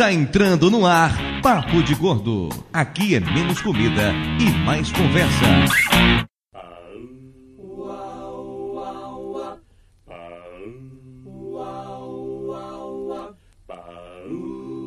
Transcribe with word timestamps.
Está 0.00 0.14
entrando 0.14 0.70
no 0.70 0.86
ar 0.86 1.12
Papo 1.42 1.82
de 1.82 1.94
Gordo. 1.94 2.48
Aqui 2.72 3.16
é 3.16 3.20
menos 3.20 3.60
comida 3.60 4.14
e 4.40 4.50
mais 4.64 4.90
conversa. 4.90 5.44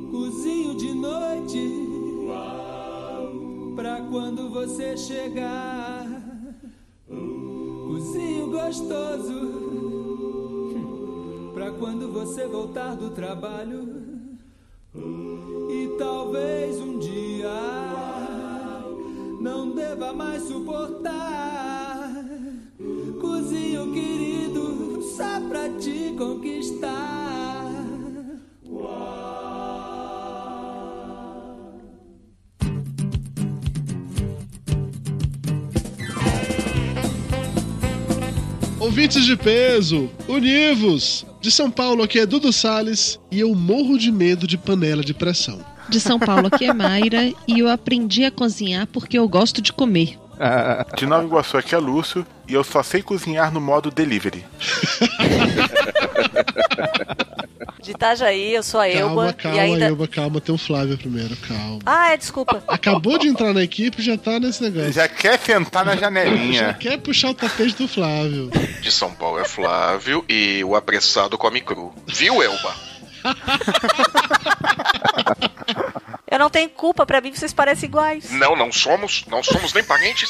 Cozinho 0.10 0.76
de 0.78 0.96
noite 0.96 1.88
pra 3.76 4.02
quando 4.10 4.50
você 4.50 4.98
chegar. 4.98 6.08
Cozinho 7.08 8.50
gostoso 8.50 9.62
pra 11.54 11.70
quando 11.70 12.12
você 12.12 12.48
voltar 12.48 12.96
do 12.96 13.12
trabalho. 13.12 14.13
E 14.96 15.96
talvez 15.98 16.78
um 16.78 17.00
dia 17.00 17.50
não 19.42 19.72
deva 19.74 20.14
mais 20.14 20.44
suportar. 20.44 22.14
Cozinho 23.20 23.92
querido 23.92 25.02
só 25.16 25.40
pra 25.50 25.70
te 25.80 26.14
conquistar. 26.16 27.24
Ouvintes 38.80 39.26
de 39.26 39.36
peso, 39.36 40.10
univos! 40.28 41.26
De 41.44 41.52
São 41.52 41.70
Paulo 41.70 42.02
aqui 42.04 42.20
é 42.20 42.26
Dudu 42.26 42.54
Salles 42.54 43.20
e 43.30 43.42
eu 43.42 43.54
morro 43.54 43.98
de 43.98 44.14
medo 44.14 44.48
de 44.48 44.58
panela 44.58 45.04
de 45.04 45.14
pressão. 45.14 45.60
De 45.90 46.00
São 46.00 46.18
Paulo 46.18 46.48
aqui 46.48 46.64
é 46.64 46.72
Mayra 46.72 47.34
e 47.46 47.60
eu 47.60 47.68
aprendi 47.68 48.24
a 48.24 48.32
cozinhar 48.32 48.88
porque 48.88 49.20
eu 49.20 49.28
gosto 49.28 49.62
de 49.62 49.74
comer. 49.74 50.18
De 50.96 51.06
Nova 51.06 51.26
Iguaçu 51.26 51.58
aqui 51.58 51.76
é 51.76 51.78
Lúcio 51.78 52.26
e 52.48 52.54
eu 52.54 52.64
só 52.64 52.82
sei 52.82 53.02
cozinhar 53.02 53.52
no 53.52 53.60
modo 53.60 53.92
delivery. 53.92 54.46
De 57.84 57.92
Itajaí, 57.92 58.54
eu 58.54 58.64
sou 58.64 58.80
a 58.80 58.88
Elba. 58.88 59.34
Calma, 59.34 59.34
calma, 59.34 59.58
e 59.58 59.60
ainda... 59.60 59.86
Elba, 59.86 60.08
calma, 60.08 60.40
tem 60.40 60.56
o 60.56 60.58
Flávio 60.58 60.98
primeiro, 60.98 61.36
calma. 61.36 61.80
Ah, 61.86 62.14
é, 62.14 62.18
desculpa. 62.18 62.64
Acabou 62.66 63.18
de 63.20 63.28
entrar 63.28 63.54
na 63.54 63.62
equipe 63.62 64.02
e 64.02 64.06
já 64.06 64.18
tá 64.18 64.40
nesse 64.40 64.64
negócio. 64.64 64.94
Já 64.94 65.08
quer 65.10 65.38
sentar 65.38 65.84
na 65.86 65.94
Já 65.96 66.02
janelinha. 66.02 66.74
quer 66.76 66.98
puxar 66.98 67.32
o 67.32 67.34
tapete 67.34 67.76
do 67.76 67.88
Flávio. 67.88 68.50
De 68.82 68.90
São 68.90 69.12
Paulo 69.14 69.38
é 69.40 69.44
Flávio 69.46 70.24
e 70.30 70.64
o 70.64 70.76
apressado 70.78 71.38
come 71.38 71.60
cru. 71.60 71.94
Viu, 72.08 72.42
Elba? 72.42 72.74
Não 76.44 76.50
tenho 76.50 76.68
culpa, 76.68 77.06
pra 77.06 77.22
mim 77.22 77.32
vocês 77.34 77.54
parecem 77.54 77.88
iguais. 77.88 78.30
Não, 78.32 78.54
não 78.54 78.70
somos. 78.70 79.24
Não 79.30 79.42
somos 79.42 79.74
nem 79.74 79.82
parentes. 79.82 80.28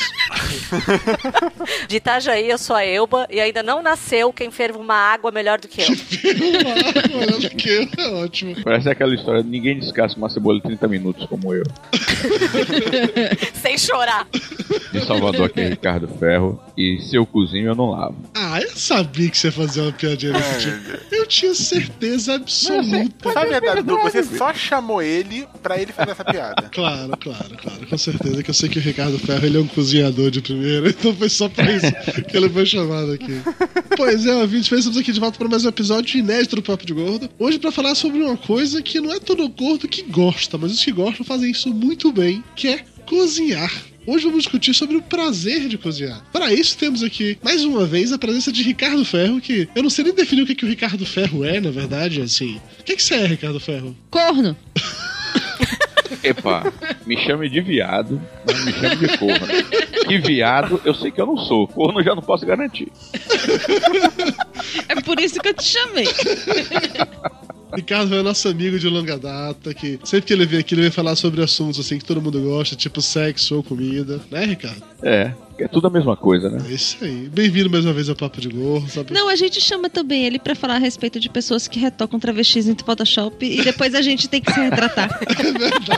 De 1.89 1.95
Itajaí, 1.95 2.51
eu 2.51 2.57
sou 2.59 2.75
a 2.75 2.85
Elba 2.85 3.25
e 3.31 3.39
ainda 3.39 3.63
não 3.63 3.81
nasceu 3.81 4.31
quem 4.31 4.51
ferve 4.51 4.77
uma 4.77 4.93
água 4.93 5.31
melhor 5.31 5.59
do 5.59 5.67
que 5.67 5.81
eu. 5.81 5.87
Olhando 5.87 7.49
que 7.49 7.67
eu, 7.67 7.89
é 7.97 8.09
ótimo. 8.23 8.55
Parece 8.63 8.87
aquela 8.89 9.15
história, 9.15 9.41
ninguém 9.41 9.79
descasca 9.79 10.15
uma 10.19 10.29
cebola 10.29 10.59
em 10.59 10.61
30 10.61 10.87
minutos 10.87 11.25
como 11.25 11.51
eu. 11.51 11.63
Sem 13.59 13.75
chorar. 13.75 14.27
De 14.91 15.03
Salvador 15.07 15.47
aqui 15.47 15.61
é 15.61 15.69
Ricardo 15.69 16.07
Ferro. 16.19 16.61
E 16.77 16.99
se 17.01 17.15
eu 17.15 17.25
cozinho, 17.25 17.69
eu 17.69 17.75
não 17.75 17.89
lavo. 17.89 18.15
Ah, 18.35 18.61
eu 18.61 18.69
sabia 18.75 19.31
que 19.31 19.37
você 19.37 19.47
ia 19.47 19.51
fazer 19.51 19.81
uma 19.81 19.91
piadinha 19.91 20.33
desse 20.33 20.59
tipo. 20.59 21.15
Eu 21.15 21.25
tinha 21.25 21.55
certeza 21.55 22.35
absoluta. 22.35 23.31
Sabe 23.31 23.55
a 23.55 23.59
verdade? 23.59 23.87
Você 24.03 24.23
só 24.23 24.53
chamou 24.53 25.01
ele 25.01 25.47
pra 25.63 25.79
ele 25.79 25.91
fazer 25.91 26.02
essa 26.11 26.23
piada. 26.23 26.69
Claro, 26.71 27.17
claro, 27.17 27.57
claro, 27.57 27.87
com 27.87 27.97
certeza 27.97 28.43
que 28.43 28.49
eu 28.49 28.53
sei 28.53 28.69
que 28.69 28.79
o 28.79 28.81
Ricardo 28.81 29.17
Ferro 29.19 29.45
ele 29.45 29.57
é 29.57 29.59
um 29.59 29.67
cozinhador 29.67 30.31
de 30.31 30.41
primeira, 30.41 30.89
então 30.89 31.15
foi 31.15 31.29
só 31.29 31.49
pra 31.49 31.71
isso 31.71 31.91
que 32.29 32.35
ele 32.35 32.49
foi 32.49 32.65
chamado 32.65 33.11
aqui. 33.11 33.41
Pois 33.95 34.25
é, 34.25 34.35
ouvintes, 34.35 34.71
estamos 34.71 34.97
aqui 34.97 35.11
de 35.11 35.19
volta 35.19 35.37
para 35.37 35.47
mais 35.47 35.65
um 35.65 35.69
episódio 35.69 36.17
inédito 36.19 36.55
do 36.55 36.61
Papo 36.61 36.85
de 36.85 36.93
Gordo. 36.93 37.29
Hoje 37.37 37.59
pra 37.59 37.71
falar 37.71 37.95
sobre 37.95 38.21
uma 38.21 38.37
coisa 38.37 38.81
que 38.81 38.99
não 38.99 39.11
é 39.13 39.19
todo 39.19 39.47
gordo 39.49 39.87
que 39.87 40.03
gosta, 40.03 40.57
mas 40.57 40.71
os 40.71 40.83
que 40.83 40.91
gostam 40.91 41.25
fazem 41.25 41.51
isso 41.51 41.73
muito 41.73 42.11
bem, 42.11 42.43
que 42.55 42.67
é 42.67 42.83
cozinhar. 43.05 43.71
Hoje 44.05 44.25
vamos 44.25 44.43
discutir 44.43 44.73
sobre 44.73 44.97
o 44.97 45.01
prazer 45.01 45.69
de 45.69 45.77
cozinhar. 45.77 46.21
Para 46.31 46.53
isso, 46.53 46.77
temos 46.77 47.01
aqui, 47.01 47.37
mais 47.41 47.63
uma 47.63 47.85
vez, 47.85 48.11
a 48.11 48.17
presença 48.17 48.51
de 48.51 48.61
Ricardo 48.61 49.05
Ferro, 49.05 49.39
que 49.39 49.69
eu 49.73 49.81
não 49.81 49.89
sei 49.89 50.03
nem 50.03 50.13
definir 50.13 50.41
o 50.41 50.45
que, 50.45 50.55
que 50.55 50.65
o 50.65 50.67
Ricardo 50.67 51.05
Ferro 51.05 51.45
é, 51.45 51.61
na 51.61 51.71
verdade, 51.71 52.21
assim. 52.21 52.59
O 52.79 52.83
que, 52.83 52.97
que 52.97 53.03
você 53.03 53.15
é, 53.15 53.25
Ricardo 53.25 53.59
Ferro? 53.61 53.95
Corno! 54.09 54.57
Epa, 56.23 56.71
me 57.05 57.17
chame 57.17 57.49
de 57.49 57.61
viado, 57.61 58.21
mas 58.45 58.59
não 58.59 58.65
me 58.65 58.73
chame 58.73 58.95
de 58.95 59.17
corno. 59.17 59.47
Que 60.07 60.17
viado, 60.19 60.81
eu 60.83 60.93
sei 60.93 61.11
que 61.11 61.21
eu 61.21 61.25
não 61.25 61.37
sou. 61.37 61.67
Corno 61.67 61.99
eu 61.99 62.03
já 62.03 62.15
não 62.15 62.21
posso 62.21 62.45
garantir. 62.45 62.91
É 64.87 65.01
por 65.01 65.19
isso 65.19 65.39
que 65.39 65.49
eu 65.49 65.53
te 65.53 65.63
chamei. 65.63 66.07
Ricardo 67.75 68.13
é 68.15 68.21
nosso 68.21 68.47
amigo 68.47 68.77
de 68.77 68.87
longa 68.87 69.17
data, 69.17 69.73
que 69.73 69.99
sempre 70.03 70.27
que 70.27 70.33
ele 70.33 70.45
vem 70.45 70.59
aqui, 70.59 70.75
ele 70.75 70.83
vem 70.83 70.91
falar 70.91 71.15
sobre 71.15 71.41
assuntos 71.43 71.79
assim 71.79 71.97
que 71.97 72.05
todo 72.05 72.21
mundo 72.21 72.39
gosta, 72.39 72.75
tipo 72.75 73.01
sexo 73.01 73.55
ou 73.55 73.63
comida, 73.63 74.21
né, 74.29 74.45
Ricardo? 74.45 74.83
É, 75.01 75.33
é 75.57 75.67
tudo 75.67 75.87
a 75.87 75.89
mesma 75.89 76.15
coisa, 76.15 76.49
né? 76.49 76.59
É 76.67 76.73
isso 76.73 77.03
aí. 77.03 77.29
Bem-vindo 77.29 77.69
mais 77.69 77.85
uma 77.85 77.93
vez 77.93 78.09
ao 78.09 78.15
Papo 78.15 78.41
de 78.41 78.49
Gorro, 78.49 78.87
sabe? 78.89 79.13
Não, 79.13 79.29
a 79.29 79.35
gente 79.35 79.61
chama 79.61 79.89
também 79.89 80.25
ele 80.25 80.39
pra 80.39 80.55
falar 80.55 80.75
a 80.75 80.79
respeito 80.79 81.19
de 81.19 81.29
pessoas 81.29 81.67
que 81.67 81.79
retocam 81.79 82.19
travestis 82.19 82.67
em 82.67 82.75
Photoshop 82.75 83.45
e 83.45 83.63
depois 83.63 83.93
a 83.95 84.01
gente 84.01 84.27
tem 84.27 84.41
que 84.41 84.51
se 84.51 84.59
retratar. 84.59 85.19
É 85.33 85.51
verdade. 85.51 85.91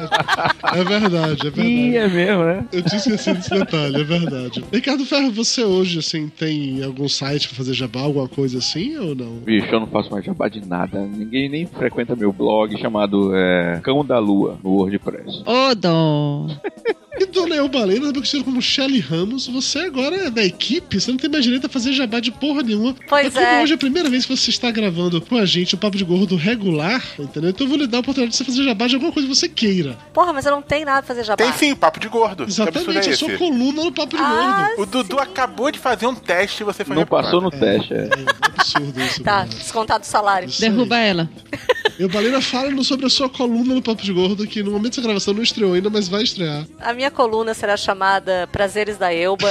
É 0.74 0.84
verdade, 0.84 1.48
é 1.48 1.50
verdade. 1.50 1.68
Ih, 1.68 1.98
é 1.98 2.08
mesmo, 2.08 2.44
né? 2.44 2.66
Eu 2.72 2.82
tinha 2.82 2.98
esquecido 2.98 3.38
desse 3.38 3.50
detalhe, 3.50 4.02
é 4.02 4.04
verdade. 4.04 4.64
Ricardo 4.72 5.06
Ferro, 5.06 5.32
você 5.32 5.64
hoje, 5.64 6.00
assim, 6.00 6.28
tem 6.30 6.84
algum 6.84 7.08
site 7.08 7.48
pra 7.48 7.58
fazer 7.58 7.74
jabá, 7.74 8.02
alguma 8.02 8.28
coisa 8.28 8.58
assim, 8.58 8.98
ou 8.98 9.16
não? 9.16 9.38
Bicho, 9.38 9.68
eu 9.72 9.80
não 9.80 9.88
faço 9.88 10.12
mais 10.12 10.26
jabá 10.26 10.48
de 10.48 10.66
nada. 10.68 11.00
Ninguém 11.02 11.50
nem 11.50 11.66
frequenta 11.66 12.16
meu 12.16 12.32
blog 12.34 12.78
chamado 12.80 13.36
é, 13.36 13.80
Cão 13.84 14.04
da 14.04 14.20
Lua, 14.20 14.58
no 14.64 14.72
WordPress. 14.72 15.44
Ô, 15.46 15.76
dó! 15.76 16.48
E 17.18 17.26
Dona 17.28 17.56
Eubalena, 17.56 18.00
também 18.08 18.14
conhecido 18.16 18.44
como 18.44 18.62
Shelly 18.62 19.00
Ramos, 19.00 19.48
você 19.48 19.80
agora 19.80 20.16
é 20.16 20.30
da 20.30 20.44
equipe, 20.44 21.00
você 21.00 21.12
não 21.12 21.18
tem 21.18 21.30
mais 21.30 21.44
direito 21.44 21.66
a 21.66 21.70
fazer 21.70 21.94
jabá 21.94 22.20
de 22.20 22.31
porra 22.31 22.62
nenhuma. 22.62 22.96
Pois 23.08 23.34
como 23.34 23.46
é. 23.46 23.64
hoje 23.64 23.72
é 23.74 23.76
a 23.76 23.78
primeira 23.78 24.09
vez 24.09 24.26
que 24.26 24.36
você 24.36 24.50
está 24.50 24.70
gravando 24.72 25.22
com 25.22 25.38
a 25.38 25.46
gente 25.46 25.75
o 25.75 25.78
Papo 25.78 25.98
de 25.98 26.04
Gordo 26.04 26.36
regular, 26.36 27.02
entendeu? 27.18 27.50
Então 27.52 27.66
eu 27.66 27.70
vou 27.70 27.78
lhe 27.78 27.88
dar 27.88 27.98
a 27.98 28.02
oportunidade 28.02 28.31
de 28.31 28.38
você 28.38 28.44
fazer 28.44 28.64
jabá 28.64 28.88
de 28.88 28.96
alguma 28.96 29.12
coisa 29.14 29.28
que 29.28 29.34
você 29.36 29.48
queira. 29.48 29.98
Porra, 30.14 30.34
mas 30.34 30.46
eu 30.46 30.52
não 30.52 30.62
tenho 30.62 30.86
nada 30.86 31.02
pra 31.04 31.08
fazer 31.16 31.24
jabá. 31.25 31.38
Tem 31.44 31.54
sim, 31.54 31.75
papo 31.75 32.00
de 32.00 32.08
gordo. 32.08 32.44
Exatamente, 32.44 33.09
é 33.09 33.14
a 33.14 33.18
sua 33.18 33.30
esse? 33.30 33.38
coluna 33.38 33.84
no 33.84 33.92
Papo 33.92 34.18
de 34.18 34.22
Ah, 34.24 34.70
Gordo. 34.75 34.81
O 34.81 34.86
Dudu 35.04 35.20
acabou 35.20 35.72
de 35.72 35.80
fazer 35.80 36.08
um 36.08 36.16
teste 36.16 36.64
e 36.64 36.66
você 36.66 36.84
foi 36.84 36.96
Não 36.96 37.06
passou 37.06 37.42
no 37.42 37.50
reprovado. 37.50 37.80
teste, 37.88 37.94
é. 37.94 38.09
É 38.09 38.48
absurdo 38.59 39.02
isso. 39.02 39.24
Tá, 39.24 39.42
Bruno. 39.44 39.56
descontado 39.59 40.04
o 40.04 40.08
salário. 40.08 40.50
Isso 40.50 40.64
aí. 40.64 40.70
Derruba 40.70 40.98
ela. 40.98 41.30
Eubalena, 41.98 42.42
fala 42.42 42.84
sobre 42.84 43.06
a 43.06 43.09
sua 43.09 43.30
coluna 43.30 43.74
no 43.74 43.81
Papo 43.81 44.04
de 44.04 44.12
Gordo, 44.12 44.46
que 44.46 44.62
no 44.62 44.72
momento 44.72 44.90
dessa 44.96 45.02
gravação 45.02 45.34
não 45.34 45.42
estreou 45.44 45.74
ainda, 45.74 45.90
mas 45.90 46.08
vai 46.09 46.24
estrear. 46.24 46.66
A 46.80 46.94
minha 46.94 47.05
coluna 47.12 47.54
será 47.54 47.76
chamada 47.78 48.48
Prazeres 48.52 48.98
da 48.98 49.14
Elba. 49.14 49.50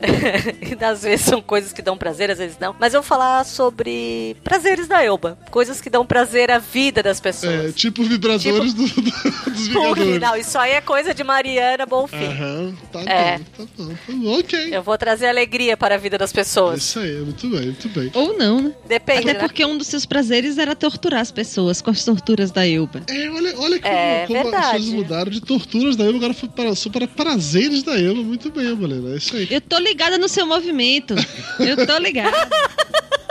e 0.00 0.76
às 0.84 1.02
vezes 1.02 1.24
são 1.26 1.40
coisas 1.40 1.72
que 1.72 1.82
dão 1.82 1.96
prazer, 1.96 2.30
às 2.30 2.38
vezes 2.38 2.56
não. 2.60 2.74
Mas 2.78 2.94
eu 2.94 3.00
vou 3.02 3.08
falar 3.08 3.44
sobre 3.44 4.36
prazeres 4.44 4.86
da 4.88 5.02
Elba. 5.04 5.38
Coisas 5.50 5.80
que 5.80 5.88
dão 5.90 6.04
prazer 6.06 6.50
à 6.50 6.58
vida 6.58 7.02
das 7.02 7.18
É, 7.18 7.22
pessoas. 7.22 7.74
tipo 7.74 8.02
vibradores 8.04 8.74
do- 8.74 8.86
do- 8.86 9.00
dos 9.02 9.68
Porra, 9.68 9.94
Vingadores. 9.94 10.20
não, 10.20 10.36
isso 10.36 10.58
aí 10.58 10.72
é 10.72 10.80
coisa 10.80 11.12
de 11.14 11.24
Mariana 11.24 11.86
Bonfim. 11.86 12.16
Aham, 12.24 12.74
tá 12.92 13.00
É. 13.02 13.38
bom, 13.38 13.44
tá 13.66 13.72
bom, 13.78 13.88
tá 13.88 14.12
bom, 14.12 14.38
ok. 14.40 14.68
Eu 14.76 14.82
vou 14.82 14.96
trazer 14.98 15.26
alegria 15.28 15.76
para 15.76 15.94
a 15.94 15.98
vida 15.98 16.18
das 16.18 16.32
pessoas. 16.32 16.82
Isso 16.82 16.98
aí, 16.98 17.16
muito 17.20 17.48
bem, 17.48 17.60
muito 17.66 17.88
bem. 17.88 18.10
Ou 18.14 18.36
não, 18.36 18.60
né? 18.60 18.72
Depende, 18.86 19.20
Até 19.30 19.32
né? 19.34 19.38
porque 19.40 19.64
um 19.64 19.76
dos 19.78 19.86
seus 19.86 20.04
prazeres 20.06 20.58
era 20.58 20.74
torturar 20.76 21.20
as 21.20 21.30
pessoas 21.32 21.80
com 21.80 21.90
as 21.90 22.04
torturas 22.04 22.50
da 22.50 22.66
Elba. 22.66 23.02
É, 23.08 23.30
olha, 23.30 23.58
olha 23.58 23.80
como, 23.80 23.94
É, 23.94 24.24
como 24.26 24.56
as 24.56 24.70
coisas 24.70 24.88
mudaram 24.90 25.30
de 25.30 25.40
torturas 25.40 25.96
da 25.96 26.04
Eva, 26.04 26.16
agora 26.16 26.34
foi 26.34 26.48
para, 26.48 26.74
só 26.76 26.90
para 26.90 27.08
prazeres 27.08 27.82
da 27.82 27.98
Eva. 27.98 28.14
Muito 28.14 28.50
bem, 28.50 28.74
Valena, 28.74 29.14
é 29.14 29.16
isso 29.16 29.36
aí. 29.36 29.48
Eu 29.50 29.60
tô 29.60 29.78
ligada 29.78 30.18
no 30.18 30.28
seu 30.28 30.46
movimento. 30.46 31.14
Eu 31.58 31.86
tô 31.86 31.98
ligada. 31.98 32.36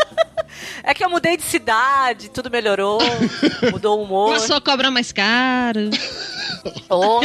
É 0.87 0.93
que 0.93 1.03
eu 1.03 1.09
mudei 1.09 1.35
de 1.35 1.43
cidade, 1.43 2.29
tudo 2.29 2.49
melhorou, 2.51 2.99
mudou 3.71 3.99
o 3.99 4.03
humor. 4.03 4.33
Passou 4.33 4.55
a 4.57 4.61
cobrar 4.61 4.91
mais 4.91 5.11
caro. 5.11 5.89
Oh. 6.89 7.21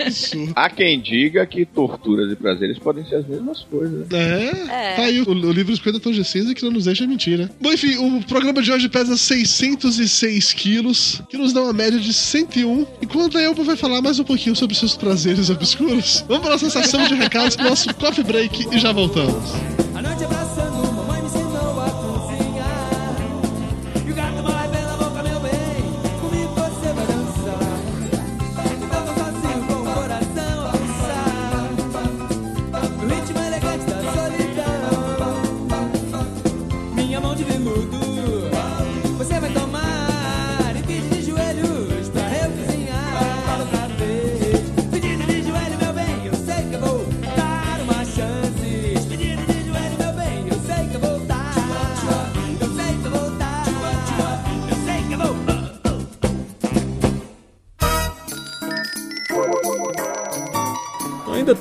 Há 0.56 0.70
quem 0.70 1.00
diga 1.00 1.46
que 1.46 1.64
torturas 1.66 2.32
e 2.32 2.36
prazeres 2.36 2.78
podem 2.78 3.04
ser 3.06 3.16
as 3.16 3.26
mesmas 3.26 3.60
coisas. 3.70 4.06
É, 4.10 4.50
É. 4.68 4.96
tá 4.96 5.02
aí 5.02 5.20
o, 5.20 5.28
o 5.28 5.52
livro 5.52 5.74
50 5.76 6.00
Tons 6.00 6.16
de 6.16 6.24
Cinza 6.24 6.54
que 6.54 6.62
não 6.64 6.70
nos 6.72 6.84
deixa 6.86 7.06
mentir, 7.06 7.38
né? 7.38 7.50
Bom, 7.60 7.72
enfim, 7.72 7.96
o 7.96 8.22
programa 8.24 8.62
de 8.62 8.72
hoje 8.72 8.88
pesa 8.88 9.16
606 9.16 10.52
quilos, 10.54 11.22
que 11.28 11.36
nos 11.36 11.52
dá 11.52 11.62
uma 11.62 11.72
média 11.72 11.98
de 11.98 12.12
101. 12.12 12.86
Enquanto 13.02 13.36
a 13.38 13.42
Elba 13.42 13.62
vai 13.62 13.76
falar 13.76 14.00
mais 14.00 14.18
um 14.18 14.24
pouquinho 14.24 14.56
sobre 14.56 14.74
seus 14.74 14.96
prazeres 14.96 15.50
obscuros, 15.50 16.24
vamos 16.26 16.42
para 16.42 16.50
a 16.54 16.58
nossa 16.58 16.70
sessão 16.70 17.06
de 17.06 17.14
recados, 17.14 17.56
pro 17.56 17.68
nosso 17.68 17.92
coffee 17.94 18.24
break 18.24 18.68
e 18.74 18.78
já 18.78 18.92
voltamos. 18.92 19.52
A 19.94 20.02
noite 20.02 20.24
abraçando, 20.24 20.41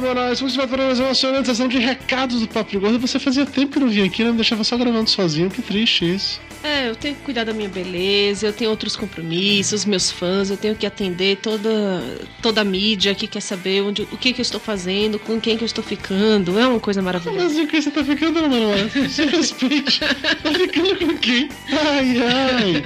Mara 0.00 0.14
Moraes. 0.14 0.40
Você 0.40 0.56
vai 0.56 0.66
para 0.66 0.84
mais 0.86 0.98
uma 0.98 1.08
emocionante 1.08 1.48
sessão 1.48 1.68
de 1.68 1.78
recados 1.78 2.40
do 2.40 2.48
Papo 2.48 2.70
de 2.70 2.78
Gordo. 2.78 2.98
Você 2.98 3.18
fazia 3.18 3.44
tempo 3.44 3.72
que 3.72 3.78
não 3.78 3.88
vinha 3.88 4.06
aqui, 4.06 4.24
né? 4.24 4.30
Me 4.30 4.36
deixava 4.36 4.64
só 4.64 4.76
gravando 4.76 5.08
sozinho. 5.08 5.50
Que 5.50 5.60
triste 5.60 6.14
isso. 6.14 6.40
É, 6.62 6.88
eu 6.88 6.96
tenho 6.96 7.14
que 7.14 7.22
cuidar 7.22 7.44
da 7.44 7.54
minha 7.54 7.68
beleza, 7.70 8.46
eu 8.46 8.52
tenho 8.52 8.68
outros 8.68 8.94
compromissos, 8.94 9.86
meus 9.86 10.10
fãs, 10.10 10.50
eu 10.50 10.58
tenho 10.58 10.74
que 10.74 10.84
atender 10.84 11.38
toda, 11.38 11.70
toda 12.42 12.60
a 12.60 12.64
mídia 12.64 13.14
que 13.14 13.26
quer 13.26 13.40
saber 13.40 13.82
onde, 13.82 14.02
o 14.12 14.16
que, 14.18 14.34
que 14.34 14.42
eu 14.42 14.42
estou 14.42 14.60
fazendo, 14.60 15.18
com 15.18 15.40
quem 15.40 15.56
que 15.56 15.64
eu 15.64 15.66
estou 15.66 15.82
ficando. 15.82 16.58
É 16.58 16.66
uma 16.66 16.78
coisa 16.78 17.00
maravilhosa. 17.00 17.42
Mas 17.42 17.56
o 17.56 17.66
que 17.66 17.80
você 17.80 17.90
tá 17.90 18.04
ficando, 18.04 18.34
dona 18.34 18.48
Mara 18.48 18.66
Moraes? 18.66 19.12
Se 19.12 19.24
respeite. 19.24 20.00
Tá 20.42 20.52
ficando 20.54 20.96
com 20.96 21.18
quem? 21.18 21.48
Ai, 21.68 22.16
ai. 22.18 22.84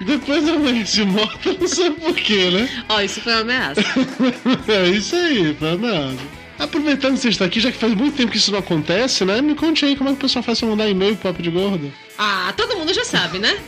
Depois 0.00 0.44
mãe 0.44 0.84
se 0.84 1.04
morta, 1.04 1.52
não 1.58 1.68
sabe 1.68 2.00
por 2.00 2.14
quê, 2.14 2.50
né? 2.50 2.84
Ó, 2.88 3.00
isso 3.00 3.20
foi 3.20 3.32
uma 3.34 3.40
ameaça. 3.42 3.80
é 4.68 4.88
isso 4.88 5.14
aí, 5.14 5.54
pra 5.54 5.76
nada. 5.76 6.39
Aproveitando 6.60 7.14
que 7.14 7.20
você 7.20 7.30
está 7.30 7.46
aqui, 7.46 7.58
já 7.58 7.72
que 7.72 7.78
faz 7.78 7.94
muito 7.94 8.18
tempo 8.18 8.30
que 8.30 8.36
isso 8.36 8.52
não 8.52 8.58
acontece, 8.58 9.24
né? 9.24 9.40
Me 9.40 9.54
conte 9.54 9.82
aí 9.86 9.96
como 9.96 10.10
é 10.10 10.12
que 10.12 10.18
o 10.18 10.20
pessoal 10.20 10.42
faz 10.42 10.60
pra 10.60 10.68
mandar 10.68 10.88
e-mail 10.88 11.16
pro 11.16 11.30
Papo 11.30 11.42
de 11.42 11.50
Gordo. 11.50 11.90
Ah, 12.18 12.52
todo 12.54 12.76
mundo 12.76 12.92
já 12.92 13.02
sabe, 13.02 13.38
né? 13.38 13.58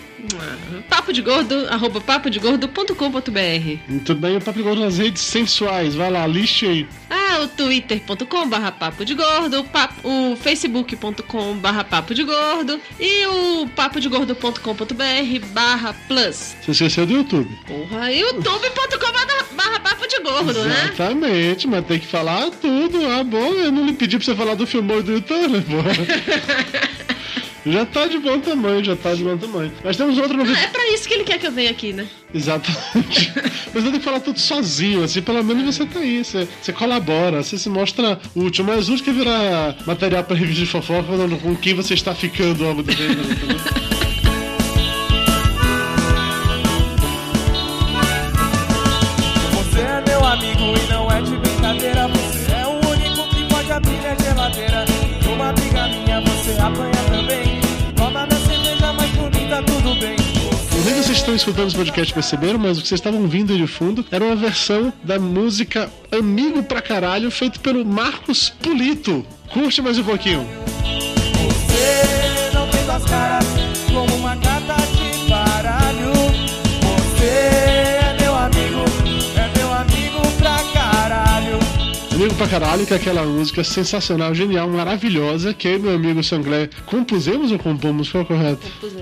Papo 0.89 1.13
de 1.13 1.21
gordo, 1.23 1.67
arroba 1.69 2.01
papodegordo.com.br 2.01 3.79
Muito 3.89 4.15
bem, 4.15 4.37
o 4.37 4.41
Papo 4.41 4.59
de 4.59 4.63
Gordo 4.65 4.81
nas 4.83 4.99
redes 4.99 5.23
sensuais. 5.23 5.95
Vai 5.95 6.11
lá, 6.11 6.27
liste 6.27 6.67
aí. 6.67 6.87
Ah, 7.11 7.41
o 7.43 7.49
twitter.com 7.49 8.49
barra 8.49 8.71
papo 8.73 9.05
de 9.05 9.15
gordo, 9.15 9.61
o, 9.61 9.65
papo- 9.65 10.07
o 10.09 10.37
facebook.com 10.37 11.55
barra 11.57 11.83
papo 11.85 12.15
de 12.15 12.23
gordo 12.25 12.81
e 13.01 13.27
o 13.27 13.67
papodegordo.com.br 13.69 15.47
barra 15.53 15.95
plus. 16.07 16.55
Você 16.63 16.71
esqueceu 16.73 17.07
do 17.07 17.15
YouTube. 17.15 17.49
Porra, 17.67 18.13
youtube.com 18.13 19.13
barra, 19.13 19.45
barra 19.57 19.81
papo 19.81 20.07
de 20.07 20.21
gordo, 20.21 20.65
né? 20.65 20.91
Exatamente, 20.93 21.67
mas 21.67 21.85
tem 21.87 21.99
que 21.99 22.07
falar 22.07 22.51
tudo. 22.51 22.99
Ah, 23.07 23.25
bom, 23.25 23.53
eu 23.55 23.73
não 23.73 23.87
lhe 23.87 23.93
pedi 23.95 24.17
pra 24.19 24.25
você 24.25 24.35
falar 24.35 24.55
do 24.55 24.67
filmor 24.67 25.03
do 25.03 25.13
YouTube, 25.13 25.49
né, 25.49 25.65
pô? 25.67 25.83
Já 27.65 27.87
tá 27.87 28.07
de 28.09 28.19
bom 28.19 28.41
tamanho, 28.41 28.83
já 28.85 28.97
tá 28.97 29.15
de 29.15 29.23
bom 29.23 29.37
tamanho. 29.39 29.71
Mas 29.85 29.97
temos 29.97 30.19
outra 30.19 30.35
Ah, 30.35 30.37
novidade. 30.37 30.65
é 30.65 30.69
pra 30.69 30.89
isso 30.93 31.07
que 31.07 31.15
ele 31.15 31.23
quer 31.25 31.39
que 31.39 31.47
eu 31.47 31.53
venha 31.53 31.71
aqui, 31.71 31.93
né? 31.93 32.07
Exatamente. 32.35 33.33
Mas 33.73 33.85
eu 33.85 33.91
tenho 33.91 33.99
que 33.99 34.05
falar 34.05 34.19
tudo 34.21 34.41
sozinho, 34.41 35.05
assim, 35.05 35.23
pelo 35.23 35.43
menos 35.45 35.77
você 35.77 35.87
tá 35.87 36.01
aí, 36.01 36.25
você, 36.25 36.49
você 36.61 36.73
colabora, 36.73 37.41
você 37.43 37.57
se 37.57 37.69
mostra 37.69 38.19
útil. 38.35 38.65
Mas 38.65 38.89
útil 38.89 39.05
que 39.05 39.13
virar 39.13 39.77
material 39.87 40.25
pra 40.25 40.37
revista 40.37 40.65
de 40.65 40.71
fofoca 40.71 41.05
falando 41.05 41.37
com 41.41 41.55
quem 41.55 41.75
você 41.75 41.95
está 41.95 42.13
ficando 42.15 42.65
ao 42.65 42.71
longo 42.71 42.83
do 42.83 42.93
tempo? 42.95 43.23
Você 49.55 49.81
é 49.81 50.03
meu 50.07 50.25
amigo 50.25 50.63
e 50.77 50.93
não 50.93 51.11
é 51.11 51.21
de 51.23 51.37
brincadeira. 51.37 52.09
Você 52.09 52.53
é 52.53 52.67
o 52.67 52.91
único 52.91 53.29
que 53.35 53.45
pode 53.49 53.73
abrir 53.73 53.99
minha 53.99 54.17
geladeira. 54.19 54.85
Numa 55.25 55.49
amiga 55.51 55.89
minha 55.89 56.21
você 56.21 56.53
apanha 56.61 56.92
tudo 59.93 60.01
bem. 60.01 60.17
Não 60.75 60.83
sei 60.83 60.95
se 60.95 61.03
vocês 61.03 61.19
estão 61.19 61.35
escutando 61.35 61.69
esse 61.69 61.77
podcast 61.77 62.15
perceberam, 62.15 62.59
mas 62.59 62.79
o 62.79 62.83
que 62.83 62.89
vocês 62.89 63.01
estavam 63.01 63.21
ouvindo 63.21 63.53
aí 63.53 63.59
de 63.59 63.67
fundo 63.67 64.05
era 64.11 64.25
uma 64.25 64.35
versão 64.35 64.93
da 65.05 65.19
música 65.19 65.91
Amigo 66.11 66.63
pra 66.63 66.83
Caralho, 66.83 67.31
feito 67.31 67.61
pelo 67.61 67.85
Marcos 67.85 68.51
Pulito. 68.51 69.25
Curte 69.53 69.83
mais 69.83 69.99
um 69.99 70.05
pouquinho. 70.05 70.47
Você 70.85 72.51
não 72.55 72.67
tem 72.69 72.85
duas 72.85 73.05
caras 73.05 73.47
como 73.93 74.15
uma 74.17 74.37
carta 74.37 74.75
de 74.75 75.29
baralho. 75.29 76.13
Você 76.83 77.25
é 77.25 78.17
meu 78.21 78.35
amigo, 78.35 78.85
é 79.37 79.59
meu 79.59 79.73
amigo 79.73 80.21
pra 80.39 80.65
caralho. 80.73 81.59
Amigo 82.13 82.35
pra 82.35 82.49
caralho, 82.49 82.87
que 82.87 82.93
é 82.93 82.97
aquela 82.97 83.23
música 83.25 83.63
sensacional, 83.63 84.35
genial, 84.35 84.69
maravilhosa, 84.69 85.55
que 85.55 85.69
eu 85.69 85.77
e 85.77 85.79
meu 85.79 85.95
amigo 85.95 86.25
Sanglé 86.25 86.69
compusemos 86.87 87.53
ou 87.53 87.59
compomos, 87.59 88.11
qual 88.11 88.23
é 88.23 88.25
o 88.25 88.27
correto? 88.29 88.67
Compusemos, 88.81 89.02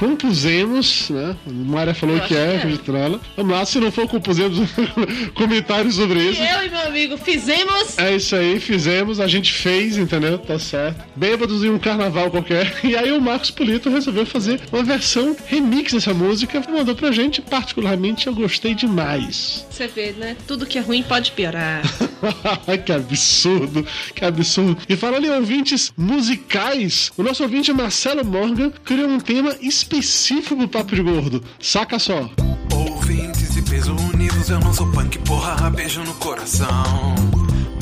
né? 0.00 1.36
A 1.46 1.50
Mayra 1.50 1.94
falou 1.94 2.16
Eu 2.16 2.22
que 2.22 2.34
acho 2.34 2.42
é, 2.42 2.46
que 2.46 2.52
é. 2.52 2.56
acredito 2.56 2.92
nela. 2.92 3.20
Vamos 3.36 3.52
lá, 3.52 3.66
se 3.66 3.78
não 3.78 3.92
for 3.92 4.08
compusemos, 4.08 4.58
comentários 5.34 5.96
sobre 5.96 6.20
isso. 6.30 6.42
Eu 6.42 6.66
e 6.66 6.70
meu 6.70 6.80
amigo 6.86 7.18
fizemos. 7.18 7.98
É 7.98 8.16
isso 8.16 8.34
aí, 8.34 8.58
fizemos, 8.58 9.20
a 9.20 9.26
gente 9.26 9.52
fez, 9.52 9.98
entendeu? 9.98 10.38
Tá 10.38 10.58
certo. 10.58 11.04
Bêbados 11.14 11.62
em 11.62 11.68
um 11.68 11.78
carnaval 11.78 12.30
qualquer. 12.30 12.80
E 12.90 12.96
aí 12.96 13.12
o 13.12 13.20
Marcos 13.20 13.50
Polito 13.50 13.90
resolveu 13.90 14.26
fazer 14.26 14.60
uma 14.72 14.82
versão 14.82 15.36
remix 15.46 15.92
dessa 15.92 16.12
música, 16.12 16.62
mandou 16.68 16.94
pra 16.94 17.12
gente, 17.12 17.40
particularmente 17.40 18.26
eu 18.26 18.34
gostei 18.34 18.74
demais. 18.74 19.66
Você 19.70 19.86
vê, 19.86 20.12
né? 20.12 20.36
Tudo 20.46 20.66
que 20.66 20.78
é 20.78 20.80
ruim 20.80 21.02
pode 21.02 21.30
piorar. 21.32 21.82
que 22.84 22.92
absurdo, 22.92 23.86
que 24.14 24.24
absurdo. 24.24 24.78
E 24.88 24.96
falando 24.96 25.26
em 25.26 25.30
ouvintes 25.30 25.92
musicais, 25.96 27.12
o 27.16 27.22
nosso 27.22 27.42
ouvinte 27.42 27.72
Marcelo 27.72 28.24
Morgan 28.24 28.72
criou 28.84 29.08
um 29.08 29.20
tema 29.20 29.54
específico 29.60 29.89
pro 29.90 30.68
Papo 30.68 30.94
de 30.94 31.02
Gordo. 31.02 31.42
Saca 31.60 31.98
só. 31.98 32.30
Ouvintes 32.72 33.56
e 33.56 33.62
peso 33.62 33.94
unidos, 34.14 34.48
eu 34.48 34.60
não 34.60 34.72
sou 34.72 34.86
punk, 34.92 35.18
porra, 35.20 35.68
beijo 35.70 36.02
no 36.02 36.14
coração. 36.14 37.14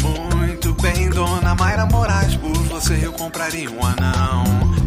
Muito 0.02 0.72
bem, 0.80 1.10
dona 1.10 1.54
Mayra 1.54 1.86
Moraes, 1.86 2.34
por 2.36 2.56
você 2.64 2.98
eu 3.02 3.12
compraria 3.12 3.70
um 3.70 3.84
anão. 3.84 4.44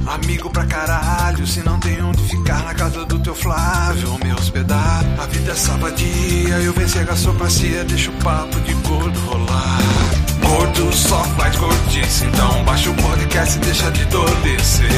Amigo 0.07 0.49
pra 0.49 0.65
caralho, 0.65 1.45
se 1.45 1.61
não 1.61 1.79
tem 1.79 2.01
onde 2.01 2.21
ficar 2.23 2.63
na 2.63 2.73
casa 2.73 3.05
do 3.05 3.19
teu 3.19 3.35
Flávio, 3.35 4.17
me 4.23 4.33
hospedar. 4.33 5.05
A 5.19 5.25
vida 5.27 5.51
é 5.51 5.55
sabadia, 5.55 6.55
eu 6.63 6.73
venci 6.73 6.97
a 6.97 7.03
gastropacia, 7.03 7.83
deixa 7.83 8.09
o 8.09 8.13
papo 8.15 8.59
de 8.61 8.73
gordo 8.73 9.19
rolar. 9.21 10.20
Gordo 10.41 10.91
só 10.95 11.23
faz 11.37 11.55
gordice, 11.55 12.25
então 12.25 12.63
baixa 12.63 12.89
o 12.89 12.95
podcast 12.95 13.57
e 13.57 13.59
deixa 13.61 13.91
de 13.91 14.01
adormecer. 14.03 14.89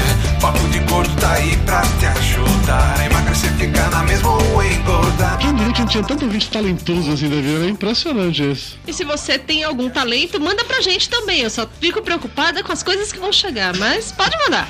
Papo 0.42 0.60
de 0.70 0.80
gordo 0.80 1.16
tá 1.20 1.34
aí 1.34 1.56
pra 1.58 1.82
te 1.82 2.06
ajudar. 2.06 3.00
a 3.00 3.06
Emagrecer, 3.06 3.52
ficar 3.54 3.90
na 3.92 4.04
mesma 4.04 4.30
ou 4.30 4.64
engordar. 4.64 5.38
Quem 5.40 5.56
diria 5.56 5.74
que 5.74 5.80
não 5.82 5.88
tinha 5.88 6.04
tanto 6.04 6.26
ouvinte 6.26 6.50
talentoso 6.50 7.12
assim 7.12 7.30
da 7.30 7.36
vida? 7.36 7.66
É 7.66 7.70
impressionante 7.70 8.52
isso. 8.52 8.78
E 8.88 8.94
se 8.94 9.04
você 9.04 9.38
tem 9.38 9.64
algum 9.64 9.90
talento, 9.90 10.40
manda 10.40 10.64
pra 10.66 10.82
gente 10.82 11.10
também. 11.10 11.42
Eu 11.42 11.50
só 11.50 11.68
fico 11.80 12.02
preocupada 12.02 12.64
com 12.64 12.72
as 12.72 12.84
coisas 12.84 13.12
que 13.12 13.20
vão 13.20 13.32
chegar, 13.32 13.76
mas 13.78 14.12
pode 14.12 14.38
mandar. 14.38 14.70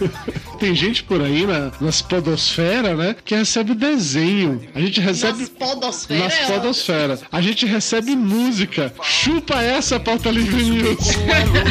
Tem 0.58 0.74
gente 0.74 1.02
por 1.04 1.20
aí 1.20 1.46
na, 1.46 1.70
nas 1.80 2.02
podosfera, 2.02 2.94
né? 2.94 3.16
Que 3.24 3.34
recebe 3.34 3.74
desenho. 3.74 4.62
A 4.74 4.80
gente 4.80 5.00
recebe. 5.00 5.40
Nas 5.40 5.48
podosfera, 5.48 6.24
Nas 6.24 6.32
é 6.32 6.46
podosfera. 6.46 7.18
A 7.30 7.40
gente 7.40 7.66
recebe 7.66 8.16
música. 8.16 8.92
Chupa 9.02 9.62
essa 9.62 10.00
pauta 10.00 10.30
livre 10.30 10.62
news. 10.62 10.98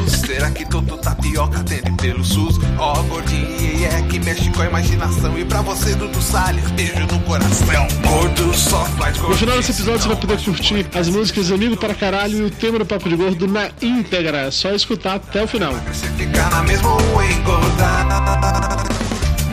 Será 0.26 0.52
que 0.52 0.68
todo 0.70 0.98
tapioca 0.98 1.60
atende 1.60 1.92
pelo 1.94 2.24
SUS? 2.24 2.60
Ó, 2.78 3.02
gordinho, 3.04 3.86
é 3.86 4.02
que 4.04 4.20
mexe 4.20 4.50
com 4.52 4.62
a 4.62 4.66
imaginação. 4.66 5.38
E 5.38 5.46
pra 5.46 5.62
você, 5.62 5.96
Dudu 5.96 6.22
Salles, 6.22 6.70
beijo 6.72 7.00
no 7.00 7.20
coração. 7.22 7.88
Gordo 8.08 8.54
só 8.54 8.86
faz. 8.86 9.18
No 9.18 9.36
final 9.36 9.58
desse 9.58 9.72
episódio 9.72 10.02
você 10.02 10.08
vai 10.08 10.18
poder 10.18 10.42
curtir 10.42 10.88
as 10.94 11.10
músicas 11.10 11.52
Amigo 11.52 11.78
para 11.78 11.94
Caralho 11.94 12.38
e 12.38 12.42
o 12.44 12.52
tema 12.52 12.80
do 12.80 12.86
Papo 12.86 13.10
de 13.10 13.16
Gordo 13.16 13.48
na 13.48 13.70
íntegra. 13.82 14.40
É 14.40 14.52
só 14.52 14.72
escutar 14.72 15.16
até 15.16 15.44
o 15.44 15.48
final. 15.48 15.74
Você 15.92 16.08
ficar 16.10 16.50
na 16.52 16.64
mesma 16.64 16.94
ou 16.94 17.24
engordar. 17.24 18.75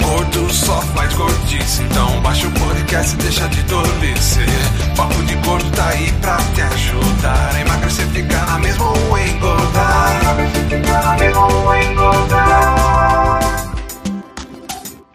Gordo 0.03 0.53
só 0.53 0.81
faz 0.95 1.15
gordice, 1.15 1.83
então 1.83 2.21
baixa 2.21 2.47
o 2.47 2.51
podcast 2.53 3.15
e 3.15 3.17
deixa 3.19 3.49
de 3.49 3.63
tolice. 3.65 4.41
Papo 4.97 5.23
de 5.25 5.35
gordo 5.37 5.71
tá 5.71 5.89
aí 5.89 6.13
pra 6.21 6.37
te 6.55 6.61
ajudar. 6.63 7.61
Emagrecer 7.61 8.07
fica 8.09 8.45
na 8.45 8.59
mesma 8.59 8.91
ou 8.91 9.19
engordar. 9.19 10.21
Emagrecer 10.23 10.69
fica 10.69 11.03
na 11.03 11.15
mesma 11.17 11.47
ou 11.47 11.75
engordar. 11.77 12.73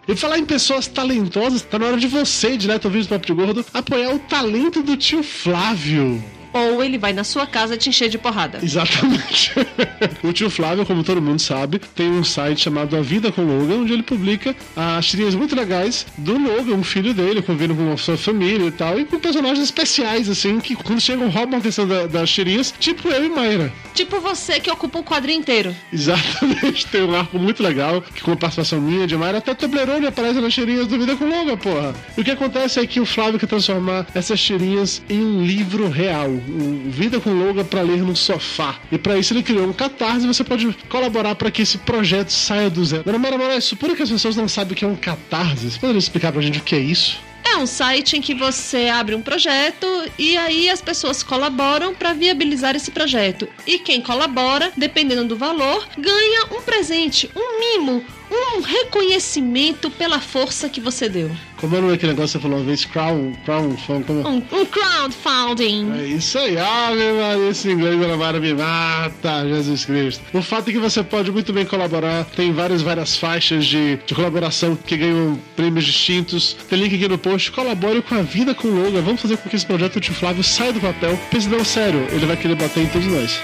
E 0.08 0.16
falar 0.16 0.38
em 0.38 0.46
pessoas 0.46 0.86
talentosas, 0.86 1.60
tá 1.60 1.78
na 1.78 1.86
hora 1.86 1.96
de 1.98 2.08
você, 2.08 2.56
direto 2.56 2.86
ao 2.86 2.90
vivo 2.90 3.04
do 3.04 3.10
Papo 3.10 3.26
de 3.26 3.32
Gordo, 3.34 3.66
apoiar 3.74 4.14
o 4.14 4.18
talento 4.18 4.82
do 4.82 4.96
tio 4.96 5.22
Flávio. 5.22 6.24
Ou 6.52 6.82
ele 6.82 6.98
vai 6.98 7.12
na 7.12 7.24
sua 7.24 7.46
casa 7.46 7.76
te 7.76 7.88
encher 7.88 8.08
de 8.08 8.18
porrada. 8.18 8.58
Exatamente. 8.62 9.52
o 10.22 10.32
tio 10.32 10.50
Flávio, 10.50 10.84
como 10.86 11.04
todo 11.04 11.20
mundo 11.20 11.40
sabe, 11.40 11.78
tem 11.94 12.10
um 12.10 12.24
site 12.24 12.60
chamado 12.62 12.96
A 12.96 13.00
Vida 13.02 13.30
com 13.30 13.42
Logan, 13.42 13.82
onde 13.82 13.92
ele 13.92 14.02
publica 14.02 14.54
as 14.76 15.06
tirinhas 15.06 15.34
muito 15.34 15.54
legais 15.54 16.06
do 16.16 16.38
Logan, 16.38 16.74
um 16.74 16.82
filho 16.82 17.12
dele, 17.14 17.42
convivendo 17.42 17.74
com 17.74 17.92
a 17.92 17.96
sua 17.96 18.16
família 18.16 18.66
e 18.66 18.70
tal, 18.70 18.98
e 18.98 19.04
com 19.04 19.18
personagens 19.18 19.60
especiais, 19.64 20.28
assim, 20.28 20.58
que 20.60 20.74
quando 20.74 21.00
chegam 21.00 21.28
roubam 21.28 21.56
a 21.56 21.58
atenção 21.58 21.86
da- 21.86 22.06
das 22.06 22.30
tirinhas, 22.30 22.72
tipo 22.78 23.08
eu 23.08 23.24
e 23.24 23.28
Mayra. 23.28 23.72
Tipo 23.94 24.20
você 24.20 24.60
que 24.60 24.70
ocupa 24.70 24.98
um 24.98 25.02
quadrinho 25.02 25.40
inteiro. 25.40 25.74
Exatamente, 25.92 26.86
tem 26.86 27.02
um 27.02 27.14
arco 27.14 27.38
muito 27.38 27.62
legal, 27.62 28.00
que 28.02 28.22
com 28.22 28.32
a 28.32 28.36
participação 28.36 28.80
minha 28.80 29.06
de 29.06 29.16
Mayra, 29.16 29.38
até 29.38 29.54
Toblerone 29.54 30.06
aparece 30.06 30.40
nas 30.40 30.54
tirinhas 30.54 30.86
do 30.86 30.98
Vida 30.98 31.16
com 31.16 31.24
Logan, 31.26 31.56
porra. 31.56 31.94
E 32.16 32.20
o 32.20 32.24
que 32.24 32.30
acontece 32.30 32.80
é 32.80 32.86
que 32.86 33.00
o 33.00 33.06
Flávio 33.06 33.38
quer 33.38 33.46
transformar 33.46 34.06
essas 34.14 34.40
tirinhas 34.40 35.02
em 35.08 35.20
um 35.20 35.44
livro 35.44 35.88
real, 35.88 36.37
Vida 36.38 37.20
com 37.20 37.30
Logan 37.30 37.64
pra 37.64 37.82
ler 37.82 37.98
no 37.98 38.16
sofá. 38.16 38.76
E 38.90 38.98
pra 38.98 39.18
isso 39.18 39.32
ele 39.32 39.42
criou 39.42 39.66
um 39.66 39.72
catarse 39.72 40.24
e 40.24 40.26
você 40.26 40.44
pode 40.44 40.72
colaborar 40.88 41.34
para 41.34 41.50
que 41.50 41.62
esse 41.62 41.78
projeto 41.78 42.30
saia 42.30 42.70
do 42.70 42.84
zero. 42.84 43.04
Dona 43.04 43.18
Mayra 43.18 43.38
Moraes, 43.38 43.64
suponho 43.64 43.96
que 43.96 44.02
as 44.02 44.10
pessoas 44.10 44.36
não 44.36 44.48
sabem 44.48 44.72
o 44.72 44.76
que 44.76 44.84
é 44.84 44.88
um 44.88 44.96
catarse. 44.96 45.70
Você 45.70 45.78
poderia 45.78 45.98
explicar 45.98 46.32
pra 46.32 46.42
gente 46.42 46.58
o 46.58 46.62
que 46.62 46.74
é 46.74 46.80
isso? 46.80 47.28
É 47.50 47.56
um 47.56 47.66
site 47.66 48.16
em 48.16 48.20
que 48.20 48.34
você 48.34 48.88
abre 48.88 49.14
um 49.14 49.22
projeto 49.22 49.86
e 50.18 50.36
aí 50.36 50.68
as 50.68 50.82
pessoas 50.82 51.22
colaboram 51.22 51.94
para 51.94 52.12
viabilizar 52.12 52.76
esse 52.76 52.90
projeto. 52.90 53.48
E 53.66 53.78
quem 53.78 54.02
colabora, 54.02 54.70
dependendo 54.76 55.24
do 55.24 55.36
valor, 55.36 55.88
ganha 55.96 56.44
um 56.52 56.60
presente, 56.60 57.30
um 57.34 57.58
mimo, 57.58 58.04
um 58.30 58.60
reconhecimento 58.60 59.90
pela 59.90 60.20
força 60.20 60.68
que 60.68 60.80
você 60.80 61.08
deu. 61.08 61.30
Como 61.56 61.76
é 61.76 61.80
daquele 61.80 62.12
negócio 62.12 62.38
que 62.38 62.42
você 62.44 62.48
falou 62.48 62.58
uma 62.58 62.66
vez? 62.66 62.84
Crown, 62.84 63.32
crown, 63.44 63.76
como 64.06 64.20
é? 64.20 64.28
Um, 64.28 64.36
um 64.36 64.66
crowdfunding. 64.66 65.92
É 65.98 66.06
isso 66.06 66.38
aí, 66.38 66.56
Ave 66.56 67.12
Maria, 67.12 67.50
esse 67.50 67.68
inglês 67.70 67.98
da 68.00 68.16
Mara 68.16 68.38
me 68.38 68.54
mata, 68.54 69.48
Jesus 69.48 69.84
Cristo. 69.84 70.22
O 70.32 70.42
fato 70.42 70.70
é 70.70 70.72
que 70.72 70.78
você 70.78 71.02
pode 71.02 71.32
muito 71.32 71.52
bem 71.52 71.64
colaborar, 71.64 72.24
tem 72.36 72.52
várias, 72.52 72.82
várias 72.82 73.16
faixas 73.16 73.66
de, 73.66 73.96
de 74.06 74.14
colaboração 74.14 74.76
que 74.76 74.96
ganham 74.96 75.38
prêmios 75.56 75.84
distintos. 75.84 76.56
Tem 76.68 76.78
link 76.78 76.94
aqui 76.94 77.08
no 77.08 77.18
post, 77.18 77.50
colabore 77.50 78.02
com 78.02 78.14
a 78.14 78.22
vida 78.22 78.54
com 78.54 78.68
o 78.68 78.84
Logan. 78.84 79.02
Vamos 79.02 79.20
fazer 79.20 79.36
com 79.38 79.48
que 79.48 79.56
esse 79.56 79.66
projeto 79.66 80.00
tio 80.00 80.14
Flávio 80.14 80.44
saia 80.44 80.72
do 80.72 80.80
papel. 80.80 81.18
Pense 81.30 81.48
não, 81.48 81.64
sério, 81.64 82.06
ele 82.12 82.26
vai 82.26 82.36
querer 82.36 82.54
bater 82.54 82.84
em 82.84 82.86
todos 82.86 83.06
nós. 83.08 83.40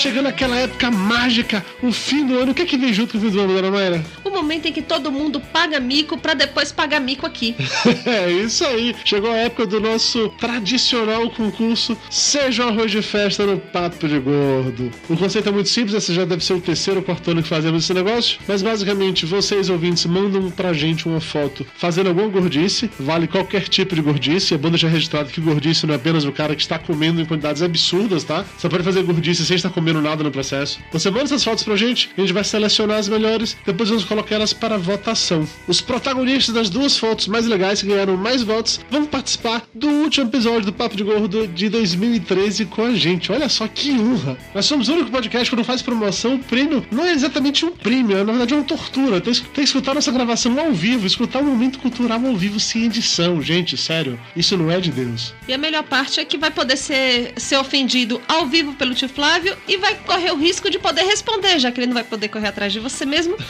Chegando 0.00 0.28
aquela 0.28 0.56
época 0.56 0.90
mágica, 0.90 1.62
o 1.82 1.92
fim 1.92 2.26
do 2.26 2.38
ano. 2.38 2.52
O 2.52 2.54
que 2.54 2.62
é 2.62 2.64
que 2.64 2.78
vem 2.78 2.90
junto 2.90 3.12
com 3.12 3.18
o 3.18 3.20
fim 3.20 3.30
do 3.30 3.40
ano, 3.40 3.52
dona 3.52 3.70
Mayra? 3.70 4.02
O 4.24 4.30
momento 4.30 4.66
em 4.66 4.72
que 4.72 4.80
todo 4.80 5.12
mundo 5.12 5.38
paga 5.38 5.78
mico 5.78 6.16
para 6.16 6.32
depois 6.32 6.72
pagar 6.72 7.00
mico 7.00 7.26
aqui. 7.26 7.54
É 8.06 8.30
isso 8.30 8.64
aí. 8.64 8.94
Chegou 9.04 9.30
a 9.30 9.36
época 9.36 9.66
do 9.66 9.78
nosso 9.78 10.28
tradicional 10.30 11.28
concurso 11.30 11.96
Seja 12.08 12.64
um 12.64 12.68
Arroz 12.68 12.90
de 12.90 13.02
Festa 13.02 13.44
no 13.44 13.58
Papo 13.58 14.08
de 14.08 14.18
Gordo. 14.18 14.90
O 15.08 15.16
conceito 15.16 15.48
é 15.48 15.52
muito 15.52 15.68
simples, 15.68 15.94
esse 15.94 16.14
já 16.14 16.24
deve 16.24 16.42
ser 16.44 16.54
o 16.54 16.60
terceiro 16.60 17.00
ou 17.00 17.04
quarto 17.04 17.30
ano 17.30 17.42
que 17.42 17.48
fazemos 17.48 17.84
esse 17.84 17.92
negócio. 17.92 18.38
Mas 18.48 18.62
basicamente, 18.62 19.26
vocês 19.26 19.68
ouvintes 19.68 20.06
mandam 20.06 20.50
pra 20.50 20.72
gente 20.72 21.06
uma 21.06 21.20
foto 21.20 21.66
fazendo 21.76 22.08
alguma 22.08 22.28
gordice, 22.28 22.90
vale 22.98 23.26
qualquer 23.26 23.68
tipo 23.68 23.94
de 23.94 24.00
gordice. 24.00 24.54
A 24.54 24.58
banda 24.58 24.78
já 24.78 24.88
registrado 24.88 25.30
que 25.30 25.40
gordice 25.40 25.86
não 25.86 25.94
é 25.94 25.96
apenas 25.96 26.24
o 26.24 26.32
cara 26.32 26.54
que 26.54 26.62
está 26.62 26.78
comendo 26.78 27.20
em 27.20 27.24
quantidades 27.24 27.62
absurdas, 27.62 28.24
tá? 28.24 28.44
Você 28.56 28.68
pode 28.68 28.82
fazer 28.82 29.02
gordice 29.02 29.44
sem 29.44 29.56
estar 29.56 29.70
comendo 29.70 29.89
nada 29.94 30.22
no 30.22 30.30
processo. 30.30 30.78
Você 30.92 31.10
manda 31.10 31.24
essas 31.24 31.44
fotos 31.44 31.64
pra 31.64 31.76
gente, 31.76 32.10
a 32.16 32.20
gente 32.20 32.32
vai 32.32 32.44
selecionar 32.44 32.98
as 32.98 33.08
melhores, 33.08 33.56
depois 33.64 33.88
vamos 33.88 34.04
colocar 34.04 34.34
elas 34.34 34.52
para 34.52 34.76
votação. 34.76 35.48
Os 35.66 35.80
protagonistas 35.80 36.54
das 36.54 36.70
duas 36.70 36.98
fotos 36.98 37.26
mais 37.26 37.46
legais 37.46 37.80
que 37.80 37.88
ganharam 37.88 38.16
mais 38.16 38.42
votos 38.42 38.80
vão 38.90 39.06
participar 39.06 39.62
do 39.74 39.88
último 39.88 40.28
episódio 40.28 40.66
do 40.66 40.72
Papo 40.72 40.96
de 40.96 41.04
Gordo 41.04 41.46
de 41.46 41.68
2013 41.68 42.66
com 42.66 42.84
a 42.84 42.94
gente. 42.94 43.32
Olha 43.32 43.48
só 43.48 43.66
que 43.66 43.92
honra! 43.92 44.36
Nós 44.54 44.66
somos 44.66 44.88
o 44.88 44.94
único 44.94 45.10
podcast 45.10 45.48
que 45.48 45.56
não 45.56 45.64
faz 45.64 45.82
promoção. 45.82 46.34
O 46.34 46.38
prêmio 46.38 46.84
não 46.90 47.04
é 47.04 47.12
exatamente 47.12 47.64
um 47.64 47.70
prêmio, 47.70 48.16
é, 48.16 48.24
na 48.24 48.32
verdade 48.32 48.54
é 48.54 48.56
uma 48.56 48.64
tortura. 48.64 49.20
Tem 49.20 49.32
que 49.32 49.60
escutar 49.60 49.94
nossa 49.94 50.12
gravação 50.12 50.58
ao 50.58 50.72
vivo, 50.72 51.06
escutar 51.06 51.40
um 51.40 51.46
momento 51.46 51.78
cultural 51.78 52.24
ao 52.24 52.36
vivo 52.36 52.60
sem 52.60 52.84
edição. 52.84 53.40
Gente, 53.40 53.76
sério, 53.76 54.18
isso 54.36 54.56
não 54.56 54.70
é 54.70 54.80
de 54.80 54.90
Deus. 54.90 55.32
E 55.48 55.52
a 55.52 55.58
melhor 55.58 55.84
parte 55.84 56.20
é 56.20 56.24
que 56.24 56.38
vai 56.38 56.50
poder 56.50 56.76
ser, 56.76 57.32
ser 57.36 57.56
ofendido 57.56 58.20
ao 58.28 58.46
vivo 58.46 58.72
pelo 58.74 58.94
tio 58.94 59.08
Flávio 59.08 59.56
e 59.70 59.76
vai 59.76 59.94
correr 59.94 60.32
o 60.32 60.36
risco 60.36 60.68
de 60.68 60.80
poder 60.80 61.02
responder, 61.02 61.60
já 61.60 61.70
que 61.70 61.78
ele 61.78 61.86
não 61.86 61.94
vai 61.94 62.02
poder 62.02 62.26
correr 62.26 62.48
atrás 62.48 62.72
de 62.72 62.80
você 62.80 63.06
mesmo. 63.06 63.36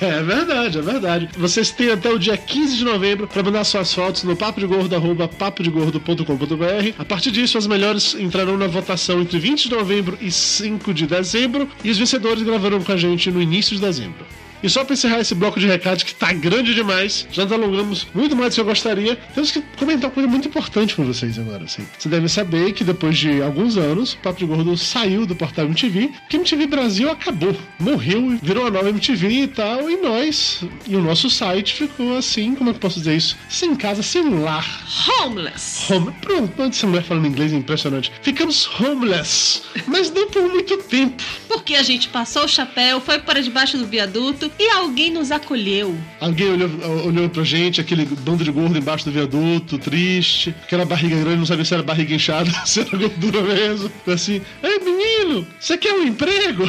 É 0.00 0.22
verdade, 0.22 0.78
é 0.78 0.82
verdade. 0.82 1.28
Vocês 1.36 1.70
têm 1.70 1.90
até 1.90 2.08
o 2.10 2.18
dia 2.18 2.36
15 2.36 2.76
de 2.76 2.84
novembro 2.84 3.26
para 3.26 3.42
mandar 3.42 3.64
suas 3.64 3.92
fotos 3.92 4.22
no 4.22 4.36
papodegordo, 4.36 4.94
arroba 4.94 5.28
papodegordo.com.br. 5.28 6.94
A 6.98 7.04
partir 7.04 7.30
disso, 7.30 7.58
as 7.58 7.66
melhores 7.66 8.14
entrarão 8.14 8.56
na 8.56 8.66
votação 8.66 9.20
entre 9.20 9.38
20 9.38 9.68
de 9.68 9.74
novembro 9.74 10.16
e 10.20 10.30
5 10.30 10.94
de 10.94 11.06
dezembro 11.06 11.68
e 11.84 11.90
os 11.90 11.98
vencedores 11.98 12.42
gravarão 12.42 12.82
com 12.82 12.92
a 12.92 12.96
gente 12.96 13.30
no 13.30 13.42
início 13.42 13.74
de 13.74 13.82
dezembro. 13.82 14.24
E 14.62 14.68
só 14.68 14.84
para 14.84 14.94
encerrar 14.94 15.20
esse 15.20 15.34
bloco 15.34 15.58
de 15.58 15.66
recados 15.66 16.02
que 16.02 16.14
tá 16.14 16.32
grande 16.32 16.74
demais, 16.74 17.26
já 17.30 17.44
nos 17.44 17.52
alongamos 17.52 18.06
muito 18.14 18.36
mais 18.36 18.52
do 18.52 18.54
que 18.56 18.60
eu 18.60 18.64
gostaria, 18.64 19.16
temos 19.34 19.50
que 19.50 19.62
comentar 19.78 20.08
uma 20.08 20.14
coisa 20.14 20.28
muito 20.28 20.48
importante 20.48 20.94
com 20.94 21.04
vocês 21.04 21.38
agora. 21.38 21.64
Assim. 21.64 21.86
Você 21.98 22.08
deve 22.08 22.28
saber 22.28 22.72
que 22.72 22.84
depois 22.84 23.16
de 23.16 23.42
alguns 23.42 23.76
anos, 23.76 24.12
o 24.12 24.18
Papo 24.18 24.38
de 24.38 24.44
Gordo 24.44 24.76
saiu 24.76 25.24
do 25.26 25.34
portal 25.34 25.66
MTV, 25.66 26.10
que 26.28 26.36
MTV 26.36 26.66
Brasil 26.66 27.10
acabou, 27.10 27.56
morreu, 27.78 28.38
virou 28.42 28.66
a 28.66 28.70
nova 28.70 28.90
MTV 28.90 29.28
e 29.28 29.48
tal, 29.48 29.90
e 29.90 29.96
nós, 29.96 30.62
e 30.86 30.96
o 30.96 31.00
nosso 31.00 31.30
site 31.30 31.74
ficou 31.74 32.16
assim, 32.16 32.54
como 32.54 32.70
é 32.70 32.72
que 32.72 32.76
eu 32.76 32.80
posso 32.80 32.98
dizer 32.98 33.16
isso? 33.16 33.36
Sem 33.48 33.74
casa, 33.74 34.02
sem 34.02 34.28
lar. 34.40 34.84
Homeless. 35.22 35.92
Home... 35.92 36.12
Pronto, 36.20 36.62
essa 36.62 36.86
mulher 36.86 37.02
falando 37.02 37.26
inglês 37.26 37.52
é 37.52 37.56
impressionante. 37.56 38.12
Ficamos 38.22 38.68
homeless, 38.80 39.62
mas 39.86 40.10
não 40.10 40.28
por 40.28 40.42
muito 40.42 40.76
tempo. 40.78 41.22
Porque 41.48 41.74
a 41.74 41.82
gente 41.82 42.08
passou 42.08 42.44
o 42.44 42.48
chapéu, 42.48 43.00
foi 43.00 43.18
para 43.18 43.40
debaixo 43.40 43.78
do 43.78 43.86
viaduto 43.86 44.49
e 44.58 44.70
alguém 44.70 45.10
nos 45.10 45.30
acolheu. 45.30 45.96
Alguém 46.20 46.50
olhou, 46.50 46.70
olhou 47.06 47.28
pra 47.28 47.44
gente, 47.44 47.80
aquele 47.80 48.04
bando 48.04 48.44
de 48.44 48.50
gordo 48.50 48.76
embaixo 48.78 49.04
do 49.04 49.10
viaduto, 49.10 49.78
triste, 49.78 50.54
aquela 50.62 50.84
barriga 50.84 51.16
grande, 51.18 51.36
não 51.38 51.46
sabia 51.46 51.64
se 51.64 51.74
era 51.74 51.82
barriga 51.82 52.14
inchada, 52.14 52.50
se 52.66 52.80
era 52.80 52.96
gordura 52.96 53.42
mesmo. 53.42 53.90
Assim, 54.06 54.40
ei 54.62 54.78
menino, 54.80 55.46
você 55.58 55.76
quer 55.78 55.94
um 55.94 56.02
emprego? 56.04 56.64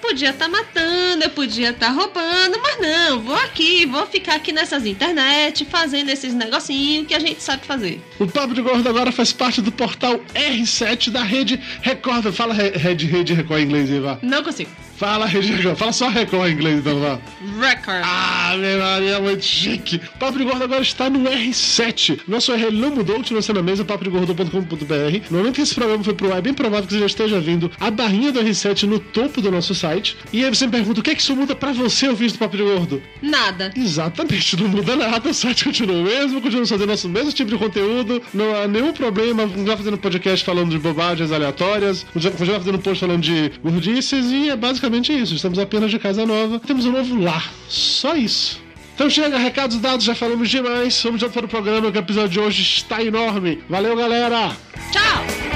Podia 0.00 0.30
estar 0.30 0.48
matando, 0.48 1.24
eu 1.24 1.30
podia 1.30 1.70
estar 1.70 1.88
roubando, 1.90 2.60
mas 2.62 2.78
não, 2.80 3.20
vou 3.20 3.34
aqui, 3.34 3.86
vou 3.86 4.06
ficar 4.06 4.36
aqui 4.36 4.52
nessas 4.52 4.86
internet, 4.86 5.64
fazendo 5.64 6.10
esses 6.10 6.32
negocinhos 6.32 7.08
que 7.08 7.14
a 7.14 7.18
gente 7.18 7.42
sabe 7.42 7.66
fazer. 7.66 8.00
O 8.20 8.26
Papo 8.26 8.54
de 8.54 8.62
Gordo 8.62 8.88
agora 8.88 9.10
faz 9.10 9.32
parte 9.32 9.60
do 9.60 9.72
portal 9.72 10.20
R7 10.34 11.10
da 11.10 11.22
rede 11.24 11.58
Record. 11.82 12.30
Fala 12.32 12.54
Re- 12.54 12.70
Rede, 12.76 13.06
Record 13.34 13.60
em 13.62 13.64
inglês 13.64 13.90
vá. 14.00 14.18
Não 14.22 14.44
consigo. 14.44 14.70
Fala 14.96 15.26
Record, 15.26 15.76
fala 15.76 15.92
só 15.92 16.08
Record 16.08 16.48
em 16.48 16.52
inglês 16.54 16.78
então, 16.78 16.98
vá. 16.98 17.18
Record. 17.60 18.02
Ah, 18.02 18.54
meu 18.58 18.78
Maria, 18.78 19.20
muito 19.20 19.44
chique. 19.44 20.00
Papo 20.18 20.38
de 20.38 20.44
Gordo 20.44 20.64
agora 20.64 20.80
está 20.80 21.10
no 21.10 21.28
R7. 21.28 22.20
Nosso 22.26 22.50
URL 22.52 22.72
não 22.72 22.90
mudou, 22.90 23.16
continua 23.16 23.42
sendo 23.42 23.60
a 23.60 23.62
mesma, 23.62 23.84
papodegordo.com.br. 23.84 25.30
No 25.30 25.38
momento 25.38 25.56
que 25.56 25.60
esse 25.60 25.74
programa 25.74 26.02
foi 26.02 26.14
pro 26.14 26.32
ar, 26.32 26.38
é 26.38 26.40
bem 26.40 26.54
provável 26.54 26.86
que 26.86 26.94
você 26.94 27.00
já 27.00 27.06
esteja 27.06 27.38
vendo 27.38 27.70
a 27.78 27.90
barrinha 27.90 28.32
do 28.32 28.40
R7 28.40 28.84
no 28.84 28.98
topo 28.98 29.42
do 29.42 29.50
nosso 29.50 29.74
site. 29.74 30.16
E 30.32 30.42
aí 30.42 30.54
você 30.54 30.64
me 30.64 30.72
pergunta, 30.72 31.00
o 31.00 31.02
que 31.02 31.10
é 31.10 31.14
que 31.14 31.20
isso 31.20 31.36
muda 31.36 31.54
pra 31.54 31.72
você, 31.72 32.08
ouvinte 32.08 32.32
do 32.32 32.38
Papo 32.38 32.56
de 32.56 32.62
Gordo? 32.62 33.02
Nada. 33.20 33.72
Exatamente, 33.76 34.56
não 34.56 34.68
muda 34.68 34.96
nada, 34.96 35.28
o 35.28 35.34
site 35.34 35.64
continua 35.64 35.96
o 35.96 36.04
mesmo, 36.04 36.40
continua 36.40 36.66
fazendo 36.66 36.88
nosso 36.88 37.08
mesmo 37.08 37.32
tipo 37.32 37.50
de 37.50 37.58
conteúdo, 37.58 38.22
não 38.32 38.56
há 38.56 38.66
nenhum 38.66 38.94
problema, 38.94 39.42
continuar 39.42 39.76
fazendo 39.76 39.98
podcast 39.98 40.42
falando 40.44 40.70
de 40.70 40.78
bobagens 40.78 41.30
aleatórias, 41.30 42.06
continuar 42.14 42.58
fazendo 42.58 42.78
post 42.78 43.00
falando 43.00 43.22
de 43.22 43.52
gordices, 43.62 44.30
e 44.30 44.48
é 44.48 44.56
basicamente 44.56 44.85
isso, 44.94 45.34
estamos 45.34 45.58
apenas 45.58 45.90
de 45.90 45.98
casa 45.98 46.24
nova, 46.24 46.60
temos 46.60 46.86
um 46.86 46.92
novo 46.92 47.20
lar, 47.20 47.52
só 47.68 48.14
isso. 48.14 48.60
Então 48.94 49.10
chega, 49.10 49.36
recados 49.36 49.78
dados, 49.78 50.04
já 50.04 50.14
falamos 50.14 50.48
demais, 50.48 51.02
vamos 51.02 51.20
já 51.20 51.28
para 51.28 51.44
o 51.44 51.48
programa, 51.48 51.92
que 51.92 51.98
o 51.98 52.00
episódio 52.00 52.30
de 52.30 52.40
hoje 52.40 52.62
está 52.62 53.02
enorme. 53.02 53.62
Valeu, 53.68 53.94
galera! 53.94 54.56
Tchau! 54.90 55.55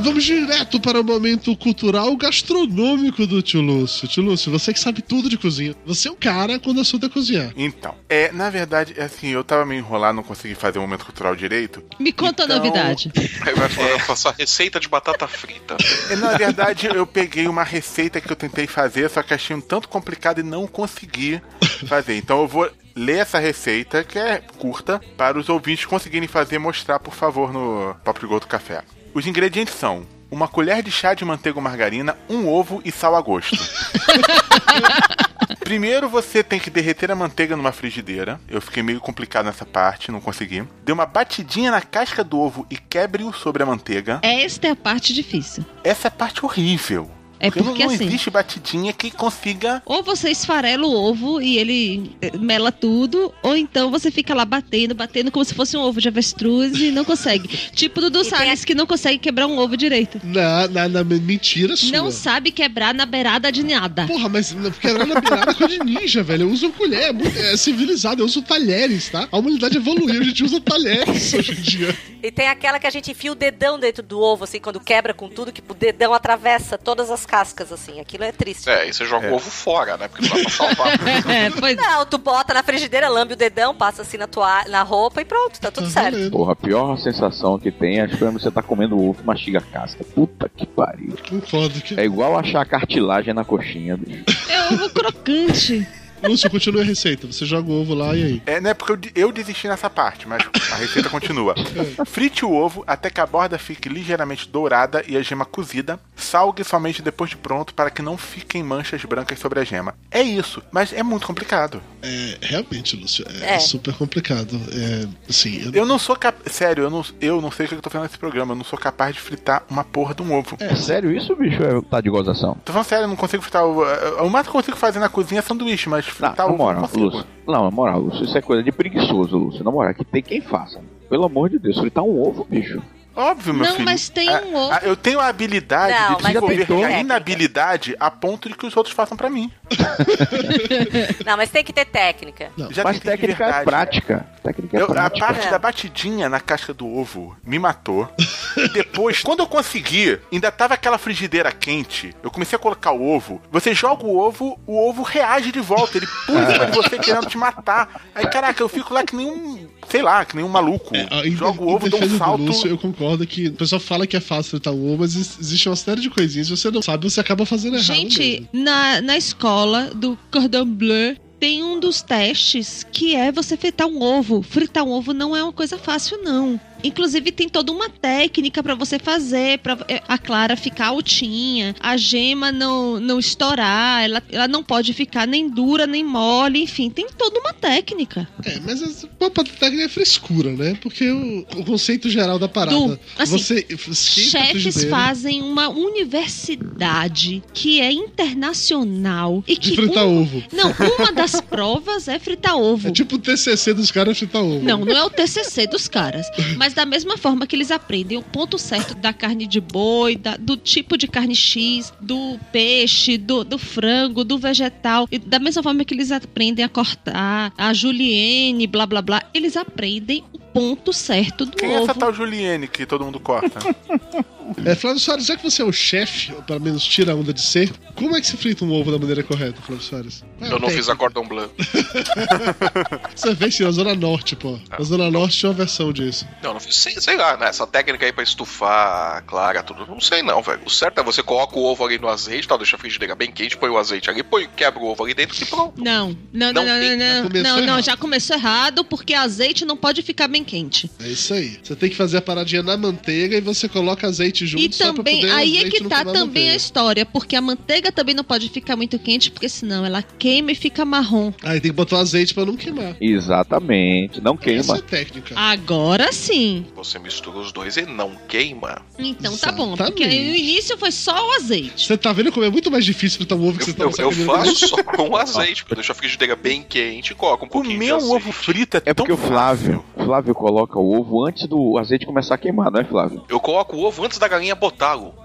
Vamos 0.00 0.22
direto 0.24 0.78
para 0.80 1.00
o 1.00 1.04
momento 1.04 1.54
cultural 1.56 2.16
gastronômico 2.16 3.26
do 3.26 3.42
tio 3.42 3.60
Lúcio. 3.60 4.06
Tio 4.06 4.22
Lúcio, 4.22 4.50
você 4.50 4.72
que 4.72 4.78
sabe 4.78 5.02
tudo 5.02 5.28
de 5.28 5.36
cozinha. 5.36 5.74
Você 5.84 6.06
é 6.08 6.10
o 6.10 6.14
cara 6.16 6.58
quando 6.58 6.78
o 6.78 6.80
assunto 6.82 7.06
é 7.06 7.08
cozinhar. 7.08 7.52
Então, 7.56 7.94
é, 8.08 8.30
na 8.30 8.48
verdade, 8.48 8.94
é 8.96 9.02
assim, 9.04 9.28
eu 9.28 9.42
tava 9.42 9.66
meio 9.66 9.80
enrolado, 9.80 10.14
não 10.16 10.22
consegui 10.22 10.54
fazer 10.54 10.78
o 10.78 10.82
momento 10.82 11.04
cultural 11.04 11.34
direito. 11.34 11.82
Me 11.98 12.12
conta 12.12 12.44
a 12.44 12.46
Então- 12.46 12.56
novidade. 12.58 13.10
Aí 13.44 13.54
vai 13.54 13.68
falar, 13.68 13.90
eu 13.90 13.98
faço 13.98 14.28
a 14.28 14.32
receita 14.32 14.78
de 14.78 14.88
batata 14.88 15.26
frita. 15.26 15.76
É, 16.10 16.14
Na 16.16 16.36
verdade, 16.38 16.86
eu 16.86 17.06
peguei 17.06 17.48
uma 17.48 17.64
receita 17.64 18.20
que 18.20 18.30
eu 18.30 18.36
tentei 18.36 18.66
fazer, 18.68 19.10
só 19.10 19.22
que 19.22 19.34
achei 19.34 19.54
um 19.56 19.60
tanto 19.60 19.88
complicado 19.88 20.38
e 20.38 20.44
não 20.44 20.66
consegui 20.68 21.40
fazer. 21.86 22.16
Então 22.16 22.40
eu 22.42 22.46
vou 22.48 22.70
ler 22.94 23.18
essa 23.18 23.38
receita, 23.40 24.04
que 24.04 24.18
é 24.18 24.42
curta, 24.58 25.00
para 25.16 25.38
os 25.38 25.48
ouvintes 25.48 25.84
conseguirem 25.86 26.28
fazer 26.28 26.56
e 26.56 26.58
mostrar, 26.58 26.98
por 27.00 27.14
favor, 27.14 27.52
no 27.52 27.94
Papo 28.04 28.20
de 28.20 28.26
Gordo 28.26 28.46
Café. 28.46 28.82
Os 29.14 29.26
ingredientes 29.26 29.74
são 29.74 30.06
uma 30.30 30.46
colher 30.46 30.82
de 30.82 30.90
chá 30.90 31.14
de 31.14 31.24
manteiga 31.24 31.58
ou 31.58 31.62
margarina, 31.62 32.16
um 32.28 32.46
ovo 32.46 32.82
e 32.84 32.92
sal 32.92 33.16
a 33.16 33.20
gosto. 33.20 33.56
Primeiro 35.60 36.08
você 36.08 36.42
tem 36.42 36.58
que 36.58 36.70
derreter 36.70 37.10
a 37.10 37.14
manteiga 37.14 37.56
numa 37.56 37.72
frigideira. 37.72 38.40
Eu 38.48 38.60
fiquei 38.60 38.82
meio 38.82 39.00
complicado 39.00 39.46
nessa 39.46 39.66
parte, 39.66 40.10
não 40.10 40.20
consegui. 40.20 40.64
Dê 40.84 40.92
uma 40.92 41.06
batidinha 41.06 41.70
na 41.70 41.80
casca 41.80 42.24
do 42.24 42.38
ovo 42.38 42.66
e 42.70 42.76
quebre-o 42.76 43.32
sobre 43.32 43.62
a 43.62 43.66
manteiga. 43.66 44.20
Esta 44.22 44.68
é 44.68 44.70
a 44.70 44.76
parte 44.76 45.12
difícil. 45.12 45.64
Essa 45.84 46.06
é 46.06 46.08
a 46.08 46.12
parte 46.12 46.44
horrível. 46.44 47.10
É 47.40 47.46
não- 47.46 47.52
porque 47.52 47.84
não, 47.84 47.92
assim- 47.92 48.06
existe 48.06 48.30
batidinha 48.30 48.92
que 48.92 49.10
consiga. 49.10 49.82
Ou 49.86 50.02
você 50.02 50.30
esfarela 50.30 50.86
o 50.86 50.92
ovo 50.92 51.40
e 51.40 51.56
ele 51.58 52.12
eh, 52.20 52.36
mela 52.38 52.72
tudo, 52.72 53.32
ou 53.42 53.56
então 53.56 53.90
você 53.90 54.10
fica 54.10 54.34
lá 54.34 54.44
batendo, 54.44 54.94
batendo 54.94 55.30
como 55.30 55.44
se 55.44 55.54
fosse 55.54 55.76
um 55.76 55.80
ovo 55.80 56.00
de 56.00 56.08
avestruz 56.08 56.78
e 56.80 56.90
não 56.90 57.04
consegue. 57.04 57.48
tipo 57.74 58.00
Dudu 58.00 58.24
Salles, 58.24 58.64
que 58.64 58.74
não 58.74 58.86
consegue 58.86 59.18
quebrar 59.18 59.46
um 59.46 59.58
ovo 59.58 59.76
direito. 59.76 60.20
Na, 60.24 60.66
na, 60.68 60.88
na 60.88 61.04
mentira 61.04 61.76
sua. 61.76 61.90
Não 61.92 62.10
sabe 62.10 62.50
quebrar 62.50 62.92
na 62.94 63.06
beirada 63.06 63.50
de 63.52 63.62
nada. 63.62 64.06
Porra, 64.06 64.28
mas 64.28 64.54
quebrar 64.80 65.06
na 65.06 65.20
beirada 65.20 65.50
é 65.52 65.54
coisa 65.54 65.78
de 65.78 65.84
ninja, 65.84 66.22
velho. 66.22 66.42
Eu 66.42 66.50
uso 66.50 66.70
colher, 66.70 67.02
é, 67.02 67.12
muito- 67.12 67.38
é 67.38 67.56
civilizado, 67.56 68.22
eu 68.22 68.26
uso 68.26 68.42
talheres, 68.42 69.08
tá? 69.08 69.28
A 69.30 69.38
humanidade 69.38 69.76
evoluiu, 69.76 70.20
a 70.20 70.24
gente 70.24 70.42
usa 70.44 70.60
talheres 70.60 71.32
hoje 71.34 71.52
em 71.52 71.60
dia. 71.62 71.96
E 72.22 72.32
tem 72.32 72.48
aquela 72.48 72.80
que 72.80 72.86
a 72.86 72.90
gente 72.90 73.10
enfia 73.12 73.30
o 73.30 73.34
dedão 73.34 73.78
dentro 73.78 74.02
do 74.02 74.20
ovo, 74.20 74.44
assim, 74.44 74.58
quando 74.58 74.80
quebra 74.80 75.14
com 75.14 75.28
tudo, 75.28 75.52
que 75.52 75.62
o 75.68 75.74
dedão 75.74 76.12
atravessa 76.12 76.76
todas 76.76 77.10
as 77.10 77.24
cascas, 77.28 77.70
assim. 77.70 78.00
Aquilo 78.00 78.24
é 78.24 78.32
triste. 78.32 78.68
É, 78.68 78.82
aí 78.82 78.92
você 78.92 79.04
joga 79.04 79.28
o 79.28 79.34
ovo 79.34 79.50
fora, 79.50 79.96
né? 79.98 80.08
Porque 80.08 80.26
não 80.26 80.36
dá 80.36 80.42
pra 80.42 80.50
salvar. 80.50 80.98
É, 81.28 81.74
Não, 81.74 82.06
tu 82.06 82.16
bota 82.18 82.54
na 82.54 82.62
frigideira, 82.62 83.08
lambe 83.08 83.34
o 83.34 83.36
dedão, 83.36 83.74
passa 83.74 84.02
assim 84.02 84.16
na, 84.16 84.26
tua, 84.26 84.64
na 84.68 84.82
roupa 84.82 85.20
e 85.20 85.24
pronto, 85.24 85.60
tá 85.60 85.70
tudo 85.70 85.88
certo. 85.90 86.30
Porra, 86.30 86.52
a 86.52 86.56
pior 86.56 86.96
sensação 86.98 87.58
que 87.58 87.70
tem 87.70 88.00
é 88.00 88.08
quando 88.08 88.40
você 88.40 88.50
tá 88.50 88.62
comendo 88.62 88.98
ovo 88.98 89.20
e 89.22 89.26
mastiga 89.26 89.58
a 89.58 89.62
casca. 89.62 90.02
Puta 90.04 90.48
que 90.48 90.66
pariu. 90.66 91.14
Concordo 91.28 91.80
que. 91.80 91.98
É 91.98 92.04
igual 92.04 92.38
achar 92.38 92.64
cartilagem 92.64 93.34
na 93.34 93.44
coxinha, 93.44 93.96
bicho. 93.96 94.24
É 94.48 94.72
ovo 94.72 94.90
crocante. 94.90 95.86
Lúcio, 96.22 96.50
continua 96.50 96.82
a 96.82 96.84
receita. 96.84 97.26
Você 97.26 97.44
joga 97.46 97.70
o 97.70 97.80
ovo 97.80 97.94
lá 97.94 98.14
e 98.16 98.22
aí? 98.24 98.42
É, 98.46 98.60
né? 98.60 98.74
Porque 98.74 98.92
eu, 99.14 99.26
eu 99.26 99.32
desisti 99.32 99.68
nessa 99.68 99.88
parte, 99.90 100.26
mas 100.28 100.42
a 100.72 100.76
receita 100.76 101.08
continua. 101.08 101.54
Frite 102.06 102.44
o 102.44 102.52
ovo 102.52 102.82
até 102.86 103.10
que 103.10 103.20
a 103.20 103.26
borda 103.26 103.58
fique 103.58 103.88
ligeiramente 103.88 104.48
dourada 104.48 105.04
e 105.06 105.16
a 105.16 105.22
gema 105.22 105.44
cozida. 105.44 105.98
Salgue 106.16 106.64
somente 106.64 107.00
depois 107.02 107.30
de 107.30 107.36
pronto 107.36 107.72
para 107.74 107.90
que 107.90 108.02
não 108.02 108.16
fiquem 108.18 108.62
manchas 108.62 109.04
brancas 109.04 109.38
sobre 109.38 109.60
a 109.60 109.64
gema. 109.64 109.94
É 110.10 110.22
isso, 110.22 110.62
mas 110.72 110.92
é 110.92 111.02
muito 111.02 111.26
complicado. 111.26 111.80
É, 112.02 112.38
realmente, 112.40 112.96
Lúcio, 112.96 113.24
é, 113.42 113.54
É. 113.54 113.58
super 113.58 113.94
complicado. 113.94 114.60
É, 114.72 115.08
assim, 115.28 115.62
eu, 115.64 115.72
Eu 115.72 115.86
não 115.86 115.98
sou 115.98 116.16
capaz. 116.16 116.52
Sério, 116.52 116.84
eu 116.84 116.90
não, 116.90 117.04
eu 117.20 117.40
não 117.40 117.50
sei 117.50 117.66
o 117.66 117.68
que 117.68 117.74
eu 117.76 117.80
tô 117.82 117.90
fazendo 117.90 118.06
nesse 118.06 118.18
programa. 118.18 118.52
Eu 118.52 118.56
não 118.56 118.64
sou 118.64 118.78
capaz 118.78 119.14
de 119.14 119.20
fritar 119.20 119.62
uma 119.70 119.84
porra 119.84 120.14
de 120.14 120.22
um 120.22 120.32
ovo. 120.36 120.56
É 120.60 120.74
sério 120.74 121.12
isso, 121.16 121.34
bicho? 121.36 121.62
É, 121.62 121.80
tá 121.82 122.00
de 122.00 122.10
gozação? 122.10 122.54
Tô 122.64 122.72
falando 122.72 122.86
sério, 122.88 123.04
eu 123.04 123.08
não 123.08 123.16
consigo 123.16 123.42
fritar 123.42 123.64
o. 123.64 123.82
O 124.24 124.30
mais 124.30 124.44
que 124.46 124.50
eu 124.50 124.52
consigo 124.54 124.76
fazer 124.76 124.98
na 124.98 125.08
cozinha 125.08 125.38
é 125.38 125.42
sanduíche, 125.42 125.88
mas 125.88 126.07
fritar 126.12 126.48
Na 126.48 126.56
moral. 126.56 126.88
Lúcio. 126.94 127.24
Não, 127.46 127.64
na 127.64 127.70
moral, 127.70 128.00
Lúcio, 128.00 128.24
isso 128.24 128.36
é 128.36 128.42
coisa 128.42 128.62
de 128.62 128.72
preguiçoso, 128.72 129.36
Lúcio. 129.36 129.64
Na 129.64 129.70
moral, 129.70 129.94
que 129.94 130.04
tem 130.04 130.22
quem 130.22 130.40
faça. 130.40 130.80
Pelo 131.08 131.24
amor 131.24 131.48
de 131.48 131.58
Deus, 131.58 131.78
fritar 131.78 132.04
um 132.04 132.20
ovo, 132.20 132.46
bicho. 132.48 132.82
Óbvio, 133.20 133.52
meu 133.52 133.66
Não, 133.66 133.72
filho. 133.72 133.84
mas 133.84 134.08
tem 134.08 134.28
Ah, 134.28 134.42
um 134.46 134.54
ovo. 134.54 134.72
ah, 134.72 134.80
Eu 134.84 134.94
tenho 134.94 135.18
a 135.18 135.26
habilidade 135.26 135.92
Não, 135.92 136.16
de 136.18 136.22
desenvolver 136.22 136.84
a 136.84 137.00
inabilidade 137.00 137.96
a 137.98 138.10
ponto 138.12 138.48
de 138.48 138.54
que 138.54 138.64
os 138.64 138.76
outros 138.76 138.94
façam 138.94 139.16
pra 139.16 139.28
mim. 139.28 139.50
Não, 141.26 141.36
mas 141.36 141.50
tem 141.50 141.64
que 141.64 141.72
ter 141.72 141.84
técnica. 141.84 142.50
Já 142.70 142.84
Mas 142.84 143.00
técnica 143.00 143.24
é 143.24 143.36
verdade. 143.48 143.64
prática. 143.64 144.26
Técnica 144.42 144.76
é 144.76 144.80
Eu- 144.80 144.84
a 144.84 144.88
prática. 144.88 145.26
parte 145.26 145.46
É. 145.46 145.50
da 145.50 145.58
batidinha 145.58 146.28
na 146.28 146.40
casca 146.40 146.72
do 146.72 146.86
ovo 146.86 147.36
me 147.44 147.58
matou. 147.58 148.08
E 148.56 148.68
depois, 148.68 149.20
quando 149.22 149.40
eu 149.40 149.46
consegui, 149.46 150.18
ainda 150.32 150.50
tava 150.50 150.74
aquela 150.74 150.96
frigideira 150.98 151.50
quente. 151.52 152.14
Eu 152.22 152.30
comecei 152.30 152.56
a 152.56 152.58
colocar 152.58 152.92
o 152.92 153.02
ovo. 153.04 153.40
Você 153.50 153.74
joga 153.74 154.04
o 154.06 154.16
ovo, 154.16 154.58
o 154.66 154.88
ovo 154.88 155.02
reage 155.02 155.50
de 155.52 155.60
volta. 155.60 155.96
Ele 155.98 156.06
pula 156.26 156.52
cima 156.52 156.66
de 156.66 156.72
você 156.76 156.98
querendo 156.98 157.26
te 157.26 157.36
matar. 157.36 158.00
Aí, 158.14 158.26
caraca, 158.28 158.62
eu 158.62 158.68
fico 158.68 158.94
lá 158.94 159.02
que 159.02 159.16
nem 159.16 159.26
um. 159.30 159.68
Sei 159.88 160.02
lá, 160.02 160.24
que 160.24 160.36
nem 160.36 160.44
um 160.44 160.48
maluco. 160.48 160.94
Em- 160.94 161.30
Jogo 161.38 161.64
o 161.64 161.74
ovo, 161.74 161.88
dou 161.88 162.02
um 162.02 162.06
do 162.06 162.18
salto. 162.18 162.42
Lúcio, 162.42 162.68
eu 162.68 162.76
concordo 162.78 163.07
que 163.26 163.48
o 163.48 163.52
pessoal 163.52 163.80
fala 163.80 164.06
que 164.06 164.16
é 164.16 164.20
fácil 164.20 164.50
fritar 164.50 164.72
o 164.74 164.86
ovo, 164.92 164.98
mas 165.00 165.14
ex- 165.16 165.38
existe 165.40 165.68
uma 165.68 165.76
série 165.76 166.00
de 166.00 166.10
coisinhas. 166.10 166.48
Se 166.48 166.56
você 166.56 166.70
não 166.70 166.82
sabe, 166.82 167.08
você 167.08 167.20
acaba 167.20 167.46
fazendo 167.46 167.74
errado. 167.76 167.86
Gente, 167.86 168.18
mesmo. 168.20 168.48
na, 168.52 169.00
na 169.00 169.16
escola 169.16 169.90
do 169.94 170.18
Cordon 170.30 170.64
Bleu 170.66 171.16
tem 171.40 171.62
um 171.62 171.78
dos 171.78 172.02
testes 172.02 172.84
que 172.92 173.14
é 173.14 173.30
você 173.30 173.56
fritar 173.56 173.86
um 173.86 174.02
ovo. 174.02 174.42
Fritar 174.42 174.82
um 174.84 174.90
ovo 174.90 175.12
não 175.12 175.36
é 175.36 175.42
uma 175.42 175.52
coisa 175.52 175.78
fácil, 175.78 176.20
não. 176.22 176.60
Inclusive 176.82 177.32
tem 177.32 177.48
toda 177.48 177.72
uma 177.72 177.88
técnica 177.88 178.62
pra 178.62 178.74
você 178.74 178.98
fazer, 178.98 179.58
pra 179.58 179.76
eh, 179.88 180.02
a 180.08 180.16
clara 180.18 180.56
ficar 180.56 180.88
altinha, 180.88 181.74
a 181.80 181.96
gema 181.96 182.52
não, 182.52 183.00
não 183.00 183.18
estourar, 183.18 184.04
ela, 184.04 184.22
ela 184.30 184.48
não 184.48 184.62
pode 184.62 184.92
ficar 184.92 185.26
nem 185.26 185.48
dura 185.48 185.86
nem 185.86 186.04
mole, 186.04 186.62
enfim, 186.62 186.88
tem 186.90 187.06
toda 187.16 187.40
uma 187.40 187.52
técnica. 187.52 188.28
É, 188.44 188.58
mas 188.60 188.80
essa- 188.82 189.08
uma 189.20 189.30
técnica 189.30 189.84
é 189.84 189.88
frescura, 189.88 190.52
né? 190.52 190.76
Porque 190.80 191.10
o, 191.10 191.40
o 191.56 191.64
conceito 191.64 192.08
geral 192.08 192.38
da 192.38 192.48
parada. 192.48 192.76
Du, 192.76 192.98
assim, 193.18 193.32
você 193.36 193.66
a 193.70 193.94
Chefes 193.94 194.84
fazem 194.84 195.42
uma 195.42 195.68
universidade 195.68 197.42
que 197.52 197.80
é 197.80 197.90
internacional 197.92 199.42
e 199.46 199.54
de 199.54 199.70
que 199.70 199.76
fritar 199.76 200.06
um- 200.06 200.22
ovo. 200.22 200.42
Não, 200.52 200.74
uma 200.98 201.12
das 201.12 201.40
provas 201.42 202.08
é 202.08 202.18
fritar 202.18 202.56
ovo. 202.56 202.88
É 202.88 202.90
tipo 202.90 203.16
o 203.16 203.18
TCC 203.18 203.74
dos 203.74 203.90
caras 203.90 204.18
fritar 204.18 204.42
ovo. 204.42 204.64
Não, 204.64 204.84
não 204.84 204.96
é 204.96 205.04
o 205.04 205.10
TCC 205.10 205.66
dos 205.66 205.88
caras. 205.88 206.26
Mas 206.56 206.67
da 206.74 206.84
mesma 206.86 207.16
forma 207.16 207.46
que 207.46 207.54
eles 207.56 207.70
aprendem 207.70 208.18
o 208.18 208.22
ponto 208.22 208.58
certo 208.58 208.94
da 208.94 209.12
carne 209.12 209.46
de 209.46 209.60
boi, 209.60 210.16
da- 210.16 210.36
do 210.36 210.56
tipo 210.56 210.96
de 210.96 211.06
carne 211.06 211.34
X, 211.34 211.92
do 212.00 212.38
peixe, 212.52 213.16
do, 213.18 213.44
do 213.44 213.58
frango, 213.58 214.24
do 214.24 214.38
vegetal. 214.38 215.06
E 215.10 215.18
da 215.18 215.38
mesma 215.38 215.62
forma 215.62 215.84
que 215.84 215.94
eles 215.94 216.10
aprendem 216.12 216.64
a 216.64 216.68
cortar, 216.68 217.52
a 217.56 217.72
julienne, 217.72 218.66
blá 218.66 218.86
blá 218.86 219.02
blá, 219.02 219.22
eles 219.34 219.56
aprendem 219.56 220.24
o 220.32 220.38
ponto 220.38 220.92
certo 220.92 221.44
do 221.46 221.56
Quem 221.56 221.72
é 221.72 221.76
ovo. 221.80 221.84
essa 221.90 221.94
tal 221.94 222.12
Juliene 222.12 222.66
que 222.66 222.84
todo 222.86 223.04
mundo 223.04 223.20
corta? 223.20 223.58
É, 224.64 224.74
Flávio 224.74 225.00
Soares, 225.00 225.26
já 225.26 225.36
que 225.36 225.42
você 225.42 225.62
é 225.62 225.64
o 225.64 225.72
chefe, 225.72 226.32
ou 226.32 226.42
pelo 226.42 226.60
menos 226.60 226.84
tira 226.84 227.12
a 227.12 227.14
onda 227.14 227.32
de 227.32 227.40
ser, 227.40 227.70
como 227.94 228.16
é 228.16 228.20
que 228.20 228.26
se 228.26 228.36
frita 228.36 228.64
um 228.64 228.72
ovo 228.72 228.90
da 228.90 228.98
maneira 228.98 229.22
correta, 229.22 229.60
Flávio 229.62 229.84
Soares? 229.84 230.24
É 230.40 230.52
Eu 230.52 230.58
não 230.58 230.68
fiz 230.68 230.88
a 230.88 230.96
Cordon 230.96 231.26
Bleu. 231.26 231.50
Você 233.14 233.34
fez 233.34 233.54
sim, 233.54 233.64
na 233.64 233.70
Zona 233.70 233.94
Norte, 233.94 234.36
pô. 234.36 234.58
Na 234.70 234.84
Zona 234.84 235.10
Norte 235.10 235.38
tinha 235.38 235.50
uma 235.50 235.56
versão 235.56 235.92
disso. 235.92 236.26
Não, 236.42 236.54
não 236.54 236.60
fiz, 236.60 236.76
sei, 236.76 236.92
sei 237.00 237.16
lá, 237.16 237.36
né? 237.36 237.48
Essa 237.48 237.66
técnica 237.66 238.06
aí 238.06 238.12
pra 238.12 238.22
estufar, 238.22 239.24
clara, 239.24 239.62
tudo. 239.62 239.86
Não 239.86 240.00
sei 240.00 240.22
não, 240.22 240.42
velho. 240.42 240.60
O 240.64 240.70
certo 240.70 241.00
é 241.00 241.02
você 241.02 241.22
coloca 241.22 241.58
o 241.58 241.64
ovo 241.64 241.84
ali 241.84 241.98
no 241.98 242.08
azeite, 242.08 242.46
tal, 242.46 242.58
deixa 242.58 242.76
a 242.76 242.78
frigideira 242.78 243.14
bem 243.14 243.30
quente, 243.32 243.56
põe 243.56 243.68
o 243.68 243.78
azeite 243.78 244.08
ali, 244.10 244.22
põe, 244.22 244.48
quebra 244.56 244.80
o 244.80 244.86
ovo 244.86 245.04
ali 245.04 245.14
dentro 245.14 245.40
e 245.42 245.46
pronto. 245.46 245.82
Não, 245.82 246.16
não, 246.32 246.52
Não 246.52 246.64
não, 246.64 246.64
não, 246.64 246.96
não, 246.96 246.98
já 246.98 247.22
não, 247.22 247.28
começou 247.28 247.62
não, 247.62 247.82
já 247.82 247.96
começou 247.96 248.36
errado 248.36 248.84
porque 248.84 249.14
azeite 249.14 249.64
não 249.64 249.76
pode 249.76 250.02
ficar 250.02 250.28
bem 250.28 250.44
quente. 250.44 250.90
É 251.00 251.08
isso 251.08 251.34
aí. 251.34 251.58
Você 251.62 251.74
tem 251.74 251.90
que 251.90 251.96
fazer 251.96 252.18
a 252.18 252.22
paradinha 252.22 252.62
na 252.62 252.76
manteiga 252.76 253.36
e 253.36 253.40
você 253.40 253.68
coloca 253.68 254.06
azeite 254.06 254.37
azeite 254.44 254.46
junto 254.46 254.64
E 254.64 254.72
só 254.72 254.84
pra 254.92 254.94
também, 254.94 255.20
poder 255.20 255.32
aí 255.32 255.58
é 255.58 255.70
que 255.70 255.84
tá 255.84 256.04
também 256.04 256.50
a 256.50 256.54
história, 256.54 257.04
porque 257.06 257.34
a 257.36 257.40
manteiga 257.40 257.90
também 257.90 258.14
não 258.14 258.24
pode 258.24 258.48
ficar 258.48 258.76
muito 258.76 258.98
quente, 258.98 259.30
porque 259.30 259.48
senão 259.48 259.84
ela 259.84 260.02
queima 260.02 260.52
e 260.52 260.54
fica 260.54 260.84
marrom. 260.84 261.32
Aí 261.42 261.60
tem 261.60 261.70
que 261.70 261.76
botar 261.76 261.96
o 261.96 261.98
azeite 262.00 262.34
pra 262.34 262.44
não 262.44 262.56
queimar. 262.56 262.96
Exatamente, 263.00 264.20
não 264.20 264.34
Essa 264.34 264.42
queima. 264.42 264.76
é 264.76 264.78
a 264.78 264.82
técnica. 264.82 265.34
Agora 265.38 266.12
sim. 266.12 266.66
Você 266.74 266.98
mistura 266.98 267.38
os 267.38 267.52
dois 267.52 267.76
e 267.76 267.82
não 267.82 268.12
queima. 268.28 268.82
Então 268.98 269.36
tá 269.36 269.52
bom, 269.52 269.76
porque 269.76 270.02
Exatamente. 270.04 270.28
no 270.30 270.36
início 270.36 270.78
foi 270.78 270.90
só 270.90 271.28
o 271.28 271.32
azeite. 271.32 271.86
Você 271.86 271.96
tá 271.96 272.12
vendo 272.12 272.32
como 272.32 272.44
é 272.44 272.50
muito 272.50 272.70
mais 272.70 272.84
difícil 272.84 273.18
fritar 273.18 273.38
um 273.38 273.46
ovo 273.48 273.58
que 273.58 273.64
você 273.64 273.72
tá 273.72 273.84
Eu, 273.84 273.90
tava 273.90 274.02
eu 274.08 274.12
sabendo 274.12 274.44
faço 274.44 274.68
só 274.68 274.82
com 274.82 275.16
azeite, 275.16 275.62
porque 275.62 275.72
eu 275.74 275.76
deixo 275.76 275.92
a 275.92 275.94
frigideira 275.94 276.36
bem 276.36 276.62
quente 276.62 277.12
e 277.12 277.14
coloco 277.14 277.44
um 277.44 277.48
pouquinho 277.48 277.74
Comer 277.78 277.92
um 277.92 277.96
azeite. 277.96 278.14
ovo 278.14 278.32
frito 278.32 278.76
é, 278.76 278.82
É 278.86 278.94
porque 278.94 279.12
o 279.12 279.16
Flávio, 279.16 279.84
Flávio 280.04 280.34
coloca 280.34 280.78
o 280.78 280.98
ovo 280.98 281.24
antes 281.26 281.46
do 281.46 281.76
azeite 281.78 282.06
começar 282.06 282.34
a 282.34 282.38
queimar, 282.38 282.70
não 282.70 282.80
é, 282.80 282.84
Flávio? 282.84 283.24
Eu 283.28 283.40
coloco 283.40 283.76
o 283.76 283.84
ovo 283.84 284.04
antes 284.04 284.18
da 284.18 284.28
galinha 284.28 284.54
botá-lo. 284.54 285.14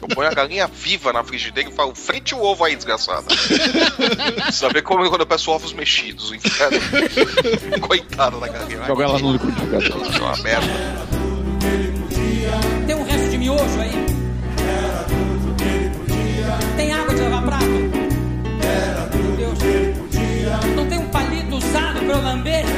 Eu 0.00 0.14
ponho 0.14 0.28
a 0.30 0.34
galinha 0.34 0.66
viva 0.66 1.12
na 1.12 1.22
frigideira 1.22 1.68
e 1.68 1.72
falo, 1.72 1.94
frente 1.94 2.34
o 2.34 2.40
ovo 2.40 2.64
aí, 2.64 2.74
desgraçada. 2.74 3.26
Saber 4.50 4.82
como 4.82 5.04
é 5.04 5.08
quando 5.08 5.20
eu 5.20 5.26
peço 5.26 5.50
ovos 5.50 5.72
mexidos, 5.72 6.30
o 6.30 6.34
inferno. 6.34 6.78
Coitada 7.86 8.38
da 8.38 8.48
galinha. 8.48 8.84
Joga 8.86 9.04
ela 9.04 9.18
no 9.18 9.32
liquidificador. 9.32 10.14
É 10.14 10.18
uma 10.18 10.36
merda. 10.38 10.66
Tem 12.86 12.96
um 12.96 13.02
resto 13.04 13.30
de 13.30 13.38
miojo 13.38 13.80
aí? 13.80 14.06
Tem 16.76 16.92
água 16.92 17.14
de 17.14 17.20
lavar 17.20 17.44
prato? 17.44 17.87
Usado 22.10 22.42
pra 22.42 22.77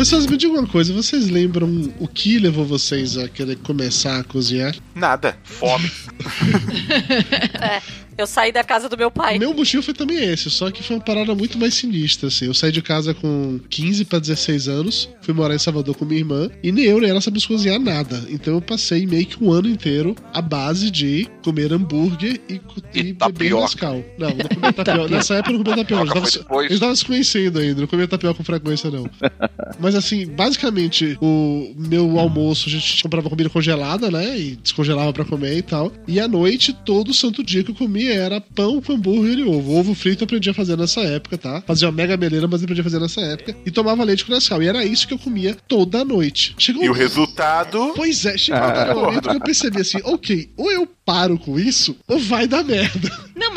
Pessoas, 0.00 0.24
me 0.24 0.34
digam 0.34 0.56
uma 0.56 0.66
coisa, 0.66 0.94
vocês 0.94 1.28
lembram 1.28 1.92
o 1.98 2.08
que 2.08 2.38
levou 2.38 2.64
vocês 2.64 3.18
a 3.18 3.28
querer 3.28 3.56
começar 3.56 4.18
a 4.18 4.24
cozinhar? 4.24 4.74
Nada. 4.94 5.36
Fome. 5.44 5.92
É, 7.60 7.82
eu 8.20 8.26
saí 8.26 8.52
da 8.52 8.62
casa 8.64 8.88
do 8.88 8.96
meu 8.96 9.10
pai. 9.10 9.38
Meu 9.38 9.54
motivo 9.54 9.82
foi 9.82 9.94
também 9.94 10.18
esse, 10.24 10.50
só 10.50 10.70
que 10.70 10.82
foi 10.82 10.96
uma 10.96 11.02
parada 11.02 11.34
muito 11.34 11.58
mais 11.58 11.74
sinistra, 11.74 12.28
assim. 12.28 12.46
Eu 12.46 12.54
saí 12.54 12.72
de 12.72 12.82
casa 12.82 13.14
com 13.14 13.58
15 13.68 14.04
pra 14.04 14.18
16 14.18 14.68
anos, 14.68 15.08
fui 15.20 15.34
morar 15.34 15.54
em 15.54 15.58
Salvador 15.58 15.94
com 15.96 16.04
minha 16.04 16.20
irmã, 16.20 16.48
e 16.62 16.70
nem 16.72 16.84
eu 16.84 17.00
nem 17.00 17.10
ela 17.10 17.20
sabíamos 17.20 17.46
cozinhar 17.46 17.78
nada. 17.80 18.24
Então 18.28 18.54
eu 18.54 18.60
passei 18.60 19.06
meio 19.06 19.26
que 19.26 19.42
um 19.42 19.52
ano 19.52 19.68
inteiro 19.68 20.14
à 20.32 20.40
base 20.42 20.90
de 20.90 21.28
comer 21.42 21.72
hambúrguer 21.72 22.40
e, 22.48 22.58
co- 22.58 22.80
e 22.94 23.12
beber. 23.12 23.54
Nescau. 23.54 24.04
Não, 24.18 24.28
não 24.30 24.36
comia 24.48 24.72
tapioca. 24.74 25.08
Nessa 25.08 25.34
época 25.34 25.52
eu 25.52 25.58
não 25.58 25.64
comia 25.64 25.76
tapioca. 25.84 26.18
Eu 26.18 26.26
Foi 26.44 26.68
tava, 26.78 26.92
eu 26.92 26.96
se 26.96 27.04
conhecendo 27.04 27.58
ainda, 27.58 27.80
não 27.80 27.88
comia 27.88 28.06
tapioca 28.08 28.36
com 28.36 28.44
frequência, 28.44 28.90
não. 28.90 29.08
Mas 29.78 29.94
assim, 29.94 30.26
basicamente, 30.26 31.16
o 31.20 31.72
meu 31.76 32.18
almoço, 32.18 32.68
a 32.68 32.72
gente 32.72 33.02
comprava 33.02 33.28
comida 33.30 33.48
congelada, 33.48 34.10
né? 34.10 34.38
E 34.38 34.56
descongelava 34.56 35.12
pra 35.12 35.24
comer 35.24 35.56
e 35.58 35.62
tal. 35.62 35.92
E 36.06 36.20
à 36.20 36.28
noite, 36.28 36.72
todo 36.84 37.14
santo 37.14 37.42
dia 37.42 37.62
que 37.64 37.70
eu 37.70 37.74
comia 37.74 38.09
era 38.12 38.40
pão 38.40 38.80
com 38.80 38.92
hambúrguer 38.94 39.38
e 39.38 39.42
ovo. 39.44 39.76
Ovo 39.78 39.94
frito 39.94 40.22
eu 40.22 40.24
aprendi 40.26 40.50
a 40.50 40.54
fazer 40.54 40.76
nessa 40.76 41.00
época, 41.00 41.38
tá? 41.38 41.62
Fazia 41.66 41.88
uma 41.88 41.92
mega 41.94 42.16
meleira, 42.16 42.46
mas 42.48 42.60
eu 42.60 42.64
aprendi 42.64 42.80
a 42.80 42.84
fazer 42.84 42.98
nessa 43.00 43.20
época. 43.20 43.56
E 43.64 43.70
tomava 43.70 44.04
leite 44.04 44.24
com 44.24 44.32
Nescau. 44.32 44.62
E 44.62 44.68
era 44.68 44.84
isso 44.84 45.06
que 45.06 45.14
eu 45.14 45.18
comia 45.18 45.56
toda 45.68 46.04
noite. 46.04 46.54
Chegou 46.58 46.82
E 46.84 46.88
o 46.88 46.92
um- 46.92 46.94
resultado. 46.94 47.92
Pois 47.94 48.24
é, 48.26 48.36
chegou 48.38 48.60
aquele 48.62 48.94
momento 48.94 49.28
que 49.28 49.36
eu 49.36 49.40
percebi 49.40 49.80
assim, 49.80 49.98
ok, 50.04 50.50
ou 50.56 50.70
eu 50.70 50.88
paro 51.04 51.38
com 51.38 51.58
isso, 51.58 51.96
ou 52.06 52.18
vai 52.18 52.46
dar 52.46 52.62
merda. 52.64 53.10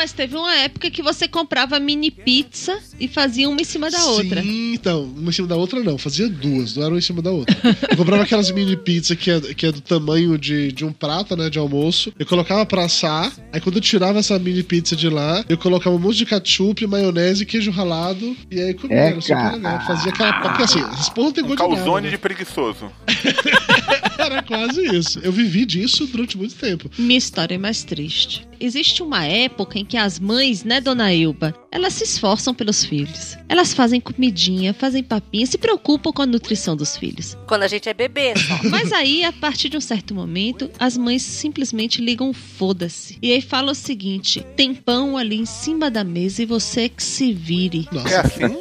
Mas 0.03 0.11
teve 0.11 0.35
uma 0.35 0.53
época 0.55 0.91
que 0.91 1.01
você 1.01 1.29
comprava 1.29 1.79
mini 1.79 2.11
pizza 2.11 2.77
e 2.99 3.07
fazia 3.07 3.47
uma 3.49 3.61
em 3.61 3.63
cima 3.63 3.89
da 3.89 4.03
outra. 4.07 4.41
Sim, 4.41 4.73
então, 4.73 5.03
uma 5.05 5.29
em 5.29 5.31
cima 5.31 5.47
da 5.47 5.55
outra 5.55 5.81
não, 5.81 5.97
fazia 5.97 6.27
duas, 6.27 6.75
não 6.75 6.83
era 6.83 6.91
uma 6.91 6.97
em 6.97 7.01
cima 7.01 7.21
da 7.21 7.31
outra. 7.31 7.55
Eu 7.89 7.95
comprava 7.95 8.23
aquelas 8.23 8.51
mini 8.51 8.75
pizza 8.75 9.15
que 9.15 9.31
é, 9.31 9.39
que 9.39 9.65
é 9.65 9.71
do 9.71 9.79
tamanho 9.79 10.37
de, 10.37 10.73
de 10.73 10.83
um 10.83 10.91
prato, 10.91 11.37
né, 11.37 11.49
de 11.49 11.57
almoço. 11.57 12.11
Eu 12.19 12.25
colocava 12.25 12.65
pra 12.65 12.83
assar, 12.83 13.31
aí 13.53 13.61
quando 13.61 13.77
eu 13.77 13.81
tirava 13.81 14.19
essa 14.19 14.37
mini 14.37 14.61
pizza 14.61 14.93
de 14.93 15.07
lá, 15.07 15.45
eu 15.47 15.57
colocava 15.57 15.95
um 15.95 15.99
monte 15.99 16.17
de 16.17 16.25
ketchup, 16.25 16.85
maionese, 16.85 17.45
queijo 17.45 17.71
ralado, 17.71 18.35
e 18.51 18.59
aí 18.59 18.73
comia, 18.73 18.97
É, 18.97 19.07
era 19.07 19.21
super 19.21 19.35
cara. 19.35 19.55
legal. 19.55 19.81
Fazia 19.87 20.11
aquela... 20.11 20.33
Porque 20.33 20.63
assim, 20.63 20.83
esse 20.99 21.13
porra 21.13 21.27
não 21.27 21.33
tem 21.33 21.43
gosto 21.45 21.55
de 21.55 21.63
nada, 21.63 21.75
Calzone 21.77 22.05
né? 22.07 22.09
de 22.11 22.17
preguiçoso. 22.17 22.91
Era 24.25 24.41
quase 24.41 24.81
isso. 24.95 25.19
Eu 25.19 25.31
vivi 25.31 25.65
disso 25.65 26.05
durante 26.07 26.37
muito 26.37 26.55
tempo. 26.55 26.89
Minha 26.97 27.17
história 27.17 27.55
é 27.55 27.57
mais 27.57 27.83
triste. 27.83 28.47
Existe 28.59 29.03
uma 29.03 29.25
época 29.25 29.77
em 29.77 29.83
que 29.83 29.97
as 29.97 30.19
mães, 30.19 30.63
né, 30.63 30.79
dona 30.79 31.13
Elba, 31.13 31.53
elas 31.69 31.93
se 31.93 32.05
esforçam 32.05 32.53
pelos 32.53 32.85
filhos. 32.85 33.37
Elas 33.49 33.73
fazem 33.73 33.99
comidinha, 33.99 34.73
fazem 34.73 35.03
papinha, 35.03 35.45
se 35.45 35.57
preocupam 35.57 36.13
com 36.13 36.21
a 36.21 36.25
nutrição 36.25 36.73
dos 36.75 36.95
filhos. 36.95 37.35
Quando 37.45 37.63
a 37.63 37.67
gente 37.67 37.89
é 37.89 37.93
bebê 37.93 38.33
só. 38.37 38.59
Mas 38.69 38.93
aí, 38.93 39.25
a 39.25 39.33
partir 39.33 39.67
de 39.67 39.75
um 39.75 39.81
certo 39.81 40.13
momento, 40.15 40.69
as 40.79 40.97
mães 40.97 41.23
simplesmente 41.23 42.01
ligam 42.01 42.31
foda-se. 42.31 43.17
E 43.21 43.33
aí 43.33 43.41
fala 43.41 43.73
o 43.73 43.75
seguinte: 43.75 44.45
tem 44.55 44.73
pão 44.73 45.17
ali 45.17 45.35
em 45.35 45.45
cima 45.45 45.91
da 45.91 46.03
mesa 46.03 46.43
e 46.43 46.45
você 46.45 46.87
que 46.87 47.03
se 47.03 47.33
vire. 47.33 47.85
Nossa. 47.91 48.09
É 48.09 48.19
assim? 48.19 48.59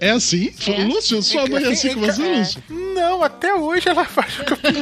É 0.00 0.10
assim? 0.10 0.50
É 0.66 0.84
Lúcio, 0.84 1.22
sua 1.22 1.46
mãe 1.46 1.62
é 1.62 1.68
assim 1.68 1.94
com 1.94 2.00
você, 2.00 2.22
É. 2.22 2.38
Lúcio? 2.38 2.62
Não, 2.70 3.22
até 3.22 3.54
hoje 3.54 3.88
ela 3.88 4.04
faz 4.04 4.38
o 4.40 4.44
que 4.44 4.52
eu 4.52 4.56
pedi. 4.56 4.80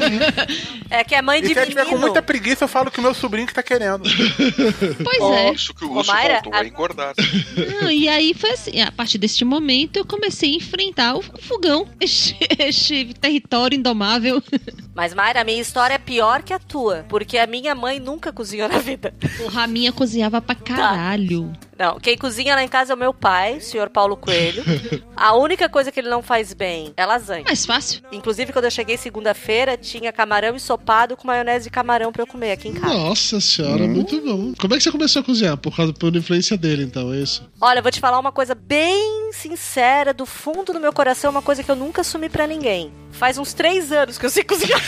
É 0.90 1.02
que 1.04 1.14
é 1.14 1.22
mãe 1.22 1.38
E 1.38 1.42
de 1.42 1.48
se 1.48 1.58
ela 1.58 1.66
tiver 1.66 1.82
com 1.84 1.90
menino. 1.90 2.06
muita 2.06 2.22
preguiça, 2.22 2.64
eu 2.64 2.68
falo 2.68 2.90
que 2.90 2.98
o 3.00 3.02
meu 3.02 3.14
sobrinho 3.14 3.46
que 3.46 3.54
tá 3.54 3.62
querendo. 3.62 4.02
Pois 5.02 5.20
Ó, 5.20 5.34
é. 5.34 5.52
Isso 5.52 5.74
que 5.74 5.84
o 5.84 5.92
Lúcio 5.92 6.12
Mayra, 6.12 6.42
contou 6.42 6.60
é 6.60 6.66
engordar. 6.66 7.14
Não, 7.80 7.90
e 7.90 8.08
aí 8.08 8.34
foi 8.34 8.50
assim, 8.50 8.80
a 8.80 8.90
partir 8.92 9.18
deste 9.18 9.44
momento 9.44 9.96
eu 9.96 10.04
comecei 10.04 10.52
a 10.52 10.56
enfrentar 10.56 11.14
o 11.16 11.22
fogão, 11.22 11.88
este, 12.00 12.36
este 12.58 13.14
território 13.14 13.76
indomável. 13.78 14.42
Mas, 14.94 15.14
Mayra, 15.14 15.40
a 15.40 15.44
minha 15.44 15.60
história 15.60 15.94
é 15.94 15.98
pior 15.98 16.42
que 16.42 16.52
a 16.52 16.58
tua. 16.58 17.06
Porque 17.08 17.38
a 17.38 17.46
minha 17.46 17.74
mãe 17.74 17.98
nunca 17.98 18.30
cozinhou 18.32 18.68
na 18.68 18.78
vida. 18.78 19.14
Porra, 19.38 19.62
a 19.62 19.66
minha 19.66 19.90
cozinhava 19.90 20.40
pra 20.40 20.54
caralho. 20.54 21.50
Não, 21.82 21.98
quem 21.98 22.16
cozinha 22.16 22.54
lá 22.54 22.62
em 22.62 22.68
casa 22.68 22.92
é 22.92 22.94
o 22.94 22.96
meu 22.96 23.12
pai, 23.12 23.56
o 23.56 23.60
senhor 23.60 23.90
Paulo 23.90 24.16
Coelho. 24.16 24.62
A 25.16 25.34
única 25.34 25.68
coisa 25.68 25.90
que 25.90 25.98
ele 25.98 26.08
não 26.08 26.22
faz 26.22 26.54
bem 26.54 26.94
é 26.96 27.04
lasanha. 27.04 27.42
Mais 27.42 27.66
fácil. 27.66 28.02
Inclusive, 28.12 28.52
quando 28.52 28.66
eu 28.66 28.70
cheguei 28.70 28.96
segunda-feira, 28.96 29.76
tinha 29.76 30.12
camarão 30.12 30.54
ensopado 30.54 31.16
com 31.16 31.26
maionese 31.26 31.64
de 31.64 31.70
camarão 31.70 32.12
pra 32.12 32.22
eu 32.22 32.26
comer 32.28 32.52
aqui 32.52 32.68
em 32.68 32.74
casa. 32.74 32.94
Nossa 32.94 33.40
senhora, 33.40 33.88
muito 33.88 34.20
bom. 34.20 34.52
Como 34.60 34.74
é 34.74 34.76
que 34.76 34.84
você 34.84 34.92
começou 34.92 35.22
a 35.22 35.24
cozinhar? 35.24 35.56
Por 35.56 35.74
causa 35.74 35.92
por 35.92 36.14
influência 36.14 36.56
dele, 36.56 36.84
então, 36.84 37.12
é 37.12 37.16
isso? 37.16 37.50
Olha, 37.60 37.80
eu 37.80 37.82
vou 37.82 37.90
te 37.90 37.98
falar 37.98 38.20
uma 38.20 38.30
coisa 38.30 38.54
bem 38.54 39.32
sincera, 39.32 40.14
do 40.14 40.24
fundo 40.24 40.72
do 40.72 40.78
meu 40.78 40.92
coração, 40.92 41.32
uma 41.32 41.42
coisa 41.42 41.64
que 41.64 41.70
eu 41.70 41.74
nunca 41.74 42.02
assumi 42.02 42.28
pra 42.28 42.46
ninguém. 42.46 42.92
Faz 43.12 43.38
uns 43.38 43.52
três 43.54 43.92
anos 43.92 44.18
que 44.18 44.26
eu 44.26 44.30
sei 44.30 44.42
cozinhar. 44.42 44.80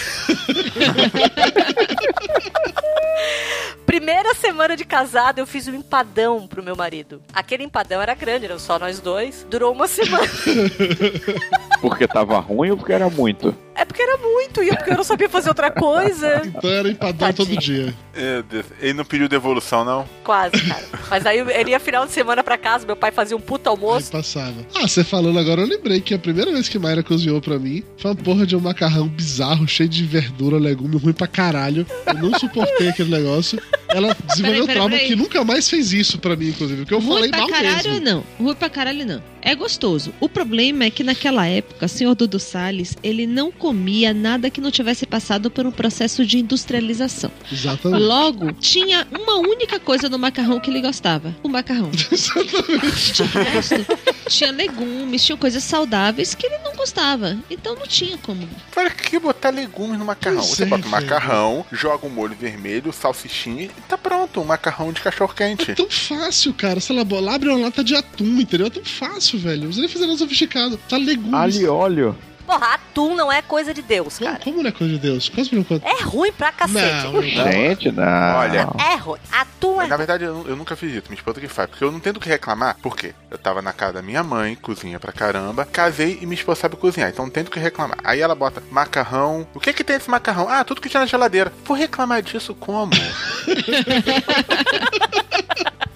Primeira 3.87 4.35
semana 4.35 4.77
de 4.77 4.85
casado, 4.85 5.39
eu 5.39 5.47
fiz 5.47 5.69
um 5.69 5.75
empadão 5.75 6.49
pro 6.49 6.63
meu 6.63 6.75
marido. 6.75 7.23
Aquele 7.33 7.63
empadão 7.63 8.03
era 8.03 8.15
grande, 8.15 8.47
eram 8.47 8.59
só 8.59 8.79
nós 8.79 8.99
dois. 8.99 9.47
Durou 9.49 9.73
uma 9.73 9.87
semana. 9.87 10.27
Porque 11.81 12.09
tava 12.09 12.39
ruim 12.41 12.71
ou 12.71 12.79
porque 12.79 12.95
era 12.95 13.11
muito? 13.11 13.55
É 13.75 13.85
porque 13.85 14.01
era 14.01 14.17
muito, 14.17 14.63
e 14.63 14.71
é 14.71 14.75
porque 14.75 14.91
eu 14.91 14.97
não 14.97 15.05
sabia 15.05 15.29
fazer 15.29 15.51
outra 15.51 15.71
coisa. 15.71 16.41
Então 16.47 16.71
era 16.71 16.89
empadão 16.89 17.31
todo 17.33 17.55
dia. 17.59 17.95
Meu 18.17 18.43
Deus. 18.43 18.65
Ele 18.81 18.95
não 18.95 19.05
pediu 19.05 19.29
devolução, 19.29 19.85
não? 19.85 20.09
Quase, 20.25 20.59
cara. 20.67 20.85
Mas 21.11 21.27
aí 21.27 21.41
ele 21.41 21.73
ia 21.73 21.81
final 21.81 22.07
de 22.07 22.13
semana 22.13 22.43
pra 22.43 22.57
casa, 22.57 22.87
meu 22.87 22.97
pai 22.97 23.11
fazia 23.13 23.37
um 23.37 23.41
puta 23.41 23.69
almoço. 23.69 24.11
Passava. 24.11 24.55
Ah, 24.75 24.89
você 24.89 25.05
falando 25.05 25.39
agora, 25.39 25.61
eu 25.61 25.67
lembrei 25.67 26.01
que 26.01 26.15
a 26.15 26.19
primeira 26.19 26.51
vez 26.51 26.71
que 26.71 26.79
Mayra 26.79 27.03
cozinhou 27.03 27.43
pra 27.43 27.59
mim 27.59 27.83
foi 27.99 28.13
uma 28.15 28.23
porra 28.23 28.47
de 28.47 28.57
um 28.57 28.61
macarrão 28.61 29.09
bizarro, 29.09 29.67
cheio 29.67 29.89
de 29.89 30.05
verdura, 30.05 30.57
legume, 30.59 30.97
ruim 30.97 31.13
pra 31.13 31.27
caralho. 31.27 31.87
Eu 32.07 32.15
não 32.15 32.39
suportei 32.39 32.89
aquele 32.89 33.11
negócio. 33.11 33.61
Ela 33.89 34.17
desenvolveu 34.27 34.63
Peraí, 34.67 34.75
trauma 34.77 34.91
peraí. 34.97 35.09
que 35.09 35.17
nunca 35.17 35.45
mais 35.45 35.69
fez 35.69 35.93
isso 35.93 36.19
pra 36.19 36.35
mim, 36.35 36.49
inclusive. 36.49 36.81
Porque 36.81 36.95
eu 36.95 36.99
Ruim 37.01 37.15
falei 37.15 37.31
pra 37.31 37.39
mal 37.41 37.49
caralho 37.49 37.91
mesmo. 37.93 38.05
não. 38.05 38.25
Ruim 38.41 38.55
pra 38.55 38.69
caralho 38.69 39.07
não. 39.07 39.23
É 39.41 39.55
gostoso. 39.55 40.13
O 40.21 40.29
problema 40.29 40.85
é 40.85 40.91
que 40.91 41.05
naquela 41.05 41.47
época, 41.47 41.85
o 41.87 41.89
senhor 41.89 42.15
Dudu 42.15 42.41
Salles, 42.41 42.97
ele 43.03 43.27
não 43.27 43.53
comia 43.53 44.13
nada 44.15 44.49
que 44.51 44.61
não 44.61 44.71
tivesse 44.71 45.05
passado 45.07 45.51
por 45.51 45.67
um 45.67 45.71
processo 45.71 46.25
de 46.25 46.39
industrialização. 46.39 47.31
Exatamente. 47.53 48.03
Logo, 48.03 48.53
tinha 48.55 49.07
uma 49.13 49.37
única 49.37 49.79
coisa 49.79 50.09
no 50.09 50.19
macarrão 50.19 50.59
que 50.59 50.71
ele 50.71 50.81
gostava: 50.81 51.35
o 51.43 51.49
macarrão. 51.49 51.91
De 51.95 53.23
resto, 53.23 53.87
tinha 54.29 54.51
legumes, 54.51 55.25
tinha 55.25 55.37
coisas 55.37 55.63
saudáveis 55.63 56.35
que 56.35 56.47
ele 56.47 56.59
não 56.65 56.74
gostava. 56.85 57.37
Então 57.51 57.75
não 57.75 57.87
tinha 57.87 58.19
como. 58.19 58.47
Para 58.75 58.91
que 58.91 59.19
botar 59.19 59.51
legumes 59.51 59.99
no 59.99 60.05
macarrão? 60.05 60.39
Pois 60.39 60.51
Você 60.51 60.65
é, 60.65 60.67
bota 60.67 60.87
o 60.87 60.91
macarrão, 60.91 61.65
joga 61.73 62.07
um 62.07 62.11
molho 62.11 62.37
vermelho, 62.39 62.93
salsichinha 62.93 63.65
e 63.65 63.69
tá 63.89 63.97
pronto, 63.97 64.41
um 64.41 64.45
macarrão 64.45 64.93
de 64.93 65.01
cachorro 65.01 65.33
quente. 65.35 65.71
É 65.71 65.75
tão 65.75 65.89
fácil, 65.89 66.53
cara. 66.53 66.81
Sei 66.81 66.95
lá, 66.95 67.03
abre 67.33 67.49
uma 67.49 67.59
lata 67.59 67.83
de 67.83 67.97
atum, 67.97 68.41
entendeu? 68.41 68.67
É 68.67 68.71
tão 68.71 68.85
fácil, 68.85 69.39
velho. 69.39 69.63
Não 69.63 69.69
precisa 69.69 69.81
nem 69.81 69.89
fazer 69.89 70.07
nada 70.07 70.19
sofisticado. 70.19 70.77
Tá 70.89 70.97
legumes. 70.97 71.35
Alho 71.35 71.61
e 71.61 71.67
óleo. 71.67 72.19
Porra, 72.47 72.75
atum 72.75 73.15
não 73.15 73.33
é 73.33 73.41
coisa 73.41 73.73
de 73.73 73.83
Deus, 73.83 74.19
cara. 74.19 74.39
Como 74.43 74.63
não 74.63 74.69
é 74.69 74.73
coisa 74.73 74.93
de 74.93 74.99
Deus? 74.99 75.29
Quase 75.29 75.49
por 75.51 75.59
enquanto. 75.59 75.85
É 75.85 76.03
ruim 76.03 76.33
pra 76.33 76.53
cacete. 76.53 77.05
Não, 77.07 77.13
não. 77.15 77.23
Gente, 77.23 77.91
não. 77.91 78.37
Olha, 78.37 78.69
É 78.79 78.97
ruim. 78.97 79.19
Atum 79.33 79.81
é 79.81 79.87
Na 79.87 79.97
verdade, 79.97 80.25
eu, 80.25 80.45
eu 80.47 80.57
nunca 80.57 80.77
fiz 80.77 80.93
isso. 80.93 81.05
Minha 81.09 81.19
esposa 81.19 81.41
que 81.41 81.49
faz. 81.49 81.71
Porque 81.71 81.85
eu 81.85 81.91
não 81.91 82.01
tenho 82.01 82.15
do 82.15 82.21
que 82.21 82.29
reclamar. 82.29 82.77
Por 82.83 82.97
quê? 82.97 83.15
Eu 83.31 83.39
tava 83.39 83.63
na 83.63 83.73
casa 83.73 83.95
da 83.95 84.03
minha 84.03 84.23
mãe, 84.23 84.55
cozinha 84.57 85.01
pra 85.01 85.13
caramba. 85.13 85.65
Casei 85.65 86.19
e 86.21 86.27
minha 86.27 86.39
esposa 86.39 86.61
sabe 86.61 86.77
cozinhar. 86.77 87.09
Então 87.11 87.25
não 87.25 87.33
tem 87.33 87.45
do 87.45 87.51
que 87.51 87.59
reclamar. 87.59 87.99
Aí 88.05 88.21
ela 88.21 88.35
bota 88.35 88.63
macarrão. 88.71 89.47
O 89.55 89.61
que 89.61 89.73
que 89.73 89.85
tem 89.85 89.97
esse 89.97 90.11
macarrão? 90.11 90.49
Ah, 90.49 90.65
tudo 90.65 90.81
que 90.81 90.89
tinha 90.89 91.01
na 91.01 91.07
geladeira. 91.07 91.53
Vou 91.65 91.77
reclamar 91.77 92.23
disso 92.23 92.55
como? 92.55 92.93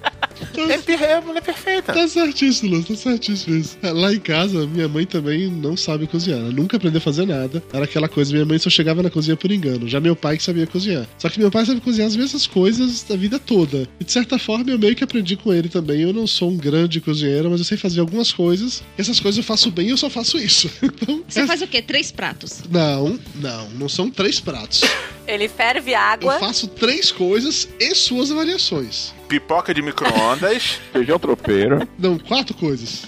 é, 0.60 0.78
per- 0.78 1.02
é 1.02 1.14
a 1.14 1.20
mulher 1.20 1.42
perfeita. 1.42 1.92
Tá 1.92 2.08
certíssimo, 2.08 2.74
Luz, 2.76 2.86
tá 2.86 2.94
certíssimo 2.96 3.56
isso. 3.56 3.76
É, 3.82 3.90
Lá 3.92 4.12
em 4.12 4.20
casa, 4.20 4.66
minha 4.66 4.88
mãe 4.88 5.04
também 5.06 5.48
não 5.50 5.76
sabe 5.76 6.06
cozinhar. 6.06 6.38
Ela 6.40 6.50
nunca 6.52 6.76
aprendeu 6.76 6.98
a 6.98 7.00
fazer 7.02 7.26
nada. 7.26 7.62
Era 7.72 7.84
aquela 7.84 8.08
coisa, 8.08 8.32
minha 8.32 8.44
mãe 8.44 8.58
só 8.58 8.70
chegava 8.70 9.02
na 9.02 9.10
cozinha 9.10 9.36
por 9.36 9.50
engano. 9.50 9.88
Já 9.88 10.00
meu 10.00 10.14
pai 10.16 10.36
que 10.36 10.42
sabia 10.42 10.66
cozinhar. 10.66 11.06
Só 11.18 11.28
que 11.28 11.38
meu 11.38 11.50
pai 11.50 11.64
sabe 11.66 11.80
cozinhar 11.80 12.08
as 12.08 12.16
mesmas 12.16 12.46
coisas 12.46 13.02
da 13.02 13.16
vida 13.16 13.38
toda. 13.38 13.88
E 14.00 14.04
de 14.04 14.12
certa 14.12 14.38
forma 14.38 14.70
eu 14.70 14.78
meio 14.78 14.94
que 14.94 15.04
aprendi 15.04 15.36
com 15.36 15.52
ele 15.52 15.68
também. 15.68 16.00
Eu 16.02 16.12
não 16.12 16.26
sou 16.26 16.50
um 16.50 16.56
grande 16.56 17.00
cozinheiro, 17.00 17.50
mas 17.50 17.60
eu 17.60 17.64
sei 17.64 17.76
fazer 17.76 18.00
algumas 18.00 18.32
coisas. 18.32 18.82
Essas 18.96 19.20
coisas 19.20 19.38
eu 19.38 19.44
faço 19.44 19.70
bem 19.70 19.88
e 19.88 19.90
eu 19.90 19.96
só 19.96 20.08
faço 20.10 20.38
isso. 20.38 20.68
Então. 21.00 21.22
Você 21.28 21.46
faz 21.46 21.62
o 21.62 21.66
quê? 21.66 21.80
Três 21.82 22.10
pratos. 22.10 22.60
Não, 22.70 23.18
não, 23.36 23.68
não 23.70 23.88
são 23.88 24.10
três 24.10 24.40
pratos. 24.40 24.82
Ele 25.28 25.46
ferve 25.46 25.94
água. 25.94 26.34
Eu 26.34 26.40
faço 26.40 26.66
três 26.66 27.12
coisas 27.12 27.68
e 27.78 27.94
suas 27.94 28.32
avaliações. 28.32 29.12
Pipoca 29.28 29.74
de 29.74 29.82
micro-ondas. 29.82 30.80
Feijão 30.90 31.18
tropeiro. 31.18 31.86
Não, 31.98 32.18
quatro 32.18 32.54
coisas. 32.56 33.02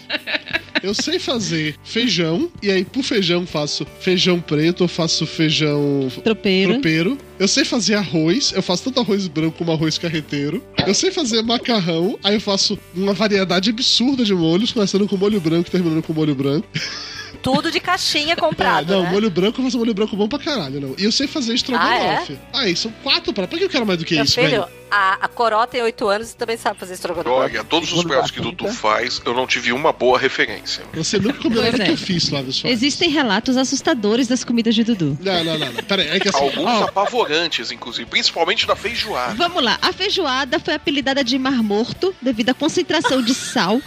Eu 0.82 0.94
sei 0.94 1.18
fazer 1.18 1.76
feijão, 1.84 2.50
e 2.62 2.70
aí 2.70 2.84
pro 2.84 3.02
feijão 3.02 3.46
faço 3.46 3.86
feijão 4.00 4.40
preto, 4.40 4.84
eu 4.84 4.88
faço 4.88 5.26
feijão 5.26 6.08
Tropeiro. 6.24 6.72
tropeiro. 6.74 7.18
Eu 7.38 7.46
sei 7.48 7.64
fazer 7.66 7.94
arroz, 7.94 8.52
eu 8.54 8.62
faço 8.62 8.84
tanto 8.84 9.00
arroz 9.00 9.26
branco 9.28 9.58
como 9.58 9.72
arroz 9.72 9.98
carreteiro. 9.98 10.62
Eu 10.86 10.94
sei 10.94 11.10
fazer 11.10 11.42
macarrão, 11.42 12.18
aí 12.22 12.34
eu 12.34 12.40
faço 12.40 12.78
uma 12.94 13.12
variedade 13.12 13.68
absurda 13.70 14.24
de 14.24 14.34
molhos, 14.34 14.72
começando 14.72 15.06
com 15.06 15.16
molho 15.16 15.40
branco 15.40 15.68
e 15.68 15.70
terminando 15.70 16.02
com 16.02 16.12
molho 16.14 16.34
branco. 16.34 16.66
Tudo 17.42 17.70
de 17.70 17.80
caixinha 17.80 18.34
comprado, 18.36 18.92
Ah, 18.92 18.96
não, 18.96 19.02
né? 19.04 19.10
molho 19.12 19.30
branco 19.30 19.62
faço 19.62 19.78
molho 19.78 19.94
branco 19.94 20.16
bom 20.16 20.28
pra 20.28 20.38
caralho, 20.38 20.80
não. 20.80 20.94
E 20.98 21.04
eu 21.04 21.12
sei 21.12 21.26
fazer 21.26 21.54
estrogonofe. 21.54 22.38
Ah, 22.52 22.60
Aí, 22.60 22.76
são 22.76 22.92
quatro 23.02 23.32
pratos. 23.32 23.50
Pra 23.50 23.58
que 23.58 23.64
eu 23.64 23.70
quero 23.70 23.86
mais 23.86 23.98
do 23.98 24.04
que 24.04 24.14
Meu 24.14 24.24
isso, 24.24 24.34
filho, 24.34 24.50
velho? 24.50 24.79
A, 24.90 25.18
a 25.20 25.28
Coró 25.28 25.66
tem 25.66 25.82
8 25.82 26.08
anos 26.08 26.32
e 26.32 26.36
também 26.36 26.56
sabe 26.56 26.78
fazer 26.78 26.94
estrogonofe. 26.94 27.30
Olha, 27.30 27.64
todos 27.64 27.92
os 27.92 28.04
pratos 28.04 28.30
que 28.30 28.40
Dudu 28.40 28.68
faz, 28.68 29.20
eu 29.24 29.32
não 29.32 29.46
tive 29.46 29.72
uma 29.72 29.92
boa 29.92 30.18
referência. 30.18 30.84
Você 30.94 31.18
nunca 31.18 31.40
comeu 31.40 31.62
nada 31.62 31.82
é. 31.82 31.86
que 31.86 31.92
eu 31.92 31.96
fiz, 31.96 32.28
Flávio 32.28 32.52
Soares. 32.52 32.76
Existem 32.76 33.08
relatos 33.08 33.56
assustadores 33.56 34.26
das 34.26 34.42
comidas 34.42 34.74
de 34.74 34.82
Dudu. 34.82 35.16
Não, 35.20 35.44
não, 35.44 35.58
não, 35.58 35.72
não. 35.72 35.82
Pera 35.84 36.02
aí, 36.02 36.08
é 36.08 36.20
que 36.20 36.28
assim. 36.28 36.40
Alguns 36.40 36.82
apavorantes, 36.82 37.70
inclusive, 37.70 38.08
principalmente 38.08 38.66
da 38.66 38.74
feijoada. 38.74 39.34
Vamos 39.34 39.62
lá, 39.62 39.78
a 39.80 39.92
feijoada 39.92 40.58
foi 40.58 40.74
apelidada 40.74 41.22
de 41.22 41.38
mar 41.38 41.62
morto 41.62 42.14
devido 42.20 42.50
à 42.50 42.54
concentração 42.54 43.22
de 43.22 43.34
sal. 43.34 43.80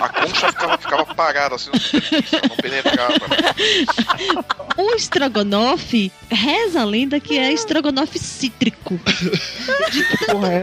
A 0.00 0.08
concha 0.08 0.48
ficava, 0.48 0.78
ficava 0.78 1.14
parada, 1.14 1.54
assim, 1.54 1.70
não 2.48 2.56
penetrava. 2.56 3.14
O 4.76 4.94
estrogonofe, 4.94 6.10
reza 6.30 6.80
a 6.80 6.84
lenda 6.84 7.20
que 7.20 7.38
é 7.38 7.52
estrogonofe 7.52 8.18
cítrico. 8.18 8.98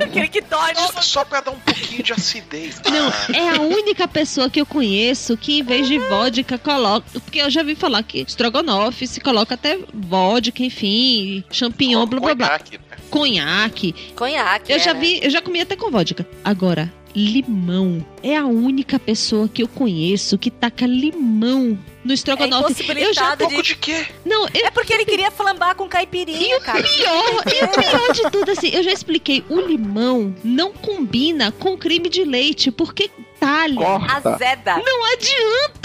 Aquele 0.03 0.27
que 0.27 0.41
dói. 0.41 0.75
Só, 0.75 1.01
só 1.01 1.25
pra 1.25 1.41
dar 1.41 1.51
um 1.51 1.59
pouquinho 1.59 2.03
de 2.03 2.13
acidez. 2.13 2.81
Não, 2.89 3.09
Ah, 3.09 3.27
é 3.33 3.49
a 3.57 3.61
única 3.61 4.07
pessoa 4.07 4.49
que 4.49 4.59
eu 4.61 4.65
conheço 4.65 5.35
que 5.37 5.59
em 5.59 5.63
vez 5.63 5.87
de 5.87 5.97
vodka 5.99 6.57
coloca. 6.57 7.05
Porque 7.19 7.39
eu 7.41 7.49
já 7.49 7.63
vi 7.63 7.75
falar 7.75 8.03
que 8.03 8.19
estrogonofe 8.21 9.07
se 9.07 9.19
coloca 9.19 9.53
até 9.55 9.77
vodka, 9.93 10.63
enfim, 10.63 11.43
champignon, 11.51 12.05
blá 12.05 12.19
blá 12.19 12.35
blá. 12.35 12.47
conhaque, 12.47 12.77
né? 12.77 12.97
Conhaque. 13.09 13.95
Conhaque. 14.15 14.71
Eu 14.71 14.77
é, 14.77 14.79
já 14.79 14.93
né? 14.93 14.99
vi, 14.99 15.19
eu 15.23 15.29
já 15.29 15.41
comi 15.41 15.59
até 15.61 15.75
com 15.75 15.89
vodka. 15.91 16.25
Agora, 16.43 16.91
limão. 17.15 18.05
É 18.21 18.35
a 18.37 18.45
única 18.45 18.99
pessoa 18.99 19.47
que 19.49 19.63
eu 19.63 19.67
conheço 19.67 20.37
que 20.37 20.51
taca 20.51 20.85
limão 20.85 21.77
no 22.09 22.13
É 22.13 22.15
estrogonofe. 22.15 22.63
eu 22.63 23.13
já 23.13 23.33
impossibilitado 23.33 23.37
Pouco 23.45 23.61
de 23.63 23.75
quê? 23.75 24.07
Não, 24.25 24.47
eu 24.47 24.65
É 24.65 24.71
porque 24.71 24.91
ele 24.93 25.05
queria 25.05 25.29
flambar 25.29 25.75
com 25.75 25.87
caipirinha, 25.87 26.59
cara. 26.59 26.81
pior, 26.81 27.43
e 27.45 27.63
o 27.63 27.69
pior 27.69 28.13
de 28.13 28.31
tudo, 28.31 28.51
assim, 28.51 28.69
eu 28.69 28.81
já 28.83 28.91
expliquei, 28.91 29.43
o 29.49 29.59
limão 29.59 30.35
não 30.43 30.73
combina 30.73 31.51
com 31.51 31.77
creme 31.77 32.09
de 32.09 32.23
leite, 32.23 32.71
porque 32.71 33.09
talha. 33.39 33.75
Corta. 33.75 34.29
Azeda. 34.33 34.77
Não 34.83 35.05
adianta. 35.13 35.78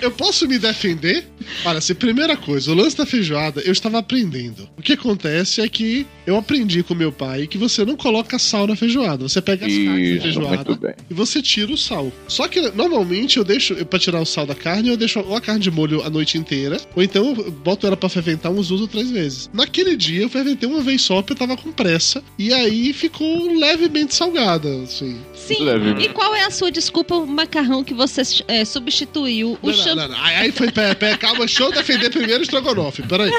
Eu 0.00 0.10
posso 0.10 0.46
me 0.46 0.58
defender? 0.58 1.26
Olha, 1.64 1.80
se 1.80 1.94
primeira 1.94 2.36
coisa, 2.36 2.70
o 2.70 2.74
lance 2.74 2.96
da 2.96 3.06
feijoada, 3.06 3.60
eu 3.62 3.72
estava 3.72 3.98
aprendendo. 3.98 4.68
O 4.76 4.82
que 4.82 4.92
acontece 4.92 5.60
é 5.60 5.68
que 5.68 6.06
eu 6.26 6.36
aprendi 6.36 6.82
com 6.82 6.94
meu 6.94 7.10
pai 7.10 7.46
que 7.46 7.58
você 7.58 7.84
não 7.84 7.96
coloca 7.96 8.38
sal 8.38 8.66
na 8.66 8.76
feijoada. 8.76 9.28
Você 9.28 9.40
pega 9.40 9.66
as 9.66 9.72
carnes 9.72 9.86
da 9.86 10.00
Isso, 10.00 10.22
feijoada 10.22 10.96
e 11.10 11.14
você 11.14 11.42
tira 11.42 11.72
o 11.72 11.76
sal. 11.76 12.12
Só 12.26 12.46
que 12.46 12.60
normalmente 12.72 13.38
eu 13.38 13.44
deixo, 13.44 13.74
pra 13.86 13.98
tirar 13.98 14.20
o 14.20 14.26
sal 14.26 14.46
da 14.46 14.54
carne, 14.54 14.88
eu 14.88 14.96
deixo 14.96 15.20
ou 15.20 15.36
a 15.36 15.40
carne 15.40 15.60
de 15.60 15.70
molho 15.70 16.02
a 16.02 16.10
noite 16.10 16.38
inteira, 16.38 16.80
ou 16.94 17.02
então 17.02 17.34
eu 17.34 17.50
boto 17.50 17.86
ela 17.86 17.96
pra 17.96 18.08
ferventar 18.08 18.52
uns 18.52 18.68
duas 18.68 18.80
ou 18.80 18.88
três 18.88 19.10
vezes. 19.10 19.50
Naquele 19.52 19.96
dia 19.96 20.22
eu 20.22 20.28
ferventei 20.28 20.68
uma 20.68 20.80
vez 20.80 21.02
só, 21.02 21.22
porque 21.22 21.32
eu 21.32 21.36
tava 21.36 21.56
com 21.56 21.72
pressa, 21.72 22.22
e 22.38 22.52
aí 22.52 22.92
ficou 22.92 23.52
levemente 23.58 24.14
salgada, 24.14 24.68
assim. 24.82 25.18
Sim. 25.34 25.64
Leve. 25.64 26.04
E 26.04 26.08
qual 26.10 26.34
é 26.34 26.44
a 26.44 26.50
sua 26.50 26.70
desculpa, 26.70 27.14
o 27.14 27.26
macarrão 27.26 27.82
que 27.82 27.94
você 27.94 28.22
é, 28.46 28.64
substituiu? 29.18 29.58
O 29.62 29.66
Não, 29.68 29.74
champ- 29.74 29.96
não, 29.96 30.08
não. 30.08 30.24
Aí 30.24 30.36
aí 30.36 30.52
foi, 30.52 30.70
pera, 30.70 30.94
pera, 30.94 31.16
calma, 31.16 31.40
deixa 31.40 31.62
eu 31.62 31.72
defender 31.72 32.10
primeiro 32.10 32.40
o 32.40 32.42
estrogonofe, 32.42 33.02
peraí. 33.02 33.30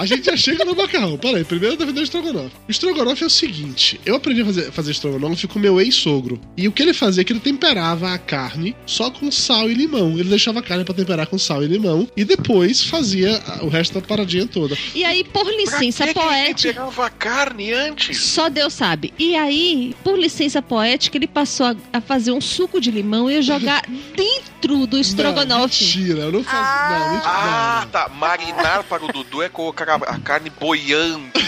A 0.00 0.06
gente 0.06 0.24
já 0.26 0.36
chega 0.36 0.64
no 0.64 0.74
macarrão, 0.74 1.16
peraí, 1.18 1.44
primeiro 1.44 1.74
eu 1.74 1.78
defender 1.78 2.00
o 2.00 2.04
estrogonofe. 2.04 2.50
O 2.68 2.70
estrogonofe 2.70 3.22
é 3.22 3.26
o 3.26 3.30
seguinte, 3.30 4.00
eu 4.04 4.16
aprendi 4.16 4.42
a 4.42 4.44
fazer, 4.44 4.72
fazer 4.72 4.90
estrogonofe 4.92 5.46
com 5.46 5.58
meu 5.58 5.80
ex-sogro, 5.80 6.40
e 6.56 6.66
o 6.68 6.72
que 6.72 6.82
ele 6.82 6.94
fazia 6.94 7.22
é 7.22 7.24
que 7.24 7.32
ele 7.32 7.40
temperava 7.40 8.12
a 8.12 8.18
carne 8.18 8.74
só 8.86 9.10
com 9.10 9.30
sal 9.30 9.70
e 9.70 9.74
limão. 9.74 10.12
Ele 10.18 10.28
deixava 10.28 10.58
a 10.60 10.62
carne 10.62 10.84
pra 10.84 10.94
temperar 10.94 11.26
com 11.26 11.38
sal 11.38 11.62
e 11.62 11.66
limão, 11.66 12.08
e 12.16 12.24
depois 12.24 12.82
fazia 12.84 13.40
o 13.62 13.68
resto 13.68 13.94
da 13.94 14.06
paradinha 14.06 14.46
toda. 14.46 14.76
E 14.94 15.04
aí, 15.04 15.24
por 15.24 15.46
licença 15.46 16.04
Pra 16.04 16.12
que 16.14 16.14
que 16.14 16.18
ele 16.20 16.28
poética. 16.28 16.72
pegava 16.74 17.06
a 17.06 17.10
carne 17.10 17.72
antes? 17.72 18.20
Só 18.20 18.48
Deus 18.48 18.72
sabe. 18.72 19.12
E 19.18 19.34
aí, 19.36 19.94
por 20.02 20.18
licença 20.18 20.60
poética, 20.62 21.16
ele 21.16 21.26
passou 21.26 21.66
a, 21.66 21.76
a 21.92 22.00
fazer 22.00 22.32
um 22.32 22.40
suco 22.40 22.80
de 22.80 22.90
limão 22.90 23.30
e 23.30 23.40
jogar 23.42 23.82
dentro 24.16 24.86
do 24.86 24.93
Não, 24.94 25.00
estrogonofe. 25.00 25.84
mentira, 25.84 26.20
eu 26.22 26.32
não 26.32 26.44
fazia. 26.44 26.98
Não, 26.98 27.10
mentira. 27.12 27.30
Ah, 27.30 27.86
tá. 27.90 28.08
Marinar 28.08 28.84
para 28.84 29.04
o 29.04 29.08
Dudu 29.12 29.42
é 29.42 29.48
colocar 29.48 29.88
a, 29.90 29.94
a 29.96 30.18
carne 30.18 30.50
boiando. 30.60 31.24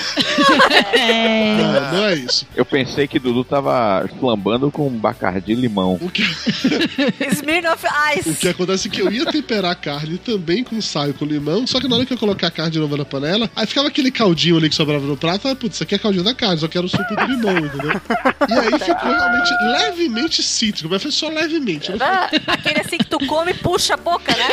É. 0.93 1.57
Não, 1.57 1.73
não, 1.73 1.93
não 1.93 2.05
é 2.07 2.15
isso. 2.15 2.47
Eu 2.55 2.65
pensei 2.65 3.07
que 3.07 3.19
Dudu 3.19 3.45
tava 3.45 4.09
flambando 4.19 4.71
com 4.71 4.89
bacardi 4.91 5.53
e 5.53 5.55
limão. 5.55 5.99
O 6.01 6.09
que, 6.11 6.23
Smirnoff 7.33 7.85
Ice. 8.17 8.31
o 8.31 8.35
que 8.35 8.49
acontece 8.49 8.89
é 8.89 8.91
que 8.91 9.01
eu 9.03 9.11
ia 9.13 9.27
temperar 9.27 9.73
a 9.73 9.75
carne 9.75 10.19
também 10.19 10.65
com 10.65 10.81
sal 10.81 11.11
e 11.11 11.13
com 11.13 11.25
limão, 11.25 11.67
só 11.67 11.81
que 11.81 11.89
na 11.89 11.97
hora 11.97 12.07
que 12.07 12.13
eu 12.13 12.19
colocar 12.19 12.47
a 12.49 12.51
carne 12.51 12.73
de 12.73 12.79
novo 12.79 12.97
na 12.97 13.05
panela, 13.05 13.51
aí 13.55 13.67
ficava 13.67 13.89
aquele 13.89 14.11
caldinho 14.11 14.57
ali 14.57 14.69
que 14.69 14.75
sobrava 14.75 15.05
no 15.07 15.17
prato, 15.17 15.49
ah, 15.49 15.57
putz, 15.57 15.75
isso 15.77 15.83
aqui 15.83 15.95
é 15.95 15.99
caldinho 15.99 16.25
da 16.25 16.35
carne, 16.35 16.59
só 16.59 16.69
quero 16.69 16.87
o 16.87 16.89
suco 16.89 17.15
do 17.15 17.25
limão, 17.25 17.59
entendeu? 17.59 18.01
E 18.49 18.53
aí 18.53 18.79
ficou 18.79 19.11
realmente 19.11 19.51
levemente 19.83 20.43
cítrico, 20.43 20.89
mas 20.91 21.03
foi 21.03 21.11
só 21.13 21.29
levemente. 21.29 21.91
Não. 21.93 21.99
Ah, 22.07 22.31
Aquele 22.47 22.81
assim 22.81 22.99
que 22.99 23.07
tu 23.07 23.19
come, 23.37 23.55
puxa 23.55 23.97
boca, 23.97 24.35
né? 24.35 24.49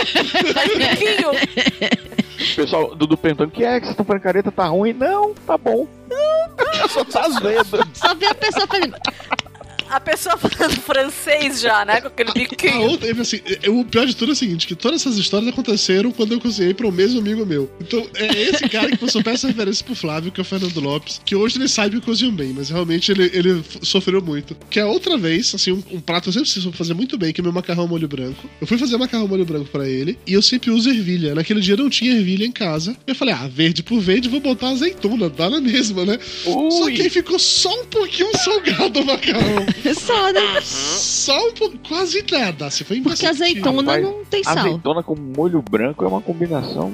Faz 0.54 0.78
biquinho. 0.78 1.32
O 1.32 2.56
pessoal 2.56 2.96
do, 2.96 3.08
do 3.08 3.18
perguntando, 3.18 3.52
que 3.52 3.64
é 3.64 3.80
que 3.80 3.86
vocês 3.86 3.92
estão 3.92 4.06
fazendo 4.06 4.22
careta, 4.24 4.52
tá 4.52 4.66
ruim? 4.66 4.92
Não, 4.92 5.34
tá 5.34 5.58
bom. 5.58 5.88
Eu 6.82 6.90
só 6.90 7.06
tá 7.06 7.28
vendo. 7.42 7.88
Só 7.94 8.14
vê 8.16 8.26
a 8.26 8.36
pessoa 8.36 8.68
fazendo. 8.68 8.96
A 9.90 10.00
pessoa 10.00 10.36
falando 10.38 10.76
francês 10.82 11.62
já, 11.62 11.86
né? 11.86 12.02
Com 12.02 12.08
aquele 12.08 12.32
biquinho. 12.34 12.82
outra, 12.82 13.22
assim, 13.22 13.40
é- 13.62 13.70
o 13.70 13.84
pior 13.86 14.06
de 14.06 14.16
tudo 14.16 14.32
é 14.32 14.34
o 14.34 14.36
seguinte, 14.36 14.68
que 14.68 14.76
todas 14.76 15.02
essas 15.02 15.18
histórias 15.18 15.50
aconteceram 15.50 16.12
quando 16.12 16.34
eu 16.34 16.40
cozinhei 16.40 16.74
para 16.74 16.88
o 16.88 16.92
mesmo 16.92 17.20
amigo 17.20 17.46
meu. 17.46 17.72
Então, 17.80 18.06
é 18.16 18.42
esse 18.42 18.68
cara 18.70 18.90
que 18.90 18.98
passou 18.98 19.22
essa 19.26 19.48
referência 19.48 19.84
pro 19.86 19.96
Flávio, 19.96 20.32
que 20.32 20.40
é 20.40 20.44
o 20.44 20.46
Fernando 20.46 20.80
Lopes, 20.80 21.22
que 21.26 21.36
hoje 21.36 21.58
ele 21.58 21.68
sabe 21.68 22.00
que 22.00 22.06
cozinha 22.06 22.32
bem, 22.32 22.54
mas 22.56 22.70
realmente 22.70 23.12
ele, 23.12 23.30
ele 23.34 23.64
sofreu 23.82 24.22
muito. 24.22 24.56
Que 24.70 24.80
a 24.80 24.88
outra 24.88 25.18
vez, 25.18 25.54
assim, 25.56 25.72
um, 25.72 25.84
um 25.92 26.00
prato 26.00 26.30
eu 26.30 26.34
sempre 26.34 26.50
preciso 26.50 26.72
fazer 26.72 26.94
muito 26.94 27.18
bem, 27.18 27.34
que 27.34 27.42
é 27.42 27.44
meu 27.44 27.52
macarrão 27.54 27.88
molho 27.88 28.08
branco. 28.08 28.50
Eu 28.62 28.68
fui 28.68 28.78
fazer 28.78 28.98
macarrão 28.98 29.28
molho 29.28 29.46
branco 29.46 29.70
pra 29.72 29.88
ele, 29.88 30.18
e 30.28 30.34
eu 30.34 30.42
sempre 30.42 30.70
uso 30.72 30.90
ervilha. 30.90 31.34
Naquele 31.36 31.62
dia 31.62 31.76
não 31.78 31.90
tinha 31.90 32.12
ervilha 32.14 32.46
em 32.46 32.52
casa. 32.52 32.96
Eu 33.08 33.16
falei, 33.16 33.34
ah, 33.34 33.48
verde 33.48 33.82
por 33.84 34.00
verde, 34.00 34.30
vou 34.30 34.40
botar 34.40 34.70
azeitona, 34.70 35.30
dá 35.30 35.50
na 35.50 35.60
mesma, 35.62 36.06
né? 36.06 36.20
Só 36.44 36.90
que 36.92 37.02
aí 37.02 37.10
ficou 37.10 37.40
só 37.40 37.74
um 37.82 37.86
pouquinho 37.86 38.30
salgado 38.38 39.00
o 39.00 39.06
macarrão. 39.06 39.66
Só, 39.94 40.32
né? 40.32 40.62
Só 40.62 41.48
um 41.48 41.54
pouco, 41.54 41.78
quase 41.88 42.24
nada. 42.32 42.68
Assim, 42.68 42.84
foi 42.84 43.02
Porque 43.02 43.26
azeitona 43.26 43.82
Rapaz, 43.82 44.04
não 44.04 44.26
tem 44.26 44.44
sal. 44.44 44.58
Azeitona 44.58 45.04
com 45.04 45.16
molho 45.16 45.62
branco 45.62 46.06
é 46.06 46.08
uma 46.08 46.22
combinação. 46.22 46.92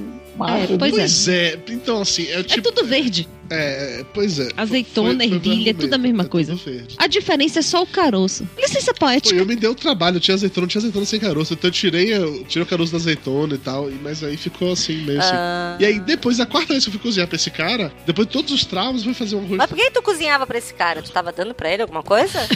É, 0.47 0.77
pois 0.77 0.93
é. 0.93 0.97
Pois 0.97 1.27
é, 1.27 1.59
então 1.69 2.01
assim, 2.01 2.23
é 2.27 2.39
É 2.39 2.43
tipo. 2.43 2.71
tudo 2.71 2.87
verde. 2.87 3.27
É, 3.49 4.05
pois 4.13 4.39
é. 4.39 4.49
Azeitona, 4.55 5.17
Foi- 5.17 5.27
foi 5.27 5.35
ervilha, 5.35 5.69
é 5.71 5.73
tudo 5.73 5.93
a 5.93 5.97
mesma 5.97 6.25
coisa. 6.25 6.57
A 6.97 7.07
diferença 7.07 7.59
é 7.59 7.61
só 7.61 7.81
o 7.83 7.87
caroço. 7.87 8.47
Licença 8.57 8.93
Pô, 8.93 8.99
poética. 9.01 9.35
eu 9.35 9.45
me 9.45 9.55
deu 9.55 9.73
trabalho, 9.73 10.17
eu 10.17 10.19
tinha 10.21 10.35
azeitona, 10.35 10.63
não 10.63 10.67
tinha 10.67 10.79
azeitona 10.79 11.05
sem 11.05 11.19
caroço, 11.19 11.53
então 11.53 11.67
eu 11.67 11.71
tirei, 11.71 12.13
eu 12.13 12.43
tirei 12.45 12.63
o 12.63 12.65
caroço 12.65 12.91
da 12.91 12.97
azeitona 12.97 13.55
e 13.55 13.57
tal, 13.57 13.89
mas 14.03 14.23
aí 14.23 14.37
ficou 14.37 14.71
assim, 14.73 14.97
meio 14.97 15.19
assim. 15.19 15.31
Ah. 15.33 15.77
E 15.79 15.85
aí, 15.85 15.99
depois, 15.99 16.37
da 16.37 16.45
quarta 16.45 16.73
vez 16.73 16.83
que 16.83 16.89
eu 16.89 16.93
fui 16.93 17.01
cozinhar 17.01 17.27
pra 17.27 17.35
esse 17.35 17.49
cara, 17.49 17.91
depois 18.05 18.27
de 18.27 18.33
todos 18.33 18.51
os 18.51 18.65
traumas, 18.65 19.03
fui 19.03 19.13
fazer 19.13 19.35
um 19.35 19.39
arroz. 19.39 19.57
Mas 19.57 19.69
por 19.69 19.75
que 19.77 19.91
tu 19.91 20.01
cozinhava 20.01 20.45
pra 20.45 20.57
esse 20.57 20.73
cara? 20.73 21.01
Tu 21.01 21.11
tava 21.11 21.31
dando 21.31 21.53
pra 21.53 21.71
ele 21.71 21.81
alguma 21.81 22.03
coisa? 22.03 22.39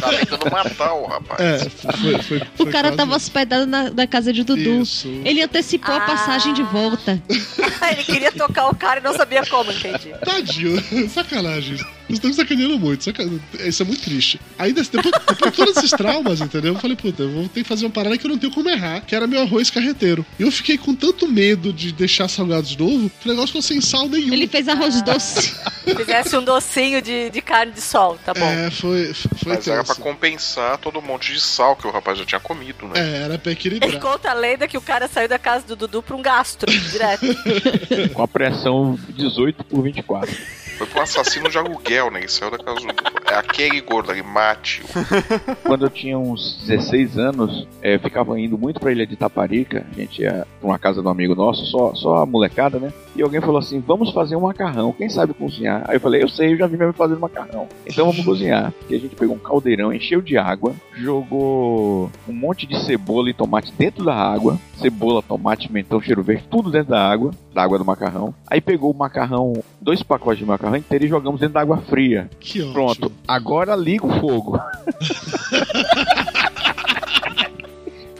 Tá 0.00 0.08
tentando 0.10 0.50
matar 0.50 0.94
o 0.94 1.06
rapaz. 1.06 1.40
É, 1.40 1.68
foi, 1.68 2.22
foi, 2.22 2.42
O 2.58 2.66
cara 2.66 2.92
tava 2.92 3.14
hospedado 3.14 3.66
na, 3.66 3.90
na 3.90 4.06
casa 4.06 4.32
de 4.32 4.42
Dudu. 4.42 4.82
Isso. 4.82 5.08
Ele 5.24 5.42
antecipou 5.42 5.94
a 5.94 6.00
passagem 6.00 6.54
de 6.54 6.62
volta. 6.62 7.22
ele 7.92 8.04
queria 8.04 8.32
tocar 8.32 8.68
o 8.68 8.74
cara 8.74 9.00
e 9.00 9.02
não 9.02 9.14
sabia 9.14 9.44
como, 9.46 9.72
entendi. 9.88 10.14
Tadinho, 10.24 10.80
sacanagem. 11.10 11.78
Vocês 12.12 12.18
estão 12.18 12.28
me 12.30 12.36
sacaneando 12.36 12.78
muito, 12.78 13.10
isso 13.66 13.82
é 13.82 13.86
muito 13.86 14.02
triste. 14.02 14.38
Aí, 14.58 14.72
des- 14.74 14.88
depois, 14.88 15.14
depois 15.26 15.50
de 15.50 15.56
todos 15.56 15.76
esses 15.78 15.90
traumas, 15.92 16.42
entendeu? 16.42 16.74
Eu 16.74 16.78
falei, 16.78 16.94
puta, 16.94 17.22
eu 17.22 17.30
vou 17.30 17.48
ter 17.48 17.62
que 17.62 17.68
fazer 17.68 17.86
uma 17.86 17.90
parada 17.90 18.18
que 18.18 18.26
eu 18.26 18.30
não 18.30 18.36
tenho 18.36 18.52
como 18.52 18.68
errar, 18.68 19.00
que 19.00 19.14
era 19.14 19.26
meu 19.26 19.40
arroz 19.40 19.70
carreteiro. 19.70 20.24
E 20.38 20.42
eu 20.42 20.50
fiquei 20.52 20.76
com 20.76 20.94
tanto 20.94 21.26
medo 21.26 21.72
de 21.72 21.90
deixar 21.90 22.28
salgado 22.28 22.64
de 22.66 22.78
novo, 22.78 23.10
que 23.18 23.26
o 23.26 23.30
negócio 23.30 23.46
ficou 23.48 23.62
sem 23.62 23.80
sal 23.80 24.08
nenhum. 24.10 24.30
Ele 24.34 24.46
fez 24.46 24.68
arroz 24.68 25.00
doce. 25.00 25.54
Fizesse 25.96 26.36
um 26.36 26.44
docinho 26.44 27.00
de, 27.00 27.30
de 27.30 27.40
carne 27.40 27.72
de 27.72 27.80
sol, 27.80 28.18
tá 28.24 28.34
bom. 28.34 28.44
É, 28.44 28.70
foi, 28.70 29.12
foi 29.14 29.54
Mas 29.54 29.66
era 29.66 29.82
pra 29.82 29.94
compensar 29.94 30.76
todo 30.78 30.98
um 30.98 31.02
monte 31.02 31.32
de 31.32 31.40
sal 31.40 31.74
que 31.76 31.86
o 31.86 31.90
rapaz 31.90 32.18
já 32.18 32.26
tinha 32.26 32.40
comido, 32.40 32.86
né? 32.88 32.92
É, 32.94 33.22
era 33.24 33.38
pra 33.38 33.50
Ele 33.52 33.58
equilibrar. 33.58 33.98
conta 34.00 34.30
a 34.30 34.34
lenda 34.34 34.68
que 34.68 34.76
o 34.76 34.82
cara 34.82 35.08
saiu 35.08 35.28
da 35.28 35.38
casa 35.38 35.66
do 35.66 35.74
Dudu 35.76 36.02
pra 36.02 36.14
um 36.14 36.20
gastro, 36.22 36.70
direto. 36.70 37.24
Com 38.12 38.22
a 38.22 38.28
pressão 38.28 38.98
18 39.08 39.64
por 39.64 39.82
24. 39.82 40.30
Foi 40.82 40.88
pro 40.88 41.02
assassino 41.02 41.48
de 41.48 41.56
aluguel, 41.56 42.10
né? 42.10 42.18
Ele 42.18 42.28
saiu 42.28 42.50
da 42.50 42.58
casa. 42.58 42.80
É 43.30 43.34
aquele 43.36 43.80
gordo 43.80 44.10
ali, 44.10 44.20
mate. 44.20 44.82
Quando 45.62 45.86
eu 45.86 45.90
tinha 45.90 46.18
uns 46.18 46.60
16 46.66 47.18
anos, 47.18 47.68
é, 47.80 47.96
ficava 47.98 48.38
indo 48.38 48.58
muito 48.58 48.80
pra 48.80 48.90
ilha 48.90 49.06
de 49.06 49.14
Taparica. 49.14 49.86
A 49.92 49.94
gente 49.94 50.22
ia 50.22 50.44
pra 50.60 50.68
uma 50.68 50.78
casa 50.80 51.00
de 51.00 51.06
um 51.06 51.10
amigo 51.10 51.36
nosso, 51.36 51.64
só, 51.66 51.94
só 51.94 52.16
a 52.16 52.26
molecada, 52.26 52.80
né? 52.80 52.92
E 53.14 53.22
alguém 53.22 53.40
falou 53.40 53.58
assim: 53.58 53.78
vamos 53.78 54.12
fazer 54.12 54.34
um 54.34 54.40
macarrão. 54.40 54.92
Quem 54.92 55.08
sabe 55.08 55.34
cozinhar? 55.34 55.84
Aí 55.86 55.96
eu 55.96 56.00
falei: 56.00 56.20
eu 56.20 56.28
sei, 56.28 56.52
eu 56.52 56.56
já 56.56 56.66
vi 56.66 56.76
mesmo 56.76 56.94
fazendo 56.94 57.20
macarrão. 57.20 57.68
Então 57.86 58.06
vamos 58.06 58.24
cozinhar. 58.24 58.72
E 58.90 58.96
a 58.96 58.98
gente 58.98 59.14
pegou 59.14 59.36
um 59.36 59.38
caldeirão, 59.38 59.92
encheu 59.92 60.20
de 60.20 60.36
água, 60.36 60.74
jogou 60.96 62.10
um 62.28 62.32
monte 62.32 62.66
de 62.66 62.78
cebola 62.84 63.30
e 63.30 63.34
tomate 63.34 63.72
dentro 63.78 64.04
da 64.04 64.14
água. 64.14 64.58
Cebola, 64.76 65.22
tomate, 65.22 65.72
mentão, 65.72 66.00
cheiro 66.00 66.24
verde, 66.24 66.44
tudo 66.50 66.72
dentro 66.72 66.90
da 66.90 67.08
água, 67.08 67.30
da 67.54 67.62
água 67.62 67.78
do 67.78 67.84
macarrão. 67.84 68.34
Aí 68.50 68.60
pegou 68.60 68.90
o 68.90 68.96
macarrão, 68.96 69.62
dois 69.80 70.02
pacotes 70.02 70.40
de 70.40 70.44
macarrão 70.44 70.71
inteiro 70.78 71.04
e 71.04 71.08
jogamos 71.08 71.40
dentro 71.40 71.54
da 71.54 71.60
água 71.60 71.78
fria. 71.78 72.30
Que 72.38 72.60
ótimo. 72.60 72.72
Pronto, 72.72 73.12
agora 73.26 73.74
liga 73.76 74.06
o 74.06 74.20
fogo. 74.20 74.58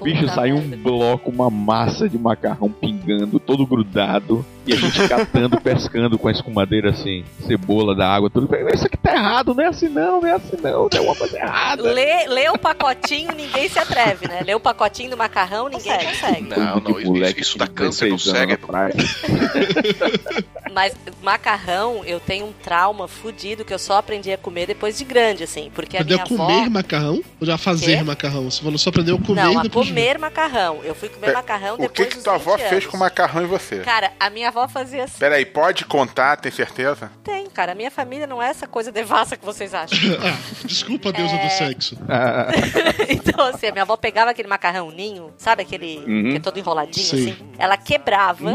Bicho, 0.02 0.28
saiu 0.28 0.56
um 0.56 0.68
bloco, 0.82 1.30
uma 1.30 1.48
massa 1.48 2.08
de 2.08 2.18
macarrão 2.18 2.68
pingando, 2.68 3.38
todo 3.38 3.64
grudado. 3.64 4.44
E 4.66 4.72
a 4.72 4.76
gente 4.76 5.08
catando, 5.08 5.60
pescando 5.60 6.18
com 6.18 6.28
a 6.28 6.32
escumadeira 6.32 6.90
assim, 6.90 7.24
cebola 7.46 7.94
da 7.94 8.08
água, 8.08 8.30
tudo. 8.30 8.48
Isso 8.74 8.86
aqui 8.86 8.96
tá 8.96 9.14
errado, 9.14 9.54
não 9.54 9.64
é 9.64 9.66
assim 9.68 9.88
não, 9.88 10.20
não 10.20 10.28
é 10.28 10.32
assim 10.32 10.56
não, 10.62 10.88
tem 10.88 10.98
alguma 11.00 11.16
coisa 11.16 11.36
errada. 11.36 11.82
Lê, 11.82 12.26
lê 12.28 12.48
o 12.48 12.58
pacotinho, 12.58 13.32
ninguém 13.32 13.68
se 13.68 13.78
atreve, 13.78 14.28
né? 14.28 14.40
Lê 14.44 14.54
o 14.54 14.60
pacotinho 14.60 15.10
do 15.10 15.16
macarrão, 15.16 15.68
ninguém 15.68 15.92
consegue. 15.98 16.42
Não, 16.48 16.80
não, 16.80 16.80
de 17.00 17.04
moleque 17.06 17.40
isso, 17.40 17.50
isso 17.50 17.58
dá 17.58 17.66
câncer 17.66 18.08
no 18.10 18.16
16 18.16 18.26
anos 18.26 18.26
na 18.26 18.38
cérebro. 18.38 18.66
praia. 18.68 18.94
Mas 20.72 20.94
macarrão, 21.22 22.02
eu 22.04 22.18
tenho 22.18 22.46
um 22.46 22.52
trauma 22.52 23.06
fudido 23.06 23.64
que 23.64 23.74
eu 23.74 23.78
só 23.78 23.98
aprendi 23.98 24.32
a 24.32 24.38
comer 24.38 24.66
depois 24.66 24.96
de 24.96 25.04
grande, 25.04 25.44
assim. 25.44 25.70
Porque 25.74 25.96
a 25.96 26.00
Aprendeu 26.00 26.24
minha 26.24 26.24
a 26.24 26.28
comer 26.46 26.60
avó. 26.62 26.70
macarrão 26.70 27.20
ou 27.40 27.46
já 27.46 27.58
fazer 27.58 27.98
Quê? 27.98 28.02
macarrão? 28.02 28.50
Você 28.50 28.62
falou 28.62 28.78
só 28.78 28.88
aprendeu 28.90 29.16
a 29.16 29.26
comer 29.26 29.42
Não, 29.42 29.58
a 29.58 29.62
depois 29.62 29.86
de- 29.86 29.92
comer 29.92 30.18
macarrão. 30.18 30.80
Eu 30.82 30.94
fui 30.94 31.08
comer 31.10 31.32
macarrão 31.34 31.74
O 31.74 31.78
depois 31.78 31.92
que 31.92 32.04
que 32.06 32.14
dos 32.14 32.24
tua 32.24 32.34
avó 32.36 32.52
20 32.56 32.60
fez 32.60 32.72
anos. 32.72 32.86
com 32.86 32.96
macarrão 32.96 33.42
e 33.42 33.46
você? 33.46 33.80
Cara, 33.80 34.12
a 34.18 34.30
minha 34.30 34.48
avó 34.52 34.68
fazia 34.68 35.04
assim. 35.04 35.18
Peraí, 35.18 35.44
pode 35.44 35.84
contar, 35.84 36.36
tem 36.36 36.52
certeza? 36.52 37.10
Tem, 37.24 37.48
cara. 37.50 37.72
A 37.72 37.74
minha 37.74 37.90
família 37.90 38.26
não 38.26 38.42
é 38.42 38.48
essa 38.48 38.66
coisa 38.66 38.92
devassa 38.92 39.36
que 39.36 39.44
vocês 39.44 39.74
acham. 39.74 39.98
Ah, 40.20 40.36
desculpa, 40.66 41.12
deusa 41.12 41.34
É. 41.34 41.44
do 41.44 41.50
sexo. 41.50 41.96
então, 43.08 43.44
assim, 43.46 43.66
a 43.66 43.72
minha 43.72 43.82
avó 43.82 43.96
pegava 43.96 44.30
aquele 44.30 44.48
macarrão 44.48 44.90
ninho, 44.90 45.32
sabe 45.36 45.62
aquele 45.62 45.98
Uhum. 46.06 46.30
que 46.30 46.36
é 46.36 46.40
todo 46.40 46.58
enroladinho, 46.58 47.06
Sim. 47.06 47.30
assim? 47.30 47.51
Ela 47.58 47.76
quebrava, 47.76 48.54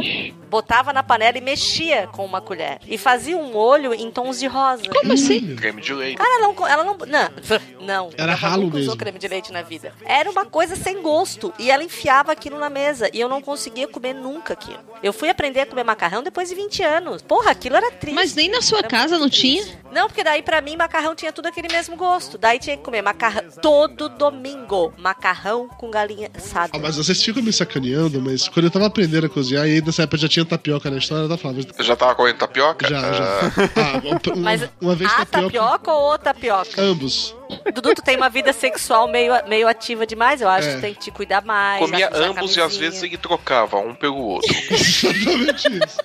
botava 0.49 0.91
na 0.93 1.03
panela 1.03 1.37
e 1.37 1.41
mexia 1.41 2.07
com 2.07 2.25
uma 2.25 2.41
colher. 2.41 2.79
E 2.87 2.97
fazia 2.97 3.37
um 3.37 3.51
molho 3.51 3.93
em 3.93 4.09
tons 4.11 4.39
de 4.39 4.47
rosa. 4.47 4.83
Como 4.89 5.13
assim? 5.13 5.55
Creme 5.55 5.81
de 5.81 5.93
leite. 5.93 6.17
Cara, 6.17 6.29
ela 6.43 6.47
não. 6.53 6.67
Ela 6.67 6.83
não, 6.83 6.97
não, 6.97 7.85
não. 7.85 8.09
Era 8.17 8.33
ralo 8.35 8.63
nunca 8.63 8.77
usou 8.77 8.87
mesmo. 8.87 8.97
creme 8.97 9.19
de 9.19 9.27
leite 9.27 9.51
na 9.51 9.61
vida. 9.61 9.93
Era 10.05 10.29
uma 10.29 10.45
coisa 10.45 10.75
sem 10.75 11.01
gosto. 11.01 11.53
E 11.59 11.69
ela 11.71 11.83
enfiava 11.83 12.31
aquilo 12.31 12.59
na 12.59 12.69
mesa. 12.69 13.09
E 13.13 13.19
eu 13.19 13.29
não 13.29 13.41
conseguia 13.41 13.87
comer 13.87 14.13
nunca 14.13 14.53
aquilo. 14.53 14.79
Eu 15.03 15.13
fui 15.13 15.29
aprender 15.29 15.61
a 15.61 15.65
comer 15.65 15.83
macarrão 15.83 16.23
depois 16.23 16.49
de 16.49 16.55
20 16.55 16.83
anos. 16.83 17.21
Porra, 17.21 17.51
aquilo 17.51 17.75
era 17.75 17.91
triste. 17.91 18.15
Mas 18.15 18.33
nem 18.35 18.49
na 18.49 18.61
sua 18.61 18.79
Era 18.79 18.87
casa 18.87 19.17
não 19.17 19.29
triste. 19.29 19.41
tinha? 19.63 19.87
Não, 19.91 20.07
porque 20.07 20.23
daí 20.23 20.41
pra 20.41 20.59
mim 20.61 20.75
macarrão 20.75 21.15
tinha 21.15 21.31
tudo 21.31 21.47
aquele 21.47 21.67
mesmo 21.71 21.95
gosto. 21.95 22.37
Daí 22.37 22.59
tinha 22.59 22.75
que 22.77 22.83
comer 22.83 23.01
macarrão 23.01 23.43
todo 23.61 24.09
domingo. 24.09 24.93
Macarrão 24.97 25.67
com 25.67 25.89
galinha 25.89 26.29
assada. 26.33 26.71
Ah, 26.73 26.79
mas 26.79 26.97
vocês 26.97 27.21
ficam 27.23 27.41
me 27.41 27.53
sacaneando, 27.53 28.21
mas 28.21 28.47
quando 28.47 28.65
eu 28.65 28.71
tava 28.71 28.89
aprendendo 28.97 29.27
a 29.27 29.29
cozinhar, 29.29 29.67
e 29.67 29.73
aí 29.73 29.81
nessa 29.81 30.03
época 30.03 30.17
já 30.17 30.27
tinha 30.27 30.43
tapioca 30.43 30.89
na 30.89 30.97
história, 30.97 31.25
ela 31.25 31.37
falava. 31.37 31.59
Já 31.79 31.95
tava 31.95 32.15
comendo 32.15 32.37
tapioca? 32.39 32.87
Já, 32.89 32.99
Ah, 32.99 33.13
já. 33.13 33.51
Ah, 33.75 34.01
uma, 34.33 34.35
Mas 34.41 34.67
uma 34.81 34.95
vez 34.95 35.11
a 35.11 35.17
tapioca. 35.25 35.41
tapioca 35.43 35.91
ou 35.93 36.13
o 36.13 36.17
tapioca? 36.17 36.81
Ambos. 36.81 37.35
Dudu, 37.73 37.93
tu 37.95 38.01
tem 38.01 38.17
uma 38.17 38.29
vida 38.29 38.51
sexual 38.51 39.07
meio, 39.07 39.31
meio 39.47 39.67
ativa 39.67 40.05
demais. 40.05 40.41
Eu 40.41 40.49
acho 40.49 40.67
É. 40.67 40.71
que 40.71 40.77
tu 40.77 40.81
tem 40.81 40.93
que 40.93 40.99
te 40.99 41.11
cuidar 41.11 41.43
mais. 41.43 41.79
Comia 41.79 42.09
ambos 42.13 42.55
e 42.57 42.61
às 42.61 42.75
vezes 42.75 43.03
ele 43.03 43.17
trocava 43.17 43.77
um 43.77 43.93
pelo 43.93 44.17
outro. 44.17 44.53
Exatamente 44.71 45.67
isso. 45.67 45.97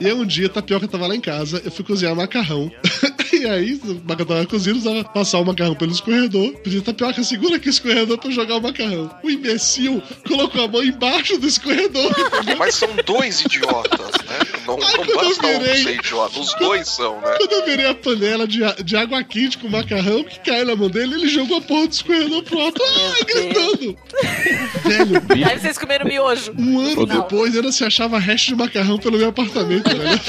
E 0.00 0.06
aí 0.06 0.12
um 0.12 0.24
dia 0.24 0.46
a 0.46 0.50
tapioca 0.50 0.86
tava 0.86 1.06
lá 1.06 1.14
em 1.16 1.20
casa, 1.20 1.60
eu 1.64 1.70
fui 1.70 1.84
cozinhar 1.84 2.14
macarrão. 2.14 2.70
e 3.32 3.46
aí, 3.46 3.74
o 3.84 3.94
macarrão 4.06 4.26
tava 4.26 4.46
cozido, 4.46 4.78
usava 4.78 5.02
passar 5.04 5.38
o 5.40 5.44
macarrão 5.44 5.74
pelo 5.74 5.90
escorredor. 5.92 6.52
Pedi 6.58 6.80
tapioca, 6.80 7.22
segura 7.24 7.56
aqui 7.56 7.68
o 7.68 7.70
escorredor 7.70 8.16
pra 8.18 8.28
eu 8.28 8.32
jogar 8.34 8.56
o 8.56 8.60
macarrão. 8.62 9.10
O 9.22 9.30
imbecil 9.30 10.02
colocou 10.26 10.62
a 10.64 10.68
mão 10.68 10.82
embaixo 10.84 11.36
do 11.38 11.46
escorredor. 11.48 12.12
Mas 12.58 12.76
são 12.76 12.88
dois 13.04 13.40
idiotas, 13.40 13.98
né? 14.28 14.38
Não, 14.66 14.76
não 14.76 14.86
quando 14.92 15.10
eu 15.10 15.16
basta 15.16 15.46
um 15.46 15.58
virei- 15.60 15.82
ser 15.82 15.94
idiota. 15.94 16.38
Os 16.40 16.54
dois 16.54 16.88
são, 16.88 17.20
né? 17.20 17.34
Quando 17.38 17.52
eu 17.52 17.64
virei 17.64 17.86
a 17.86 17.94
panela 17.94 18.46
de, 18.46 18.62
a- 18.62 18.76
de 18.84 18.96
água 18.96 19.22
quente 19.24 19.58
com 19.58 19.68
macarrão 19.68 20.22
que 20.22 20.38
caiu 20.40 20.66
na 20.66 20.76
mão 20.76 20.88
dele, 20.90 21.14
ele 21.14 21.28
jogou 21.28 21.56
a 21.58 21.60
porra 21.60 21.86
do 21.88 21.92
escorredor 21.92 22.42
pro 22.44 22.60
alto, 22.60 22.82
ai, 22.82 23.24
gritando. 23.24 23.98
Velho, 24.84 25.22
Aí 25.48 25.58
vocês 25.58 25.78
comeram 25.78 26.06
miojo. 26.06 26.52
um 26.58 26.78
ano 26.80 27.06
Não. 27.06 27.20
depois 27.22 27.54
ainda 27.56 27.72
se 27.72 27.84
achava 27.84 28.18
resto 28.18 28.48
de 28.48 28.54
macarrão 28.56 28.98
pelo 28.98 29.18
meu 29.18 29.28
apartamento, 29.28 29.87
velho. 29.88 30.20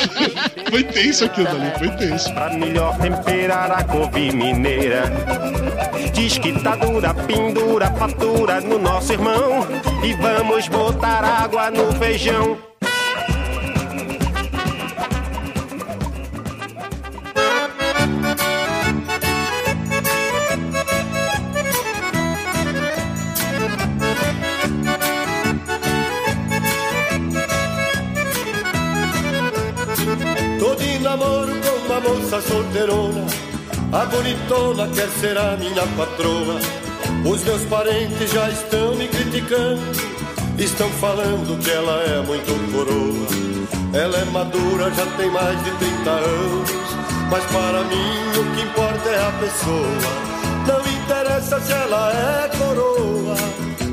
Foi 0.69 0.83
tenso 0.83 1.25
aquilo 1.25 1.47
dali, 1.47 1.71
foi 1.79 1.89
tenso. 1.97 2.31
Pra 2.33 2.49
melhor 2.53 2.95
temperar 2.99 3.71
a 3.71 3.83
couve 3.83 4.31
mineira. 4.31 5.03
Diz 6.13 6.37
que 6.37 6.51
tá 6.61 6.75
dura, 6.75 7.13
pendura, 7.13 7.91
fatura 7.91 8.61
no 8.61 8.77
nosso 8.77 9.13
irmão. 9.13 9.67
E 10.03 10.13
vamos 10.13 10.67
botar 10.67 11.23
água 11.23 11.71
no 11.71 11.91
feijão. 11.93 12.68
Namoro 31.09 31.53
com 31.61 31.85
uma 31.87 31.99
moça 32.01 32.39
solteirona. 32.41 33.25
A 33.91 34.05
bonitona 34.05 34.87
quer 34.89 35.09
ser 35.19 35.37
a 35.37 35.57
minha 35.57 35.87
patroa. 35.97 36.59
Os 37.25 37.43
meus 37.43 37.63
parentes 37.65 38.31
já 38.31 38.47
estão 38.49 38.95
me 38.95 39.07
criticando. 39.07 39.81
Estão 40.59 40.87
falando 41.01 41.59
que 41.63 41.71
ela 41.71 41.99
é 42.03 42.21
muito 42.21 42.53
coroa. 42.71 43.27
Ela 43.91 44.19
é 44.19 44.25
madura, 44.25 44.91
já 44.91 45.05
tem 45.17 45.31
mais 45.31 45.57
de 45.63 45.71
30 45.71 46.09
anos. 46.11 46.69
Mas 47.31 47.43
para 47.45 47.83
mim 47.85 48.11
o 48.39 48.55
que 48.55 48.61
importa 48.61 49.09
é 49.09 49.27
a 49.27 49.31
pessoa. 49.39 50.29
Não 50.67 50.81
interessa 50.93 51.59
se 51.59 51.71
ela 51.71 52.11
é 52.13 52.57
coroa. 52.57 53.35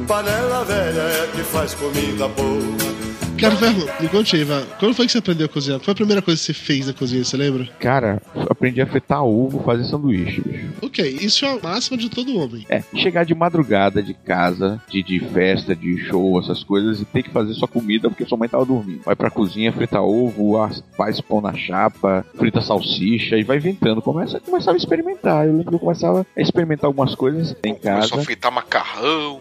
Panela 0.07 0.65
velha 0.65 1.01
é 1.01 1.31
que 1.35 1.43
faz 1.45 1.73
comida 1.75 2.29
boa. 2.29 2.96
Cara, 3.39 3.57
Ferro, 3.57 3.87
me 4.01 4.09
conte 4.09 4.37
aí, 4.37 4.45
Vá. 4.45 4.63
Quando 4.79 4.95
foi 4.95 5.07
que 5.07 5.13
você 5.13 5.19
aprendeu 5.19 5.47
a 5.47 5.49
cozinhar? 5.49 5.79
Qual 5.79 5.85
foi 5.85 5.93
a 5.93 5.97
primeira 5.97 6.23
coisa 6.23 6.41
que 6.41 6.47
você 6.47 6.53
fez 6.55 6.87
na 6.87 6.93
cozinha, 6.93 7.23
você 7.25 7.37
lembra? 7.37 7.69
Cara, 7.79 8.21
eu 8.35 8.47
aprendi 8.51 8.81
a 8.81 8.87
fritar 8.87 9.23
ovo, 9.25 9.63
fazer 9.63 9.85
sanduíche, 9.85 10.41
bicho. 10.41 10.69
Ok, 10.83 11.19
isso 11.21 11.45
é 11.45 11.53
a 11.53 11.59
máxima 11.63 11.97
de 11.97 12.09
todo 12.09 12.37
homem. 12.39 12.65
É, 12.69 12.83
chegar 12.97 13.25
de 13.25 13.35
madrugada 13.35 14.03
de 14.03 14.15
casa, 14.15 14.81
de, 14.89 15.03
de 15.03 15.21
festa, 15.21 15.75
de 15.77 15.99
show, 16.07 16.39
essas 16.41 16.63
coisas, 16.65 17.01
e 17.01 17.05
ter 17.05 17.23
que 17.23 17.31
fazer 17.31 17.55
sua 17.55 17.69
comida 17.69 18.09
porque 18.09 18.25
sua 18.25 18.39
mãe 18.39 18.49
tava 18.49 18.65
dormindo. 18.65 19.03
Vai 19.05 19.15
pra 19.17 19.31
cozinha, 19.31 19.73
frita 19.73 20.01
ovo, 20.01 20.57
faz 20.97 21.21
pão 21.21 21.41
na 21.41 21.55
chapa, 21.55 22.25
frita 22.37 22.61
salsicha 22.61 23.37
e 23.37 23.43
vai 23.43 23.57
inventando. 23.59 24.01
Começa, 24.01 24.41
começava 24.41 24.77
a 24.77 24.79
experimentar. 24.79 25.47
Eu 25.47 25.53
lembro 25.53 25.71
que 25.71 25.75
eu 25.75 25.79
começava 25.81 26.27
a 26.37 26.41
experimentar 26.41 26.87
algumas 26.87 27.15
coisas 27.15 27.55
em 27.65 27.75
casa. 27.75 27.97
Começou 28.09 28.21
a 28.21 28.25
fritar 28.25 28.53
macarrão. 28.53 29.41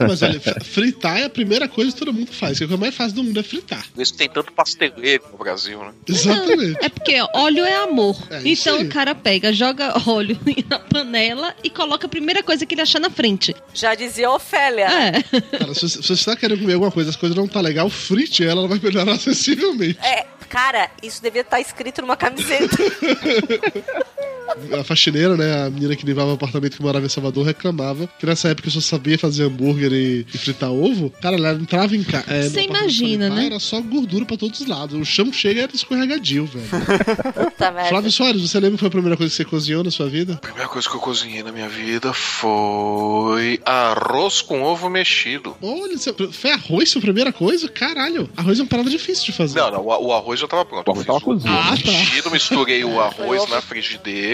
Mas 0.00 0.22
olha, 0.22 0.40
fr- 0.40 0.60
fritar 0.62 1.18
é 1.18 1.24
a 1.24 1.30
primeira 1.30 1.68
coisa 1.68 1.92
que 1.92 1.98
todo 1.98 2.12
mundo 2.12 2.30
faz. 2.32 2.58
Que 2.58 2.64
a 2.64 2.68
coisa 2.68 2.80
mais 2.80 2.94
do 3.12 3.22
mundo 3.22 3.40
é 3.40 3.42
fritar. 3.42 3.86
Por 3.94 4.02
isso 4.02 4.14
tem 4.14 4.28
tanto 4.28 4.52
pasteleiro 4.52 5.24
no 5.30 5.38
Brasil, 5.38 5.78
né? 5.78 5.92
Exatamente. 6.08 6.78
É 6.84 6.88
porque 6.88 7.16
óleo 7.34 7.64
é 7.64 7.76
amor. 7.76 8.16
isso 8.44 8.68
então 8.68 8.82
o 8.82 8.88
cara 8.88 9.14
pega, 9.14 9.52
joga 9.52 9.94
óleo 10.08 10.38
na 10.68 10.78
panela 10.78 11.54
e 11.62 11.70
coloca 11.70 12.06
a 12.06 12.10
primeira 12.10 12.42
coisa 12.42 12.66
que 12.66 12.74
ele 12.74 12.82
achar 12.82 13.00
na 13.00 13.10
frente. 13.10 13.54
Já 13.74 13.94
dizia 13.94 14.30
Ofélia. 14.30 14.86
É. 14.86 15.22
Cara, 15.58 15.74
se, 15.74 15.88
se 15.88 16.02
você 16.02 16.12
está 16.12 16.36
querendo 16.36 16.60
comer 16.60 16.74
alguma 16.74 16.90
coisa, 16.92 17.10
as 17.10 17.16
coisas 17.16 17.36
não 17.36 17.46
tá 17.46 17.60
legal, 17.60 17.88
frite 17.88 18.44
ela, 18.44 18.60
ela 18.60 18.68
vai 18.68 18.78
melhorar 18.78 19.18
sensivelmente. 19.20 19.98
É, 20.02 20.26
cara, 20.48 20.90
isso 21.02 21.22
devia 21.22 21.42
estar 21.42 21.60
escrito 21.60 22.00
numa 22.00 22.16
camiseta. 22.16 22.76
A 24.78 24.84
faxineira, 24.84 25.36
né, 25.36 25.66
a 25.66 25.70
menina 25.70 25.96
que 25.96 26.04
limpava 26.04 26.30
o 26.30 26.34
apartamento 26.34 26.76
que 26.76 26.82
morava 26.82 27.04
em 27.04 27.08
Salvador, 27.08 27.44
reclamava 27.46 28.08
que 28.18 28.26
nessa 28.26 28.48
época 28.48 28.68
eu 28.68 28.72
só 28.72 28.80
sabia 28.80 29.18
fazer 29.18 29.44
hambúrguer 29.44 29.92
e, 29.92 30.26
e 30.32 30.38
fritar 30.38 30.70
ovo. 30.70 31.10
Cara, 31.22 31.36
ela 31.36 31.52
entrava 31.52 31.96
em 31.96 32.02
casa. 32.04 32.50
Você 32.50 32.62
imagina, 32.62 33.28
né? 33.30 33.46
Era 33.46 33.58
só 33.58 33.80
gordura 33.80 34.24
pra 34.24 34.36
todos 34.36 34.60
os 34.60 34.66
lados. 34.66 34.98
O 35.00 35.04
chão 35.04 35.32
chega 35.32 35.60
e 35.60 35.62
era 35.62 35.74
escorregadio, 35.74 36.46
velho. 36.46 36.66
Puta 37.32 37.70
merda. 37.70 37.88
Flávio 37.88 38.10
Soares, 38.12 38.40
você 38.42 38.58
lembra 38.60 38.72
que 38.76 38.80
foi 38.80 38.88
a 38.88 38.90
primeira 38.90 39.16
coisa 39.16 39.30
que 39.30 39.36
você 39.36 39.44
cozinhou 39.44 39.82
na 39.82 39.90
sua 39.90 40.08
vida? 40.08 40.34
A 40.34 40.38
primeira 40.38 40.68
coisa 40.68 40.88
que 40.88 40.94
eu 40.96 41.00
cozinhei 41.00 41.42
na 41.42 41.52
minha 41.52 41.68
vida 41.68 42.12
foi 42.12 43.60
arroz 43.64 44.40
com 44.42 44.62
ovo 44.62 44.88
mexido. 44.88 45.56
Olha, 45.62 45.96
você- 45.96 46.12
foi 46.30 46.50
arroz 46.50 46.90
sua 46.90 47.00
primeira 47.00 47.32
coisa? 47.32 47.68
Caralho, 47.68 48.28
arroz 48.36 48.58
é 48.58 48.62
uma 48.62 48.68
parada 48.68 48.90
difícil 48.90 49.24
de 49.26 49.32
fazer. 49.32 49.58
Não, 49.58 49.70
não, 49.70 49.80
o, 49.86 50.06
o 50.08 50.12
arroz 50.12 50.38
já 50.38 50.46
tava 50.48 50.64
pronto. 50.64 50.88
Eu 50.88 50.94
fiz 50.96 51.06
o 51.08 51.48
Ah, 51.48 51.74
tá. 51.82 51.90
mexido, 51.90 52.30
misturei 52.30 52.84
o 52.84 53.00
arroz 53.00 53.48
na 53.48 53.60
frigideira. 53.60 54.31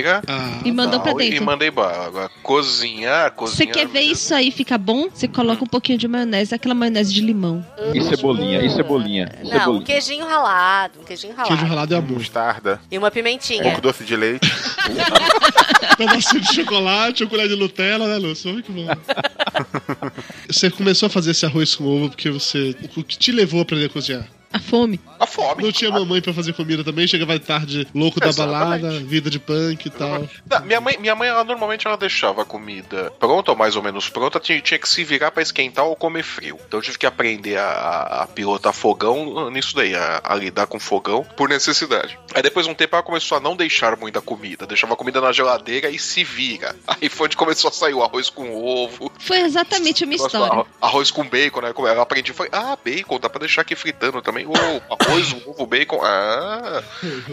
E 0.64 0.72
mandou 0.72 1.00
pra 1.00 1.12
tal, 1.12 1.18
dentro. 1.18 1.36
E 1.36 1.40
mandei 1.40 1.68
agora, 1.68 2.30
cozinhar, 2.42 3.32
cozinhar. 3.32 3.56
Você 3.56 3.66
quer 3.66 3.86
ver 3.86 4.00
isso 4.00 4.34
aí 4.34 4.50
ficar 4.50 4.78
bom? 4.78 5.08
Você 5.12 5.28
coloca 5.28 5.62
um 5.62 5.66
pouquinho 5.66 5.98
de 5.98 6.06
maionese, 6.08 6.54
aquela 6.54 6.74
maionese 6.74 7.12
de 7.12 7.20
limão. 7.20 7.64
E 7.94 8.02
cebolinha, 8.02 8.62
e 8.62 8.70
cebolinha. 8.70 9.32
Não, 9.42 9.50
um 9.50 9.58
cebolinha. 9.58 9.84
queijinho 9.84 10.26
ralado, 10.26 11.00
um 11.00 11.04
queijinho 11.04 11.34
ralado. 11.34 11.56
Queijo 11.56 11.66
ralado 11.66 11.94
é 11.94 11.98
amor. 11.98 12.18
Mostarda. 12.18 12.80
E 12.90 12.98
uma 12.98 13.10
pimentinha. 13.10 13.62
Pouco 13.62 13.80
doce 13.80 14.04
de 14.04 14.16
leite. 14.16 14.48
Pedacinho 15.96 16.40
de 16.40 16.54
chocolate, 16.54 17.24
uma 17.24 17.30
colher 17.30 17.48
de 17.48 17.56
Nutella, 17.56 18.06
né, 18.06 18.16
Lúcio? 18.18 18.52
Olha 18.52 18.62
que 18.62 18.70
bom. 18.70 18.86
Você 20.48 20.70
começou 20.70 21.08
a 21.08 21.10
fazer 21.10 21.32
esse 21.32 21.44
arroz 21.44 21.74
com 21.74 21.84
ovo 21.84 22.08
porque 22.10 22.30
você. 22.30 22.74
O 22.96 23.02
que 23.02 23.18
te 23.18 23.32
levou 23.32 23.60
a 23.60 23.62
aprender 23.62 23.86
a 23.86 23.88
cozinhar? 23.88 24.26
A 24.52 24.58
fome. 24.58 24.98
A 25.20 25.26
fome. 25.26 25.62
Não 25.62 25.70
tinha 25.72 25.90
mamãe 25.90 26.22
pra 26.22 26.32
fazer 26.32 26.52
comida 26.54 26.82
também, 26.82 27.06
chegava 27.06 27.38
tarde, 27.38 27.86
louco 27.94 28.18
da 28.18 28.28
Exatamente. 28.28 28.82
balada, 28.82 29.00
vida 29.00 29.28
de 29.28 29.38
punk 29.38 29.86
e 29.86 29.90
tal. 29.90 30.26
Não, 30.50 30.60
minha 30.64 30.80
mãe, 30.80 30.96
minha 30.98 31.14
mãe 31.14 31.28
ela, 31.28 31.44
normalmente 31.44 31.86
ela 31.86 31.96
deixava 31.96 32.42
a 32.42 32.44
comida 32.44 33.10
pronta 33.18 33.50
ou 33.50 33.56
mais 33.56 33.76
ou 33.76 33.82
menos 33.82 34.08
pronta, 34.08 34.40
tinha, 34.40 34.60
tinha 34.60 34.78
que 34.78 34.88
se 34.88 35.04
virar 35.04 35.30
pra 35.30 35.42
esquentar 35.42 35.84
ou 35.84 35.94
comer 35.96 36.22
frio. 36.22 36.58
Então 36.66 36.78
eu 36.78 36.82
tive 36.82 36.96
que 36.98 37.04
aprender 37.06 37.56
a, 37.58 38.22
a- 38.22 38.26
pilotar 38.26 38.72
fogão 38.72 39.50
nisso 39.50 39.74
daí, 39.76 39.94
a, 39.94 40.20
a 40.24 40.34
lidar 40.34 40.66
com 40.66 40.78
fogão 40.80 41.24
por 41.36 41.48
necessidade. 41.48 42.18
Aí 42.34 42.40
depois 42.42 42.64
de 42.66 42.72
um 42.72 42.74
tempo 42.74 42.94
ela 42.96 43.02
começou 43.02 43.36
a 43.36 43.40
não 43.40 43.54
deixar 43.56 43.96
muita 43.98 44.20
comida, 44.20 44.66
deixava 44.66 44.94
a 44.94 44.96
comida 44.96 45.20
na 45.20 45.32
geladeira 45.32 45.90
e 45.90 45.98
se 45.98 46.24
vira. 46.24 46.74
Aí 46.86 47.08
foi 47.08 47.26
onde 47.26 47.36
começou 47.36 47.68
a 47.68 47.72
sair 47.72 47.94
o 47.94 48.02
arroz 48.02 48.30
com 48.30 48.54
ovo, 48.64 49.10
Foi 49.18 49.40
exatamente 49.40 50.04
a 50.04 50.06
minha 50.06 50.18
Nossa, 50.18 50.36
história. 50.36 50.52
arro- 50.54 50.68
Arroz 50.80 51.10
com 51.10 51.28
bacon, 51.28 51.60
né? 51.60 51.72
Como 51.72 51.86
Ela 51.88 52.02
aprendi, 52.02 52.32
foi, 52.32 52.48
ah, 52.52 52.76
bacon, 52.82 53.18
dá 53.20 53.28
pra 53.28 53.40
deixar 53.40 53.62
aqui 53.62 53.74
fritando 53.74 54.22
também. 54.22 54.37
Ô, 54.46 54.52
arroz, 54.94 55.34
ovo, 55.46 55.66
bacon, 55.66 56.00
ah, 56.02 56.82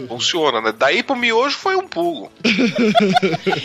funciona, 0.08 0.60
né? 0.60 0.72
Daí 0.76 1.02
pro 1.02 1.16
miojo 1.16 1.56
foi 1.56 1.76
um 1.76 1.86
pulo. 1.86 2.30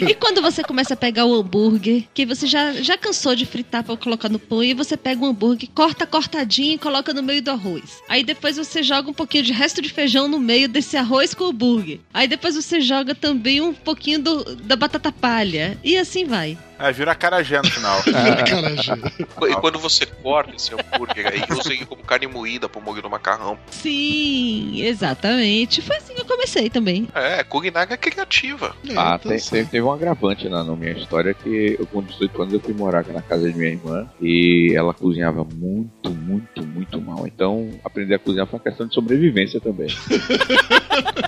E 0.07 0.13
quando 0.15 0.41
você 0.41 0.63
começa 0.63 0.93
a 0.93 0.97
pegar 0.97 1.25
o 1.25 1.33
hambúrguer, 1.35 2.03
que 2.13 2.25
você 2.25 2.47
já, 2.47 2.73
já 2.73 2.97
cansou 2.97 3.35
de 3.35 3.45
fritar 3.45 3.83
pra 3.83 3.95
colocar 3.97 4.29
no 4.29 4.39
pão, 4.39 4.63
e 4.63 4.73
você 4.73 4.95
pega 4.97 5.21
o 5.23 5.25
hambúrguer, 5.27 5.69
corta 5.73 6.05
cortadinho 6.05 6.75
e 6.75 6.77
coloca 6.77 7.13
no 7.13 7.23
meio 7.23 7.41
do 7.41 7.51
arroz. 7.51 8.01
Aí 8.09 8.23
depois 8.23 8.57
você 8.57 8.83
joga 8.83 9.09
um 9.09 9.13
pouquinho 9.13 9.43
de 9.43 9.53
resto 9.53 9.81
de 9.81 9.89
feijão 9.89 10.27
no 10.27 10.39
meio 10.39 10.67
desse 10.67 10.97
arroz 10.97 11.33
com 11.33 11.45
o 11.45 11.47
hambúrguer. 11.49 11.99
Aí 12.13 12.27
depois 12.27 12.55
você 12.55 12.81
joga 12.81 13.13
também 13.15 13.61
um 13.61 13.73
pouquinho 13.73 14.19
do- 14.19 14.55
da 14.55 14.75
batata 14.75 15.11
palha. 15.11 15.77
E 15.83 15.97
assim 15.97 16.25
vai. 16.25 16.57
Ah, 16.79 16.89
vira 16.91 17.13
carajé 17.13 17.61
no 17.61 17.69
final. 17.69 18.01
E 19.47 19.55
quando 19.55 19.77
você 19.77 20.05
corta 20.05 20.55
esse 20.55 20.71
hambúrguer 20.73 21.27
aí, 21.27 21.41
usa 21.55 21.71
ele 21.73 21.85
como 21.85 22.03
carne 22.03 22.25
moída 22.27 22.67
pro 22.67 22.81
molho 22.81 23.01
do 23.01 23.09
macarrão. 23.09 23.30
Sim, 23.69 24.81
exatamente. 24.83 25.81
Foi 25.81 25.97
assim 25.97 26.13
que 26.13 26.21
eu 26.21 26.25
comecei 26.25 26.69
também. 26.69 27.07
É, 27.13 27.43
culinária 27.43 27.95
criativa. 27.97 28.75
Ah, 28.95 29.17
tem, 29.17 29.37
tem- 29.39 29.65
teve 29.65 29.81
um 29.81 29.91
agravante 29.91 30.47
na, 30.49 30.63
na 30.63 30.75
minha 30.75 30.91
história 30.93 31.33
que 31.33 31.75
eu 31.79 31.85
com 31.87 32.01
18 32.01 32.41
anos 32.41 32.53
eu 32.53 32.59
fui 32.59 32.73
morar 32.73 33.05
na 33.07 33.21
casa 33.21 33.49
de 33.51 33.57
minha 33.57 33.71
irmã 33.71 34.07
e 34.21 34.73
ela 34.75 34.93
cozinhava 34.93 35.43
muito, 35.43 36.09
muito, 36.11 36.65
muito 36.65 37.01
mal. 37.01 37.25
Então 37.27 37.69
aprender 37.83 38.15
a 38.15 38.19
cozinhar 38.19 38.47
foi 38.47 38.57
uma 38.59 38.63
questão 38.63 38.87
de 38.87 38.93
sobrevivência 38.93 39.59
também. 39.59 39.87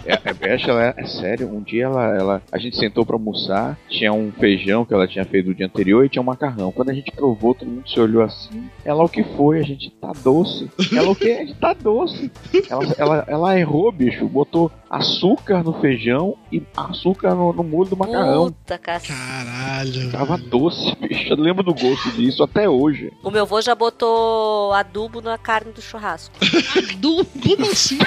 É, 0.05 0.13
a 0.29 0.33
Beth, 0.33 0.67
ela 0.67 0.83
é, 0.87 0.93
é 0.97 1.05
sério, 1.05 1.47
um 1.47 1.61
dia 1.61 1.85
ela, 1.85 2.03
ela, 2.17 2.41
a 2.51 2.57
gente 2.57 2.75
sentou 2.77 3.05
pra 3.05 3.15
almoçar, 3.15 3.77
tinha 3.89 4.11
um 4.11 4.31
feijão 4.33 4.83
que 4.83 4.93
ela 4.93 5.07
tinha 5.07 5.23
feito 5.23 5.45
do 5.45 5.55
dia 5.55 5.65
anterior 5.65 6.03
e 6.05 6.09
tinha 6.09 6.21
um 6.21 6.25
macarrão. 6.25 6.73
Quando 6.73 6.89
a 6.89 6.93
gente 6.93 7.09
provou, 7.11 7.55
todo 7.55 7.69
mundo 7.69 7.87
se 7.89 7.97
olhou 7.99 8.21
assim. 8.21 8.65
Ela, 8.83 9.03
o 9.03 9.07
que 9.09 9.23
foi? 9.23 9.59
A 9.59 9.63
gente 9.63 9.89
tá 9.89 10.11
doce. 10.23 10.69
Ela, 10.93 11.09
o 11.09 11.15
que? 11.15 11.31
A 11.31 11.37
gente 11.45 11.55
tá 11.55 11.73
doce. 11.73 11.92
Ela, 12.69 12.95
ela, 12.97 13.23
ela 13.27 13.59
errou, 13.59 13.91
bicho, 13.91 14.25
botou 14.27 14.71
açúcar 14.89 15.63
no 15.63 15.73
feijão 15.81 16.35
e 16.51 16.61
açúcar 16.77 17.33
no, 17.35 17.51
no 17.53 17.63
molho 17.63 17.89
do 17.89 17.97
macarrão. 17.97 18.45
Puta, 18.45 18.77
cacete. 18.77 19.13
Caralho. 19.13 20.11
Tava 20.11 20.37
doce, 20.37 20.95
bicho. 21.01 21.33
Eu 21.33 21.37
lembro 21.37 21.63
do 21.63 21.73
gosto 21.73 22.11
disso 22.11 22.43
até 22.43 22.69
hoje. 22.69 23.11
O 23.23 23.31
meu 23.31 23.41
avô 23.43 23.59
já 23.61 23.73
botou 23.75 24.71
adubo 24.73 25.19
na 25.21 25.37
carne 25.37 25.71
do 25.71 25.81
churrasco. 25.81 26.35
Adubo? 26.93 27.25
Como 27.41 27.65
assim? 27.71 27.97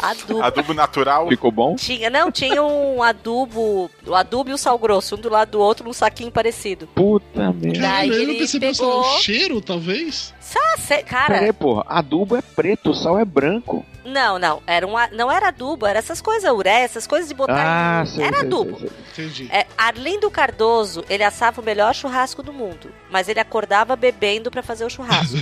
Adubo. 0.00 0.42
Adubo 0.42 0.74
natural. 0.74 1.28
Ficou 1.28 1.50
bom? 1.52 1.76
Tinha, 1.76 2.10
não, 2.10 2.30
tinha 2.32 2.62
um 2.62 3.02
adubo, 3.02 3.90
o 4.06 4.14
adubo 4.14 4.50
e 4.50 4.52
o 4.52 4.58
sal 4.58 4.78
grosso, 4.78 5.14
um 5.14 5.18
do 5.18 5.28
lado 5.28 5.52
do 5.52 5.60
outro, 5.60 5.84
num 5.86 5.92
saquinho 5.92 6.30
parecido. 6.32 6.86
Puta 6.94 7.52
merda. 7.52 7.78
Daí 7.80 7.80
Caralho, 7.80 8.12
eu 8.14 8.18
não 8.18 8.30
ele 8.30 8.38
percebi 8.38 8.66
lá, 8.66 8.72
pegou- 8.72 9.00
o 9.00 9.18
cheiro, 9.20 9.60
talvez? 9.60 10.33
Sá, 10.54 10.76
cê- 10.78 11.02
cara, 11.02 11.34
Peraí, 11.34 11.52
porra. 11.52 11.84
Adubo 11.88 12.36
é 12.36 12.42
preto, 12.42 12.94
sal 12.94 13.18
é 13.18 13.24
branco. 13.24 13.84
não, 14.04 14.38
não, 14.38 14.62
era 14.66 14.86
um, 14.86 14.92
não 15.12 15.32
era 15.32 15.48
adubo, 15.48 15.84
era 15.86 15.98
essas 15.98 16.20
coisas, 16.22 16.48
uré, 16.50 16.82
essas 16.82 17.06
coisas 17.08 17.28
de 17.28 17.34
botar 17.34 17.64
Ah, 18.00 18.02
em... 18.02 18.06
sei, 18.06 18.24
Era 18.24 18.36
sei, 18.38 18.46
adubo. 18.46 18.78
sei, 18.78 18.88
sei. 18.88 19.24
Entendi. 19.26 19.48
É, 19.52 19.66
Arlindo 19.76 20.30
Cardoso, 20.30 21.04
ele 21.08 21.24
assava 21.24 21.60
o 21.60 21.64
melhor 21.64 21.92
churrasco 21.94 22.40
do 22.42 22.52
mundo, 22.52 22.92
mas 23.10 23.28
ele 23.28 23.40
acordava 23.40 23.96
bebendo 23.96 24.48
pra 24.50 24.62
fazer 24.62 24.84
o 24.84 24.90
churrasco, 24.90 25.36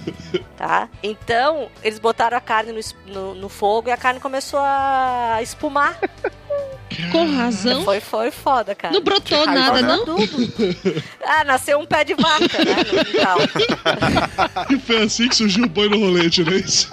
tá? 0.56 0.88
Então, 1.02 1.68
eles 1.82 1.98
botaram 1.98 2.36
a 2.36 2.40
carne 2.40 2.72
no, 2.72 3.12
no- 3.12 3.34
no 3.34 3.48
fogo 3.50 3.88
e 3.88 3.92
a 3.92 3.96
carne 3.98 4.18
começou 4.20 4.60
a 4.62 5.40
espumar. 5.42 5.98
Com 7.12 7.36
razão. 7.36 7.84
Foi, 7.84 8.00
foi 8.00 8.30
foda, 8.30 8.74
cara. 8.74 8.94
Não 8.94 9.00
brotou 9.00 9.46
nada, 9.46 9.82
né? 9.82 9.88
não? 9.88 10.02
Adubo. 10.02 10.52
Ah, 11.24 11.44
nasceu 11.44 11.78
um 11.78 11.86
pé 11.86 12.04
de 12.04 12.14
vaca, 12.14 12.64
né, 12.64 12.76
no 12.76 13.04
quintal. 13.04 13.38
E 14.70 14.78
foi 14.78 15.02
assim 15.02 15.28
que 15.28 15.36
surgiu 15.36 15.64
o 15.64 15.68
boi 15.68 15.88
no 15.88 15.98
rolete, 15.98 16.44
não 16.44 16.52
é 16.52 16.56
isso? 16.56 16.88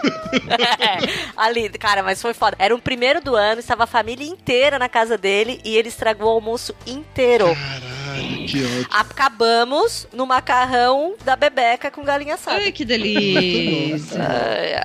Ali, 1.36 1.70
cara, 1.70 2.04
mas 2.04 2.22
foi 2.22 2.34
foda. 2.34 2.56
Era 2.60 2.76
o 2.76 2.82
primeiro 2.82 3.22
do 3.22 3.36
ano, 3.36 3.60
estava 3.60 3.84
a 3.84 3.88
família 3.88 4.26
inteira 4.26 4.78
na 4.80 4.90
casa 4.90 5.18
dele 5.18 5.60
e 5.64 5.76
ele 5.76 5.90
estragou 5.90 6.28
o 6.28 6.32
almoço 6.32 6.74
inteiro. 6.86 7.46
Caralho, 7.46 8.01
Que 8.48 8.64
ótimo. 8.64 8.88
Acabamos 8.92 10.08
no 10.14 10.26
macarrão 10.26 11.16
da 11.24 11.36
Bebeca 11.36 11.90
com 11.92 12.04
galinha 12.04 12.36
assada. 12.36 12.58
Ai, 12.58 12.72
que 12.72 12.84
delícia. 12.86 14.20
É, 14.22 14.84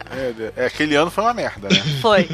É, 0.56 0.66
aquele 0.66 0.94
ano 0.94 1.10
foi 1.10 1.24
uma 1.24 1.34
merda, 1.34 1.68
né? 1.68 1.76
foi. 2.00 2.28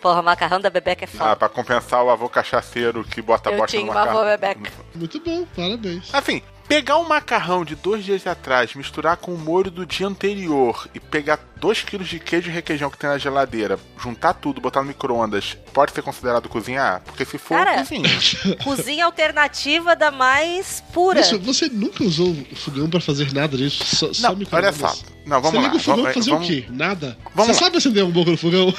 Porra, 0.00 0.20
o 0.20 0.24
macarrão 0.24 0.60
da 0.60 0.70
Bebeca 0.70 1.04
é 1.04 1.06
foda. 1.06 1.32
Ah, 1.32 1.36
pra 1.36 1.48
compensar 1.48 2.02
o 2.04 2.10
avô 2.10 2.28
cachaceiro 2.28 3.04
que 3.04 3.20
bota 3.22 3.50
Eu 3.50 3.58
bosta 3.58 3.76
no 3.76 3.82
tinha 3.82 3.92
uma 3.92 4.00
avó 4.02 4.24
macarrão. 4.24 4.38
Bebeca. 4.38 4.72
Muito 4.94 5.20
bom, 5.20 5.46
parabéns. 5.56 6.14
Assim, 6.14 6.42
pegar 6.68 6.98
um 6.98 7.06
macarrão 7.08 7.64
de 7.64 7.74
dois 7.74 8.04
dias 8.04 8.26
atrás, 8.26 8.74
misturar 8.74 9.16
com 9.16 9.32
o 9.34 9.38
molho 9.38 9.70
do 9.70 9.84
dia 9.84 10.06
anterior 10.06 10.88
e 10.94 11.00
pegar 11.00 11.38
2 11.56 11.82
quilos 11.82 12.08
de 12.08 12.18
queijo 12.18 12.48
e 12.50 12.52
requeijão 12.52 12.90
que 12.90 12.96
tem 12.98 13.08
na 13.10 13.18
geladeira, 13.18 13.78
juntar 13.98 14.32
tudo, 14.34 14.60
botar 14.60 14.80
no 14.80 14.88
micro-ondas, 14.88 15.56
pode 15.72 15.92
ser 15.92 16.02
considerado 16.02 16.48
cozinhar? 16.48 17.02
Porque 17.04 17.24
se 17.24 17.38
for, 17.38 17.56
Cara, 17.58 17.78
cozinha. 17.78 18.08
Cozinha 18.64 19.04
alternativa 19.04 19.94
da 19.94 20.10
mais 20.10 20.82
pura. 20.92 21.20
Isso, 21.20 21.38
você 21.38 21.68
nunca 21.68 22.02
usou 22.02 22.30
o 22.30 22.56
fogão 22.56 22.88
pra 22.90 23.00
fazer 23.00 23.32
nada 23.32 23.56
disso? 23.56 23.84
Só, 23.84 24.12
só 24.12 24.28
Não, 24.30 24.36
micro-ondas? 24.36 24.80
olha 24.82 24.88
só. 24.88 25.02
Não, 25.26 25.40
vamos 25.40 25.50
você 25.50 25.56
lá. 25.58 25.62
liga 25.62 25.76
o 25.76 25.80
fogão 25.80 25.96
Vamos- 25.96 26.12
pra 26.12 26.14
fazer 26.14 26.30
vamos- 26.30 26.46
o 26.46 26.50
quê? 26.50 26.66
Nada? 26.70 27.18
Vamos 27.34 27.46
você 27.56 27.60
lá. 27.60 27.66
sabe 27.66 27.76
acender 27.78 28.04
um 28.04 28.10
boca 28.10 28.30
no 28.32 28.36
fogão? 28.36 28.74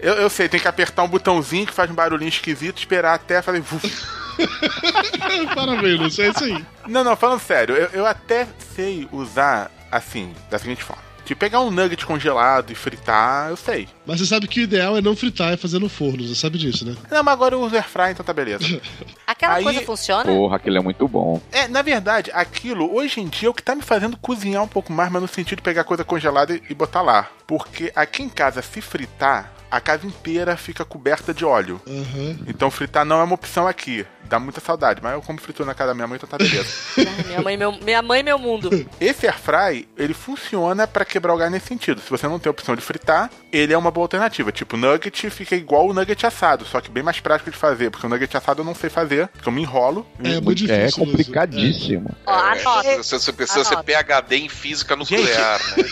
Eu, 0.00 0.14
eu 0.14 0.30
sei, 0.30 0.48
tem 0.48 0.58
que 0.60 0.68
apertar 0.68 1.02
um 1.04 1.08
botãozinho 1.08 1.66
que 1.66 1.72
faz 1.72 1.90
um 1.90 1.94
barulhinho 1.94 2.28
esquisito, 2.28 2.78
esperar 2.78 3.14
até 3.14 3.40
fazer. 3.42 3.62
Parabéns, 5.54 5.98
Lúcio, 6.00 6.24
é 6.24 6.28
isso 6.28 6.44
aí. 6.44 6.64
Não, 6.86 7.02
não, 7.04 7.16
falando 7.16 7.40
sério, 7.40 7.74
eu, 7.76 7.88
eu 7.92 8.06
até 8.06 8.46
sei 8.74 9.08
usar 9.12 9.70
assim, 9.90 10.32
da 10.50 10.58
seguinte 10.58 10.82
forma. 10.82 11.04
De 11.24 11.34
pegar 11.34 11.60
um 11.60 11.72
nugget 11.72 12.06
congelado 12.06 12.70
e 12.70 12.74
fritar, 12.76 13.50
eu 13.50 13.56
sei. 13.56 13.88
Mas 14.06 14.20
você 14.20 14.26
sabe 14.26 14.46
que 14.46 14.60
o 14.60 14.62
ideal 14.62 14.96
é 14.96 15.00
não 15.00 15.16
fritar, 15.16 15.52
é 15.52 15.56
fazer 15.56 15.80
no 15.80 15.88
forno, 15.88 16.22
você 16.22 16.36
sabe 16.36 16.56
disso, 16.56 16.86
né? 16.86 16.94
Não, 17.10 17.20
mas 17.24 17.32
agora 17.34 17.56
eu 17.56 17.60
uso 17.62 17.74
airfry, 17.74 18.10
então 18.12 18.24
tá 18.24 18.32
beleza. 18.32 18.80
Aquela 19.26 19.54
Aí- 19.54 19.64
coisa 19.64 19.80
funciona? 19.82 20.22
Porra, 20.24 20.54
aquele 20.54 20.78
é 20.78 20.80
muito 20.80 21.08
bom. 21.08 21.42
É, 21.50 21.66
na 21.66 21.82
verdade, 21.82 22.30
aquilo 22.32 22.94
hoje 22.94 23.20
em 23.20 23.26
dia 23.26 23.48
é 23.48 23.50
o 23.50 23.54
que 23.54 23.62
tá 23.62 23.74
me 23.74 23.82
fazendo 23.82 24.16
cozinhar 24.16 24.62
um 24.62 24.68
pouco 24.68 24.92
mais, 24.92 25.10
mas 25.10 25.20
no 25.20 25.26
sentido 25.26 25.56
de 25.56 25.62
pegar 25.62 25.82
coisa 25.82 26.04
congelada 26.04 26.54
e, 26.54 26.62
e 26.70 26.74
botar 26.74 27.02
lá. 27.02 27.28
Porque 27.44 27.90
aqui 27.96 28.22
em 28.22 28.28
casa, 28.28 28.62
se 28.62 28.80
fritar, 28.80 29.52
a 29.70 29.80
casa 29.80 30.06
inteira 30.06 30.56
fica 30.56 30.84
coberta 30.84 31.32
de 31.34 31.44
óleo. 31.44 31.80
Uhum. 31.86 32.38
Então 32.46 32.70
fritar 32.70 33.04
não 33.04 33.20
é 33.20 33.24
uma 33.24 33.34
opção 33.34 33.66
aqui. 33.66 34.06
Dá 34.28 34.40
muita 34.40 34.60
saudade, 34.60 35.00
mas 35.00 35.12
eu 35.12 35.22
como 35.22 35.40
fritura 35.40 35.66
na 35.66 35.74
casa 35.74 35.88
da 35.88 35.94
minha 35.94 36.06
mãe, 36.08 36.16
então 36.16 36.28
tá 36.28 36.36
beleza. 36.36 36.68
Minha 37.26 37.42
mãe, 37.42 37.56
meu, 37.56 37.72
minha 37.72 38.02
mãe, 38.02 38.22
meu 38.24 38.38
mundo. 38.38 38.70
Esse 39.00 39.26
airfry, 39.26 39.88
ele 39.96 40.14
funciona 40.14 40.84
pra 40.86 41.04
quebrar 41.04 41.32
o 41.32 41.36
gás 41.36 41.50
nesse 41.50 41.66
sentido. 41.66 42.00
Se 42.00 42.10
você 42.10 42.26
não 42.26 42.38
tem 42.38 42.48
a 42.48 42.50
opção 42.50 42.74
de 42.74 42.80
fritar, 42.80 43.30
ele 43.52 43.72
é 43.72 43.78
uma 43.78 43.90
boa 43.90 44.04
alternativa. 44.04 44.50
Tipo, 44.50 44.76
nugget 44.76 45.30
fica 45.30 45.54
igual 45.54 45.86
o 45.88 45.94
nugget 45.94 46.26
assado, 46.26 46.64
só 46.64 46.80
que 46.80 46.90
bem 46.90 47.04
mais 47.04 47.20
prático 47.20 47.52
de 47.52 47.56
fazer, 47.56 47.90
porque 47.90 48.06
o 48.06 48.10
nugget 48.10 48.36
assado 48.36 48.62
eu 48.62 48.64
não 48.64 48.74
sei 48.74 48.90
fazer, 48.90 49.28
porque 49.28 49.48
eu 49.48 49.52
me 49.52 49.62
enrolo. 49.62 50.04
É 50.24 50.40
muito 50.40 50.54
difícil. 50.56 51.04
É 51.04 51.06
complicadíssimo. 51.06 52.10
Ó, 52.26 52.32
anota. 52.32 52.88
É, 52.88 52.96
Você, 52.96 53.18
você 53.18 53.32
precisa 53.32 53.64
ser. 53.64 53.76
PHD 53.76 54.36
em 54.38 54.48
física 54.48 54.96
nuclear, 54.96 55.60
né? 55.76 55.84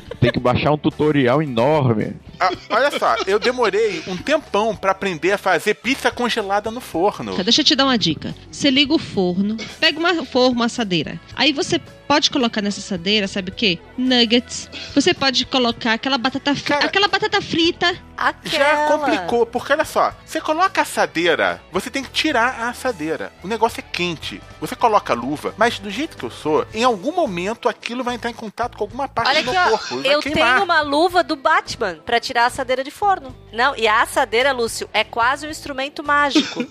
Tem 0.20 0.32
que 0.32 0.40
baixar 0.40 0.72
um 0.72 0.78
tutorial 0.78 1.42
enorme. 1.42 2.16
Ah, 2.40 2.50
olha 2.70 2.98
só, 2.98 3.16
eu 3.26 3.38
demorei 3.38 4.02
um 4.06 4.16
tempão 4.16 4.74
pra 4.74 4.92
aprender 4.92 5.32
a 5.32 5.38
fazer 5.38 5.74
pizza 5.74 6.10
congelada 6.10 6.70
no 6.70 6.80
forno. 6.80 7.36
Tá, 7.36 7.42
Deixa 7.42 7.60
eu 7.60 7.64
te 7.64 7.76
dar 7.76 7.84
uma 7.84 7.98
dica. 7.98 8.34
Você 8.50 8.70
liga 8.70 8.94
o 8.94 8.98
forno, 8.98 9.56
pega 9.78 9.98
uma 9.98 10.24
forno, 10.24 10.56
uma 10.56 10.64
assadeira. 10.66 11.20
Aí 11.36 11.52
você 11.52 11.80
pode 12.10 12.28
colocar 12.28 12.60
nessa 12.60 12.80
assadeira, 12.80 13.28
sabe 13.28 13.52
o 13.52 13.54
quê? 13.54 13.78
Nuggets. 13.96 14.68
Você 14.96 15.14
pode 15.14 15.46
colocar 15.46 15.92
aquela 15.92 16.18
batata 16.18 16.56
frita. 16.56 16.84
Aquela 16.84 17.06
batata 17.06 17.40
frita. 17.40 17.96
Já 18.44 18.88
complicou, 18.88 19.46
porque 19.46 19.72
olha 19.72 19.84
só, 19.84 20.12
você 20.26 20.40
coloca 20.40 20.80
a 20.80 20.82
assadeira, 20.82 21.62
você 21.72 21.88
tem 21.88 22.02
que 22.02 22.10
tirar 22.10 22.60
a 22.60 22.68
assadeira. 22.68 23.32
O 23.42 23.48
negócio 23.48 23.80
é 23.80 23.82
quente. 23.82 24.42
Você 24.60 24.76
coloca 24.76 25.12
a 25.12 25.16
luva, 25.16 25.54
mas 25.56 25.78
do 25.78 25.88
jeito 25.88 26.16
que 26.16 26.24
eu 26.24 26.30
sou, 26.30 26.66
em 26.74 26.84
algum 26.84 27.12
momento 27.12 27.68
aquilo 27.68 28.04
vai 28.04 28.16
entrar 28.16 28.28
em 28.28 28.34
contato 28.34 28.76
com 28.76 28.84
alguma 28.84 29.08
parte 29.08 29.28
Olha 29.28 29.42
do 29.42 29.50
aqui, 29.50 29.58
meu 29.58 29.74
ó. 29.74 29.78
corpo. 29.78 30.02
vai 30.02 30.12
Eu 30.12 30.20
tenho 30.20 30.64
uma 30.64 30.82
luva 30.82 31.22
do 31.22 31.36
Batman 31.36 31.96
pra 32.04 32.20
tirar 32.20 32.42
a 32.42 32.46
assadeira 32.46 32.84
de 32.84 32.90
forno. 32.90 33.34
Não, 33.52 33.74
e 33.76 33.86
a 33.86 34.02
assadeira, 34.02 34.52
Lúcio, 34.52 34.90
é 34.92 35.02
quase 35.02 35.46
um 35.46 35.50
instrumento 35.50 36.04
mágico. 36.04 36.66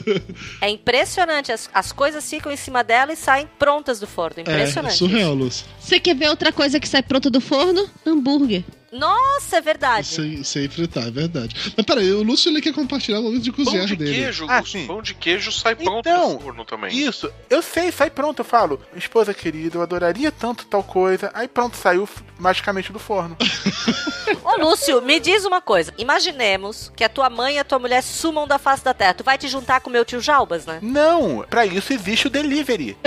é 0.60 0.68
impressionante. 0.68 1.52
As, 1.52 1.70
as 1.72 1.92
coisas 1.92 2.28
ficam 2.28 2.50
em 2.50 2.56
cima 2.56 2.82
dela 2.82 3.12
e 3.12 3.16
saem 3.16 3.48
prontas 3.58 4.00
do 4.00 4.06
forno. 4.06 4.42
É, 4.44 4.62
é 4.62 4.66
Impressionante. 4.80 4.96
surreal, 5.16 5.34
Lúcio. 5.34 5.66
Você 5.80 5.98
quer 6.00 6.14
ver 6.14 6.28
outra 6.28 6.52
coisa 6.52 6.78
que 6.80 6.88
sai 6.88 7.02
pronta 7.02 7.28
do 7.30 7.40
forno? 7.40 7.88
Hambúrguer. 8.06 8.64
Nossa, 8.90 9.58
é 9.58 9.60
verdade. 9.60 10.06
Sem, 10.06 10.42
sem 10.42 10.66
fritar, 10.68 11.06
é 11.08 11.10
verdade. 11.10 11.54
Mas 11.76 11.84
peraí, 11.84 12.10
o 12.10 12.22
Lúcio 12.22 12.50
ele 12.50 12.60
quer 12.62 12.72
compartilhar 12.72 13.20
o 13.20 13.22
momento 13.24 13.42
de 13.42 13.52
Pão 13.52 13.64
cozinhar 13.66 13.86
de 13.86 13.96
dele. 13.96 14.14
queijo, 14.14 14.46
Ah, 14.48 14.60
Lúcio. 14.60 14.80
sim. 14.80 14.86
Pão 14.86 15.02
de 15.02 15.12
queijo 15.14 15.52
sai 15.52 15.74
pronto 15.74 15.98
Então, 16.08 16.34
do 16.36 16.40
forno 16.40 16.64
também. 16.64 16.96
Isso, 16.96 17.30
eu 17.50 17.60
sei, 17.60 17.92
sai 17.92 18.08
pronto, 18.08 18.38
eu 18.38 18.44
falo. 18.46 18.80
Esposa 18.96 19.34
querida, 19.34 19.76
eu 19.76 19.82
adoraria 19.82 20.32
tanto 20.32 20.64
tal 20.64 20.82
coisa. 20.82 21.30
Aí 21.34 21.46
pronto, 21.46 21.76
saiu 21.76 22.08
magicamente 22.38 22.92
do 22.92 22.98
forno. 22.98 23.36
Ô, 24.44 24.56
Lúcio, 24.60 25.00
me 25.02 25.18
diz 25.20 25.44
uma 25.44 25.60
coisa. 25.60 25.92
Imaginemos 25.98 26.90
que 26.96 27.04
a 27.04 27.08
tua 27.08 27.28
mãe 27.30 27.56
e 27.56 27.58
a 27.58 27.64
tua 27.64 27.78
mulher 27.78 28.02
sumam 28.02 28.46
da 28.46 28.58
face 28.58 28.84
da 28.84 28.94
terra. 28.94 29.14
Tu 29.14 29.24
vai 29.24 29.36
te 29.38 29.48
juntar 29.48 29.80
com 29.80 29.90
o 29.90 29.92
meu 29.92 30.04
tio 30.04 30.20
Jalbas, 30.20 30.64
né? 30.66 30.78
Não, 30.82 31.44
pra 31.48 31.66
isso 31.66 31.92
existe 31.92 32.26
o 32.26 32.30
delivery. 32.30 32.96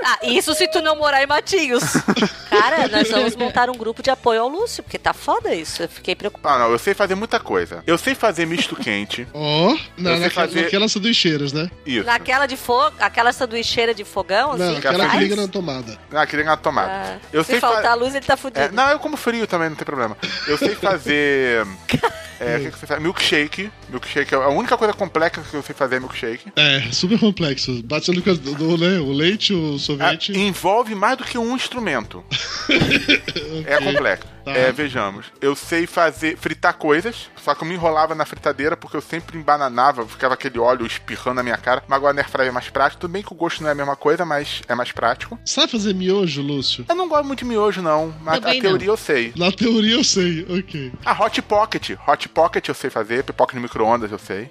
Ah, 0.00 0.18
isso 0.22 0.54
se 0.54 0.68
tu 0.68 0.80
não 0.80 0.94
morar 0.96 1.24
em 1.24 1.26
Matinhos. 1.26 1.82
Cara, 2.48 2.86
nós 2.88 3.10
vamos 3.10 3.34
montar 3.34 3.68
um 3.68 3.74
grupo 3.74 4.00
de 4.00 4.08
apoio 4.08 4.40
ao 4.40 4.48
Lúcio, 4.48 4.80
porque 4.82 4.96
tá 4.96 5.12
foda 5.12 5.52
isso. 5.52 5.82
Eu 5.82 5.88
fiquei 5.88 6.14
preocupada. 6.14 6.54
Ah, 6.54 6.58
não, 6.60 6.70
eu 6.70 6.78
sei 6.78 6.94
fazer 6.94 7.16
muita 7.16 7.40
coisa. 7.40 7.82
Eu 7.84 7.98
sei 7.98 8.14
fazer 8.14 8.46
misto 8.46 8.76
quente. 8.76 9.26
Ó, 9.34 9.70
Eu 9.72 9.76
sei 9.76 10.04
naquela, 10.04 10.30
fazer- 10.30 10.62
naquelas 10.62 10.92
sanduicheiras, 10.92 11.52
né? 11.52 11.68
Isso. 11.84 12.06
Naquela 12.06 12.46
de 12.46 12.56
fogo, 12.56 12.94
aquela 13.00 13.32
sanduicheira 13.32 13.92
de 13.92 14.04
fogão, 14.04 14.56
Não, 14.56 14.68
assim. 14.68 14.78
aquela 14.78 15.08
que 15.10 15.16
liga 15.18 15.34
na 15.36 15.48
tomada. 15.48 15.98
Ah, 16.12 16.24
queria 16.26 16.44
na 16.44 16.56
tomada. 16.56 16.90
Ah, 16.92 17.18
eu 17.32 17.42
se 17.42 17.50
sei 17.50 17.60
fa- 17.60 17.68
faltar 17.72 17.96
luz, 17.98 18.14
ele 18.14 18.24
tá 18.24 18.36
fudido. 18.36 18.60
É, 18.60 18.70
não, 18.70 18.88
eu 18.90 18.98
como 18.98 19.16
frio 19.16 19.46
também, 19.46 19.68
não 19.68 19.76
tem 19.76 19.84
problema. 19.84 20.16
Eu 20.46 20.56
sei 20.56 20.74
fazer. 20.74 21.66
É, 22.40 22.56
o 22.56 22.60
que, 22.60 22.70
que 22.70 22.78
você 22.78 22.86
faz? 22.86 23.02
Milkshake. 23.02 23.70
Milkshake 23.88 24.32
é 24.32 24.36
a 24.36 24.48
única 24.48 24.76
coisa 24.76 24.94
complexa 24.94 25.42
que 25.42 25.54
eu 25.54 25.62
sei 25.62 25.74
fazer 25.74 25.96
é 25.96 25.98
milkshake. 26.00 26.52
É, 26.54 26.82
super 26.92 27.18
complexo. 27.18 27.82
Bate 27.82 28.12
no 28.12 28.20
do, 28.20 28.78
né, 28.78 29.00
o 29.00 29.10
leite, 29.10 29.52
o 29.52 29.76
sorvete. 29.76 30.32
Ah, 30.32 30.38
envolve 30.38 30.94
mais 30.94 31.18
do 31.18 31.24
que 31.24 31.36
um 31.36 31.56
instrumento. 31.56 32.24
É 33.66 33.78
complexo. 33.78 34.26
Tá. 34.52 34.58
É, 34.58 34.72
vejamos. 34.72 35.26
Eu 35.40 35.54
sei 35.54 35.86
fazer, 35.86 36.36
fritar 36.36 36.74
coisas, 36.76 37.28
só 37.42 37.54
que 37.54 37.62
eu 37.64 37.68
me 37.68 37.74
enrolava 37.74 38.14
na 38.14 38.24
fritadeira 38.24 38.76
porque 38.76 38.96
eu 38.96 39.00
sempre 39.00 39.38
embananava, 39.38 40.06
ficava 40.06 40.34
aquele 40.34 40.58
óleo 40.58 40.86
espirrando 40.86 41.36
na 41.36 41.42
minha 41.42 41.56
cara. 41.56 41.82
Mas 41.86 41.96
agora 41.96 42.12
na 42.14 42.22
airfryer 42.22 42.48
é 42.48 42.52
mais 42.52 42.68
prático. 42.68 43.00
Tudo 43.00 43.12
bem 43.12 43.22
que 43.22 43.32
o 43.32 43.36
gosto 43.36 43.62
não 43.62 43.68
é 43.68 43.72
a 43.72 43.74
mesma 43.74 43.96
coisa, 43.96 44.24
mas 44.24 44.62
é 44.68 44.74
mais 44.74 44.92
prático. 44.92 45.38
Sabe 45.44 45.72
fazer 45.72 45.94
miojo, 45.94 46.42
Lúcio? 46.42 46.84
Eu 46.88 46.94
não 46.94 47.08
gosto 47.08 47.24
muito 47.24 47.40
de 47.40 47.44
miojo, 47.44 47.82
não. 47.82 48.14
Mas 48.20 48.40
Também 48.40 48.60
a 48.60 48.62
não. 48.62 48.70
teoria 48.70 48.88
eu 48.88 48.96
sei. 48.96 49.32
Na 49.36 49.52
teoria 49.52 49.94
eu 49.96 50.04
sei, 50.04 50.46
ok. 50.48 50.92
A 51.04 51.24
Hot 51.24 51.42
Pocket. 51.42 51.90
Hot 52.06 52.28
Pocket 52.28 52.68
eu 52.68 52.74
sei 52.74 52.90
fazer, 52.90 53.24
pipoca 53.24 53.54
no 53.54 53.60
micro-ondas 53.62 54.10
eu 54.10 54.18
sei. 54.18 54.50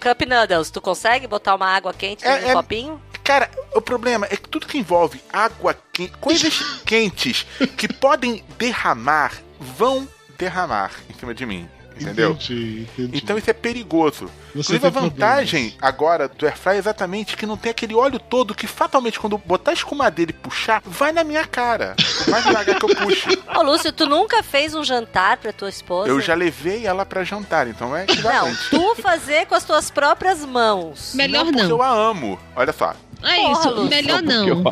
Cup 0.00 0.22
Noodles, 0.28 0.70
tu 0.70 0.80
consegue 0.80 1.26
botar 1.26 1.54
uma 1.54 1.66
água 1.66 1.92
quente 1.92 2.24
É, 2.26 2.40
no 2.40 2.48
é- 2.48 2.52
copinho? 2.54 3.00
Cara, 3.32 3.50
o 3.74 3.80
problema 3.80 4.26
é 4.30 4.36
que 4.36 4.46
tudo 4.46 4.66
que 4.66 4.76
envolve 4.76 5.18
água 5.32 5.74
quente, 5.90 6.12
coisas 6.20 6.58
quentes 6.84 7.46
que 7.78 7.88
podem 7.88 8.44
derramar, 8.58 9.32
vão 9.58 10.06
derramar 10.36 10.90
em 11.08 11.14
cima 11.14 11.32
de 11.32 11.46
mim. 11.46 11.66
Entendeu? 11.98 12.32
Entendi, 12.32 12.82
entendi. 12.82 13.16
Então 13.16 13.38
isso 13.38 13.48
é 13.48 13.54
perigoso. 13.54 14.26
Você 14.54 14.74
Inclusive 14.74 14.86
a 14.86 14.90
vantagem 14.90 15.74
agora 15.80 16.28
do 16.28 16.44
Airfryer 16.44 16.76
é 16.76 16.78
exatamente 16.78 17.34
que 17.34 17.46
não 17.46 17.56
tem 17.56 17.70
aquele 17.70 17.94
óleo 17.94 18.18
todo 18.18 18.54
que 18.54 18.66
fatalmente 18.66 19.18
quando 19.18 19.38
botar 19.38 19.70
a 19.70 19.74
escumadeira 19.74 20.30
e 20.30 20.34
puxar, 20.34 20.82
vai 20.84 21.10
na 21.10 21.24
minha 21.24 21.46
cara. 21.46 21.94
Por 21.96 22.28
mais 22.28 22.44
devagar 22.44 22.78
que 22.78 22.84
eu 22.84 22.96
puxe. 22.96 23.38
Ô, 23.56 23.62
Lúcio, 23.62 23.92
tu 23.94 24.06
nunca 24.06 24.42
fez 24.42 24.74
um 24.74 24.84
jantar 24.84 25.38
pra 25.38 25.54
tua 25.54 25.70
esposa? 25.70 26.10
Eu 26.10 26.20
já 26.20 26.34
levei 26.34 26.86
ela 26.86 27.06
pra 27.06 27.24
jantar, 27.24 27.66
então 27.66 27.96
é 27.96 28.04
Não, 28.22 28.54
tu 28.68 28.94
fazer 28.96 29.46
com 29.46 29.54
as 29.54 29.64
tuas 29.64 29.90
próprias 29.90 30.44
mãos. 30.44 31.14
Melhor 31.14 31.44
Porque 31.44 31.62
não. 31.62 31.70
eu 31.70 31.82
a 31.82 31.88
amo. 31.88 32.38
Olha 32.54 32.72
só. 32.74 32.94
É 33.22 33.36
Porra, 33.36 33.52
isso, 33.52 33.70
Lúcio. 33.70 33.88
melhor 33.88 34.22
não. 34.22 34.62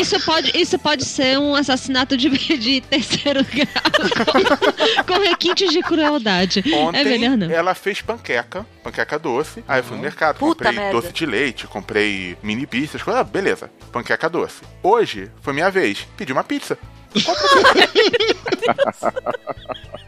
Isso, 0.00 0.20
pode, 0.24 0.52
isso 0.58 0.78
pode 0.78 1.04
ser 1.04 1.38
um 1.38 1.54
assassinato 1.54 2.16
de, 2.16 2.28
de 2.58 2.80
terceiro 2.80 3.44
grau 3.46 5.04
com, 5.06 5.22
requintes 5.22 5.70
de 5.72 5.80
crueldade. 5.82 6.62
Ontem 6.74 7.00
é 7.00 7.04
melhor 7.04 7.36
não. 7.36 7.50
ela 7.50 7.74
fez 7.74 8.00
panqueca, 8.00 8.66
panqueca 8.82 9.18
doce. 9.18 9.62
Aí 9.66 9.80
eu 9.80 9.84
fui 9.84 9.96
no 9.96 10.02
mercado, 10.02 10.38
Puta 10.38 10.64
comprei 10.64 10.72
merda. 10.72 11.00
doce 11.00 11.12
de 11.12 11.26
leite, 11.26 11.66
comprei 11.66 12.36
mini 12.42 12.66
pizza, 12.66 12.96
as 12.96 13.02
coisas. 13.02 13.20
Ah, 13.20 13.24
beleza, 13.24 13.70
panqueca 13.92 14.28
doce. 14.28 14.62
Hoje 14.82 15.30
foi 15.40 15.52
minha 15.52 15.70
vez, 15.70 16.06
pedi 16.16 16.32
uma 16.32 16.44
pizza. 16.44 16.78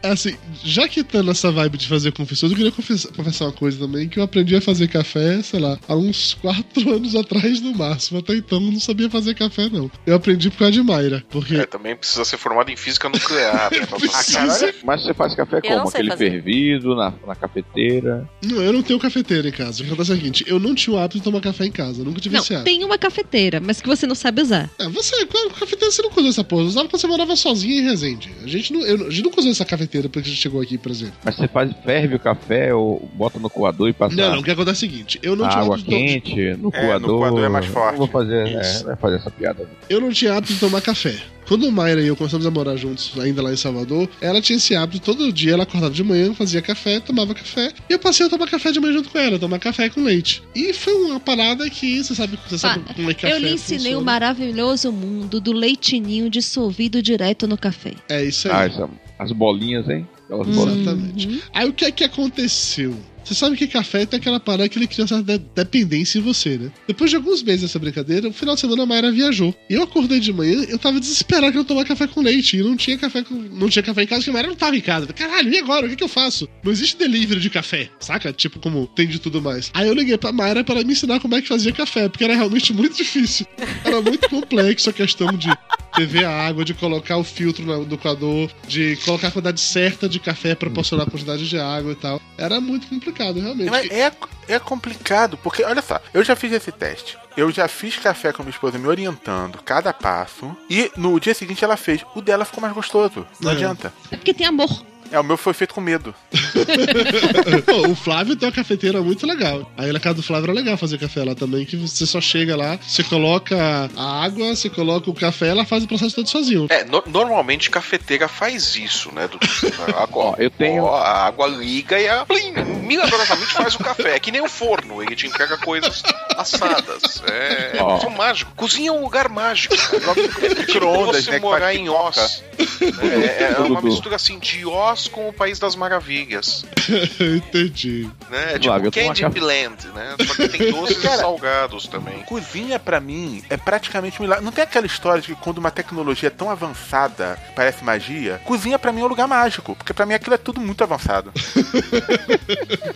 É 0.03 0.09
assim, 0.09 0.35
já 0.63 0.87
que 0.87 1.03
tá 1.03 1.23
nessa 1.23 1.51
vibe 1.51 1.77
de 1.79 1.87
fazer 1.87 2.11
confissões, 2.11 2.51
eu 2.51 2.55
queria 2.57 2.71
confessar, 2.71 3.11
confessar 3.11 3.45
uma 3.45 3.51
coisa 3.53 3.79
também, 3.79 4.07
que 4.07 4.19
eu 4.19 4.23
aprendi 4.23 4.55
a 4.55 4.61
fazer 4.61 4.87
café, 4.87 5.41
sei 5.41 5.59
lá, 5.59 5.79
há 5.87 5.95
uns 5.95 6.35
quatro 6.35 6.91
anos 6.93 7.15
atrás 7.15 7.59
no 7.59 7.73
máximo. 7.73 8.19
Até 8.19 8.35
então 8.35 8.61
eu 8.61 8.71
não 8.71 8.79
sabia 8.79 9.09
fazer 9.09 9.33
café, 9.33 9.67
não. 9.67 9.89
Eu 10.05 10.15
aprendi 10.15 10.51
por 10.51 10.59
causa 10.59 10.73
de 10.73 10.83
Mayra, 10.83 11.23
porque... 11.29 11.55
É, 11.55 11.65
também 11.65 11.95
precisa 11.95 12.23
ser 12.23 12.37
formado 12.37 12.69
em 12.69 12.77
física 12.77 13.09
nuclear. 13.09 13.71
né, 13.71 13.79
fazer- 14.07 14.75
Mas 14.83 15.01
você 15.01 15.13
faz 15.13 15.33
café 15.33 15.59
como? 15.61 15.89
Aquele 15.89 16.09
fazer. 16.11 16.29
fervido, 16.31 16.95
na, 16.95 17.11
na 17.25 17.35
cafeteira? 17.35 18.29
Não, 18.43 18.61
eu 18.61 18.73
não 18.73 18.83
tenho 18.83 18.99
cafeteira 18.99 19.47
em 19.49 19.51
casa. 19.51 19.81
O 19.81 19.85
que 19.85 19.91
acontece 19.91 20.11
é 20.11 20.13
o 20.13 20.17
seguinte, 20.17 20.43
eu 20.47 20.59
não 20.59 20.75
tinha 20.75 20.95
o 20.95 20.99
hábito 20.99 21.17
de 21.17 21.23
tomar 21.23 21.41
café 21.41 21.65
em 21.65 21.71
casa, 21.71 22.01
eu 22.01 22.05
nunca 22.05 22.21
tive 22.21 22.35
Não, 22.35 22.43
esse 22.43 22.53
hábito. 22.53 22.65
tem 22.65 22.83
uma 22.83 22.97
cafeteira, 22.99 23.59
mas 23.59 23.81
que 23.81 23.87
você 23.87 24.05
não 24.05 24.13
sabe 24.15 24.43
usar. 24.43 24.69
É, 24.77 24.87
você, 24.87 25.25
cafeteira 25.25 25.91
você 25.91 26.01
não 26.03 26.11
usou 26.11 26.27
essa 26.29 26.43
porra, 26.43 26.61
usava 26.63 26.87
quando 26.95 27.01
você 27.01 27.07
morava 27.07 27.35
sozinho 27.35 27.81
em 27.81 27.83
Resende. 27.83 28.31
A 28.43 28.47
gente 28.47 28.71
não, 28.71 28.81
eu, 28.81 29.07
a 29.07 29.09
gente 29.09 29.23
nunca 29.23 29.39
usou 29.39 29.51
essa 29.51 29.65
cafeteira 29.65 30.07
porque 30.07 30.27
a 30.29 30.31
gente 30.31 30.41
chegou 30.41 30.61
aqui, 30.61 30.77
por 30.77 30.91
exemplo. 30.91 31.15
Mas 31.23 31.35
você 31.35 31.47
faz, 31.47 31.71
ferve 31.83 32.15
o 32.15 32.19
café 32.19 32.73
ou 32.73 33.09
bota 33.13 33.37
no 33.37 33.49
coador 33.49 33.89
e 33.89 33.93
passa 33.93 34.15
Não, 34.15 34.31
não, 34.31 34.39
o 34.39 34.43
que 34.43 34.51
acontece 34.51 34.85
é 34.85 34.87
o 34.87 34.91
seguinte, 34.91 35.19
eu 35.21 35.35
não 35.35 35.47
tinha 35.49 35.61
água 35.61 35.75
hábito 35.75 35.89
de 35.89 35.95
to- 35.95 36.01
quente 36.01 36.35
no 36.35 36.45
É, 36.45 36.55
no 36.57 36.71
coador. 36.71 37.19
coador 37.19 37.43
é 37.43 37.49
mais 37.49 37.65
forte. 37.65 37.91
Não 37.91 37.97
vou 37.99 38.07
fazer, 38.07 38.47
é, 38.47 38.83
não 38.83 38.97
fazer 38.97 39.15
essa 39.17 39.29
piada. 39.31 39.69
Eu 39.89 39.99
não 40.01 40.09
tinha 40.11 40.33
hábito 40.35 40.53
de 40.53 40.59
tomar 40.59 40.81
café. 40.81 41.15
Quando 41.47 41.67
o 41.67 41.71
Mayra 41.71 42.01
e 42.01 42.07
eu 42.07 42.15
começamos 42.15 42.45
a 42.45 42.51
morar 42.51 42.75
juntos, 42.75 43.11
ainda 43.19 43.41
lá 43.41 43.53
em 43.53 43.57
Salvador, 43.57 44.09
ela 44.19 44.41
tinha 44.41 44.57
esse 44.57 44.75
hábito, 44.75 44.99
todo 45.13 45.31
dia 45.31 45.53
ela 45.53 45.63
acordava 45.63 45.93
de 45.93 46.03
manhã, 46.03 46.33
fazia 46.33 46.61
café, 46.61 46.99
tomava 46.99 47.35
café, 47.35 47.71
e 47.89 47.93
eu 47.93 47.99
passei 47.99 48.25
a 48.25 48.29
tomar 48.29 48.47
café 48.47 48.71
de 48.71 48.79
manhã 48.79 48.93
junto 48.93 49.09
com 49.09 49.19
ela, 49.19 49.37
tomar 49.37 49.59
café 49.59 49.89
com 49.89 50.03
leite. 50.03 50.41
E 50.55 50.73
foi 50.73 50.93
uma 50.93 51.19
parada 51.19 51.69
que, 51.69 52.03
você 52.03 52.15
sabe, 52.15 52.39
você 52.47 52.57
sabe 52.57 52.83
Ah, 52.87 52.93
como 52.95 53.11
é 53.11 53.13
que 53.13 53.21
café 53.21 53.33
eu 53.35 53.39
lhe 53.39 53.51
ensinei 53.53 53.77
funciona. 53.79 53.99
o 53.99 54.03
maravilhoso 54.03 54.91
mundo 54.91 55.39
do 55.39 55.51
leitinho 55.51 56.29
dissolvido 56.29 57.01
direto 57.01 57.47
no 57.47 57.57
café. 57.57 57.93
É 58.09 58.23
isso 58.23 58.47
aí. 58.47 58.53
Ah, 58.55 58.65
essa- 58.65 58.89
as 59.19 59.31
bolinhas, 59.31 59.87
hein? 59.87 60.07
Aquelas 60.25 60.47
bolinhas. 60.47 60.81
Exatamente. 60.81 61.43
Aí 61.53 61.69
o 61.69 61.73
que 61.73 61.85
é 61.85 61.91
que 61.91 62.03
aconteceu? 62.03 62.95
Você 63.25 63.33
sabe 63.33 63.57
que 63.57 63.65
café 63.67 64.05
tem 64.05 64.19
aquela 64.19 64.39
parada 64.39 64.69
que 64.69 64.77
ele 64.77 64.85
cria 64.87 65.03
de- 65.05 65.37
dependência 65.55 66.19
em 66.19 66.21
você, 66.21 66.57
né? 66.57 66.71
Depois 66.87 67.09
de 67.09 67.15
alguns 67.15 67.41
meses 67.41 67.61
dessa 67.63 67.79
brincadeira, 67.79 68.27
no 68.27 68.33
final 68.33 68.53
de 68.55 68.61
semana 68.61 68.83
a 68.83 68.85
Mayra 68.85 69.11
viajou. 69.11 69.53
E 69.69 69.73
eu 69.73 69.81
acordei 69.83 70.19
de 70.19 70.31
manhã, 70.31 70.63
eu 70.69 70.77
tava 70.77 70.99
desesperado 70.99 71.51
que 71.51 71.57
eu 71.57 71.65
tomar 71.65 71.85
café 71.85 72.05
com 72.07 72.21
leite. 72.21 72.57
E 72.57 72.61
não 72.61 72.77
tinha 72.77 72.97
café 72.97 73.23
com... 73.23 73.33
não 73.33 73.67
tinha 73.67 73.81
café 73.81 74.03
em 74.03 74.07
casa, 74.07 74.19
porque 74.21 74.29
a 74.29 74.33
Mayra 74.33 74.47
não 74.49 74.55
tava 74.55 74.77
em 74.77 74.81
casa. 74.81 75.07
Caralho, 75.07 75.51
e 75.51 75.57
agora? 75.57 75.87
O 75.87 75.89
que, 75.89 75.95
que 75.95 76.03
eu 76.03 76.07
faço? 76.07 76.47
Não 76.63 76.71
existe 76.71 76.97
delivery 76.97 77.39
de 77.41 77.49
café, 77.49 77.89
saca? 77.99 78.31
Tipo, 78.31 78.59
como 78.59 78.85
tem 78.87 79.07
de 79.07 79.17
tudo 79.19 79.41
mais. 79.41 79.71
Aí 79.73 79.87
eu 79.87 79.93
liguei 79.95 80.17
pra 80.17 80.31
Mayra 80.31 80.63
para 80.63 80.83
me 80.83 80.93
ensinar 80.93 81.19
como 81.19 81.35
é 81.35 81.41
que 81.41 81.47
fazia 81.47 81.71
café, 81.71 82.07
porque 82.07 82.23
era 82.23 82.35
realmente 82.35 82.71
muito 82.73 82.95
difícil. 82.95 83.45
Era 83.83 84.01
muito 84.01 84.29
complexo 84.29 84.89
a 84.89 84.93
questão 84.93 85.27
de 85.35 85.49
ferver 85.95 86.25
a 86.25 86.47
água, 86.47 86.63
de 86.65 86.73
colocar 86.73 87.17
o 87.17 87.23
filtro 87.23 87.65
no 87.65 87.97
coador, 87.97 88.49
de 88.67 88.97
colocar 89.05 89.27
a 89.29 89.31
quantidade 89.31 89.61
certa 89.61 90.07
de 90.09 90.19
café, 90.19 90.53
proporcionar 90.55 91.07
a 91.07 91.09
quantidade 91.09 91.47
de 91.47 91.59
água 91.59 91.91
e 91.91 91.95
tal. 91.95 92.21
Era 92.37 92.59
muito 92.59 92.87
complicado, 92.87 93.39
realmente. 93.39 93.69
Mas 93.69 93.89
é, 93.89 94.11
é 94.47 94.59
complicado, 94.59 95.37
porque, 95.37 95.63
olha 95.63 95.81
só, 95.81 95.99
eu 96.13 96.23
já 96.23 96.35
fiz 96.35 96.51
esse 96.51 96.71
teste. 96.71 97.17
Eu 97.37 97.51
já 97.51 97.67
fiz 97.67 97.97
café 97.97 98.31
com 98.31 98.43
minha 98.43 98.51
esposa 98.51 98.77
me 98.77 98.87
orientando 98.87 99.59
cada 99.63 99.91
passo. 99.91 100.55
E 100.69 100.89
no 100.95 101.19
dia 101.19 101.33
seguinte 101.33 101.63
ela 101.65 101.75
fez. 101.75 102.01
O 102.15 102.21
dela 102.21 102.45
ficou 102.45 102.61
mais 102.61 102.73
gostoso. 102.73 103.25
Não 103.41 103.51
É. 103.51 103.53
adianta. 103.55 103.93
É 104.09 104.15
porque 104.15 104.33
tem 104.33 104.47
amor. 104.47 104.69
É, 105.11 105.19
o 105.19 105.23
meu 105.23 105.37
foi 105.37 105.53
feito 105.53 105.73
com 105.73 105.81
medo. 105.81 106.13
Pô, 107.65 107.87
o 107.89 107.95
Flávio 107.95 108.35
tem 108.35 108.47
uma 108.49 108.53
cafeteira 108.55 109.01
muito 109.01 109.25
legal. 109.25 109.69
Aí 109.77 109.91
na 109.91 109.99
casa 109.99 110.15
do 110.15 110.23
Flávio 110.23 110.45
era 110.45 110.53
legal 110.53 110.77
fazer 110.77 110.97
café 110.97 111.23
lá 111.23 111.35
também, 111.35 111.63
que 111.65 111.75
você 111.77 112.05
só 112.05 112.19
chega 112.19 112.55
lá, 112.55 112.77
você 112.85 113.03
coloca 113.03 113.55
a 113.95 114.23
água, 114.23 114.55
você 114.55 114.69
coloca 114.69 115.09
o 115.09 115.13
café, 115.13 115.49
ela 115.49 115.63
faz 115.65 115.83
o 115.83 115.87
processo 115.87 116.15
todo 116.15 116.27
sozinho. 116.29 116.67
É, 116.69 116.83
no- 116.83 117.03
normalmente 117.05 117.69
cafeteira 117.69 118.27
faz 118.27 118.75
isso, 118.75 119.13
né? 119.13 119.27
Do, 119.27 119.39
água, 119.97 120.35
eu 120.39 120.49
tenho- 120.49 120.87
a 120.87 121.25
água 121.25 121.47
liga 121.47 121.99
e 121.99 122.07
a 122.07 122.25
plim, 122.25 122.51
milagrosamente 122.83 123.53
faz 123.53 123.75
o 123.75 123.79
café. 123.79 124.15
É 124.15 124.19
que 124.19 124.31
nem 124.31 124.41
o 124.41 124.49
forno, 124.49 125.01
ele 125.03 125.15
te 125.15 125.27
entrega 125.27 125.57
coisas 125.57 126.01
assadas. 126.35 127.21
É, 127.31 127.77
é 127.77 127.83
Ó. 127.83 128.05
um 128.07 128.09
mágico. 128.09 128.51
Cozinha 128.55 128.89
é 128.89 128.91
um 128.91 129.01
lugar 129.01 129.29
mágico. 129.29 129.75
Micro-ondas, 130.57 131.25
Você 131.25 131.31
né, 131.31 131.37
que 131.39 131.43
morar 131.45 131.73
em. 131.75 131.89
Oz. 131.89 132.43
É, 132.59 133.43
é 133.53 133.57
uma 133.59 133.75
Dudu. 133.81 133.87
mistura 133.87 134.15
assim 134.15 134.39
de 134.39 134.65
Oz 134.65 134.94
com 135.07 135.29
o 135.29 135.33
País 135.33 135.59
das 135.59 135.75
Maravilhas. 135.75 136.65
Entendi. 137.19 138.09
Né? 138.29 138.53
É 138.55 138.59
tipo 138.59 138.73
uma 138.73 138.91
Candyland, 138.91 139.87
né? 139.93 140.15
Só 140.25 140.35
que 140.35 140.47
tem 140.49 140.71
doces 140.71 140.97
e 140.97 141.01
Cara, 141.01 141.17
salgados 141.17 141.87
também. 141.87 142.19
Cozinha, 142.23 142.79
pra 142.79 142.99
mim, 142.99 143.43
é 143.49 143.57
praticamente 143.57 144.19
um 144.19 144.23
milagre. 144.23 144.43
Não 144.45 144.51
tem 144.51 144.63
aquela 144.63 144.85
história 144.85 145.21
de 145.21 145.27
que 145.35 145.41
quando 145.41 145.57
uma 145.59 145.71
tecnologia 145.71 146.27
é 146.27 146.31
tão 146.31 146.49
avançada 146.49 147.37
parece 147.55 147.83
magia? 147.83 148.41
Cozinha, 148.45 148.79
pra 148.79 148.91
mim, 148.91 149.01
é 149.01 149.03
um 149.03 149.07
lugar 149.07 149.27
mágico. 149.27 149.75
Porque 149.75 149.93
pra 149.93 150.05
mim 150.05 150.13
aquilo 150.13 150.35
é 150.35 150.37
tudo 150.39 150.59
muito 150.61 150.83
avançado. 150.83 151.31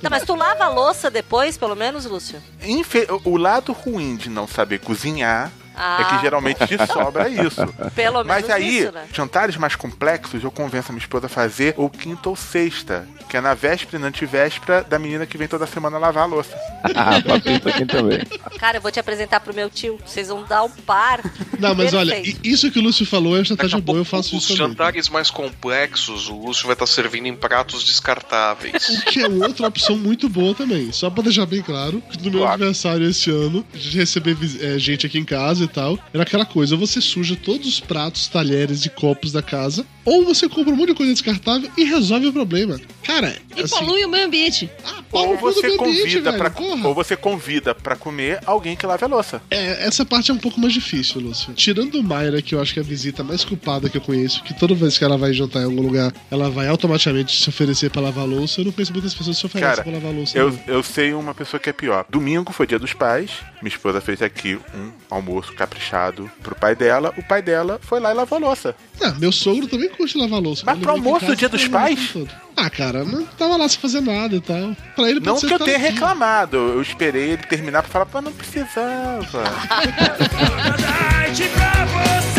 Tá, 0.02 0.10
mas 0.10 0.24
tu 0.24 0.36
lava 0.36 0.64
a 0.66 0.70
louça 0.70 1.10
depois, 1.12 1.58
pelo 1.58 1.76
menos, 1.76 2.06
Lúcio? 2.06 2.41
Infe- 2.64 3.08
O 3.26 3.38
lado 3.38 3.74
ruim 3.74 4.16
de 4.16 4.30
não 4.30 4.47
saber 4.47 4.80
cozinhar 4.80 5.52
é 5.80 6.04
Ah. 6.04 6.06
que 6.10 6.22
geralmente 6.22 6.68
te 6.68 6.78
sobra 6.88 7.30
isso. 7.30 7.66
Pelo 7.96 8.24
Mas 8.26 8.44
menos 8.46 8.50
aí, 8.50 8.80
isso, 8.84 8.92
né? 8.92 9.06
jantares 9.14 9.56
mais 9.58 9.76
complexos, 9.76 10.44
eu 10.44 10.52
convenço 10.52 10.92
a 10.92 10.94
minha 10.94 11.02
esposa 11.02 11.28
a 11.28 11.30
fazer 11.30 11.74
ou 11.78 11.90
quinta 11.90 12.28
ou 12.30 12.36
sexta, 12.36 13.08
que 13.30 13.38
é 13.38 13.42
na 13.42 13.54
véspera 13.54 13.98
e 13.98 14.02
na 14.02 14.08
antivéspera 14.08 14.84
da 14.84 14.98
menina 14.98 15.26
que 15.26 15.38
vem 15.38 15.48
toda 15.48 15.68
semana 15.68 15.98
lavar 15.98 16.24
a 16.24 16.26
louça. 16.26 16.56
Ah, 16.96 17.22
faço 17.22 17.50
isso 17.50 17.70
aqui 17.70 17.86
também. 17.86 18.20
Cara, 18.58 18.78
eu 18.78 18.82
vou 18.82 18.90
te 18.92 19.00
apresentar 19.00 19.40
pro 19.42 19.54
meu 19.54 19.70
tio. 19.70 20.00
Vocês 20.06 20.30
vão 20.30 20.44
dar 20.46 20.64
um 20.64 20.70
par. 20.70 21.22
Não, 21.60 21.76
mas 21.76 21.94
olha, 21.94 22.16
Perfeito. 22.16 22.40
isso 22.44 22.72
que 22.72 22.80
o 22.80 22.82
Lúcio 22.82 23.06
falou 23.06 23.34
é 23.36 23.40
uma 23.40 23.42
estratégia 23.44 23.80
boa, 23.80 23.98
eu 24.00 24.06
faço 24.06 24.36
Os 24.38 24.44
isso 24.46 24.56
também. 24.58 24.70
jantares 24.72 25.10
mais 25.10 25.30
complexos, 25.30 26.30
o 26.30 26.36
Lúcio 26.38 26.66
vai 26.66 26.74
estar 26.74 26.88
servindo 26.88 27.28
em 27.28 27.36
pratos 27.36 27.84
descartáveis. 27.84 28.90
O 28.90 29.02
que 29.06 29.20
é 29.22 29.28
outra 29.28 29.68
opção 29.68 29.98
muito 29.98 30.28
boa 30.30 30.56
também. 30.56 30.92
Só 30.92 31.10
pra 31.10 31.24
deixar 31.24 31.46
bem 31.46 31.62
claro, 31.62 32.02
que 32.10 32.18
no 32.24 32.32
meu 32.32 32.40
Claro. 32.42 32.54
aniversário 32.56 33.08
esse 33.10 33.30
ano, 33.30 33.66
de 33.74 33.98
receber 33.98 34.38
eh, 34.62 34.80
gente 34.80 35.06
aqui 35.06 35.18
em 35.20 35.26
casa 35.26 35.64
e 35.64 35.68
tal, 35.68 36.00
era 36.14 36.24
aquela 36.24 36.46
coisa: 36.46 36.76
ou 36.76 36.80
você 36.80 37.02
suja 37.02 37.36
todos 37.36 37.68
os 37.68 37.80
pratos, 37.80 38.28
talheres 38.28 38.86
e 38.86 38.90
copos 38.90 39.32
da 39.32 39.42
casa, 39.42 39.86
ou 40.06 40.24
você 40.26 40.48
compra 40.48 40.74
um 40.74 40.78
monte 40.78 40.90
de 40.90 40.96
coisa 40.96 41.12
descartável 41.14 41.70
e 41.78 41.84
resolve 41.84 42.28
o 42.28 42.34
problema. 42.34 42.80
Cara, 43.10 43.36
E 43.57 43.62
assim, 43.62 43.76
polui 43.76 44.05
o 44.05 44.10
meio 44.10 44.26
ambiente. 44.28 44.70
pau 45.12 45.30
Ou 45.30 45.38
você 45.38 45.68
meio 45.68 45.82
ambiente, 45.82 46.01
convida 46.01 46.34
para 46.34 46.53
ou 46.84 46.93
você 46.93 47.16
convida 47.16 47.74
para 47.74 47.95
comer 47.95 48.39
alguém 48.45 48.76
que 48.76 48.86
lave 48.86 49.03
a 49.03 49.07
louça. 49.07 49.41
É, 49.49 49.86
essa 49.88 50.05
parte 50.05 50.30
é 50.30 50.34
um 50.34 50.38
pouco 50.38 50.60
mais 50.60 50.74
difícil, 50.74 51.20
Lúcio. 51.20 51.53
Tirando 51.53 51.95
o 51.95 52.03
Mayra, 52.03 52.41
que 52.41 52.53
eu 52.53 52.62
acho 52.62 52.74
que 52.74 52.80
é 52.80 52.84
a 52.84 52.86
visita 52.86 53.24
mais 53.24 53.43
culpada 53.43 53.89
que 53.89 53.97
eu 53.97 54.01
conheço, 54.01 54.43
que 54.43 54.53
toda 54.53 54.76
vez 54.76 54.97
que 54.97 55.03
ela 55.03 55.18
vai 55.18 55.34
jantar 55.34 55.62
em 55.62 55.66
algum 55.66 55.82
lugar, 55.82 56.14
ela 56.30 56.49
vai 56.49 56.68
automaticamente 56.68 57.41
se 57.41 57.49
oferecer 57.49 57.89
pra 57.89 58.01
lavar 58.01 58.26
a 58.26 58.28
louça. 58.28 58.62
Eu 58.62 58.66
não 58.66 58.72
conheço 58.72 58.93
muitas 58.93 59.14
pessoas 59.14 59.36
que 59.38 59.39
se 59.41 59.45
oferecem 59.47 59.70
Cara, 59.70 59.84
pra 59.84 59.91
lavar 59.91 60.12
a 60.12 60.16
louça. 60.16 60.38
eu, 60.38 60.51
não. 60.51 60.60
eu 60.68 60.84
sei 60.84 61.14
uma 61.14 61.34
pessoa 61.34 61.60
que 61.60 61.70
é 61.70 61.74
pior. 61.74 62.05
Domingo 62.10 62.53
foi 62.53 62.68
dia 62.68 62.78
dos 62.78 62.93
pais. 62.93 63.32
Minha 63.62 63.74
esposa 63.76 63.99
fez 63.99 64.22
aqui 64.22 64.57
um 64.74 64.91
almoço 65.10 65.53
caprichado 65.53 66.30
pro 66.41 66.55
pai 66.55 66.76
dela. 66.76 67.14
O 67.18 67.24
pai 67.24 67.41
dela 67.41 67.80
foi 67.82 67.99
lá 67.99 68.12
e 68.12 68.14
lavou 68.14 68.38
a 68.38 68.41
louça. 68.41 68.76
Ah, 69.01 69.12
meu 69.20 69.32
sogro 69.32 69.68
também 69.68 69.89
curte 69.89 70.18
lavar 70.18 70.39
louça. 70.39 70.64
Mas 70.66 70.80
pro 70.80 70.91
aqui 70.91 70.99
almoço 70.99 71.26
do 71.26 71.36
Dia 71.36 71.49
dos 71.49 71.68
Pais? 71.68 72.14
Ah, 72.55 72.70
cara, 72.70 73.03
não 73.03 73.26
tava 73.26 73.57
lá 73.57 73.68
sem 73.68 73.80
fazer 73.80 74.01
nada 74.01 74.36
e 74.36 74.41
tal. 74.41 74.76
Pra 74.95 75.10
ele 75.10 75.20
Não 75.20 75.38
que 75.38 75.45
eu 75.45 75.60
tenha 75.60 75.74
tardia. 75.78 75.91
reclamado. 75.91 76.57
Eu 76.57 76.82
esperei 76.82 77.32
ele 77.32 77.43
terminar 77.43 77.82
pra 77.84 77.91
falar, 77.91 78.05
pô, 78.05 78.22
não 78.22 78.32
precisava. 78.32 79.26
Pra 79.30 79.43
você. 81.36 82.39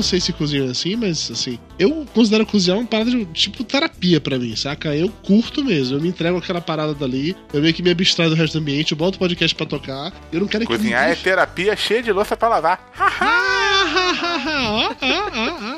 não 0.00 0.02
sei 0.02 0.18
se 0.18 0.20
pra 0.20 0.20
vocês 0.20 0.24
se 0.24 0.32
cozinham 0.32 0.70
assim, 0.70 0.96
mas 0.96 1.30
assim, 1.30 1.58
eu 1.78 2.06
considero 2.14 2.46
cozinhar 2.46 2.78
uma 2.78 2.86
parada 2.86 3.10
de 3.10 3.24
tipo 3.26 3.62
terapia 3.64 4.20
pra 4.20 4.38
mim, 4.38 4.56
saca? 4.56 4.94
Eu 4.96 5.08
curto 5.22 5.62
mesmo, 5.64 5.96
eu 5.96 6.00
me 6.00 6.08
entrego 6.08 6.38
aquela 6.38 6.60
parada 6.60 6.94
dali, 6.94 7.36
eu 7.52 7.60
meio 7.60 7.74
que 7.74 7.82
me 7.82 7.90
abstraio 7.90 8.30
do 8.30 8.36
resto 8.36 8.58
do 8.58 8.62
ambiente, 8.62 8.92
eu 8.92 8.98
boto 8.98 9.16
o 9.16 9.18
podcast 9.18 9.54
pra 9.54 9.66
tocar, 9.66 10.12
eu 10.32 10.40
não 10.40 10.46
quero 10.48 10.64
que 10.66 10.72
Cozinhar 10.74 11.08
é 11.10 11.14
terapia 11.14 11.76
cheia 11.76 12.02
de 12.02 12.10
louça 12.12 12.36
pra 12.36 12.48
lavar. 12.48 12.90
Ah, 12.98 14.94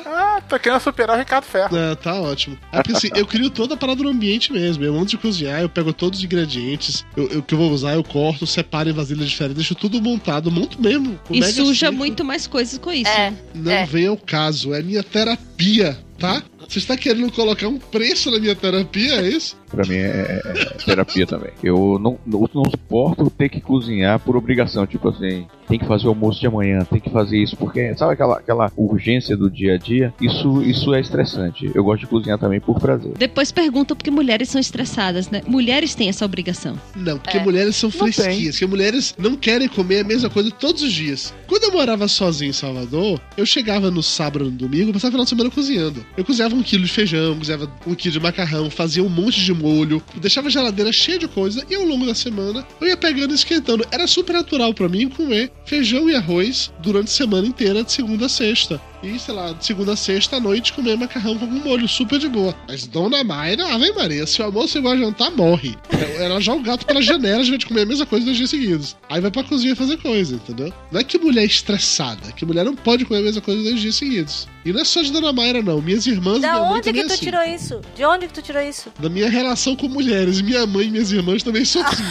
Ah, 0.05 0.41
Tô 0.47 0.59
querendo 0.59 0.79
superar 0.79 1.15
o 1.15 1.19
Ricardo 1.19 1.45
Ferro. 1.45 1.75
É, 1.75 1.95
tá 1.95 2.19
ótimo. 2.19 2.57
É 2.71 2.77
porque 2.77 2.91
assim, 2.95 3.09
eu 3.15 3.25
crio 3.25 3.49
toda 3.49 3.73
a 3.73 3.77
parada 3.77 4.03
no 4.03 4.09
ambiente 4.09 4.51
mesmo. 4.51 4.83
Eu, 4.83 4.95
antes 4.95 5.11
de 5.11 5.17
cozinhar, 5.17 5.61
eu 5.61 5.69
pego 5.69 5.91
todos 5.93 6.19
os 6.19 6.25
ingredientes 6.25 7.05
eu, 7.15 7.27
eu- 7.29 7.41
que 7.43 7.53
eu 7.53 7.57
vou 7.57 7.71
usar, 7.71 7.93
eu 7.93 8.03
corto, 8.03 8.45
separo 8.45 8.89
em 8.89 8.93
vasilhas 8.93 9.29
diferentes, 9.29 9.55
deixo 9.57 9.75
tudo 9.75 10.01
montado, 10.01 10.51
monto 10.51 10.81
mesmo. 10.81 11.19
com 11.27 11.33
E 11.33 11.43
suja 11.43 11.91
muito 11.91 12.23
mais 12.23 12.45
coisas 12.47 12.77
com 12.77 12.91
isso. 12.91 13.09
É. 13.09 13.33
Não 13.53 13.85
vem 13.85 14.09
ao 14.13 14.17
caso, 14.17 14.73
é 14.73 14.81
minha 14.81 15.03
terapia, 15.03 15.97
tá? 16.17 16.43
Você 16.67 16.79
está 16.79 16.95
querendo 16.95 17.31
colocar 17.31 17.67
um 17.67 17.77
preço 17.77 18.31
na 18.31 18.39
minha 18.39 18.55
terapia, 18.55 19.15
é 19.15 19.27
isso? 19.27 19.55
Pra 19.69 19.85
mim 19.85 19.95
é, 19.95 20.41
é- 20.45 20.51
é 20.51 20.63
terapia 20.85 21.25
também. 21.27 21.51
Eu 21.61 21.99
não, 22.01 22.17
não, 22.25 22.49
não 22.53 22.63
suporto 22.69 23.29
ter 23.29 23.49
que 23.49 23.59
cozinhar 23.59 24.19
por 24.19 24.37
obrigação. 24.37 24.87
Tipo 24.87 25.09
assim, 25.09 25.45
tem 25.67 25.77
que 25.77 25.85
fazer 25.85 26.05
o 26.05 26.09
almoço 26.09 26.39
de 26.39 26.47
amanhã, 26.47 26.79
tem 26.89 26.99
que 27.01 27.09
fazer 27.09 27.37
isso, 27.41 27.57
porque 27.57 27.93
sabe 27.95 28.13
aquela, 28.13 28.37
aquela 28.37 28.71
urgência 28.77 29.35
do 29.35 29.49
dia 29.49 29.73
a 29.73 29.77
dia? 29.77 30.13
Isso, 30.21 30.61
isso 30.63 30.93
é 30.93 31.01
estressante. 31.01 31.69
Eu 31.75 31.83
gosto 31.83 32.01
de 32.01 32.07
cozinhar 32.07 32.37
também 32.39 32.61
por 32.61 32.79
prazer. 32.79 33.11
Depois 33.17 33.51
perguntam 33.51 33.95
porque 33.97 34.11
mulheres 34.11 34.49
são 34.49 34.61
estressadas, 34.61 35.29
né? 35.29 35.41
Mulheres 35.47 35.93
têm 35.95 36.07
essa 36.09 36.23
obrigação. 36.25 36.79
Não, 36.95 37.17
porque 37.19 37.39
mulheres 37.39 37.75
são 37.75 37.91
fresquinhas, 37.91 38.55
porque 38.55 38.67
mulheres 38.67 39.13
não 39.17 39.35
querem 39.35 39.67
comer 39.67 39.99
a 39.99 40.03
mesma 40.03 40.29
coisa 40.29 40.49
todos 40.51 40.81
os 40.81 40.93
dias. 40.93 41.33
Quando 41.47 41.63
eu 41.65 41.71
morava 41.73 42.07
sozinho 42.07 42.49
em 42.49 42.53
Salvador, 42.53 43.19
eu 43.35 43.45
chegava 43.45 43.91
no 43.91 44.01
sábado 44.01 44.45
e 44.45 44.51
no 44.51 44.57
domingo, 44.57 44.89
eu 44.89 44.93
passava 44.93 45.09
o 45.09 45.11
final 45.11 45.23
de 45.25 45.29
semana 45.29 45.49
cozinhando. 45.49 46.02
Eu 46.17 46.23
cozinhava 46.23 46.55
um 46.55 46.63
quilo 46.63 46.83
de 46.83 46.91
feijão, 46.91 47.37
cozinhava 47.37 47.71
um 47.85 47.95
quilo 47.95 48.13
de 48.13 48.19
macarrão, 48.19 48.69
fazia 48.69 49.03
um 49.03 49.09
monte 49.09 49.41
de 49.41 49.53
molho, 49.53 50.01
deixava 50.15 50.47
a 50.47 50.51
geladeira 50.51 50.91
cheia 50.91 51.19
de 51.19 51.27
coisa 51.27 51.65
e 51.69 51.75
ao 51.75 51.83
longo 51.83 52.05
da 52.05 52.15
semana 52.15 52.65
eu 52.79 52.87
ia 52.87 52.97
pegando 52.97 53.31
e 53.31 53.35
esquentando. 53.35 53.85
Era 53.91 54.07
super 54.07 54.33
natural 54.33 54.73
pra 54.73 54.89
mim 54.89 55.09
comer 55.09 55.51
feijão 55.65 56.09
e 56.09 56.15
arroz 56.15 56.71
durante 56.79 57.07
a 57.07 57.11
semana 57.11 57.47
inteira, 57.47 57.83
de 57.83 57.91
segunda 57.91 58.25
a 58.25 58.29
sexta. 58.29 58.81
E, 59.03 59.19
sei 59.19 59.33
lá, 59.33 59.51
de 59.51 59.65
segunda 59.65 59.93
a 59.93 59.95
sexta 59.97 60.37
à 60.37 60.39
noite 60.39 60.71
comer 60.71 60.95
macarrão 60.97 61.37
com 61.37 61.43
algum 61.43 61.59
molho, 61.59 61.87
super 61.89 62.17
de 62.17 62.29
boa. 62.29 62.55
Mas 62.67 62.87
Dona 62.87 63.21
Mayra, 63.21 63.73
Ave 63.73 63.91
Maria, 63.91 64.25
se 64.25 64.41
o 64.41 64.45
almoço 64.45 64.77
igual 64.77 64.93
a 64.93 64.97
jantar, 64.97 65.29
morre. 65.31 65.75
Ela 66.17 66.39
joga 66.39 66.59
o 66.59 66.63
gato 66.63 66.85
pela 66.85 67.01
janela, 67.01 67.41
a 67.41 67.45
gente 67.45 67.65
comer 67.65 67.81
a 67.81 67.85
mesma 67.85 68.05
coisa 68.05 68.23
dois 68.25 68.37
dias 68.37 68.49
seguidos. 68.49 68.95
Aí 69.09 69.19
vai 69.19 69.29
pra 69.29 69.43
cozinha 69.43 69.75
fazer 69.75 69.97
coisa, 69.97 70.35
entendeu? 70.35 70.73
Não 70.89 71.01
é 71.01 71.03
que 71.03 71.17
mulher 71.17 71.41
é 71.41 71.45
estressada, 71.45 72.31
que 72.31 72.45
mulher 72.45 72.63
não 72.63 72.75
pode 72.75 73.03
comer 73.03 73.19
a 73.19 73.23
mesma 73.23 73.41
coisa 73.41 73.61
dois 73.61 73.79
dias 73.81 73.95
seguidos. 73.95 74.47
E 74.63 74.71
não 74.71 74.79
é 74.79 74.85
só 74.85 75.01
de 75.01 75.11
Dona 75.11 75.33
Mayra, 75.33 75.61
não. 75.61 75.81
Minhas 75.81 76.07
irmãs 76.07 76.37
e 76.37 76.41
Da 76.41 76.53
minha 76.53 76.61
mãe 76.61 76.71
onde 76.79 76.93
que 76.93 76.99
é 76.99 77.03
tu 77.05 77.13
assim. 77.13 77.25
tirou 77.25 77.43
isso? 77.43 77.81
De 77.95 78.05
onde 78.05 78.27
que 78.27 78.33
tu 78.33 78.41
tirou 78.41 78.61
isso? 78.61 78.89
Da 78.97 79.09
minha 79.09 79.29
relação 79.29 79.75
com 79.75 79.89
mulheres. 79.89 80.39
Minha 80.39 80.65
mãe 80.65 80.87
e 80.87 80.91
minhas 80.91 81.11
irmãs 81.11 81.43
também 81.43 81.65
são 81.65 81.81
assim. 81.85 82.03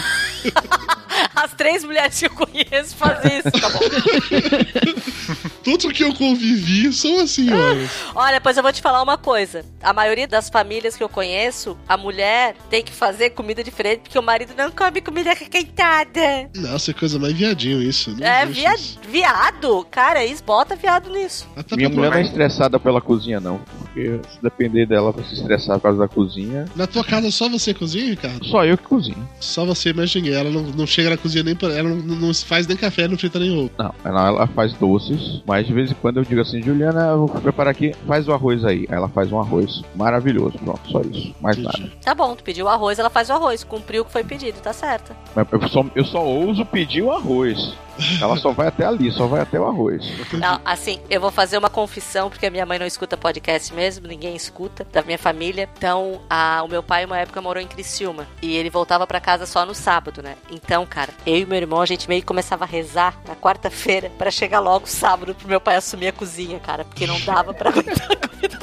As 1.34 1.52
três 1.54 1.84
mulheres 1.84 2.18
que 2.18 2.26
eu 2.26 2.30
conheço 2.30 2.96
fazem 2.96 3.38
isso, 3.38 3.50
tá 3.50 3.68
bom? 3.68 3.80
Todos 5.64 5.92
que 5.92 6.02
eu 6.02 6.14
convivi 6.14 6.92
são 6.92 7.20
assim, 7.20 7.52
olha. 7.52 7.90
Olha, 8.14 8.40
pois 8.40 8.56
eu 8.56 8.62
vou 8.62 8.72
te 8.72 8.82
falar 8.82 9.02
uma 9.02 9.16
coisa. 9.16 9.64
A 9.82 9.92
maioria 9.92 10.26
das 10.26 10.48
famílias 10.48 10.96
que 10.96 11.02
eu 11.02 11.08
conheço, 11.08 11.76
a 11.88 11.96
mulher 11.96 12.56
tem 12.68 12.82
que 12.82 12.92
fazer 12.92 13.30
comida 13.30 13.62
diferente 13.62 14.00
porque 14.00 14.18
o 14.18 14.22
marido 14.22 14.54
não 14.56 14.70
come 14.70 15.00
comida 15.00 15.32
requentada. 15.32 16.50
Nossa, 16.56 16.90
é 16.90 16.94
coisa 16.94 17.18
mais 17.18 17.32
viadinho 17.34 17.80
isso. 17.82 18.10
Não 18.16 18.26
É, 18.26 18.44
via... 18.46 18.74
isso. 18.74 18.98
viado. 19.08 19.86
Cara, 19.90 20.24
isso 20.24 20.42
bota 20.44 20.74
viado 20.74 21.10
nisso. 21.10 21.48
Minha 21.76 21.88
mulher 21.88 22.10
não 22.10 22.18
é 22.18 22.22
estressada 22.22 22.78
pela 22.80 23.00
cozinha, 23.00 23.40
não. 23.40 23.60
Porque 23.92 24.20
se 24.28 24.42
depender 24.42 24.86
dela 24.86 25.12
pra 25.12 25.22
se 25.24 25.34
estressar 25.34 25.76
por 25.76 25.82
causa 25.82 25.98
da 25.98 26.08
cozinha. 26.08 26.64
Na 26.74 26.86
tua 26.86 27.04
casa 27.04 27.30
só 27.30 27.48
você 27.48 27.74
cozinha, 27.74 28.10
Ricardo? 28.10 28.44
Só 28.46 28.64
eu 28.64 28.78
que 28.78 28.84
cozinho. 28.84 29.28
Só 29.38 29.66
você 29.66 29.92
ninguém. 29.92 30.32
Ela 30.32 30.50
não, 30.50 30.62
não 30.62 30.86
chega 30.86 31.10
na 31.10 31.16
cozinha 31.16 31.44
nem 31.44 31.54
pra. 31.54 31.72
Ela 31.72 31.90
não, 31.90 31.96
não 31.96 32.34
faz 32.34 32.66
nem 32.66 32.76
café, 32.76 33.06
não 33.06 33.18
frita 33.18 33.38
nem 33.38 33.56
ovo. 33.56 33.70
Não, 33.78 33.94
ela, 34.04 34.28
ela 34.28 34.46
faz 34.46 34.72
doces, 34.74 35.42
mas 35.46 35.66
de 35.66 35.74
vez 35.74 35.90
em 35.90 35.94
quando 35.94 36.18
eu 36.18 36.24
digo 36.24 36.40
assim, 36.40 36.62
Juliana, 36.62 37.08
eu 37.08 37.26
vou 37.26 37.40
preparar 37.40 37.70
aqui, 37.70 37.94
faz 38.06 38.26
o 38.26 38.32
arroz 38.32 38.64
aí. 38.64 38.86
Aí 38.88 38.96
ela 38.96 39.08
faz 39.08 39.30
um 39.30 39.38
arroz 39.38 39.82
maravilhoso, 39.94 40.58
pronto, 40.58 40.80
só 40.90 41.00
isso, 41.02 41.34
mais 41.40 41.58
nada. 41.58 41.92
Tá 42.02 42.14
bom, 42.14 42.34
tu 42.34 42.42
pediu 42.42 42.66
o 42.66 42.68
arroz, 42.68 42.98
ela 42.98 43.10
faz 43.10 43.28
o 43.28 43.34
arroz. 43.34 43.62
Cumpriu 43.62 44.02
o 44.02 44.04
que 44.04 44.12
foi 44.12 44.24
pedido, 44.24 44.60
tá 44.60 44.72
certo. 44.72 45.14
Mas 45.36 45.46
eu 45.52 45.68
só, 45.68 45.84
eu 45.94 46.04
só 46.04 46.24
ouso 46.24 46.64
pedir 46.64 47.02
o 47.02 47.12
arroz. 47.12 47.74
Ela 48.20 48.36
só 48.36 48.52
vai 48.52 48.68
até 48.68 48.84
ali, 48.84 49.10
só 49.12 49.26
vai 49.26 49.40
até 49.42 49.58
o 49.60 49.66
arroz. 49.66 50.02
Não, 50.32 50.60
assim, 50.64 51.00
eu 51.10 51.20
vou 51.20 51.30
fazer 51.30 51.58
uma 51.58 51.68
confissão, 51.70 52.30
porque 52.30 52.46
a 52.46 52.50
minha 52.50 52.64
mãe 52.66 52.78
não 52.78 52.86
escuta 52.86 53.16
podcast 53.16 53.72
mesmo, 53.74 54.06
ninguém 54.06 54.34
escuta, 54.34 54.86
da 54.92 55.02
minha 55.02 55.18
família. 55.18 55.68
Então, 55.76 56.20
a- 56.28 56.62
o 56.64 56.68
meu 56.68 56.82
pai, 56.82 57.04
uma 57.04 57.18
época, 57.18 57.40
morou 57.42 57.62
em 57.62 57.66
Criciúma. 57.66 58.26
E 58.40 58.54
ele 58.56 58.70
voltava 58.70 59.06
pra 59.06 59.20
casa 59.20 59.46
só 59.46 59.64
no 59.66 59.74
sábado, 59.74 60.22
né? 60.22 60.36
Então, 60.50 60.86
cara, 60.86 61.10
eu 61.26 61.36
e 61.36 61.46
meu 61.46 61.58
irmão, 61.58 61.80
a 61.80 61.86
gente 61.86 62.08
meio 62.08 62.20
que 62.22 62.26
começava 62.26 62.64
a 62.64 62.66
rezar 62.66 63.16
na 63.26 63.34
quarta-feira 63.36 64.10
pra 64.18 64.30
chegar 64.30 64.60
logo 64.60 64.86
sábado 64.86 65.34
pro 65.34 65.48
meu 65.48 65.60
pai 65.60 65.76
assumir 65.76 66.08
a 66.08 66.12
cozinha, 66.12 66.58
cara, 66.60 66.84
porque 66.84 67.06
não 67.06 67.20
dava 67.20 67.52
pra 67.54 67.70
aguentar 67.70 68.10
a 68.10 68.16
comida. 68.28 68.58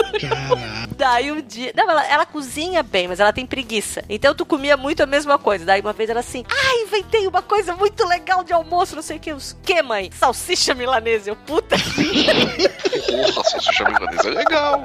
Daí 0.98 1.32
um 1.32 1.42
dia. 1.42 1.72
Não, 1.76 1.90
ela, 1.90 2.06
ela 2.08 2.26
cozinha 2.26 2.84
bem, 2.84 3.08
mas 3.08 3.20
ela 3.20 3.32
tem 3.32 3.46
preguiça. 3.46 4.04
Então 4.10 4.34
tu 4.36 4.46
comia 4.46 4.76
muito 4.76 5.02
a 5.02 5.06
mesma 5.06 5.38
coisa. 5.38 5.66
Daí 5.66 5.80
uma 5.82 5.94
vez 5.94 6.10
ela 6.10 6.20
assim, 6.20 6.44
ah, 6.50 6.76
inventei 6.86 7.28
uma 7.28 7.42
coisa 7.42 7.76
muito 7.76 8.06
legal 8.08 8.44
de 8.44 8.52
almoço, 8.52 8.96
não 8.96 9.02
sei 9.02 9.18
o 9.18 9.19
que. 9.20 9.32
Os 9.34 9.56
que, 9.64 9.82
mãe? 9.84 10.10
Salsicha 10.12 10.74
milanesa. 10.74 11.30
Eu, 11.30 11.36
puta. 11.36 11.76
Porra, 13.08 13.44
salsicha 13.44 13.84
milanesa 13.90 14.28
é 14.30 14.32
legal. 14.32 14.84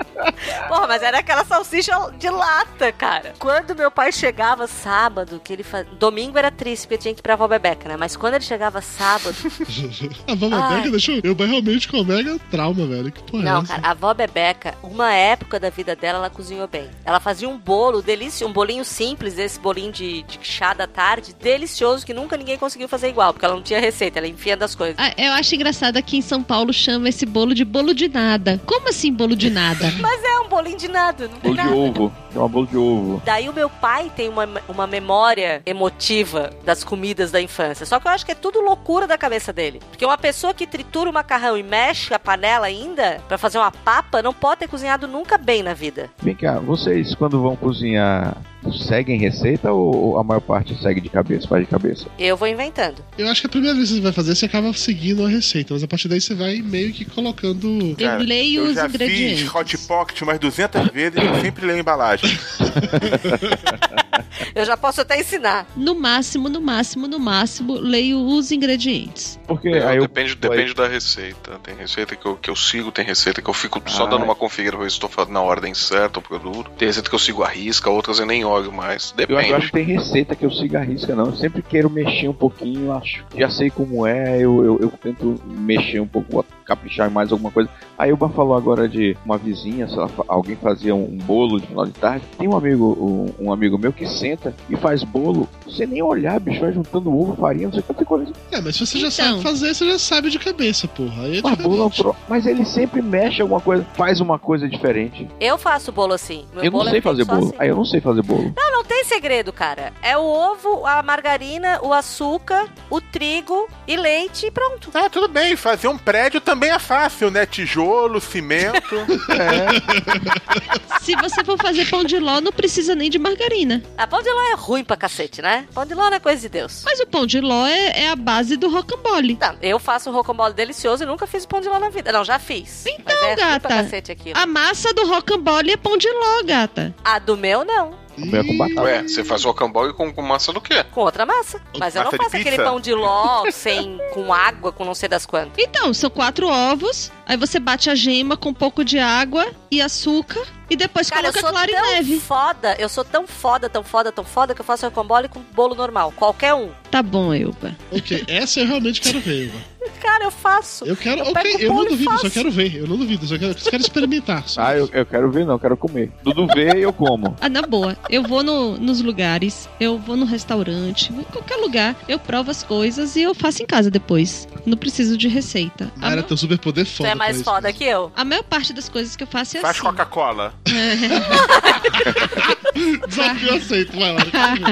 Porra, 0.68 0.86
mas 0.86 1.02
era 1.02 1.18
aquela 1.18 1.44
salsicha 1.44 1.92
de 2.18 2.28
lata, 2.28 2.92
cara. 2.92 3.34
Quando 3.38 3.74
meu 3.74 3.90
pai 3.90 4.12
chegava 4.12 4.66
sábado, 4.66 5.40
que 5.42 5.52
ele 5.52 5.62
fazia. 5.62 5.90
Domingo 5.94 6.38
era 6.38 6.50
triste, 6.50 6.82
porque 6.86 6.98
tinha 6.98 7.14
que 7.14 7.20
ir 7.20 7.22
pra 7.22 7.34
avó 7.34 7.46
Bebeca, 7.48 7.88
né? 7.88 7.96
Mas 7.96 8.16
quando 8.16 8.34
ele 8.34 8.44
chegava 8.44 8.80
sábado. 8.80 9.34
A. 10.28 10.34
Bebeca 10.34 10.90
deixou 10.90 11.14
eu 11.22 11.34
realmente 11.34 11.88
com 11.88 12.02
mega 12.04 12.38
trauma, 12.50 12.86
velho. 12.86 13.12
Que 13.12 13.22
porra 13.22 13.42
é 13.42 13.46
Não, 13.46 13.62
essa? 13.62 13.74
cara, 13.74 13.86
a 13.86 13.90
avó 13.90 14.14
Bebeca, 14.14 14.74
uma 14.82 15.12
época 15.12 15.58
da 15.60 15.70
vida 15.70 15.94
dela, 15.96 16.18
ela 16.18 16.30
cozinhou 16.30 16.66
bem. 16.66 16.90
Ela 17.04 17.20
fazia 17.20 17.48
um 17.48 17.58
bolo 17.58 18.02
delicioso, 18.02 18.50
um 18.50 18.52
bolinho 18.52 18.84
simples, 18.84 19.38
esse 19.38 19.58
bolinho 19.58 19.92
de, 19.92 20.22
de 20.22 20.38
chá 20.42 20.72
da 20.74 20.86
tarde, 20.86 21.34
delicioso, 21.34 22.04
que 22.04 22.14
nunca 22.14 22.36
ninguém 22.36 22.58
conseguiu 22.58 22.88
fazer 22.88 23.08
igual, 23.08 23.32
porque 23.32 23.44
ela 23.44 23.54
não 23.54 23.62
tinha 23.62 23.80
receita, 23.80 24.18
ela 24.24 24.28
enfia 24.32 24.56
das 24.56 24.74
coisas. 24.74 24.96
Ah, 24.98 25.12
eu 25.18 25.32
acho 25.32 25.54
engraçado 25.54 25.96
aqui 25.96 26.16
em 26.16 26.22
São 26.22 26.42
Paulo 26.42 26.72
chama 26.72 27.08
esse 27.08 27.26
bolo 27.26 27.54
de 27.54 27.64
bolo 27.64 27.94
de 27.94 28.08
nada. 28.08 28.60
Como 28.64 28.88
assim 28.88 29.12
bolo 29.12 29.36
de 29.36 29.50
nada? 29.50 29.92
Mas 30.00 30.22
é 30.24 30.40
um 30.40 30.48
bolinho 30.48 30.78
de 30.78 30.88
nada, 30.88 31.28
não 31.28 31.38
tem 31.38 31.54
Bolo 31.54 31.56
de 31.56 31.62
nada. 31.62 31.76
ovo, 31.76 32.12
é 32.34 32.38
uma 32.38 32.48
bolo 32.48 32.66
de 32.66 32.76
ovo. 32.76 33.22
Daí 33.24 33.48
o 33.48 33.52
meu 33.52 33.68
pai 33.68 34.10
tem 34.16 34.28
uma, 34.28 34.48
uma 34.68 34.86
memória 34.86 35.62
emotiva 35.66 36.50
das 36.64 36.82
comidas 36.82 37.30
da 37.30 37.40
infância. 37.40 37.84
Só 37.84 38.00
que 38.00 38.06
eu 38.08 38.12
acho 38.12 38.24
que 38.24 38.32
é 38.32 38.34
tudo 38.34 38.60
loucura 38.60 39.06
da 39.06 39.18
cabeça 39.18 39.52
dele. 39.52 39.80
Porque 39.90 40.04
uma 40.04 40.18
pessoa 40.18 40.54
que 40.54 40.66
tritura 40.66 41.10
o 41.10 41.12
macarrão 41.12 41.56
e 41.56 41.62
mexe 41.62 42.14
a 42.14 42.18
panela 42.18 42.66
ainda 42.66 43.20
pra 43.28 43.36
fazer 43.36 43.58
uma 43.58 43.70
papa 43.70 44.22
não 44.22 44.32
pode 44.32 44.60
ter 44.60 44.68
cozinhado 44.68 45.06
nunca 45.06 45.36
bem 45.36 45.62
na 45.62 45.74
vida. 45.74 46.10
Vem 46.22 46.34
cá, 46.34 46.58
vocês 46.58 47.14
quando 47.14 47.40
vão 47.42 47.56
cozinhar, 47.56 48.36
seguem 48.72 49.18
receita 49.18 49.72
ou 49.72 50.18
a 50.18 50.24
maior 50.24 50.40
parte 50.40 50.74
segue 50.80 51.00
de 51.00 51.08
cabeça, 51.08 51.48
faz 51.48 51.64
de 51.64 51.70
cabeça? 51.70 52.06
Eu 52.18 52.36
vou 52.36 52.48
inventando. 52.48 53.04
Eu 53.18 53.28
acho 53.28 53.40
que 53.40 53.46
a 53.46 53.50
primeira 53.50 53.74
vez 53.76 53.88
que 53.88 53.96
você 53.96 54.00
vai 54.00 54.12
fazer, 54.12 54.34
você 54.34 54.46
acaba 54.46 54.72
seguindo 54.72 55.24
a 55.24 55.28
receita, 55.28 55.74
mas 55.74 55.82
a 55.82 55.88
partir 55.88 56.08
daí 56.08 56.20
você 56.20 56.34
vai 56.34 56.58
meio 56.58 56.92
que 56.92 57.04
colocando. 57.04 57.96
Eu 57.98 58.18
leio 58.18 58.64
os 58.64 58.74
já 58.74 58.86
ingredientes. 58.86 59.40
fiz 59.40 59.54
hot 59.54 59.78
pocket 59.78 60.22
umas 60.22 60.38
200 60.38 60.88
vezes 60.88 61.22
e 61.22 61.26
eu 61.26 61.40
sempre 61.40 61.66
leio 61.66 61.78
a 61.78 61.80
embalagem. 61.80 62.30
Eu 64.54 64.64
já 64.64 64.76
posso 64.76 65.00
até 65.00 65.20
ensinar. 65.20 65.66
No 65.76 65.94
máximo, 65.94 66.48
no 66.48 66.60
máximo, 66.60 67.06
no 67.08 67.18
máximo, 67.18 67.74
leio 67.74 68.18
os 68.24 68.50
ingredientes. 68.52 69.38
Porque 69.46 69.68
É, 69.68 69.84
aí 69.86 69.96
eu- 69.96 70.02
depende 70.02 70.34
depende 70.34 70.74
da 70.74 70.86
receita. 70.88 71.58
Tem 71.62 71.74
receita 71.76 72.14
que 72.16 72.26
eu, 72.26 72.36
que 72.36 72.50
eu 72.50 72.56
sigo, 72.56 72.90
tem 72.92 73.04
receita 73.04 73.40
que 73.42 73.48
eu 73.48 73.54
fico 73.54 73.80
só 73.86 74.04
Ah. 74.04 74.06
dando 74.06 74.24
uma 74.24 74.34
conferida 74.34 74.72
pra 74.76 74.84
ver 74.84 74.90
se 74.90 74.96
estou 74.96 75.08
fazendo 75.08 75.34
na 75.34 75.40
ordem 75.42 75.74
certa 75.74 76.18
o 76.18 76.22
produto. 76.22 76.70
Tem 76.76 76.88
receita 76.88 77.08
que 77.08 77.14
eu 77.14 77.18
sigo 77.18 77.42
a 77.42 77.48
risca, 77.48 77.90
outras 77.90 78.18
eu 78.18 78.26
nem 78.26 78.44
olho 78.44 78.72
mais. 78.72 79.14
Eu 79.16 79.24
acho, 79.24 79.32
eu 79.32 79.36
Depende. 79.36 79.54
acho 79.54 79.66
que 79.66 79.72
tem 79.72 79.84
receita 79.84 80.34
que 80.36 80.44
eu 80.44 80.50
sigo 80.50 80.76
a 80.76 80.80
risca, 80.80 81.14
não. 81.14 81.26
Eu 81.26 81.36
sempre 81.36 81.62
quero 81.62 81.90
mexer 81.90 82.28
um 82.28 82.34
pouquinho, 82.34 82.92
acho. 82.92 83.24
Já 83.36 83.50
sei 83.50 83.70
como 83.70 84.06
é, 84.06 84.36
eu, 84.38 84.64
eu, 84.64 84.78
eu 84.80 84.88
tento 85.02 85.40
mexer 85.46 86.00
um 86.00 86.06
pouco, 86.06 86.44
caprichar 86.64 87.08
em 87.08 87.12
mais 87.12 87.30
alguma 87.32 87.50
coisa. 87.50 87.68
Aí 87.98 88.12
o 88.12 88.16
Bar 88.16 88.30
falou 88.30 88.56
agora 88.56 88.88
de 88.88 89.16
uma 89.24 89.38
vizinha, 89.38 89.86
fa- 89.88 90.24
alguém 90.28 90.56
fazia 90.56 90.94
um 90.94 91.16
bolo 91.18 91.60
de 91.60 91.66
final 91.66 91.86
de 91.86 91.92
tarde. 91.92 92.24
Tem 92.38 92.48
um 92.48 92.56
amigo, 92.56 92.96
um, 93.38 93.46
um 93.46 93.52
amigo 93.52 93.78
meu 93.78 93.92
que 93.92 94.06
senta 94.06 94.54
e 94.68 94.76
faz 94.76 95.02
bolo 95.04 95.48
sem 95.70 95.86
nem 95.86 96.02
olhar, 96.02 96.38
bicho, 96.40 96.60
vai 96.60 96.72
juntando 96.72 97.14
ovo, 97.16 97.36
farinha, 97.36 97.66
não 97.66 97.72
sei 97.74 97.82
quanta 97.82 98.04
coisa. 98.04 98.32
É, 98.50 98.60
mas 98.60 98.76
se 98.76 98.86
você 98.86 98.98
já 98.98 99.08
Então. 99.08 99.14
sabe 99.40 99.42
fazer, 99.42 99.74
você 99.74 99.86
já 99.90 99.98
sabe 99.98 100.30
de 100.30 100.38
cabeça, 100.38 100.88
porra. 100.88 101.22
Aí 101.24 101.38
é 101.38 101.42
Mas, 101.42 101.58
bolo 101.58 101.90
é 101.92 102.14
mas 102.28 102.46
ele 102.46 102.64
sempre 102.64 103.02
mexe 103.02 103.42
alguma 103.42 103.60
coisa, 103.60 103.86
faz 103.94 104.20
uma 104.20 104.38
coisa 104.38 104.68
diferente. 104.68 105.28
Eu 105.40 105.58
faço 105.58 105.92
bolo 105.92 106.14
assim. 106.14 106.44
Meu 106.54 106.64
eu 106.64 106.70
não 106.70 106.78
bolo 106.78 106.88
é 106.88 106.92
sei 106.92 107.00
feito 107.00 107.04
fazer 107.16 107.24
bolo. 107.24 107.46
assim. 107.48 107.54
Aí 107.58 107.68
eu 107.68 107.76
não 107.76 107.84
sei 107.84 108.00
fazer 108.00 108.22
bolo. 108.22 108.52
Não, 108.56 108.72
não 108.72 108.84
tem 108.84 109.04
segredo, 109.04 109.52
cara. 109.52 109.92
É 110.02 110.16
o 110.16 110.22
ovo, 110.24 110.86
a 110.86 111.02
margarina, 111.02 111.78
o 111.82 111.92
açúcar, 111.92 112.68
o 112.90 113.00
trigo 113.00 113.68
e 113.86 113.96
leite 113.96 114.46
e 114.46 114.50
pronto. 114.50 114.90
Ah, 114.94 115.08
tudo 115.10 115.28
bem, 115.28 115.56
fazer 115.56 115.88
um 115.88 115.98
prédio 115.98 116.40
também 116.40 116.53
é 116.62 116.78
fácil, 116.78 117.30
né? 117.30 117.46
Tijolo, 117.46 118.20
cimento. 118.20 118.94
É. 119.34 121.00
Se 121.00 121.14
você 121.16 121.44
for 121.44 121.58
fazer 121.58 121.88
pão 121.90 122.04
de 122.04 122.18
ló, 122.18 122.40
não 122.40 122.52
precisa 122.52 122.94
nem 122.94 123.10
de 123.10 123.18
margarina. 123.18 123.82
A 123.96 124.06
pão 124.06 124.22
de 124.22 124.30
ló 124.30 124.40
é 124.52 124.54
ruim 124.54 124.84
pra 124.84 124.96
cacete, 124.96 125.42
né? 125.42 125.66
Pão 125.74 125.84
de 125.84 125.94
ló 125.94 126.08
não 126.08 126.14
é 126.14 126.20
coisa 126.20 126.40
de 126.40 126.48
Deus. 126.48 126.82
Mas 126.84 127.00
o 127.00 127.06
pão 127.06 127.26
de 127.26 127.40
ló 127.40 127.66
é, 127.66 128.04
é 128.04 128.08
a 128.08 128.16
base 128.16 128.56
do 128.56 128.68
rocambole. 128.68 129.36
Não, 129.40 129.56
eu 129.60 129.78
faço 129.78 130.10
um 130.10 130.12
rocambole 130.12 130.54
delicioso 130.54 131.02
e 131.02 131.06
nunca 131.06 131.26
fiz 131.26 131.44
pão 131.44 131.60
de 131.60 131.68
ló 131.68 131.78
na 131.78 131.90
vida. 131.90 132.12
Não, 132.12 132.24
já 132.24 132.38
fiz. 132.38 132.86
Então, 132.86 133.24
é 133.24 133.36
gata, 133.36 133.68
cacete 133.68 134.12
aquilo. 134.12 134.38
a 134.38 134.46
massa 134.46 134.92
do 134.94 135.06
rocambole 135.06 135.72
é 135.72 135.76
pão 135.76 135.96
de 135.96 136.08
ló, 136.08 136.42
gata. 136.44 136.94
A 137.04 137.18
do 137.18 137.36
meu, 137.36 137.64
não. 137.64 138.03
O 138.16 138.36
é 138.36 138.44
com 138.44 138.56
batata. 138.56 138.82
Ué, 138.82 139.02
você 139.02 139.24
faz 139.24 139.44
rocambole 139.44 139.92
com, 139.92 140.12
com 140.12 140.22
massa 140.22 140.52
do 140.52 140.60
quê? 140.60 140.84
Com 140.92 141.00
outra 141.02 141.26
massa. 141.26 141.60
Mas 141.78 141.94
eu 141.94 142.04
não 142.04 142.12
Massa 142.12 142.24
faço 142.24 142.36
aquele 142.36 142.56
pão 142.56 142.80
de 142.80 142.92
ló 142.92 143.50
sem, 143.50 143.98
com 144.12 144.32
água, 144.32 144.72
com 144.72 144.84
não 144.84 144.94
sei 144.94 145.08
das 145.08 145.26
quantas. 145.26 145.52
Então, 145.58 145.92
são 145.92 146.10
quatro 146.10 146.48
ovos, 146.48 147.10
aí 147.26 147.36
você 147.36 147.58
bate 147.58 147.90
a 147.90 147.94
gema 147.94 148.36
com 148.36 148.50
um 148.50 148.54
pouco 148.54 148.84
de 148.84 148.98
água 148.98 149.46
e 149.70 149.80
açúcar 149.80 150.46
e 150.70 150.76
depois 150.76 151.08
Cara, 151.10 151.28
eu 151.28 151.32
coloca 151.32 151.40
sou 151.40 151.50
clara 151.50 151.70
e 151.70 151.74
tão 151.74 151.90
neve. 151.92 152.20
foda, 152.20 152.76
eu 152.78 152.88
sou 152.88 153.04
tão 153.04 153.26
foda, 153.26 153.68
tão 153.68 153.82
foda, 153.84 154.10
tão 154.12 154.24
foda 154.24 154.54
que 154.54 154.60
eu 154.60 154.64
faço 154.64 154.84
rocambole 154.86 155.28
com 155.28 155.40
bolo 155.54 155.74
normal. 155.74 156.12
Qualquer 156.16 156.54
um. 156.54 156.70
Tá 156.90 157.02
bom, 157.02 157.32
Elba. 157.34 157.74
Ok, 157.90 158.24
essa 158.28 158.60
eu 158.60 158.66
realmente 158.66 159.00
quero 159.00 159.20
ver, 159.20 159.48
Eva. 159.48 159.74
Cara, 160.00 160.24
eu 160.24 160.30
faço. 160.30 160.84
Eu 160.86 160.96
quero. 160.96 161.20
Eu 161.22 161.30
ok, 161.32 161.56
eu 161.60 161.74
não 161.74 161.84
duvido, 161.86 162.18
só 162.18 162.30
quero 162.30 162.50
ver. 162.50 162.74
Eu 162.76 162.86
não 162.86 162.96
duvido, 162.96 163.26
só 163.26 163.38
quero, 163.38 163.58
só 163.58 163.70
quero 163.70 163.82
experimentar. 163.82 164.46
só. 164.48 164.62
Ah, 164.62 164.76
eu, 164.76 164.88
eu 164.92 165.04
quero 165.06 165.30
ver, 165.30 165.44
não, 165.46 165.54
eu 165.54 165.58
quero 165.58 165.76
comer. 165.76 166.10
Dudu 166.22 166.46
vê 166.54 166.78
e 166.78 166.82
eu 166.82 166.92
como. 166.92 167.36
Ah, 167.40 167.48
na 167.48 167.62
boa. 167.62 167.96
Eu 168.08 168.22
vou 168.22 168.42
no- 168.42 168.76
nos 168.78 169.00
lugares, 169.02 169.68
eu 169.80 169.98
vou 169.98 170.16
no 170.16 170.24
restaurante, 170.26 171.10
vou 171.12 171.20
em 171.22 171.24
qualquer 171.24 171.56
lugar, 171.56 171.96
eu 172.08 172.18
provo 172.18 172.50
as 172.50 172.62
coisas 172.62 173.16
e 173.16 173.22
eu 173.22 173.34
faço 173.34 173.62
em 173.62 173.66
casa 173.66 173.90
depois. 173.90 174.46
Não 174.66 174.76
preciso 174.76 175.16
de 175.18 175.26
receita. 175.28 175.90
A, 175.96 176.00
Mayra 176.00 176.16
ma- 176.16 176.22
tem 176.22 176.34
um 176.34 176.38
super 176.38 176.58
poder 176.58 176.84
Tu 176.86 176.92
foda. 176.92 177.08
é 177.10 177.14
mais 177.14 177.42
foda 177.42 177.72
que 177.72 177.84
eu. 177.84 178.10
a 178.14 178.24
maior 178.24 178.42
parte 178.44 178.72
das 178.72 178.88
coisas 178.88 179.16
que 179.16 179.22
eu 179.22 179.26
faço 179.26 179.56
é 179.56 179.60
Faz 179.60 179.76
assim. 179.76 179.86
Coca-Cola. 179.86 180.54
Desafio 183.06 183.54
aceito, 183.54 183.96
vai 183.96 184.12
lá. 184.12 184.22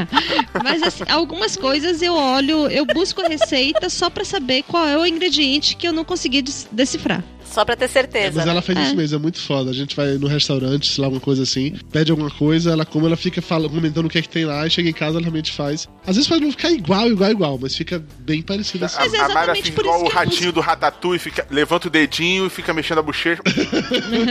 Mas 0.65 0.83
assim, 0.83 1.05
algumas 1.09 1.57
coisas 1.57 2.03
eu 2.03 2.15
olho, 2.15 2.67
eu 2.69 2.85
busco 2.87 3.23
a 3.23 3.29
receita 3.29 3.89
só 3.89 4.11
pra 4.11 4.25
saber 4.25 4.65
qual 4.65 4.89
é 4.89 4.97
o 4.97 5.07
ingrediente 5.07 5.77
que 5.77 5.87
eu 5.87 5.93
não 5.93 6.05
consegui 6.05 6.43
decifrar. 6.71 7.23
Só 7.53 7.65
pra 7.65 7.77
ter 7.77 7.89
certeza. 7.89 8.41
Mas 8.41 8.47
ela 8.49 8.63
faz 8.63 8.79
É. 8.79 8.83
isso 8.85 8.97
mesmo, 8.97 9.17
é 9.17 9.21
muito 9.21 9.41
foda. 9.41 9.71
A 9.71 9.75
gente 9.75 9.95
vai 9.95 10.13
no 10.15 10.27
restaurante, 10.27 10.91
sei 10.93 11.03
lá, 11.03 11.07
alguma 11.07 11.21
coisa 11.21 11.43
assim, 11.43 11.75
pede 11.91 12.11
alguma 12.11 12.31
coisa, 12.31 12.71
ela 12.73 12.85
come, 12.85 13.07
ela 13.07 13.17
fica 13.17 13.43
falando, 13.43 13.71
comentando 13.71 14.07
o 14.07 14.09
que 14.09 14.19
é 14.19 14.23
que 14.23 14.29
tem 14.29 14.45
lá, 14.45 14.67
e 14.67 14.71
chega 14.71 14.89
em 14.89 14.93
casa, 14.93 15.13
ela 15.17 15.21
realmente 15.23 15.53
faz. 15.53 15.89
Às 16.07 16.17
vezes 16.17 16.29
pode 16.29 16.43
não 16.43 16.51
ficar 16.51 16.71
igual, 16.71 17.09
igual, 17.09 17.31
igual, 17.31 17.59
mas 17.61 17.77
fica 17.77 18.03
bem 18.21 18.43
parecido 18.43 18.85
assim. 18.85 18.97
A, 18.97 19.01
Mas 19.01 19.15
é 19.15 19.21
a 19.21 19.25
exatamente 19.27 19.61
assim, 19.63 19.73
por 19.73 19.85
igual 19.85 19.97
isso 19.99 20.07
o 20.07 20.11
que 20.11 20.17
eu 20.17 20.21
ratinho 20.21 20.53
do 20.53 20.61
Ratatouille, 20.61 21.19
fica, 21.19 21.47
levanta 21.51 21.89
o 21.89 21.91
dedinho 21.91 22.47
e 22.47 22.51
fica 22.51 22.73
mexendo 22.73 22.99
a 22.99 23.03
bochecha. 23.03 23.43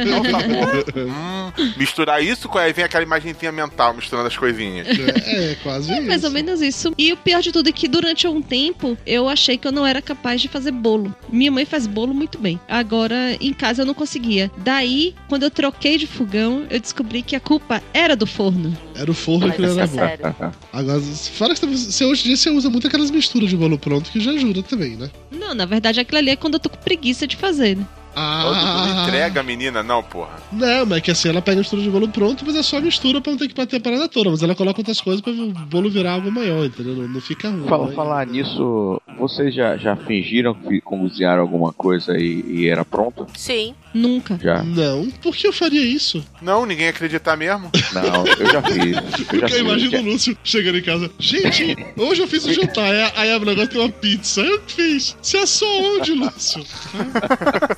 É. 0.01 1.01
Hum, 1.03 1.51
misturar 1.77 2.23
isso 2.23 2.47
com 2.49 2.57
aí 2.57 2.73
vem 2.73 2.83
aquela 2.85 3.03
imagenzinha 3.03 3.51
mental 3.51 3.93
misturando 3.93 4.27
as 4.27 4.37
coisinhas. 4.37 4.87
É, 4.87 5.51
é 5.51 5.55
quase 5.63 5.91
É 5.91 5.97
isso. 5.99 6.07
mais 6.07 6.23
ou 6.23 6.31
menos 6.31 6.61
isso. 6.61 6.93
E 6.97 7.11
o 7.13 7.17
pior 7.17 7.41
de 7.41 7.51
tudo 7.51 7.69
é 7.69 7.71
que 7.71 7.87
durante 7.87 8.27
um 8.27 8.41
tempo 8.41 8.97
eu 9.05 9.27
achei 9.29 9.57
que 9.57 9.67
eu 9.67 9.71
não 9.71 9.85
era 9.85 10.01
capaz 10.01 10.41
de 10.41 10.47
fazer 10.47 10.71
bolo. 10.71 11.13
Minha 11.29 11.51
mãe 11.51 11.65
faz 11.65 11.87
bolo 11.87 12.13
muito 12.13 12.37
bem. 12.37 12.59
Agora, 12.67 13.10
em 13.39 13.53
casa 13.53 13.81
eu 13.81 13.85
não 13.85 13.93
conseguia. 13.93 14.51
Daí, 14.57 15.13
quando 15.27 15.43
eu 15.43 15.51
troquei 15.51 15.97
de 15.97 16.07
fogão, 16.07 16.65
eu 16.69 16.79
descobri 16.79 17.21
que 17.21 17.35
a 17.35 17.39
culpa 17.39 17.81
era 17.93 18.15
do 18.15 18.25
forno. 18.27 18.75
Era 18.95 19.09
o 19.09 19.13
forno 19.13 19.47
Mas 19.47 19.55
que 19.55 19.61
não 19.61 19.71
era 19.71 19.83
é 19.83 19.87
bom. 19.87 19.95
sério. 19.95 20.35
Agora, 20.73 21.01
fora 21.01 21.55
que 21.55 21.65
você, 21.65 22.05
hoje 22.05 22.21
em 22.21 22.27
dia 22.27 22.37
você 22.37 22.49
usa 22.49 22.69
muito 22.69 22.87
aquelas 22.87 23.11
misturas 23.11 23.49
de 23.49 23.57
bolo 23.57 23.77
pronto 23.77 24.11
que 24.11 24.19
já 24.19 24.31
ajuda 24.31 24.63
também, 24.63 24.95
né? 24.95 25.09
Não, 25.31 25.53
na 25.53 25.65
verdade 25.65 25.99
aquilo 25.99 26.17
ali 26.17 26.29
é 26.31 26.35
quando 26.35 26.55
eu 26.55 26.59
tô 26.59 26.69
com 26.69 26.77
preguiça 26.77 27.25
de 27.27 27.35
fazer, 27.35 27.77
né? 27.77 27.85
Ah, 28.15 29.05
entrega 29.07 29.39
a 29.39 29.43
menina, 29.43 29.81
não, 29.81 30.03
porra. 30.03 30.31
Não, 30.51 30.85
mas 30.85 30.97
é 30.97 31.01
que 31.01 31.11
assim, 31.11 31.29
ela 31.29 31.41
pega 31.41 31.57
a 31.57 31.59
mistura 31.59 31.81
de 31.81 31.89
bolo 31.89 32.09
pronto, 32.09 32.43
mas 32.45 32.55
é 32.57 32.63
só 32.63 32.77
a 32.77 32.81
mistura 32.81 33.21
pra 33.21 33.31
não 33.31 33.39
ter 33.39 33.47
que 33.47 33.55
bater 33.55 33.77
a 33.77 33.79
parada 33.79 34.07
toda. 34.09 34.29
Mas 34.29 34.43
ela 34.43 34.53
coloca 34.53 34.81
outras 34.81 34.99
coisas 34.99 35.21
pra 35.21 35.31
o 35.31 35.51
bolo 35.51 35.89
virar 35.89 36.13
algo 36.13 36.29
maior, 36.31 36.65
entendeu? 36.65 36.93
Não, 36.95 37.07
não 37.07 37.21
fica 37.21 37.49
ruim. 37.49 37.67
Fala, 37.67 37.87
né? 37.87 37.95
falar 37.95 38.27
nisso, 38.27 39.00
vocês 39.21 39.53
já, 39.53 39.77
já 39.77 39.95
fingiram 39.95 40.55
que 40.55 40.81
cozinharam 40.81 41.43
alguma 41.43 41.71
coisa 41.71 42.17
e, 42.17 42.41
e 42.47 42.67
era 42.67 42.83
pronto? 42.83 43.27
Sim. 43.35 43.75
Nunca. 43.93 44.37
Já. 44.41 44.63
Não, 44.63 45.09
por 45.21 45.35
que 45.35 45.47
eu 45.47 45.53
faria 45.53 45.81
isso? 45.83 46.23
Não, 46.41 46.65
ninguém 46.65 46.87
acreditar 46.87 47.35
mesmo. 47.35 47.69
Não, 47.93 48.25
eu 48.27 48.51
já 48.51 48.61
fiz. 48.61 48.85
Eu 48.85 48.93
já 48.93 49.01
Porque 49.27 49.43
eu 49.45 49.49
fiz. 49.49 49.57
imagino 49.59 49.97
o 49.97 50.01
Lúcio 50.11 50.37
chegando 50.43 50.77
em 50.77 50.81
casa. 50.81 51.11
Gente, 51.19 51.75
hoje 51.97 52.21
eu 52.21 52.27
fiz 52.27 52.45
o 52.45 52.53
jantar. 52.53 53.11
Aí, 53.15 53.31
abre 53.31 53.49
o 53.49 53.51
negócio 53.51 53.69
tem 53.71 53.81
uma 53.81 53.89
pizza. 53.89 54.41
Eu 54.41 54.59
que 54.61 54.73
fiz. 54.73 55.15
Você 55.21 55.37
assou 55.37 55.97
onde, 55.97 56.13
Lúcio? 56.13 56.63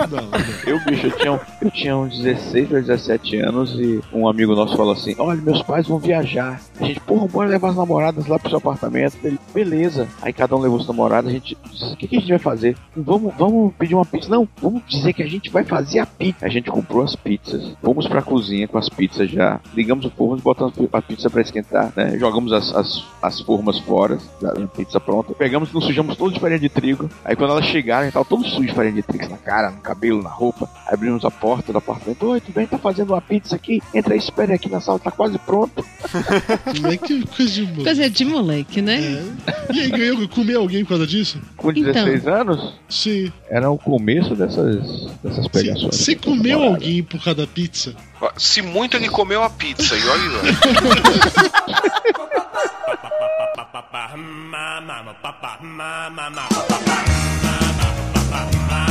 não, 0.09 0.21
não. 0.29 0.39
Eu, 0.65 0.79
bicho, 0.85 1.07
eu 1.07 1.11
tinha, 1.17 1.33
um- 1.33 1.39
eu 1.61 1.71
tinha 1.71 1.97
uns 1.97 2.17
16 2.19 2.71
ou 2.71 2.81
17 2.81 3.37
anos 3.37 3.71
e 3.79 3.99
um 4.13 4.27
amigo 4.27 4.55
nosso 4.55 4.75
falou 4.77 4.93
assim: 4.93 5.15
Olha, 5.17 5.41
meus 5.41 5.61
pais 5.61 5.87
vão 5.87 5.99
viajar. 5.99 6.61
A 6.79 6.85
gente, 6.85 6.99
porra, 7.01 7.27
bora 7.27 7.49
levar 7.49 7.69
as 7.69 7.75
namoradas 7.75 8.27
lá 8.27 8.37
pro 8.39 8.49
seu 8.49 8.57
apartamento. 8.57 9.17
Ele, 9.23 9.39
beleza. 9.53 10.07
Aí 10.21 10.31
cada 10.33 10.55
um 10.55 10.59
levou 10.59 10.79
as 10.79 10.87
namoradas. 10.87 11.29
A 11.31 11.33
gente 11.33 11.57
disse: 11.71 11.93
O 11.93 11.97
que, 11.97 12.07
que 12.07 12.17
a 12.17 12.19
gente 12.19 12.29
vai 12.29 12.39
fazer? 12.39 12.77
Vamos, 12.95 13.33
vamos 13.37 13.73
pedir 13.77 13.95
uma 13.95 14.05
pizza? 14.05 14.29
Não, 14.29 14.47
vamos 14.61 14.81
dizer 14.87 15.13
que 15.13 15.23
a 15.23 15.27
gente 15.27 15.49
vai 15.49 15.63
fazer 15.63 15.99
a 16.03 16.05
pizza. 16.05 16.45
A 16.45 16.49
gente 16.49 16.69
comprou 16.69 17.03
as 17.03 17.15
pizzas. 17.15 17.73
Fomos 17.81 18.07
pra 18.07 18.21
cozinha 18.21 18.67
com 18.67 18.77
as 18.77 18.89
pizzas 18.89 19.29
já. 19.29 19.59
Ligamos 19.73 20.05
o 20.05 20.09
forno, 20.09 20.41
botamos 20.41 20.73
a 20.91 21.01
pizza 21.01 21.29
pra 21.29 21.41
esquentar, 21.41 21.91
né? 21.95 22.17
Jogamos 22.17 22.51
as, 22.53 22.73
as, 22.75 23.03
as 23.21 23.39
formas 23.41 23.79
fora, 23.79 24.17
da 24.41 24.51
a 24.51 24.67
pizza 24.67 24.99
pronta. 24.99 25.33
Pegamos, 25.33 25.71
nos 25.73 25.85
sujamos 25.85 26.15
todos 26.15 26.33
de 26.33 26.39
farinha 26.39 26.59
de 26.59 26.69
trigo. 26.69 27.09
Aí 27.25 27.35
quando 27.35 27.51
elas 27.51 27.65
chegaram, 27.65 28.01
a 28.01 28.03
gente 28.05 28.13
tava 28.13 28.25
todo 28.25 28.45
sujo 28.45 28.67
de 28.67 28.73
farinha 28.73 28.93
de 28.93 29.03
trigo 29.03 29.29
na 29.29 29.37
cara, 29.37 29.71
no 29.71 29.81
cabelo, 29.81 30.21
na 30.21 30.29
roupa. 30.29 30.69
Aí 30.87 30.93
abrimos 30.93 31.25
a 31.25 31.31
porta 31.31 31.71
do 31.71 31.77
apartamento. 31.77 32.25
Oi, 32.27 32.39
tudo 32.41 32.55
bem? 32.55 32.67
Tá 32.67 32.77
fazendo 32.77 33.11
uma 33.13 33.21
pizza 33.21 33.55
aqui? 33.55 33.81
Entra 33.93 34.13
aí, 34.13 34.19
espere 34.19 34.53
aqui 34.53 34.69
na 34.69 34.79
sala, 34.79 34.99
tá 34.99 35.11
quase 35.11 35.37
pronto. 35.39 35.83
É 36.93 36.97
que 36.97 37.25
coisa 37.25 37.51
de 37.51 37.61
moleque? 37.61 37.83
Coisa 37.83 38.09
de 38.09 38.25
moleque, 38.25 38.81
né? 38.81 38.99
E 39.73 39.79
aí, 39.79 39.89
ganhou 39.89 40.27
comer 40.27 40.55
alguém 40.55 40.83
por 40.83 40.89
causa 40.89 41.07
disso? 41.07 41.39
Com 41.55 41.71
Então. 41.71 41.91
16 41.93 42.27
anos, 42.27 42.73
Sim. 42.89 43.31
era 43.49 43.69
o 43.69 43.77
começo 43.77 44.35
dessas, 44.35 45.07
dessas 45.23 45.47
pegações. 45.47 45.92
Você 45.93 46.15
comeu 46.15 46.63
alguém 46.63 47.03
por 47.03 47.23
causa 47.23 47.41
da 47.41 47.47
pizza? 47.47 47.95
Se 48.37 48.61
muito 48.61 48.97
ele 48.97 49.09
comeu 49.09 49.43
a 49.43 49.49
pizza, 49.49 49.95
e 49.95 50.05
olha 50.05 50.31
lá. 50.31 50.41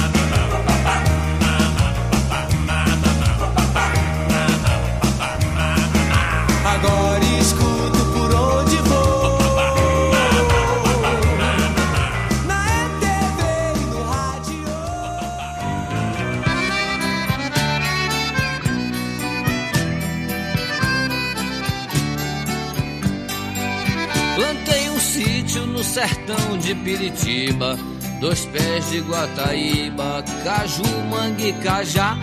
no 25.83 25.85
sertão 25.85 26.59
de 26.59 26.76
Piritiba, 26.76 27.76
dois 28.20 28.45
pés 28.47 28.89
de 28.91 29.01
Guataíba, 29.01 30.24
caju, 30.45 30.85
mangue 31.11 31.49
e 31.49 31.53
cajá. 31.55 32.16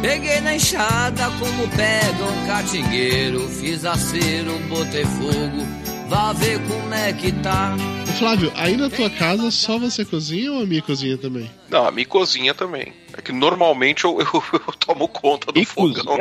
Peguei 0.00 0.40
na 0.40 0.54
enxada 0.54 1.24
como 1.40 1.68
pega 1.70 2.24
um 2.24 2.46
catingueiro, 2.46 3.48
fiz 3.48 3.84
acero, 3.84 4.56
botei 4.68 5.04
fogo, 5.04 5.66
vá 6.08 6.32
ver 6.32 6.60
como 6.68 6.94
é 6.94 7.12
que 7.12 7.32
tá. 7.32 7.74
Ô, 8.08 8.12
Flávio, 8.12 8.52
aí 8.54 8.76
na 8.76 8.88
tua 8.88 9.10
casa 9.10 9.50
só 9.50 9.76
você 9.76 10.04
cozinha 10.04 10.52
ou 10.52 10.62
a 10.62 10.66
minha 10.66 10.82
cozinha 10.82 11.18
também? 11.18 11.50
Não, 11.68 11.88
a 11.88 11.90
minha 11.90 12.06
cozinha 12.06 12.54
também. 12.54 12.92
É 13.16 13.22
que 13.22 13.32
normalmente 13.32 14.04
eu, 14.04 14.18
eu- 14.20 14.42
eu 14.52 14.72
tomo 14.78 15.06
conta 15.08 15.52
do 15.52 15.64
fogão. 15.64 16.18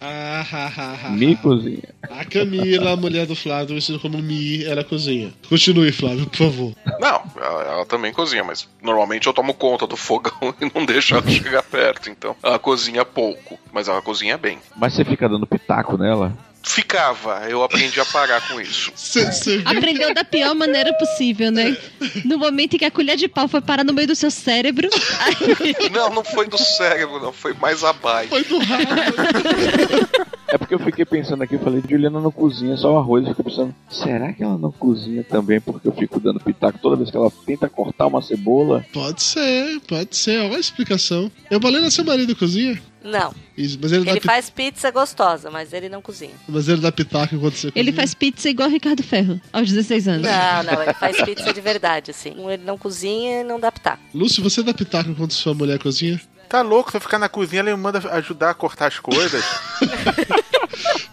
Ah, 0.00 0.44
ha, 0.50 0.66
ha, 0.66 0.98
ha. 1.06 1.10
Me 1.10 1.36
cozinha. 1.36 1.82
A 2.10 2.24
Camila, 2.24 2.92
a 2.92 2.96
mulher 2.96 3.26
do 3.26 3.34
Flávio, 3.36 3.76
ensina 3.76 3.98
como 3.98 4.18
Mi, 4.18 4.64
ela 4.64 4.82
cozinha. 4.84 5.32
Continue, 5.48 5.92
Flávio, 5.92 6.26
por 6.26 6.36
favor. 6.36 6.72
Não, 7.00 7.22
ela, 7.36 7.62
ela 7.64 7.86
também 7.86 8.12
cozinha, 8.12 8.42
mas 8.44 8.68
normalmente 8.82 9.26
eu 9.26 9.32
tomo 9.32 9.54
conta 9.54 9.86
do 9.86 9.96
fogão 9.96 10.32
e 10.60 10.70
não 10.74 10.84
deixo 10.84 11.14
ela 11.14 11.28
chegar 11.28 11.62
perto. 11.62 12.10
Então, 12.10 12.34
ela 12.42 12.58
cozinha 12.58 13.04
pouco, 13.04 13.58
mas 13.72 13.88
ela 13.88 14.02
cozinha 14.02 14.36
bem. 14.36 14.58
Mas 14.76 14.94
você 14.94 15.04
fica 15.04 15.28
dando 15.28 15.46
pitaco 15.46 15.96
nela? 15.96 16.32
Ficava, 16.68 17.46
eu 17.48 17.62
aprendi 17.62 17.98
a 18.00 18.04
parar 18.04 18.46
com 18.48 18.60
isso. 18.60 18.92
Aprendeu 19.64 20.12
da 20.12 20.24
pior 20.24 20.54
maneira 20.54 20.92
possível, 20.94 21.50
né? 21.50 21.76
No 22.24 22.38
momento 22.38 22.74
em 22.74 22.78
que 22.78 22.84
a 22.84 22.90
colher 22.90 23.16
de 23.16 23.28
pau 23.28 23.46
foi 23.46 23.60
parar 23.60 23.84
no 23.84 23.94
meio 23.94 24.08
do 24.08 24.16
seu 24.16 24.30
cérebro. 24.30 24.90
Não, 25.92 26.10
não 26.10 26.24
foi 26.24 26.46
do 26.48 26.58
cérebro, 26.58 27.20
não, 27.20 27.32
foi 27.32 27.54
mais 27.54 27.84
abaixo. 27.84 28.28
Foi 28.28 28.44
do 28.44 28.58
É 30.48 30.56
porque 30.56 30.74
eu 30.74 30.78
fiquei 30.78 31.04
pensando 31.04 31.42
aqui, 31.42 31.54
eu 31.54 31.60
falei, 31.60 31.82
Juliana 31.88 32.20
não 32.20 32.30
cozinha 32.30 32.76
só 32.76 32.94
o 32.94 32.98
arroz. 32.98 33.24
Eu 33.24 33.34
fiquei 33.34 33.50
pensando, 33.50 33.74
será 33.90 34.32
que 34.32 34.42
ela 34.42 34.56
não 34.56 34.70
cozinha 34.70 35.24
também? 35.24 35.60
Porque 35.60 35.88
eu 35.88 35.92
fico 35.92 36.20
dando 36.20 36.40
pitaco 36.40 36.78
toda 36.78 36.96
vez 36.96 37.10
que 37.10 37.16
ela 37.16 37.32
tenta 37.44 37.68
cortar 37.68 38.06
uma 38.06 38.22
cebola. 38.22 38.84
Pode 38.92 39.22
ser, 39.22 39.80
pode 39.88 40.16
ser. 40.16 40.38
Olha 40.40 40.56
a 40.56 40.60
explicação. 40.60 41.30
Eu 41.50 41.60
falei 41.60 41.80
na 41.80 41.90
seu 41.90 42.04
marido 42.04 42.36
cozinha? 42.36 42.80
Não. 43.06 43.32
Isso, 43.56 43.78
mas 43.80 43.92
ele, 43.92 44.08
Ele 44.10 44.20
faz 44.20 44.50
pizza 44.50 44.90
gostosa, 44.90 45.50
mas 45.50 45.72
ele 45.72 45.88
não 45.88 46.02
cozinha. 46.02 46.34
Mas 46.48 46.68
ele 46.68 46.80
dá 46.80 46.90
pitaco 46.92 47.34
enquanto 47.34 47.54
você 47.54 47.68
Ele 47.68 47.74
cozinha? 47.74 47.94
faz 47.94 48.14
pizza 48.14 48.50
igual 48.50 48.68
o 48.68 48.72
Ricardo 48.72 49.02
Ferro, 49.02 49.40
aos 49.52 49.68
16 49.70 50.08
anos. 50.08 50.22
Não, 50.28 50.62
não, 50.64 50.82
ele 50.82 50.92
faz 50.94 51.16
pizza 51.22 51.52
de 51.52 51.60
verdade, 51.60 52.10
assim. 52.10 52.34
Ele 52.50 52.64
não 52.64 52.76
cozinha 52.76 53.40
e 53.40 53.44
não 53.44 53.58
dá 53.60 53.70
pitaco. 53.70 54.02
Lúcio, 54.14 54.42
você 54.42 54.62
dá 54.62 54.74
pitaco 54.74 55.08
enquanto 55.10 55.32
sua 55.34 55.54
mulher 55.54 55.78
cozinha? 55.78 56.20
Tá 56.48 56.62
louco, 56.62 56.90
se 56.90 56.96
eu 56.96 57.00
ficar 57.00 57.18
na 57.18 57.28
cozinha, 57.28 57.60
ele 57.60 57.74
me 57.74 57.80
manda 57.82 57.98
ajudar 58.12 58.50
a 58.50 58.54
cortar 58.54 58.86
as 58.86 58.98
coisas. 59.00 59.44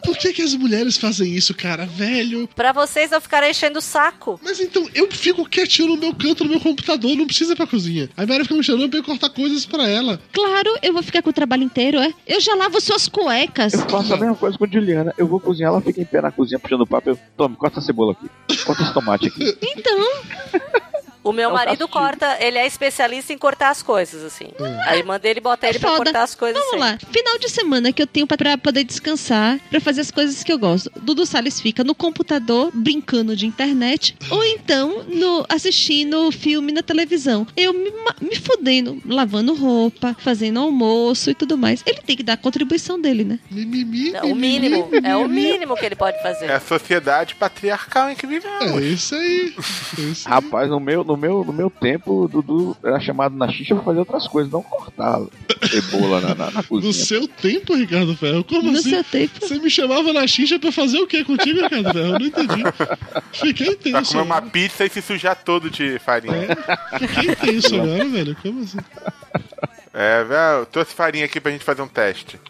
Por 0.04 0.18
que, 0.18 0.34
que 0.34 0.42
as 0.42 0.54
mulheres 0.54 0.98
fazem 0.98 1.34
isso, 1.34 1.54
cara? 1.54 1.86
Velho. 1.86 2.48
Pra 2.56 2.72
vocês 2.72 3.12
não 3.12 3.22
ficarem 3.22 3.52
enchendo 3.52 3.80
o 3.80 3.82
saco. 3.82 4.40
Mas 4.44 4.60
então, 4.60 4.88
eu 4.94 5.10
fico 5.12 5.48
quietinho 5.48 5.90
no 5.90 5.98
meu 5.98 6.14
canto, 6.14 6.44
no 6.44 6.50
meu 6.50 6.60
computador, 6.60 7.16
não 7.16 7.26
precisa 7.26 7.54
ir 7.54 7.56
pra 7.56 7.68
cozinha. 7.68 8.10
A 8.18 8.26
Mary 8.26 8.44
fica 8.44 8.56
me 8.56 8.64
chamando 8.64 8.90
pra 8.90 9.00
eu 9.00 9.04
cortar 9.04 9.30
coisas 9.30 9.66
pra 9.66 9.88
ela. 9.88 10.20
Claro, 10.32 10.78
eu 10.82 10.94
vou 10.94 11.04
ficar 11.04 11.22
com 11.22 11.30
o 11.30 11.34
trabalho 11.34 11.64
inteiro, 11.64 12.00
é? 12.00 12.14
Eu 12.28 12.40
já 12.40 12.54
lavo 12.56 12.80
suas 12.82 13.08
cuecas. 13.08 13.74
Eu 13.74 13.80
faço 13.90 14.14
a 14.14 14.18
mesma 14.18 14.36
coisa 14.36 14.58
com 14.58 14.66
a 14.66 14.68
Juliana. 14.68 15.14
Eu 15.18 15.28
vou 15.28 15.40
cozinhar, 15.40 15.72
ela 15.72 15.82
fica 15.82 16.02
em 16.02 16.06
pé 16.06 16.22
na 16.22 16.32
cozinha 16.32 16.60
puxando 16.60 16.82
o 16.82 16.88
papo. 16.88 17.10
Eu, 17.10 17.20
tome, 17.38 17.56
corta 17.56 17.80
a 17.80 17.82
cebola 17.82 18.14
aqui. 18.14 18.30
Corta 18.64 18.84
esse 18.84 18.94
tomate 18.94 19.28
aqui. 19.28 19.58
Então, 19.62 19.98
O 21.24 21.32
meu 21.32 21.50
É 21.50 21.54
marido 21.54 21.88
castigo. 21.88 22.00
corta, 22.00 22.38
ele 22.42 22.58
é 22.58 22.68
especialista 22.68 23.32
em 23.32 23.38
cortar 23.38 23.70
as 23.70 23.82
coisas, 23.82 24.24
assim. 24.24 24.48
Aí 24.88 25.02
mandei 25.04 25.32
ele 25.32 25.40
botar 25.40 25.70
ele 25.70 25.80
pra 25.80 25.90
foda. 25.92 26.04
cortar 26.06 26.24
as 26.24 26.36
coisas 26.36 26.62
Vamos 26.62 26.84
assim. 26.84 26.92
lá. 27.06 27.12
Final 27.12 27.38
de 27.40 27.50
semana 27.50 27.94
que 27.94 28.02
eu 28.02 28.08
tenho 28.08 28.28
pra- 28.28 28.36
pra 28.38 28.58
poder 28.58 28.84
descansar, 28.84 29.60
pra 29.70 29.80
fazer 29.80 30.02
as 30.02 30.12
coisas 30.12 30.44
que 30.44 30.52
eu 30.52 30.60
gosto. 30.60 30.92
Dudu 31.02 31.26
Salles 31.26 31.62
fica 31.62 31.84
no 31.84 31.96
computador, 31.96 32.72
brincando 32.74 33.36
de 33.38 33.46
internet, 33.48 34.16
ou 34.30 34.44
então 34.44 35.04
no 35.08 35.46
assistindo 35.48 36.30
filme 36.32 36.72
na 36.74 36.84
televisão. 36.84 37.48
Eu 37.56 37.74
me, 37.74 37.92
me 38.22 38.36
fudendo, 38.36 39.02
lavando 39.06 39.54
roupa, 39.54 40.16
fazendo 40.20 40.60
almoço 40.60 41.30
e 41.30 41.34
tudo 41.36 41.58
mais. 41.58 41.82
Ele 41.86 42.02
tem 42.06 42.18
que 42.18 42.24
dar 42.24 42.34
a 42.34 42.38
contribuição 42.38 43.00
dele, 43.00 43.24
né? 43.24 43.40
Mimimi. 43.50 44.14
É 44.14 44.24
o 44.24 44.36
mínimo, 44.36 44.90
é 45.04 45.16
o 45.16 45.28
mínimo 45.30 45.76
que 45.78 45.86
ele 45.86 45.96
pode 45.96 46.22
fazer. 46.22 46.48
É 46.50 46.56
a 46.56 46.60
sociedade 46.60 47.36
patriarcal 47.36 48.10
em 48.10 48.16
que 48.16 48.28
vivemos. 48.28 48.62
É 48.82 48.82
isso 48.86 49.16
aí. 49.16 49.54
É 49.98 50.02
isso 50.02 50.28
aí. 50.28 50.34
Rapaz, 50.34 50.70
no 50.70 50.80
meu, 50.80 51.04
no, 51.04 51.13
meu, 51.18 51.44
no 51.44 51.52
meu 51.54 51.70
tempo, 51.70 52.24
o 52.24 52.28
Dudu 52.28 52.76
era 52.84 53.00
chamado 53.00 53.36
na 53.36 53.48
xixa 53.52 53.76
pra 53.76 53.84
fazer 53.84 54.00
outras 54.00 54.28
coisas, 54.28 54.52
não 54.52 54.62
cortar 54.64 55.20
cebola 55.70 56.22
na, 56.22 56.36
na, 56.36 56.52
na 56.52 56.64
cozinha. 56.64 56.88
No 56.88 56.94
seu 56.94 57.28
tempo, 57.28 57.76
Ricardo 57.76 58.16
Ferro? 58.16 58.44
Como 58.44 58.72
No 58.72 58.78
assim? 58.80 58.90
seu 58.92 59.04
tempo. 59.04 59.34
Você 59.42 59.60
me 59.60 59.70
chamava 59.70 60.12
na 60.14 60.26
xixa 60.28 60.60
pra 60.60 60.72
fazer 60.72 61.00
o 61.00 61.08
quê 61.08 61.24
contigo, 61.24 61.62
Ricardo 61.62 61.92
Ferro? 61.94 62.08
Eu 62.14 62.20
não 62.20 62.26
entendi. 62.28 62.64
Fiquei 63.32 63.76
Pra 63.76 63.92
tenso. 63.92 64.12
comer 64.14 64.24
uma 64.24 64.42
pizza 64.42 64.86
e 64.86 64.90
se 64.90 65.02
sujar 65.02 65.36
todo 65.44 65.70
de 65.70 66.00
farinha. 66.00 66.48
Fiquei 67.00 67.36
tenso 67.36 67.76
agora, 67.76 68.06
velho. 68.10 68.36
Como 68.42 68.62
assim? 68.64 68.78
É, 69.94 70.24
velho, 70.24 70.60
eu 70.62 70.66
trouxe 70.66 70.94
farinha 70.94 71.26
aqui 71.26 71.40
pra 71.40 71.52
gente 71.52 71.64
fazer 71.64 71.82
um 71.84 71.88
teste. 71.88 72.40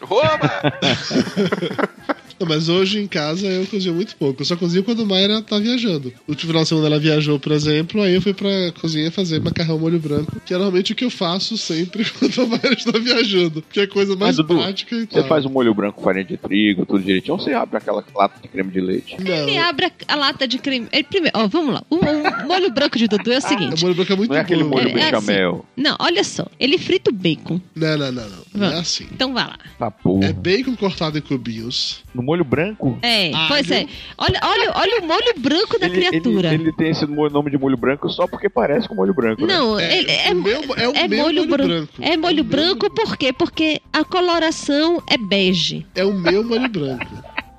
Não, 2.38 2.46
mas 2.48 2.68
hoje 2.68 2.98
em 3.00 3.06
casa 3.06 3.46
eu 3.46 3.66
cozinho 3.66 3.94
muito 3.94 4.16
pouco. 4.16 4.42
Eu 4.42 4.46
só 4.46 4.56
cozinho 4.56 4.82
quando 4.84 5.02
a 5.02 5.04
Mayra 5.06 5.42
tá 5.42 5.58
viajando. 5.58 6.08
No 6.26 6.32
último 6.32 6.48
final 6.50 6.62
de 6.62 6.68
semana 6.68 6.86
ela 6.86 6.98
viajou, 6.98 7.38
por 7.38 7.52
exemplo, 7.52 8.02
aí 8.02 8.14
eu 8.14 8.22
fui 8.22 8.34
pra 8.34 8.48
cozinha 8.80 9.10
fazer 9.10 9.40
macarrão 9.40 9.78
molho 9.78 9.98
branco, 9.98 10.40
que 10.44 10.52
é 10.52 10.56
normalmente 10.56 10.92
o 10.92 10.96
que 10.96 11.04
eu 11.04 11.10
faço 11.10 11.56
sempre 11.58 12.04
quando 12.18 12.42
a 12.42 12.46
Mayra 12.46 12.72
está 12.74 12.98
viajando. 12.98 13.62
Que 13.72 13.80
é 13.80 13.82
a 13.84 13.88
coisa 13.88 14.16
mais 14.16 14.36
Mas, 14.36 14.46
Dudu, 14.46 14.56
prática 14.60 14.94
e 14.96 15.00
Você 15.00 15.06
tal. 15.06 15.24
faz 15.28 15.44
um 15.44 15.50
molho 15.50 15.74
branco 15.74 15.98
com 15.98 16.04
farinha 16.04 16.24
de 16.24 16.36
trigo, 16.36 16.84
tudo 16.86 17.02
direitinho, 17.02 17.34
ou 17.34 17.40
você 17.40 17.52
abre 17.52 17.78
aquela 17.78 18.04
lata 18.14 18.40
de 18.42 18.48
creme 18.48 18.70
de 18.70 18.80
leite? 18.80 19.16
Ele 19.18 19.56
abre 19.58 19.90
a, 20.08 20.14
lata 20.14 20.46
de 20.48 20.58
creme. 20.58 20.86
Ele, 20.92 21.04
primeiro, 21.04 21.38
ó, 21.38 21.46
vamos 21.46 21.74
lá. 21.74 21.82
O, 21.90 21.96
o 21.96 22.46
molho 22.48 22.70
branco 22.72 22.98
de 22.98 23.06
Dudu 23.08 23.32
é 23.32 23.38
o 23.38 23.40
seguinte. 23.42 23.82
O 23.82 23.86
molho 23.86 23.94
branco 23.94 24.12
é 24.12 24.16
muito 24.16 24.30
Não 24.30 24.36
é 24.36 24.40
aquele 24.40 24.64
bom. 24.64 24.70
molho 24.70 24.88
É- 24.88 24.90
é 25.00 25.10
bechamel. 25.12 25.64
Não, 25.76 25.96
olha 25.98 26.24
só. 26.24 26.46
Ele 26.58 26.78
frita 26.78 27.10
o 27.10 27.12
bacon. 27.14 27.60
Não, 27.74 27.96
não, 27.98 28.12
não, 28.12 28.28
não. 28.28 28.44
Não 28.54 28.66
é 28.68 28.78
assim. 28.78 29.06
Então 29.12 29.32
vai 29.32 29.44
lá. 29.46 29.58
Tá 29.78 29.90
porra. 29.90 30.26
É 30.26 30.32
bacon 30.32 30.74
cortado 30.76 31.18
em 31.18 31.20
cubinhos. 31.20 32.02
No 32.14 32.22
molho 32.24 32.44
branco? 32.44 32.98
É, 33.02 33.32
Alho. 33.34 33.48
pois 33.48 33.70
é. 33.70 33.86
Olha, 34.18 34.40
olha, 34.42 34.72
olha 34.74 35.00
o 35.02 35.06
molho 35.06 35.34
branco 35.38 35.78
da 35.78 35.86
Ele, 35.86 35.94
criatura. 36.08 36.52
ele, 36.54 36.64
ele 36.64 36.72
tem 36.72 36.90
esse 36.90 37.06
nome 37.06 37.50
de 37.50 37.58
molho 37.58 37.76
branco 37.76 38.08
só 38.10 38.26
porque 38.26 38.48
parece 38.48 38.88
com 38.88 38.94
molho 38.94 39.14
branco, 39.14 39.46
né? 39.46 39.54
Não, 39.54 39.78
É, 39.78 39.98
ele 39.98 40.10
é, 40.10 40.32
o 40.32 40.34
meu- 40.36 40.62
é 40.76 40.88
o 40.88 40.92
é 40.94 41.08
meu 41.08 41.18
molho, 41.24 41.34
molho 41.46 41.48
branco. 41.48 41.68
branco. 41.68 41.92
É 42.00 42.16
molho 42.16 42.44
branco 42.44 42.90
por 42.90 43.16
quê? 43.16 43.32
Porque 43.32 43.80
a 43.92 44.04
coloração 44.04 45.02
é 45.08 45.16
bege. 45.16 45.86
É 45.94 46.04
o 46.04 46.12
meu 46.14 46.42
molho 46.44 46.68
branco. 46.68 47.06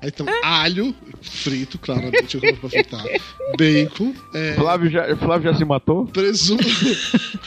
Aí, 0.02 0.08
Então, 0.08 0.26
alho 0.42 0.94
frito, 1.22 1.78
claramente, 1.78 2.34
eu 2.34 2.40
coloco 2.40 2.60
pra 2.60 2.68
fritar. 2.70 3.02
Bacon. 3.58 4.12
É, 4.34 4.54
Flávio, 4.54 4.90
já, 4.90 5.16
Flávio 5.16 5.50
já 5.52 5.58
se 5.58 5.64
matou? 5.64 6.06
presunto. 6.06 6.64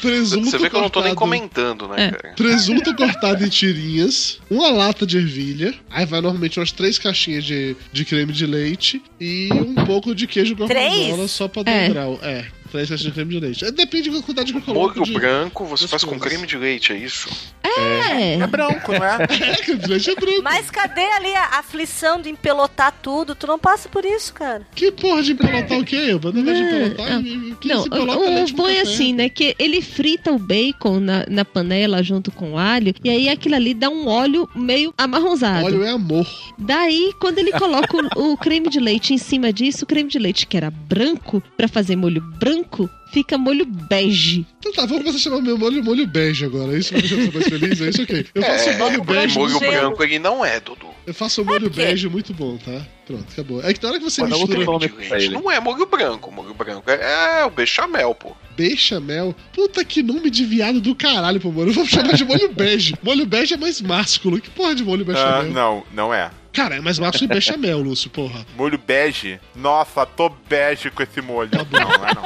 presunto 0.02 0.50
Você 0.50 0.58
vê 0.58 0.70
que 0.70 0.76
eu 0.76 0.82
não 0.82 0.90
tô 0.90 1.02
nem 1.02 1.14
cortado- 1.14 1.16
comentando, 1.16 1.88
né, 1.88 2.06
É. 2.08 2.12
cara? 2.12 2.34
Presunto 2.36 2.96
cortado 2.96 3.46
em 3.46 3.50
tirinhas, 3.50 4.40
uma 4.50 4.70
lata 4.72 5.06
de 5.06 5.18
ervilha, 5.18 5.74
aí 5.90 6.06
vai 6.06 6.22
normalmente 6.22 6.60
umas 6.60 6.72
três 6.72 6.98
caixinhas 6.98 7.44
de, 7.44 7.76
de 7.92 8.06
creme 8.06 8.34
de 8.34 8.46
leite 8.46 9.02
e 9.20 9.50
um 9.54 9.76
pouco 9.86 10.16
de 10.16 10.26
queijo 10.28 10.56
gorgonzola 10.56 11.28
só 11.28 11.48
pra 11.48 11.64
dar 11.64 11.72
É. 11.72 11.88
um 11.88 11.92
grau. 11.92 12.20
É, 12.24 12.46
caixinhas 12.72 13.02
de 13.02 13.12
creme 13.12 13.34
de 13.36 13.40
leite. 13.40 13.72
Depende 13.72 14.10
da 14.10 14.18
quantidade 14.22 14.52
que 14.52 14.58
eu 14.58 14.62
coloco. 14.62 15.00
Molho 15.00 15.06
de... 15.06 15.14
branco 15.14 15.66
você 15.66 15.88
faz 15.88 16.04
com 16.04 16.12
coisas. 16.12 16.28
creme 16.28 16.48
de 16.48 16.58
leite, 16.58 16.94
é 16.94 16.98
isso? 16.98 17.30
É. 17.64 18.34
É 18.36 18.48
branco, 18.48 18.92
não 18.94 19.04
é? 19.06 19.20
É, 19.50 19.56
creme 19.58 19.80
de 19.80 19.88
leite 19.88 20.10
é 20.10 20.16
branco. 20.16 20.42
Mas 20.44 20.70
cadê 20.70 21.02
ali 21.14 21.34
a 21.36 21.60
aflição 21.60 22.22
de 22.22 22.30
empelotar 22.30 22.94
tudo? 23.02 23.36
Tu 23.36 23.48
não 23.48 23.60
passa 23.60 23.88
por 23.90 24.04
isso, 24.06 24.34
cara. 24.34 24.62
Que 24.76 24.92
porra 24.92 25.22
de 25.24 25.32
empelotar 25.34 25.78
o 25.80 25.86
quê? 25.86 25.96
Eu 25.96 26.20
não 26.20 26.32
de 26.32 26.40
empelotar? 26.40 27.10
Não, 27.10 27.22
e- 27.22 27.86
e- 27.86 27.90
coloca 27.90 28.20
o, 28.20 28.52
bom 28.54 28.68
é 28.68 28.82
assim, 28.82 29.14
né? 29.14 29.30
Que 29.30 29.56
ele 29.60 29.82
frita 29.82 30.32
o 30.32 30.40
bacon 30.40 31.00
na, 31.00 31.26
na 31.30 31.46
panela 31.46 32.02
junto 32.04 32.32
com 32.32 32.54
o 32.54 32.58
alho, 32.58 32.94
e 33.04 33.10
aí 33.10 33.30
aquilo 33.30 33.56
ali 33.56 33.74
dá 33.74 33.90
um 33.90 34.08
óleo 34.08 34.48
meio 34.56 34.94
amarronzado. 34.98 35.66
Óleo 35.66 35.84
é 35.84 35.90
amor. 35.92 36.28
Daí, 36.58 37.14
quando 37.20 37.38
ele 37.40 37.52
coloca 37.52 37.96
o, 38.18 38.34
o 38.34 38.38
creme 38.38 38.70
de 38.70 38.80
leite 38.80 39.14
em 39.14 39.18
cima 39.18 39.52
disso, 39.54 39.84
o 39.84 39.88
creme 39.88 40.10
de 40.10 40.20
leite 40.20 40.46
que 40.48 40.58
era 40.58 40.70
branco, 40.70 41.42
pra 41.56 41.68
fazer 41.68 41.96
molho 41.96 42.22
branco, 42.22 42.59
fica 43.12 43.38
molho 43.38 43.66
bege. 43.66 44.46
Então 44.60 44.72
tá, 44.72 44.82
vamos 44.86 45.00
começar 45.04 45.18
a 45.18 45.22
chamar 45.22 45.42
meu 45.42 45.58
molho 45.58 45.84
molho 45.84 46.06
bege 46.08 46.46
agora. 46.46 46.78
Isso 46.78 46.92
vai 46.94 47.02
deixar 47.02 47.16
você 47.18 47.32
mais 47.32 47.48
feliz? 47.48 47.82
É 47.82 47.90
isso 47.90 48.02
ok. 48.04 48.26
Eu 48.36 48.42
faço 48.44 48.70
É, 48.70 48.78
molho 48.78 49.04
bege. 49.04 49.38
molho 49.40 49.60
branco 49.60 50.04
ele 50.04 50.20
não 50.20 50.44
é, 50.46 50.60
Dudu. 50.60 50.88
Eu 51.06 51.14
faço 51.14 51.42
um 51.42 51.46
molho 51.46 51.70
quê? 51.72 51.82
bege 51.86 52.08
muito 52.08 52.34
bom, 52.34 52.58
tá? 52.58 52.86
Pronto, 53.08 53.26
acabou. 53.32 53.64
É 53.64 53.74
que 53.74 53.82
na 53.82 53.90
hora 53.90 53.98
que 53.98 54.04
você 54.06 54.22
Mas 54.22 54.32
mistura 54.32 54.64
nome 54.64 54.92
não 55.32 55.50
é 55.52 55.60
molho 55.60 55.86
branco. 55.88 56.32
Molho 56.32 56.54
branco 56.54 56.84
é, 56.92 57.40
é 57.42 57.46
o 57.46 57.50
bechamel, 57.50 58.14
pô. 58.14 58.36
bechamel, 58.56 59.34
puta 59.54 59.84
que 59.84 60.04
nome 60.04 60.30
de 60.30 60.46
viado 60.46 60.80
do 60.80 60.94
caralho, 60.94 61.40
pô, 61.40 61.52
mano. 61.52 61.70
Eu 61.70 61.74
vou 61.74 61.86
chamar 61.88 62.14
de 62.14 62.24
molho 62.24 62.50
bege. 62.54 62.94
Molho 63.02 63.26
bege 63.26 63.56
é 63.56 63.58
mais 63.58 63.82
másculo. 63.82 64.40
Que 64.40 64.50
porra 64.52 64.76
de 64.76 64.84
molho 64.84 65.02
Ah, 65.10 65.14
bechamel? 65.42 65.52
não, 65.52 65.84
não 65.92 66.14
é. 66.14 66.30
Cara, 66.60 66.76
é 66.76 66.82
mais 66.82 67.00
másculo 67.00 67.26
que 67.30 67.34
bechamel, 67.36 67.80
Lúcio, 67.80 68.10
porra. 68.10 68.46
Molho 68.58 68.78
bege? 68.78 69.40
Nossa, 69.56 70.06
tô 70.06 70.28
bege 70.28 70.92
com 70.92 71.02
esse 71.02 71.22
molho. 71.22 71.50
Tá 71.50 71.66
Não, 71.72 71.80
não 71.80 72.06
é 72.06 72.14
não. 72.14 72.24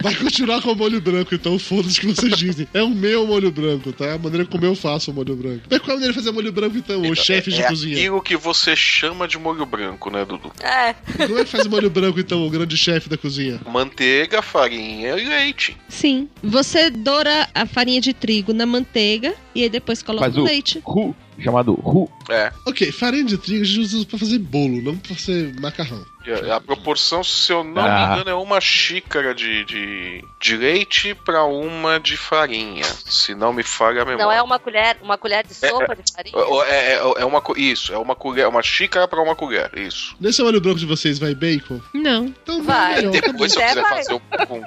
Vai 0.00 0.14
continuar 0.14 0.62
com 0.62 0.72
o 0.72 0.74
molho 0.74 0.98
branco, 0.98 1.34
então 1.34 1.58
foda-se 1.58 1.98
o 1.98 2.00
que 2.00 2.06
vocês 2.06 2.38
dizem. 2.38 2.66
É 2.72 2.82
o 2.82 2.88
meu 2.88 3.26
molho 3.26 3.50
branco, 3.50 3.92
tá? 3.92 4.06
É 4.06 4.12
a 4.14 4.18
maneira 4.18 4.46
como 4.46 4.64
eu 4.64 4.74
faço 4.74 5.10
o 5.10 5.14
molho 5.14 5.36
branco. 5.36 5.64
Mas 5.70 5.78
qual 5.80 5.90
é 5.90 5.92
a 5.92 5.94
maneira 5.96 6.14
de 6.14 6.18
fazer 6.18 6.30
molho 6.32 6.50
branco, 6.52 6.78
então, 6.78 7.02
os 7.02 7.18
chefes 7.18 7.52
de 7.52 7.62
é 7.62 7.68
cozinha? 7.68 7.96
aquilo 7.98 8.22
que 8.22 8.34
você 8.34 8.74
chama 8.74 9.28
de 9.28 9.38
molho 9.38 9.66
branco, 9.66 10.08
né, 10.08 10.24
Dudu? 10.24 10.50
É. 10.62 10.94
Como 11.26 11.38
é 11.38 11.44
que 11.44 11.50
faz 11.50 11.66
molho 11.66 11.90
branco, 11.90 12.18
então, 12.18 12.46
o 12.46 12.50
grande 12.50 12.78
chefe 12.78 13.10
da 13.10 13.18
cozinha? 13.18 13.60
Manteiga, 13.66 14.40
farinha 14.40 15.18
e 15.18 15.28
leite. 15.28 15.76
Sim. 15.86 16.30
Você 16.42 16.88
doura 16.88 17.46
a 17.54 17.66
farinha 17.66 18.00
de 18.00 18.14
trigo 18.14 18.54
na 18.54 18.64
manteiga 18.64 19.34
e 19.54 19.64
aí 19.64 19.68
depois 19.68 20.02
coloca 20.02 20.24
Faz 20.24 20.36
o 20.38 20.40
o 20.40 20.44
leite. 20.44 20.80
ru, 20.82 21.14
chamado 21.38 21.74
ru. 21.74 22.10
É. 22.28 22.52
Ok, 22.64 22.90
farinha 22.92 23.24
de 23.24 23.38
trigo 23.38 23.62
a 23.62 23.64
gente 23.66 23.80
usa 23.94 24.06
pra 24.06 24.18
fazer 24.18 24.38
bolo, 24.38 24.82
não 24.82 24.96
pra 24.96 25.14
fazer 25.14 25.54
macarrão. 25.60 26.04
A 26.50 26.56
a 26.56 26.60
proporção, 26.60 27.22
se 27.22 27.52
eu 27.52 27.62
não 27.62 27.80
Ah. 27.86 28.08
me 28.08 28.14
engano, 28.14 28.30
é 28.30 28.34
uma 28.34 28.60
xícara 28.60 29.32
de, 29.32 29.64
de, 29.64 30.24
de 30.40 30.56
leite 30.56 31.14
pra 31.14 31.44
uma 31.44 32.00
de 32.00 32.16
farinha. 32.16 32.82
Se 32.84 33.32
não 33.32 33.52
me 33.52 33.62
falha 33.62 34.02
a 34.02 34.04
memória. 34.04 34.24
Não 34.24 34.32
é 34.32 34.42
uma 34.42 34.58
colher, 34.58 34.98
uma 35.02 35.16
colher 35.16 35.46
de 35.46 35.54
sopa 35.54 35.94
de 35.94 36.02
farinha? 36.12 36.34
É, 36.66 36.94
é, 36.94 37.00
é 37.18 37.24
uma 37.24 37.40
co- 37.40 37.56
isso, 37.56 37.92
é 37.92 37.98
uma 37.98 38.16
colher, 38.16 38.48
uma 38.48 38.60
xícara 38.60 39.06
pra 39.06 39.22
uma 39.22 39.36
colher, 39.36 39.70
isso. 39.78 40.16
Nesse 40.18 40.42
molho 40.42 40.60
branco 40.60 40.80
de 40.80 40.86
vocês 40.86 41.16
vai 41.20 41.32
bacon? 41.32 41.80
Não. 41.94 42.24
Então 42.26 42.60
Vai. 42.60 42.94
acabou. 42.94 43.12
Depois, 43.20 43.52
se 43.52 43.58
eu 43.60 43.64
quiser 43.68 43.82
vai. 43.82 43.96
fazer 43.98 44.14
um, 44.14 44.16
um- 44.56 44.64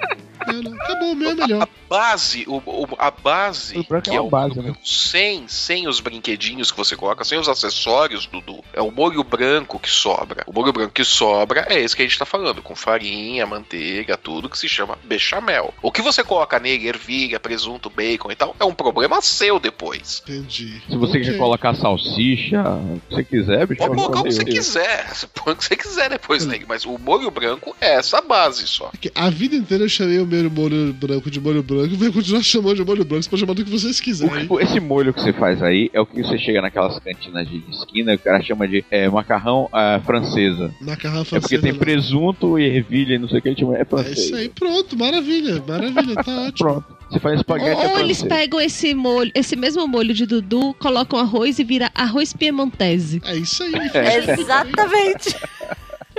É, 0.48 0.52
não, 0.54 0.72
Acabou, 0.72 1.12
o 1.12 1.14
meu 1.14 1.30
é 1.32 1.34
melhor. 1.34 1.68
base, 1.90 2.44
o, 2.48 2.56
o- 2.64 2.88
a 2.98 3.10
base, 3.10 3.76
O 3.78 3.84
que 4.00 4.08
é 4.08 4.14
é 4.14 4.20
uma 4.20 4.28
o 4.28 4.30
base, 4.30 4.58
né? 4.62 4.74
sem, 4.82 5.46
sem 5.46 5.86
os 5.86 6.00
brinquedinhos 6.00 6.70
que 6.70 6.78
você 6.78 6.96
coloca, 6.96 7.22
sem 7.24 7.38
os 7.38 7.49
acessórios, 7.50 8.26
Dudu, 8.26 8.62
é 8.72 8.80
o 8.80 8.90
molho 8.90 9.22
branco 9.24 9.78
que 9.78 9.90
sobra. 9.90 10.44
O 10.46 10.52
molho 10.52 10.72
branco 10.72 10.92
que 10.92 11.04
sobra 11.04 11.66
é 11.68 11.80
esse 11.80 11.94
que 11.96 12.02
a 12.02 12.04
gente 12.06 12.18
tá 12.18 12.24
falando, 12.24 12.62
com 12.62 12.74
farinha, 12.74 13.46
manteiga, 13.46 14.16
tudo 14.16 14.48
que 14.48 14.58
se 14.58 14.68
chama 14.68 14.98
bechamel. 15.04 15.74
O 15.82 15.90
que 15.92 16.00
você 16.02 16.22
coloca 16.24 16.58
nele, 16.58 16.88
ervilha, 16.88 17.38
presunto, 17.40 17.90
bacon 17.90 18.30
e 18.30 18.34
tal, 18.36 18.54
é 18.58 18.64
um 18.64 18.74
problema 18.74 19.20
seu 19.20 19.58
depois. 19.58 20.22
Entendi. 20.24 20.80
Se 20.88 20.96
você 20.96 21.18
Ok. 21.18 21.22
quer 21.30 21.36
colocar 21.38 21.74
salsicha, 21.74 22.62
o 22.62 23.00
que 23.08 23.14
você 23.14 23.24
quiser, 23.24 23.66
bicho. 23.66 23.78
Pode 23.80 23.94
colocar 23.94 24.20
o 24.20 24.24
que 24.24 24.32
você 24.32 24.44
quiser, 24.44 25.08
você 25.14 25.26
põe 25.34 25.52
o 25.52 25.56
que 25.56 25.64
você 25.64 25.76
quiser 25.76 26.08
depois 26.10 26.46
nele, 26.46 26.64
mas 26.68 26.84
o 26.84 26.98
molho 26.98 27.30
branco 27.30 27.76
é 27.80 27.94
essa 27.94 28.20
base 28.20 28.66
só. 28.66 28.86
Porque 28.88 29.10
A 29.14 29.28
vida 29.30 29.56
inteira 29.56 29.84
eu 29.84 29.88
chamei 29.88 30.18
o 30.18 30.26
meu 30.26 30.50
molho 30.50 30.92
branco 30.92 31.30
de 31.30 31.40
molho 31.40 31.62
branco, 31.62 31.96
vai 31.96 32.10
continuar 32.10 32.42
chamando 32.44 32.76
de 32.76 32.84
molho 32.84 33.04
branco, 33.04 33.22
você 33.24 33.30
pode 33.30 33.40
chamar 33.40 33.54
do 33.54 33.64
que 33.64 33.70
vocês 33.70 33.98
O 33.98 34.02
quiserem. 34.02 34.46
que- 34.46 34.54
esse 34.62 34.80
molho 34.80 35.12
que 35.12 35.20
você 35.20 35.32
faz 35.32 35.62
aí 35.62 35.90
é 35.92 36.00
o 36.00 36.06
que 36.06 36.22
você 36.22 36.38
chega 36.38 36.60
naquelas 36.62 36.98
cantinas 37.00 37.39
de 37.44 37.62
esquina, 37.70 38.14
o 38.14 38.18
cara 38.18 38.42
chama 38.42 38.66
de 38.68 38.84
é, 38.90 39.08
macarrão 39.08 39.68
ah, 39.72 40.00
francesa. 40.04 40.74
Macarrão 40.80 41.20
É 41.22 41.24
porque 41.24 41.40
francesa, 41.40 41.62
tem 41.62 41.72
não. 41.72 41.78
presunto 41.78 42.58
e 42.58 42.64
ervilha 42.76 43.14
e 43.14 43.18
não 43.18 43.28
sei 43.28 43.38
o 43.38 43.42
que, 43.42 43.48
a 43.48 43.50
gente 43.52 43.60
chama- 43.60 43.76
é 43.76 43.82
É 43.82 43.84
francês. 43.84 44.18
isso 44.18 44.34
aí, 44.36 44.48
pronto, 44.48 44.96
maravilha, 44.98 45.62
maravilha, 45.66 46.14
tá 46.22 46.42
ótimo. 46.46 46.52
Pronto. 46.68 47.00
Você 47.10 47.18
faz 47.18 47.40
espaguete 47.40 47.74
Ou, 47.76 47.82
é 47.82 47.92
ou 47.94 47.98
eles 48.00 48.18
francês. 48.20 48.40
pegam 48.40 48.60
esse 48.60 48.94
molho, 48.94 49.32
esse 49.34 49.56
mesmo 49.56 49.84
molho 49.88 50.14
de 50.14 50.26
Dudu, 50.26 50.72
colocam 50.78 51.18
arroz 51.18 51.58
e 51.58 51.64
vira 51.64 51.90
arroz 51.92 52.32
piemontese. 52.32 53.20
É 53.24 53.34
isso 53.36 53.64
aí. 53.64 53.72
Exatamente. 54.40 55.34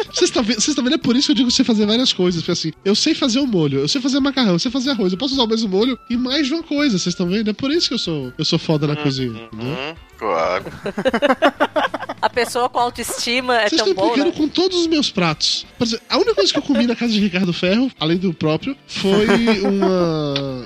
Vocês 0.05 0.29
estão 0.29 0.43
vendo, 0.43 0.55
vocês 0.55 0.69
estão 0.69 0.83
vendo? 0.83 0.93
É 0.95 0.97
por 0.97 1.15
isso 1.15 1.27
que 1.27 1.31
eu 1.31 1.35
digo 1.35 1.49
que 1.49 1.53
você 1.55 1.63
fazer 1.63 1.85
várias 1.85 2.11
coisas. 2.13 2.41
Porque 2.41 2.51
assim, 2.51 2.71
eu 2.83 2.95
sei 2.95 3.13
fazer 3.13 3.39
o 3.39 3.47
molho, 3.47 3.79
eu 3.79 3.87
sei 3.87 4.01
fazer 4.01 4.19
macarrão, 4.19 4.53
eu 4.53 4.59
sei 4.59 4.71
fazer 4.71 4.91
arroz, 4.91 5.11
eu 5.11 5.17
posso 5.17 5.33
usar 5.33 5.43
o 5.43 5.47
mesmo 5.47 5.69
molho 5.69 5.97
em 6.09 6.17
mais 6.17 6.47
de 6.47 6.53
uma 6.53 6.63
coisa, 6.63 6.97
vocês 6.97 7.13
estão 7.13 7.27
vendo? 7.27 7.49
É 7.49 7.53
por 7.53 7.71
isso 7.71 7.87
que 7.87 7.93
eu 7.93 7.99
sou, 7.99 8.33
eu 8.37 8.45
sou 8.45 8.57
foda 8.59 8.87
na 8.87 8.95
cozinha. 8.95 9.43
entendeu? 9.53 9.67
Hum, 9.67 9.95
claro. 10.17 10.65
A 12.21 12.29
pessoa 12.29 12.69
com 12.69 12.77
autoestima 12.77 13.55
é 13.61 13.67
Vocês 13.69 13.81
tão 13.81 13.89
estão 13.89 14.03
boa, 14.03 14.13
implicando 14.15 14.31
né? 14.31 14.37
com 14.37 14.47
todos 14.47 14.77
os 14.81 14.87
meus 14.87 15.09
pratos. 15.09 15.65
Por 15.77 15.85
exemplo, 15.87 16.05
a 16.07 16.17
única 16.17 16.35
coisa 16.35 16.53
que 16.53 16.59
eu 16.59 16.63
comi 16.63 16.85
na 16.85 16.95
casa 16.95 17.11
de 17.11 17.19
Ricardo 17.19 17.51
Ferro, 17.51 17.91
além 17.99 18.17
do 18.17 18.31
próprio, 18.31 18.77
foi 18.85 19.25
uma. 19.65 20.63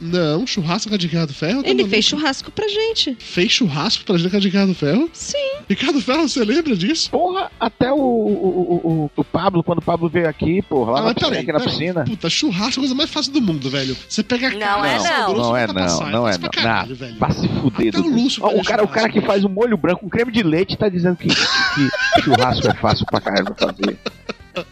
Não, 0.00 0.46
churrasco 0.46 0.88
com 0.88 0.94
a 0.94 0.98
de 0.98 1.06
Ricardo 1.06 1.32
Ferro? 1.34 1.62
Ele 1.64 1.86
fez 1.88 2.04
churrasco 2.04 2.50
pra 2.52 2.68
gente. 2.68 3.16
Fez 3.18 3.50
churrasco 3.50 4.04
pra 4.04 4.16
gente 4.16 4.30
com 4.30 4.36
a 4.36 4.40
de 4.40 4.46
Ricardo 4.48 4.74
Ferro? 4.74 5.10
Sim. 5.12 5.36
Ricardo 5.68 6.00
Ferro, 6.00 6.28
você 6.28 6.44
lembra 6.44 6.76
disso? 6.76 7.10
Porra, 7.10 7.50
até 7.58 7.92
o, 7.92 7.96
o, 7.96 8.00
o, 8.00 8.90
o, 9.04 9.10
o 9.16 9.24
Pablo, 9.24 9.62
quando 9.64 9.78
o 9.78 9.82
Pablo 9.82 10.08
veio 10.08 10.28
aqui, 10.28 10.62
porra, 10.62 10.92
lá 10.92 11.00
Ah, 11.00 11.02
na 11.04 11.14
peraí, 11.14 11.38
aqui 11.38 11.52
na 11.52 11.58
peraí. 11.58 11.76
piscina. 11.76 12.04
Puta, 12.04 12.30
churrasco 12.30 12.68
é 12.68 12.80
a 12.80 12.82
coisa 12.82 12.94
mais 12.94 13.10
fácil 13.10 13.32
do 13.32 13.40
mundo, 13.40 13.68
velho. 13.68 13.96
Você 14.08 14.22
pega 14.22 14.48
a 14.48 14.50
Não 14.52 14.58
carne, 14.60 14.88
é, 14.88 14.98
não. 14.98 15.32
grosso, 15.34 15.48
Não 15.48 15.56
é 15.56 15.66
não, 15.66 15.74
passar, 15.74 16.10
não 16.10 16.28
é 16.28 16.38
não. 16.38 16.48
caralho, 16.48 16.88
Não, 16.90 16.96
velho. 16.96 17.16
pra 17.16 17.30
se 17.32 17.48
fuder, 17.48 17.88
Até 17.88 17.98
o 17.98 18.02
Dudu. 18.02 18.16
Lúcio 18.22 18.44
o, 18.46 18.64
cara, 18.64 18.84
o 18.84 18.88
cara 18.88 19.08
que 19.08 19.20
faz 19.20 19.44
o 19.44 19.48
molho 19.48 19.76
branco 19.76 20.00
com 20.02 20.08
creme 20.08 20.30
de 20.30 20.42
leite 20.42 20.76
tá 20.76 20.88
dizendo 20.88 21.16
que, 21.16 21.28
que 21.28 22.22
churrasco 22.22 22.68
é 22.68 22.74
fácil 22.74 23.04
pra 23.06 23.20
caralho 23.20 23.54
fazer. 23.58 23.98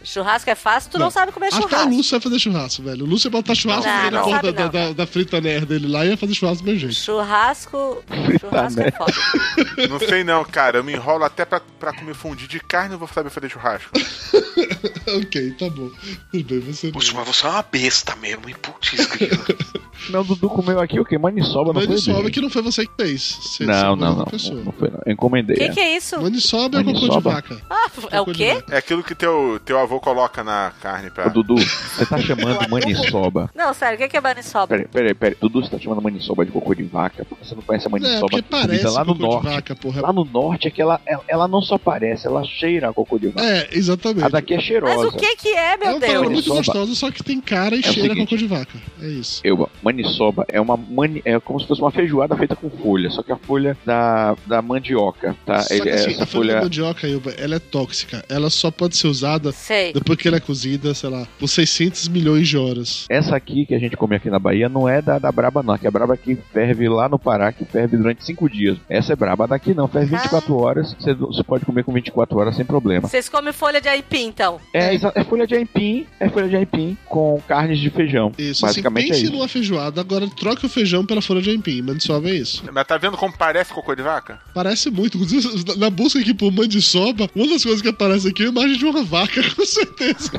Churrasco 0.04 0.50
é 0.50 0.54
fácil, 0.54 0.90
tu 0.90 0.98
não, 0.98 1.10
sabe 1.10 1.32
comer 1.32 1.46
Até 1.48 1.58
o 1.58 1.62
churrasco. 1.62 1.90
Lúcio 1.90 2.10
vai 2.12 2.20
fazer 2.20 2.38
churrasco, 2.38 2.82
velho. 2.82 3.04
O 3.04 3.08
Lúcio 3.08 3.26
ia 3.28 3.30
botar 3.30 3.54
churrasco 3.54 3.86
Não, 3.86 4.04
na 4.04 4.10
não 4.10 4.30
sabe 4.30 4.52
da, 4.52 4.64
não. 4.64 4.70
da, 4.70 4.92
da 4.92 5.06
frita 5.06 5.40
nerd 5.40 5.66
dele 5.66 5.88
lá 5.88 6.04
e 6.04 6.10
ia 6.10 6.16
fazer 6.16 6.34
churrasco 6.34 6.62
do 6.62 6.66
meu 6.70 6.78
jeito. 6.78 6.94
Churrasco. 6.94 8.02
Churrasco 8.40 8.80
é 8.80 8.90
foda. 8.90 9.12
Não 9.88 9.98
sei 9.98 10.24
não, 10.24 10.44
cara. 10.44 10.78
Eu 10.78 10.84
me 10.84 10.92
enrolo 10.94 11.24
até 11.24 11.44
pra, 11.44 11.60
pra 11.78 11.92
comer 11.92 12.14
fundi 12.14 12.46
de 12.46 12.58
carne 12.60 12.94
e 12.94 12.98
vou 12.98 13.06
saber 13.08 13.30
fazer 13.30 13.48
churrasco. 13.50 13.90
ok, 15.18 15.50
tá 15.52 15.68
bom. 15.70 15.90
Tudo 16.32 16.44
bem, 16.44 16.60
você. 16.60 16.90
Puxa, 16.90 17.12
mas 17.14 17.26
você 17.26 17.46
é 17.46 17.50
uma 17.50 17.62
besta 17.62 18.16
mesmo, 18.16 18.48
hein? 18.48 18.56
Putz. 18.60 18.92
Não, 20.10 20.20
o 20.20 20.24
Dudu 20.24 20.48
comeu 20.50 20.78
aqui 20.78 21.00
o 21.00 21.04
quê? 21.04 21.18
Maniçoba, 21.18 21.72
não 21.72 21.80
foi? 21.80 21.86
Maniçoba 21.88 22.30
que 22.30 22.40
não 22.40 22.48
foi 22.50 22.62
você 22.62 22.86
que 22.86 22.92
fez. 22.96 23.22
Você, 23.42 23.64
Não, 23.64 23.96
não, 23.96 24.10
não, 24.10 24.16
não, 24.18 24.24
pessoa. 24.26 24.62
não 24.62 24.70
foi 24.70 24.88
não. 24.88 25.00
Eu 25.04 25.12
encomendei. 25.12 25.56
O 25.56 25.58
que, 25.58 25.64
é. 25.64 25.68
que 25.70 25.80
é 25.80 25.96
isso? 25.96 26.20
Maniçoba 26.20 26.78
é 26.78 26.84
cocô 26.84 26.92
de 26.94 27.00
Maniçoba? 27.08 27.30
vaca. 27.32 27.60
Ah, 27.68 27.86
é 28.12 28.20
o 28.20 28.26
quê? 28.26 28.62
É 28.70 28.76
aquilo 28.76 29.02
que 29.02 29.14
teu, 29.16 29.60
teu 29.64 29.75
avô 29.78 30.00
coloca 30.00 30.42
na 30.44 30.72
carne 30.80 31.10
pra. 31.10 31.26
Ô, 31.26 31.30
Dudu, 31.30 31.56
você 31.58 32.06
tá 32.06 32.18
chamando 32.18 32.68
maniçoba. 32.68 33.50
Não, 33.54 33.72
sério, 33.74 33.96
o 33.96 33.98
que, 33.98 34.08
que 34.08 34.16
é 34.16 34.20
maniçoba? 34.20 34.66
Peraí, 34.68 34.86
peraí, 34.88 35.14
peraí. 35.14 35.36
Dudu, 35.40 35.62
você 35.62 35.70
tá 35.70 35.78
chamando 35.78 36.02
maniçoba 36.02 36.44
de 36.44 36.50
cocô 36.52 36.74
de 36.74 36.82
vaca? 36.84 37.24
Porque 37.24 37.44
você 37.44 37.54
não 37.54 37.62
conhece 37.62 37.86
a 37.86 37.88
É, 37.88 37.92
maniçoba 37.92 38.20
porque 38.20 38.42
comida 38.42 38.66
parece 38.68 38.84
lá 38.86 39.04
no 39.04 39.14
cocô 39.16 39.26
de 39.28 39.34
norte. 39.44 39.54
vaca, 39.54 39.76
porra. 39.76 40.00
Lá 40.02 40.12
no 40.12 40.24
norte 40.24 40.68
é 40.68 40.70
que 40.70 40.82
ela, 40.82 41.00
ela, 41.06 41.22
ela 41.28 41.48
não 41.48 41.60
só 41.62 41.78
parece, 41.78 42.26
ela 42.26 42.44
cheira 42.44 42.88
a 42.90 42.92
cocô 42.92 43.18
de 43.18 43.28
vaca. 43.28 43.46
É, 43.46 43.68
exatamente. 43.72 44.24
A 44.24 44.28
daqui 44.28 44.54
é 44.54 44.60
cheirosa. 44.60 44.96
Mas 44.96 45.04
o 45.06 45.12
que 45.16 45.36
que 45.36 45.48
é, 45.48 45.74
É 45.74 45.76
meu 45.76 45.88
uma 45.90 46.00
parada 46.00 46.06
Deus? 46.06 46.22
muito 46.32 46.48
Maniçoba. 46.48 46.56
gostosa, 46.58 46.94
só 46.94 47.10
que 47.10 47.22
tem 47.22 47.40
cara 47.40 47.74
e 47.76 47.80
É 47.80 47.82
cheira 47.82 48.08
seguinte. 48.10 48.24
cocô 48.26 48.36
de 48.36 48.46
vaca. 48.46 48.78
É 49.02 49.06
isso. 49.08 49.40
Eu, 49.44 49.68
maniçoba 49.82 50.44
é 50.48 50.60
uma 50.60 50.76
mani, 50.76 51.22
é 51.24 51.38
como 51.40 51.60
se 51.60 51.66
fosse 51.66 51.80
uma 51.80 51.90
feijoada 51.90 52.36
feita 52.36 52.54
com 52.56 52.70
folha, 52.70 53.10
só 53.10 53.22
que 53.22 53.32
a 53.32 53.36
folha 53.36 53.76
da, 53.84 54.36
da 54.46 54.60
mandioca, 54.62 55.36
tá? 55.44 55.60
Só 55.60 55.68
que 55.82 55.88
assim, 55.90 56.10
essa 56.12 56.22
a 56.24 56.26
folha 56.26 56.54
da 56.54 56.62
mandioca, 56.62 57.06
Ilba, 57.08 57.30
ela 57.32 57.56
é 57.56 57.58
tóxica. 57.58 58.24
Ela 58.28 58.50
só 58.50 58.70
pode 58.70 58.96
ser 58.96 59.06
usada 59.08 59.52
Sei. 59.56 59.92
depois 59.92 60.18
que 60.18 60.28
ela 60.28 60.36
é 60.36 60.40
cozida, 60.40 60.94
sei 60.94 61.10
lá, 61.10 61.26
por 61.38 61.48
600 61.48 62.08
milhões 62.08 62.48
de 62.48 62.56
horas. 62.56 63.06
essa 63.08 63.34
aqui 63.36 63.66
que 63.66 63.74
a 63.74 63.78
gente 63.78 63.96
come 63.96 64.16
aqui 64.16 64.30
na 64.30 64.38
Bahia 64.38 64.68
não 64.68 64.88
é 64.88 65.00
da, 65.02 65.18
da 65.18 65.32
braba 65.32 65.62
não, 65.62 65.76
que 65.76 65.86
é 65.86 65.88
a 65.88 65.90
braba 65.90 66.16
que 66.16 66.36
ferve 66.52 66.88
lá 66.88 67.08
no 67.08 67.18
Pará, 67.18 67.52
que 67.52 67.64
ferve 67.64 67.96
durante 67.96 68.24
5 68.24 68.48
dias. 68.48 68.78
Essa 68.88 69.12
é 69.12 69.16
braba, 69.16 69.46
daqui 69.46 69.74
não, 69.74 69.88
ferve 69.88 70.16
24 70.16 70.54
horas, 70.56 70.94
você, 70.98 71.42
pode 71.42 71.64
comer 71.64 71.84
com 71.84 71.92
24 71.92 72.38
horas 72.38 72.56
sem 72.56 72.64
problema. 72.64 73.08
Vocês 73.08 73.28
comem 73.28 73.52
folha 73.52 73.80
de 73.80 73.88
aipim, 73.88 74.26
então? 74.26 74.60
É, 74.72 74.94
é 74.94 75.24
folha 75.24 75.46
de 75.46 75.54
aipim, 75.54 76.06
é 76.20 76.28
folha 76.28 76.48
de 76.48 76.56
aipim 76.56 76.96
com 77.06 77.40
carnes 77.48 77.78
de 77.78 77.90
feijão. 77.90 78.32
Isso, 78.38 78.64
assim, 78.64 78.76
Basicamente 78.76 79.06
é 79.06 79.08
pense 79.08 79.22
isso. 79.24 79.32
numa 79.32 79.48
feijoada, 79.48 80.00
agora 80.00 80.28
troque 80.28 80.66
o 80.66 80.68
feijão 80.68 81.04
pela 81.04 81.20
folha 81.22 81.40
de 81.40 81.50
aipim. 81.50 81.82
Mandioca 81.82 82.28
é 82.28 82.34
isso. 82.34 82.62
Mas 82.72 82.86
tá 82.86 82.96
vendo 82.98 83.16
como 83.16 83.36
parece 83.36 83.72
cocô 83.72 83.94
de 83.94 84.02
vaca? 84.02 84.38
Parece 84.54 84.90
muito. 84.90 85.18
Na- 85.78 85.90
busca 85.90 86.18
aqui 86.18 86.34
por 86.34 86.52
mandioca, 86.52 87.28
uma 87.34 87.48
das 87.48 87.62
coisas 87.62 87.80
que 87.82 87.88
aparece 87.88 88.28
aqui 88.28 88.42
é 88.42 88.46
a 88.46 88.48
imagem 88.50 88.76
de 88.76 88.84
uma 88.84 89.02
vaca, 89.02 89.40
com 89.54 89.64
certeza. 89.64 90.30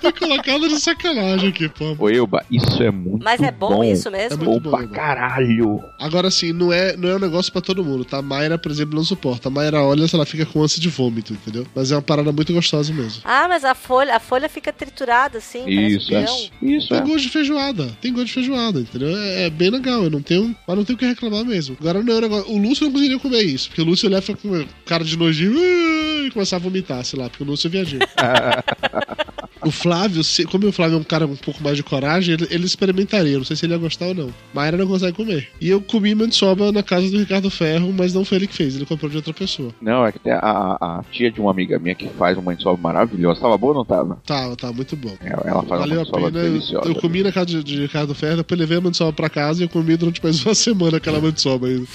Foi 0.00 0.12
colocada 0.12 0.68
de 0.68 0.80
sacanagem 0.80 1.48
aqui, 1.50 1.68
pô. 1.68 1.94
Ô, 1.98 2.08
Elba, 2.08 2.44
isso 2.50 2.82
é 2.82 2.90
muito 2.90 3.22
Mas 3.24 3.40
é 3.40 3.50
bom, 3.50 3.82
isso 3.84 4.10
mesmo? 4.10 4.34
É 4.34 4.44
Bom 4.44 4.52
muito 4.52 4.62
bom, 4.64 4.70
pra 4.70 4.80
Elba. 4.82 4.94
caralho. 4.94 5.82
Agora, 5.98 6.28
assim, 6.28 6.52
não 6.52 6.72
é, 6.72 6.96
não 6.96 7.08
é 7.08 7.16
um 7.16 7.18
negócio 7.18 7.52
pra 7.52 7.60
todo 7.60 7.84
mundo, 7.84 8.04
tá? 8.04 8.18
A 8.18 8.22
Mayra, 8.22 8.58
por 8.58 8.70
exemplo, 8.70 8.94
não 8.94 9.04
suporta. 9.04 9.48
A 9.48 9.50
Mayra 9.50 9.82
olha 9.82 10.06
se 10.08 10.14
ela 10.14 10.26
fica 10.26 10.46
com 10.46 10.62
ânsia 10.62 10.80
de 10.80 10.88
vômito, 10.88 11.32
entendeu? 11.32 11.66
Mas 11.74 11.90
é 11.92 11.96
uma 11.96 12.02
parada 12.02 12.32
muito 12.32 12.52
gostosa 12.52 12.92
mesmo. 12.92 13.22
Ah, 13.24 13.46
mas 13.48 13.64
a 13.64 13.74
folha, 13.74 14.16
a 14.16 14.20
folha 14.20 14.48
fica 14.48 14.72
triturada 14.72 15.38
assim, 15.38 15.68
Isso, 15.68 16.10
parece 16.10 16.50
é. 16.62 16.66
Isso, 16.66 16.88
Tem 16.88 16.98
é. 16.98 17.00
gosto 17.02 17.20
de 17.22 17.28
feijoada. 17.28 17.86
Tem 18.00 18.12
gosto 18.12 18.26
de 18.26 18.32
feijoada, 18.34 18.80
entendeu? 18.80 19.16
É, 19.16 19.46
é 19.46 19.50
bem 19.50 19.70
legal. 19.70 20.02
Eu 20.04 20.10
não 20.10 20.22
tenho. 20.22 20.54
Mas 20.66 20.76
não 20.76 20.84
tenho 20.84 20.96
o 20.96 20.98
que 20.98 21.06
reclamar 21.06 21.44
mesmo. 21.44 21.76
Agora 21.80 22.02
não 22.02 22.12
é 22.14 22.18
um 22.18 22.20
negócio. 22.20 22.52
O 22.52 22.58
Lúcio 22.58 22.84
não 22.84 22.92
conseguiria 22.92 23.18
comer 23.18 23.42
isso. 23.42 23.68
Porque 23.68 23.82
o 23.82 23.84
Lúcio 23.84 24.08
olhava 24.08 24.22
ficava 24.22 24.38
com 24.42 24.64
cara 24.86 25.04
de 25.04 25.16
nojinho 25.16 25.54
e 26.26 26.30
começava 26.30 26.62
a 26.62 26.68
vomitar, 26.68 27.04
sei 27.04 27.18
lá, 27.18 27.28
porque 27.28 27.42
o 27.42 27.46
Lúcio 27.46 27.66
é 27.68 27.70
viadinho. 27.70 28.00
O 29.64 29.70
Flávio, 29.70 30.22
como 30.50 30.66
o 30.66 30.72
Flávio 30.72 30.96
é 30.96 30.98
um 31.00 31.04
cara 31.04 31.24
um 31.24 31.36
pouco 31.36 31.62
mais 31.62 31.76
de 31.76 31.84
coragem, 31.84 32.34
ele, 32.34 32.48
ele 32.50 32.64
experimentaria. 32.66 33.38
Não 33.38 33.44
sei 33.44 33.54
se 33.54 33.64
ele 33.64 33.72
ia 33.74 33.78
gostar 33.78 34.06
ou 34.06 34.14
não. 34.14 34.34
Mayra 34.52 34.76
não 34.76 34.88
consegue 34.88 35.16
comer. 35.16 35.48
E 35.60 35.68
eu 35.68 35.80
comi 35.80 36.12
mandioca 36.16 36.72
na 36.72 36.82
casa 36.82 37.08
do 37.08 37.16
Ricardo 37.18 37.48
Ferro, 37.48 37.92
mas 37.96 38.12
não 38.12 38.24
foi 38.24 38.38
ele 38.38 38.48
que 38.48 38.56
fez, 38.56 38.74
ele 38.74 38.84
comprou 38.84 39.08
de 39.08 39.18
outra 39.18 39.32
pessoa. 39.32 39.72
Não, 39.80 40.04
é 40.04 40.10
que 40.10 40.18
tem 40.18 40.32
a, 40.32 40.38
a- 40.40 40.98
a 40.98 41.04
tia 41.12 41.30
de 41.30 41.40
uma 41.40 41.52
amiga 41.52 41.78
minha 41.78 41.94
que 41.94 42.08
faz 42.08 42.36
uma 42.36 42.46
maniçoba 42.46 42.76
maravilhosa. 42.82 43.40
Tava 43.40 43.56
boa 43.56 43.72
ou 43.72 43.78
não 43.78 43.84
tava? 43.84 44.20
Tá, 44.26 44.56
tá 44.56 44.72
muito 44.72 44.96
bom. 44.96 45.16
Ela 45.20 45.42
ela 45.46 45.62
faz 45.62 45.80
Valeu 45.80 46.02
uma 46.02 46.10
maniçoba. 46.10 46.26
Eu, 46.40 46.52
deliciosa. 46.52 46.88
eu 46.88 46.94
comi 46.96 47.22
na 47.22 47.30
casa 47.30 47.46
de, 47.46 47.62
de 47.62 47.82
Ricardo 47.82 48.16
Ferro, 48.16 48.38
depois 48.38 48.58
levei 48.58 48.78
a 48.78 48.80
mandioca 48.80 49.12
pra 49.12 49.30
casa 49.30 49.62
e 49.62 49.64
eu 49.64 49.68
comi 49.68 49.96
durante 49.96 50.20
mais 50.24 50.44
uma 50.44 50.56
semana 50.56 50.96
aquela 50.96 51.20
mandioca 51.20 51.66
ainda. 51.66 51.86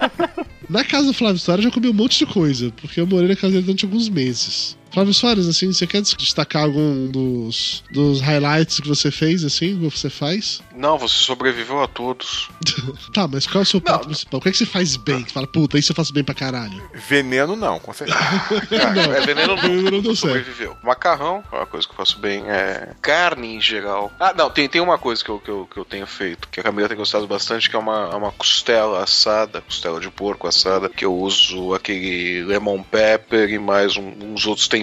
na 0.66 0.82
casa 0.82 1.08
do 1.08 1.12
Flávio 1.12 1.38
Soares 1.38 1.62
eu 1.62 1.70
já 1.70 1.74
comi 1.74 1.90
um 1.90 1.92
monte 1.92 2.18
de 2.20 2.24
coisa, 2.24 2.72
porque 2.80 2.98
eu 3.02 3.06
morei 3.06 3.28
na 3.28 3.36
casa 3.36 3.52
dele 3.52 3.64
durante 3.66 3.84
alguns 3.84 4.08
meses. 4.08 4.78
Flávio 4.92 5.14
Soares, 5.14 5.46
assim, 5.48 5.72
você 5.72 5.86
quer 5.86 6.02
destacar 6.02 6.64
algum 6.64 7.06
dos, 7.10 7.82
dos 7.90 8.20
highlights 8.20 8.78
que 8.80 8.88
você 8.88 9.10
fez, 9.10 9.42
assim, 9.42 9.78
que 9.78 9.84
você 9.90 10.10
faz? 10.10 10.60
Não, 10.76 10.98
você 10.98 11.14
sobreviveu 11.16 11.82
a 11.82 11.88
todos. 11.88 12.48
Tá, 13.12 13.28
mas 13.28 13.46
qual 13.46 13.60
é 13.60 13.62
o 13.62 13.66
seu 13.66 13.80
prato 13.80 14.06
principal? 14.06 14.38
O 14.38 14.42
que 14.42 14.48
é 14.48 14.52
que 14.52 14.58
você 14.58 14.64
faz 14.66 14.96
bem? 14.96 15.22
Que 15.22 15.32
fala, 15.32 15.46
puta, 15.46 15.78
isso 15.78 15.92
eu 15.92 15.96
faço 15.96 16.12
bem 16.14 16.24
pra 16.24 16.34
caralho. 16.34 16.82
Veneno 16.94 17.54
não, 17.54 17.78
com 17.78 17.92
certeza. 17.92 18.18
É, 18.70 19.20
veneno 19.20 19.48
não, 19.54 19.56
Veneno 19.62 19.90
não 19.90 20.00
deu 20.00 20.16
certo. 20.16 20.34
sobreviveu. 20.34 20.76
Macarrão 20.82 21.42
é 21.52 21.56
uma 21.56 21.66
coisa 21.66 21.86
que 21.86 21.92
eu 21.92 21.96
faço 21.96 22.18
bem. 22.18 22.42
É 22.48 22.94
carne 23.02 23.54
em 23.56 23.60
geral. 23.60 24.10
Ah, 24.18 24.32
não, 24.36 24.48
tem, 24.50 24.68
tem 24.68 24.80
uma 24.80 24.96
coisa 24.98 25.22
que 25.22 25.30
eu, 25.30 25.38
que, 25.38 25.50
eu, 25.50 25.68
que 25.72 25.78
eu 25.78 25.84
tenho 25.84 26.06
feito, 26.06 26.48
que 26.48 26.58
a 26.60 26.62
Camila 26.62 26.88
tem 26.88 26.96
gostado 26.96 27.26
bastante, 27.26 27.68
que 27.68 27.76
é 27.76 27.78
uma, 27.78 28.14
uma 28.16 28.32
costela 28.32 29.02
assada, 29.02 29.60
costela 29.60 30.00
de 30.00 30.10
porco 30.10 30.46
assada, 30.48 30.88
que 30.88 31.04
eu 31.04 31.14
uso 31.14 31.74
aquele 31.74 32.42
lemon 32.44 32.82
pepper 32.82 33.50
e 33.50 33.58
mais 33.58 33.96
um- 33.96 34.32
uns 34.32 34.46
outros 34.46 34.66
temperos 34.68 34.81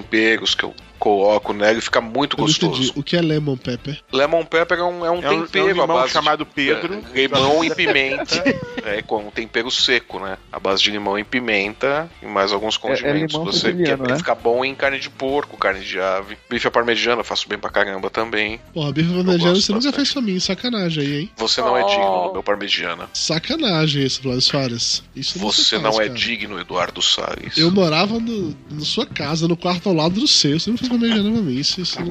que 0.55 0.65
eu 0.65 0.75
coloco 0.99 1.53
nela 1.53 1.77
e 1.77 1.81
fica 1.81 2.01
muito 2.01 2.35
Eu 2.37 2.45
gostoso. 2.45 2.73
entendi. 2.83 2.93
O 2.99 3.01
que 3.03 3.15
é 3.15 3.21
lemon 3.21 3.57
pepper? 3.57 3.99
Lemon 4.11 4.43
pepper 4.45 4.79
é 4.79 4.83
um, 4.83 5.05
é 5.05 5.09
um 5.11 5.21
É 5.23 5.29
um- 5.31 5.41
tempero 5.45 5.59
é 5.59 5.63
um 5.63 5.67
limão 5.71 5.97
à 5.97 6.01
base 6.01 6.13
chamado 6.13 6.45
de, 6.45 6.51
Pedro. 6.51 6.93
é, 7.13 7.21
limão 7.21 7.63
e 7.63 7.73
pimenta. 7.73 8.35
é, 8.85 9.01
com 9.01 9.17
um 9.27 9.31
tempero 9.31 9.71
seco, 9.71 10.19
né? 10.19 10.37
A 10.51 10.59
base 10.59 10.83
de 10.83 10.91
limão 10.91 11.17
e 11.17 11.23
pimenta 11.23 12.09
e 12.21 12.25
mais 12.25 12.51
alguns 12.51 12.77
condimentos. 12.77 13.33
limão 13.33 13.45
Você 13.45 13.59
siciliano, 13.71 14.03
que 14.03 14.11
né? 14.11 14.17
fica 14.17 14.35
bom 14.35 14.63
em 14.65 14.75
carne 14.75 14.99
de 14.99 15.09
porco, 15.09 15.57
carne 15.57 15.79
de 15.83 15.99
ave. 15.99 16.37
Bife 16.49 16.67
à 16.67 16.71
parmegiana 16.71 17.21
eu 17.21 17.25
faço 17.25 17.47
bem 17.47 17.57
pra 17.57 17.69
caramba 17.69 18.09
também. 18.09 18.59
Porra, 18.73 18.91
bife 18.91 19.07
parmegiana 19.13 19.37
gosto 19.53 19.61
você 19.65 19.71
nunca 19.73 19.93
fez 19.93 20.11
pra 20.13 20.21
mim. 20.21 20.39
Sacanagem 20.39 21.03
aí, 21.03 21.19
hein? 21.21 21.31
Você 21.37 21.61
não 21.61 21.77
é 21.77 21.83
Oh. 21.83 21.87
digno 21.87 22.27
do 22.27 22.33
meu 22.33 22.43
parmegiana. 22.43 23.09
Sacanagem 23.13 24.03
isso, 24.03 24.21
Flávio 24.21 24.41
Soares. 24.41 25.03
Isso 25.15 25.39
não 25.39 25.51
Você 25.51 25.79
faz, 25.79 25.83
não 25.83 26.01
é 26.01 26.07
cara. 26.07 26.19
digno, 26.19 26.59
Eduardo 26.59 27.01
Salles. 27.01 27.57
Eu 27.57 27.71
morava 27.71 28.19
no, 28.19 28.55
na 28.69 28.81
sua 28.81 29.05
casa, 29.05 29.47
no 29.47 29.55
quarto 29.55 29.87
ao 29.87 29.95
lado 29.95 30.19
do 30.19 30.27
seu. 30.27 30.59
Você 30.59 30.69
não 30.69 30.77
fez 30.77 30.88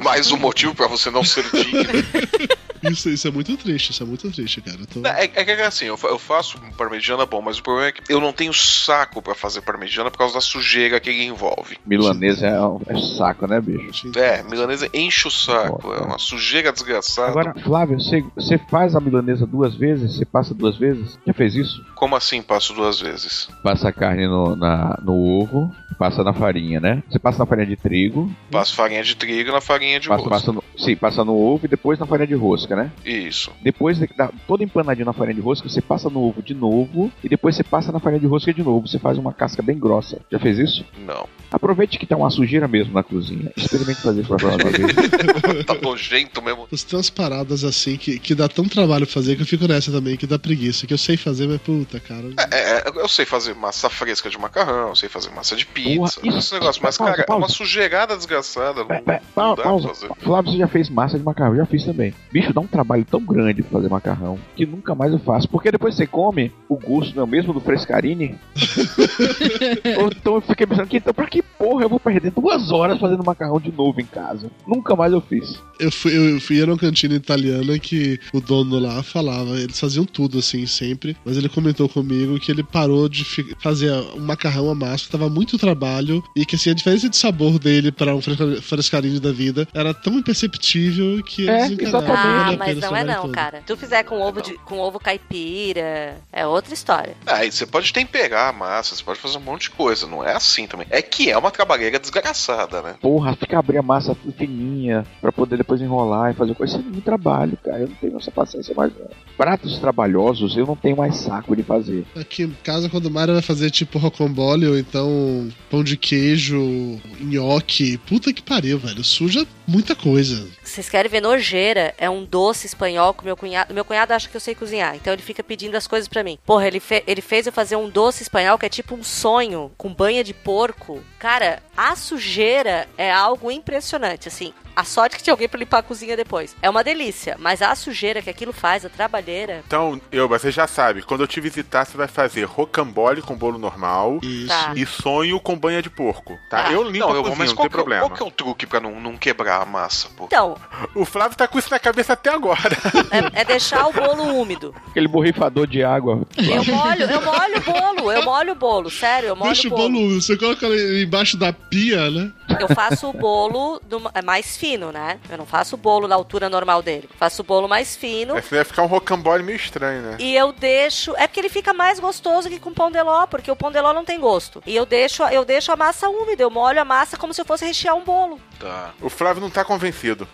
Mais 0.04 0.30
um 0.30 0.36
motivo 0.36 0.74
pra 0.74 0.86
você 0.86 1.10
não 1.10 1.24
ser 1.24 1.44
digno. 1.52 1.82
Isso, 2.82 3.08
isso 3.08 3.26
é 3.28 3.30
muito 3.30 3.56
triste, 3.56 3.90
isso 3.90 4.02
é 4.02 4.06
muito 4.06 4.30
triste, 4.30 4.60
cara. 4.60 4.78
Tô- 4.86 5.06
É, 5.06 5.24
é 5.24 5.44
que 5.44 5.50
assim, 5.62 5.86
eu, 5.86 5.98
eu 6.04 6.18
faço 6.18 6.58
parmegiana 6.76 7.24
bom, 7.26 7.40
mas 7.42 7.58
o 7.58 7.62
problema 7.62 7.88
é 7.88 7.92
que 7.92 8.02
eu 8.08 8.20
não 8.20 8.32
tenho 8.32 8.52
saco 8.52 9.20
pra 9.22 9.34
fazer 9.34 9.60
parmegiana 9.62 10.10
por 10.10 10.18
causa 10.18 10.34
da 10.34 10.40
sujeira 10.40 11.00
que 11.00 11.10
ele 11.10 11.24
envolve. 11.24 11.76
Milanesa 11.86 12.46
é, 12.46 12.60
um- 12.60 12.80
é 12.86 12.96
saco, 13.16 13.46
né, 13.46 13.60
bicho? 13.60 14.10
É, 14.16 14.42
milanesa 14.42 14.88
enche 14.94 15.28
o 15.28 15.30
saco, 15.30 15.92
é 15.92 15.98
uma 16.00 16.18
sujeira 16.18 16.72
desgraçada. 16.72 17.30
Agora, 17.30 17.54
Flávio, 17.62 18.00
você, 18.00 18.24
você 18.34 18.58
faz 18.58 18.94
a 18.94 19.00
milanesa 19.00 19.46
duas 19.46 19.74
vezes? 19.74 20.16
Você 20.16 20.24
passa 20.24 20.54
duas 20.54 20.76
vezes? 20.76 21.18
Já 21.26 21.32
fez 21.34 21.54
isso? 21.54 21.84
Como 21.94 22.14
assim 22.16 22.42
passo 22.42 22.72
duas 22.72 23.00
vezes? 23.00 23.48
Passa 23.62 23.88
a 23.88 23.92
carne 23.92 24.26
no, 24.26 24.54
na- 24.56 24.98
no 25.02 25.14
ovo, 25.14 25.74
passa 25.98 26.22
na 26.22 26.32
farinha, 26.32 26.80
né? 26.80 27.02
Você 27.10 27.18
passa 27.18 27.38
na 27.38 27.46
farinha 27.46 27.66
de 27.66 27.76
trigo, 27.76 28.30
Passo 28.50 28.74
farinha 28.74 29.02
de 29.02 29.14
trigo 29.16 29.50
na 29.52 29.60
farinha 29.60 29.98
de 29.98 30.08
passa, 30.08 30.22
rosca. 30.22 30.30
passa 30.36 30.52
no, 30.52 30.64
sim, 30.76 30.96
passa 30.96 31.24
no 31.24 31.34
ovo 31.36 31.66
e 31.66 31.68
depois 31.68 31.98
na 31.98 32.06
farinha 32.06 32.26
de 32.28 32.34
rosca, 32.34 32.67
né? 32.76 32.90
Isso. 33.04 33.50
Depois 33.62 33.98
de 33.98 34.06
dar 34.16 34.30
todo 34.46 34.62
empanadinho 34.62 35.06
na 35.06 35.12
farinha 35.12 35.34
de 35.34 35.40
rosca, 35.40 35.68
você 35.68 35.80
passa 35.80 36.08
no 36.10 36.22
ovo 36.22 36.42
de 36.42 36.54
novo 36.54 37.10
e 37.22 37.28
depois 37.28 37.56
você 37.56 37.62
passa 37.64 37.92
na 37.92 38.00
farinha 38.00 38.20
de 38.20 38.26
rosca 38.26 38.52
de 38.52 38.62
novo. 38.62 38.86
Você 38.86 38.98
faz 38.98 39.18
uma 39.18 39.32
casca 39.32 39.62
bem 39.62 39.78
grossa. 39.78 40.20
Já 40.30 40.38
fez 40.38 40.58
isso? 40.58 40.84
Não. 41.06 41.26
Aproveite 41.50 41.98
que 41.98 42.06
tá 42.06 42.16
uma 42.16 42.30
sujeira 42.30 42.68
mesmo 42.68 42.92
na 42.92 43.02
cozinha. 43.02 43.50
Experimente 43.56 44.00
fazer 44.02 44.20
isso 44.20 44.28
pra 44.28 44.36
próxima 44.36 44.70
vez. 44.70 45.64
tá 45.66 45.74
nojento 45.82 46.42
mesmo. 46.42 46.66
Tem 46.68 46.78
umas 46.98 47.10
paradas 47.10 47.64
assim 47.64 47.96
que, 47.96 48.18
que 48.18 48.34
dá 48.34 48.48
tão 48.48 48.64
trabalho 48.66 49.06
fazer 49.06 49.36
que 49.36 49.42
eu 49.42 49.46
fico 49.46 49.66
nessa 49.66 49.90
também, 49.90 50.16
que 50.16 50.26
dá 50.26 50.38
preguiça. 50.38 50.86
Que 50.86 50.94
eu 50.94 50.98
sei 50.98 51.16
fazer, 51.16 51.46
mas 51.48 51.60
puta, 51.60 51.98
cara. 52.00 52.26
É, 52.52 52.78
é, 52.78 52.84
eu 52.96 53.08
sei 53.08 53.24
fazer 53.24 53.54
massa 53.54 53.88
fresca 53.88 54.28
de 54.28 54.38
macarrão, 54.38 54.88
eu 54.88 54.96
sei 54.96 55.08
fazer 55.08 55.30
massa 55.30 55.56
de 55.56 55.64
pizza, 55.66 56.20
Porra, 56.20 56.38
esse 56.38 56.52
negócio, 56.54 56.82
mas 56.82 56.96
pausa, 56.98 57.10
cara, 57.12 57.22
é 57.22 57.26
pausa. 57.26 57.42
uma 57.42 57.48
sujeirada 57.48 58.16
desgraçada. 58.16 58.84
Pa- 58.84 58.94
não 58.94 59.02
pa- 59.02 59.54
dá 59.54 59.62
pausa. 59.62 59.86
pra 59.88 59.94
fazer. 59.94 60.10
Flávio, 60.20 60.52
você 60.52 60.58
já 60.58 60.68
fez 60.68 60.90
massa 60.90 61.18
de 61.18 61.24
macarrão? 61.24 61.56
Já 61.56 61.66
fiz 61.66 61.84
também. 61.84 62.14
Bicho, 62.32 62.52
dá 62.58 62.60
um 62.60 62.66
trabalho 62.66 63.04
tão 63.08 63.20
grande 63.20 63.62
pra 63.62 63.70
fazer 63.78 63.88
macarrão 63.88 64.36
que 64.56 64.66
nunca 64.66 64.94
mais 64.94 65.12
eu 65.12 65.18
faço. 65.20 65.48
Porque 65.48 65.70
depois 65.70 65.94
você 65.94 66.06
come, 66.06 66.50
o 66.68 66.76
gosto 66.76 67.14
não 67.14 67.22
é 67.22 67.24
o 67.24 67.28
mesmo 67.28 67.52
do 67.52 67.60
frescarine. 67.60 68.34
Ou 69.98 70.08
então 70.08 70.34
eu 70.36 70.40
fiquei 70.40 70.66
pensando, 70.66 70.86
que, 70.88 70.96
então 70.96 71.14
pra 71.14 71.26
que 71.26 71.42
porra 71.42 71.84
eu 71.84 71.88
vou 71.88 72.00
perder 72.00 72.30
duas 72.32 72.70
horas 72.70 72.98
fazendo 72.98 73.24
macarrão 73.24 73.60
de 73.60 73.70
novo 73.72 74.00
em 74.00 74.04
casa? 74.04 74.50
Nunca 74.66 74.96
mais 74.96 75.12
eu 75.12 75.20
fiz. 75.20 75.60
Eu 75.78 75.92
fui, 75.92 76.16
eu 76.16 76.40
fui 76.40 76.64
numa 76.66 76.76
cantina 76.76 77.14
italiana 77.14 77.78
que 77.78 78.18
o 78.32 78.40
dono 78.40 78.78
lá 78.78 79.02
falava, 79.02 79.58
eles 79.60 79.78
faziam 79.78 80.04
tudo 80.04 80.38
assim 80.38 80.66
sempre, 80.66 81.16
mas 81.24 81.36
ele 81.36 81.48
comentou 81.48 81.88
comigo 81.88 82.38
que 82.40 82.50
ele 82.50 82.64
parou 82.64 83.08
de 83.08 83.24
fazer 83.60 83.92
um 84.16 84.20
macarrão 84.20 84.70
a 84.70 84.74
massa, 84.74 85.04
que 85.04 85.10
tava 85.10 85.28
muito 85.28 85.56
trabalho 85.56 86.22
e 86.34 86.44
que 86.44 86.56
assim 86.56 86.70
a 86.70 86.74
diferença 86.74 87.08
de 87.08 87.16
sabor 87.16 87.58
dele 87.58 87.92
para 87.92 88.14
um 88.14 88.20
fresca- 88.20 88.60
frescarinho 88.62 89.20
da 89.20 89.30
vida 89.30 89.68
era 89.72 89.94
tão 89.94 90.14
imperceptível 90.14 91.22
que 91.22 91.48
É, 91.48 91.66
eles 91.66 91.78
encararam. 91.78 92.08
Ah, 92.08 92.47
Vale 92.56 92.70
a 92.70 92.74
mas 92.74 92.82
não 92.90 92.96
é 92.96 93.04
não, 93.04 93.22
todo. 93.22 93.32
cara. 93.32 93.58
Se 93.58 93.64
tu 93.64 93.76
fizer 93.76 94.02
com 94.04 94.20
ovo, 94.20 94.42
de, 94.42 94.54
com 94.58 94.78
ovo 94.78 94.98
caipira, 94.98 96.16
é 96.32 96.46
outra 96.46 96.74
história. 96.74 97.14
Aí 97.26 97.50
você 97.50 97.66
pode 97.66 97.92
temperar 97.92 98.48
a 98.48 98.52
massa, 98.52 98.94
você 98.94 99.02
pode 99.02 99.18
fazer 99.18 99.38
um 99.38 99.42
monte 99.42 99.62
de 99.62 99.70
coisa, 99.70 100.06
não 100.06 100.24
é 100.24 100.34
assim 100.34 100.66
também. 100.66 100.86
É 100.90 101.02
que 101.02 101.30
é 101.30 101.36
uma 101.38 101.50
trabalheira 101.50 101.98
desgraçada, 101.98 102.82
né? 102.82 102.94
Porra, 103.00 103.34
fica 103.36 103.58
abrir 103.58 103.78
a 103.78 103.82
massa 103.82 104.16
fininha 104.36 105.06
pra 105.20 105.32
poder 105.32 105.56
depois 105.56 105.80
enrolar 105.80 106.30
e 106.30 106.34
fazer 106.34 106.54
coisa. 106.54 106.76
Isso 106.76 106.86
é 106.86 106.90
muito 106.90 107.04
trabalho, 107.04 107.58
cara. 107.64 107.78
Eu 107.80 107.88
não 107.88 107.94
tenho 107.96 108.16
essa 108.16 108.30
paciência 108.30 108.74
mais. 108.74 108.92
não. 108.98 109.08
Pratos 109.36 109.78
trabalhosos 109.78 110.56
eu 110.56 110.66
não 110.66 110.76
tenho 110.76 110.96
mais 110.96 111.16
saco 111.16 111.54
de 111.54 111.62
fazer. 111.62 112.04
Aqui 112.16 112.42
em 112.42 112.56
casa, 112.62 112.88
quando 112.88 113.06
o 113.06 113.10
Mário 113.10 113.34
vai 113.34 113.42
fazer 113.42 113.70
tipo 113.70 113.98
rocambole 113.98 114.66
ou 114.66 114.78
então 114.78 115.48
pão 115.70 115.84
de 115.84 115.96
queijo, 115.96 117.00
nhoque, 117.20 117.98
puta 117.98 118.32
que 118.32 118.42
pariu, 118.42 118.78
velho. 118.78 119.02
Suja 119.04 119.46
muita 119.66 119.94
coisa. 119.94 120.46
Vocês 120.62 120.88
querem 120.88 121.10
ver 121.10 121.20
nojeira? 121.20 121.94
É 121.98 122.08
um 122.10 122.24
doce 122.24 122.37
espanhol 122.66 123.12
que 123.14 123.24
meu 123.24 123.36
cunhado. 123.36 123.72
Meu 123.74 123.84
cunhado 123.84 124.12
acha 124.12 124.28
que 124.28 124.36
eu 124.36 124.40
sei 124.40 124.54
cozinhar, 124.54 124.94
então 124.96 125.12
ele 125.12 125.22
fica 125.22 125.42
pedindo 125.42 125.76
as 125.76 125.86
coisas 125.86 126.08
pra 126.08 126.22
mim. 126.24 126.38
Porra, 126.44 126.66
ele, 126.66 126.80
fe- 126.80 127.04
ele 127.06 127.20
fez 127.20 127.46
eu 127.46 127.52
fazer 127.52 127.76
um 127.76 127.88
doce 127.88 128.22
espanhol 128.22 128.58
que 128.58 128.66
é 128.66 128.68
tipo 128.68 128.94
um 128.94 129.02
sonho, 129.04 129.70
com 129.76 129.92
banha 129.92 130.22
de 130.22 130.32
porco. 130.34 131.02
Cara, 131.18 131.62
a 131.76 131.94
sujeira 131.96 132.88
é 132.96 133.10
algo 133.12 133.50
impressionante, 133.50 134.28
assim. 134.28 134.52
A 134.78 134.84
sorte 134.84 135.16
que 135.16 135.24
tinha 135.24 135.34
alguém 135.34 135.48
pra 135.48 135.58
limpar 135.58 135.78
a 135.78 135.82
cozinha 135.82 136.16
depois. 136.16 136.54
É 136.62 136.70
uma 136.70 136.84
delícia, 136.84 137.34
mas 137.40 137.60
a 137.60 137.74
sujeira 137.74 138.22
que 138.22 138.30
aquilo 138.30 138.52
faz, 138.52 138.84
a 138.84 138.88
trabalheira. 138.88 139.64
Então, 139.66 140.00
eu, 140.12 140.28
você 140.28 140.52
já 140.52 140.68
sabe, 140.68 141.02
quando 141.02 141.22
eu 141.22 141.26
te 141.26 141.40
visitar, 141.40 141.84
você 141.84 141.96
vai 141.96 142.06
fazer 142.06 142.44
rocambole 142.44 143.20
com 143.20 143.34
bolo 143.34 143.58
normal 143.58 144.20
Tá. 144.46 144.72
e 144.76 144.86
sonho 144.86 145.40
com 145.40 145.58
banha 145.58 145.82
de 145.82 145.90
porco. 145.90 146.38
Tá? 146.48 146.70
Eu 146.72 146.84
limpo 146.84 147.06
não, 147.08 147.12
a 147.12 147.16
eu, 147.16 147.22
cozinha, 147.24 147.38
mas 147.38 147.48
não 147.50 147.56
qual, 147.56 147.64
tem 147.64 147.70
que, 147.70 147.76
é 147.76 147.80
o- 147.80 147.82
problema. 147.82 148.02
qual 148.06 148.16
que 148.16 148.22
é 148.22 148.26
o 148.26 148.30
truque 148.30 148.66
pra 148.68 148.78
não, 148.78 149.00
não 149.00 149.16
quebrar 149.16 149.62
a 149.62 149.64
massa, 149.64 150.08
pô? 150.16 150.26
Então, 150.26 150.56
O 150.94 151.04
Flávio 151.04 151.36
tá 151.36 151.48
com 151.48 151.58
isso 151.58 151.70
na 151.72 151.80
cabeça 151.80 152.12
até 152.12 152.30
agora. 152.32 152.60
é, 153.34 153.40
é 153.40 153.44
deixar 153.44 153.84
o 153.88 153.92
bolo 153.92 154.22
úmido. 154.40 154.72
Aquele 154.90 155.08
borrifador 155.08 155.66
de 155.66 155.82
água. 155.82 156.22
Eu 156.36 156.64
molho, 156.64 157.02
eu 157.02 157.20
molho 157.20 157.56
o 157.56 157.60
bolo, 157.60 158.12
eu 158.12 158.22
molho 158.24 158.52
o 158.52 158.54
bolo, 158.54 158.90
sério, 158.90 159.30
eu 159.30 159.34
molho 159.36 159.50
Deixa 159.52 159.66
o 159.68 159.72
o 159.72 159.76
bolo. 159.76 159.88
bolo 159.90 160.04
úmido, 160.04 160.22
você 160.22 160.36
coloca 160.36 160.66
ele 160.66 161.02
embaixo 161.02 161.36
da 161.36 161.52
pia, 161.52 162.08
né? 162.10 162.30
Eu 162.60 162.68
faço 162.74 163.08
o 163.08 163.12
bolo 163.12 163.80
do- 163.84 164.10
é 164.14 164.22
mais 164.22 164.56
fino, 164.56 164.90
né? 164.92 165.18
Eu 165.30 165.38
não 165.38 165.46
faço 165.46 165.74
o 165.74 165.78
bolo 165.78 166.08
na 166.08 166.14
altura 166.14 166.48
normal 166.48 166.82
dele. 166.82 167.08
Faço 167.18 167.42
o 167.42 167.44
bolo 167.44 167.68
mais 167.68 167.96
fino. 167.96 168.36
Esse 168.36 168.54
vai 168.54 168.64
ficar 168.64 168.82
um 168.82 168.86
rocambole 168.86 169.42
meio 169.42 169.56
estranho, 169.56 170.02
né? 170.02 170.16
E 170.18 170.34
eu 170.34 170.52
deixo. 170.52 171.14
É 171.16 171.26
porque 171.26 171.40
ele 171.40 171.48
fica 171.48 171.72
mais 171.72 171.98
gostoso 172.00 172.48
que 172.48 172.58
com 172.60 172.72
pão 172.72 172.90
de 172.90 173.00
ló, 173.02 173.26
porque 173.26 173.50
o 173.50 173.56
pão 173.56 173.70
de 173.70 173.80
ló 173.80 173.92
não 173.92 174.04
tem 174.04 174.18
gosto. 174.20 174.62
E 174.66 174.74
eu 174.74 174.86
deixo, 174.86 175.22
eu 175.24 175.44
deixo 175.44 175.72
a 175.72 175.76
massa 175.76 176.08
úmida, 176.08 176.42
eu 176.42 176.50
molho 176.50 176.80
a 176.80 176.84
massa 176.84 177.16
como 177.16 177.32
se 177.34 177.40
eu 177.40 177.44
fosse 177.44 177.64
rechear 177.64 177.94
um 177.96 178.04
bolo. 178.04 178.40
Tá. 178.58 178.90
O 179.00 179.08
Flávio 179.08 179.40
não 179.40 179.50
tá 179.50 179.64
convencido. 179.64 180.26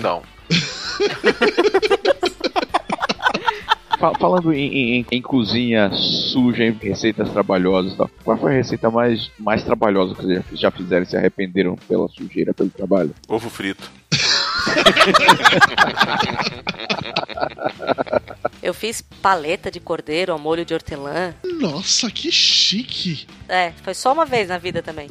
Não. 0.00 0.22
Fa- 3.98 4.12
Falando 4.18 4.52
em, 4.52 4.98
em- 5.00 5.06
em 5.10 5.22
cozinha 5.22 5.90
suja, 5.92 6.64
em 6.64 6.72
receitas 6.72 7.30
trabalhosas 7.30 7.92
e 7.92 7.96
tal, 7.96 8.10
qual 8.24 8.36
foi 8.36 8.52
a 8.52 8.56
receita 8.56 8.90
mais, 8.90 9.30
mais 9.38 9.62
trabalhosa 9.64 10.14
que 10.14 10.22
vocês 10.22 10.60
já 10.60 10.70
fizeram 10.70 11.02
e 11.02 11.06
se 11.06 11.16
arrependeram 11.16 11.76
pela 11.88 12.08
sujeira, 12.08 12.52
pelo 12.52 12.68
trabalho? 12.70 13.10
Ovo 13.28 13.48
frito. 13.48 13.90
Eu 18.62 18.74
fiz 18.74 19.00
paleta 19.22 19.70
de 19.70 19.78
cordeiro 19.78 20.32
ao 20.32 20.38
molho 20.38 20.64
de 20.64 20.74
hortelã. 20.74 21.34
Nossa, 21.60 22.10
que 22.10 22.32
chique! 22.32 23.26
É, 23.48 23.72
foi 23.82 23.94
só 23.94 24.12
uma 24.12 24.24
vez 24.24 24.48
na 24.48 24.58
vida 24.58 24.82
também. 24.82 25.08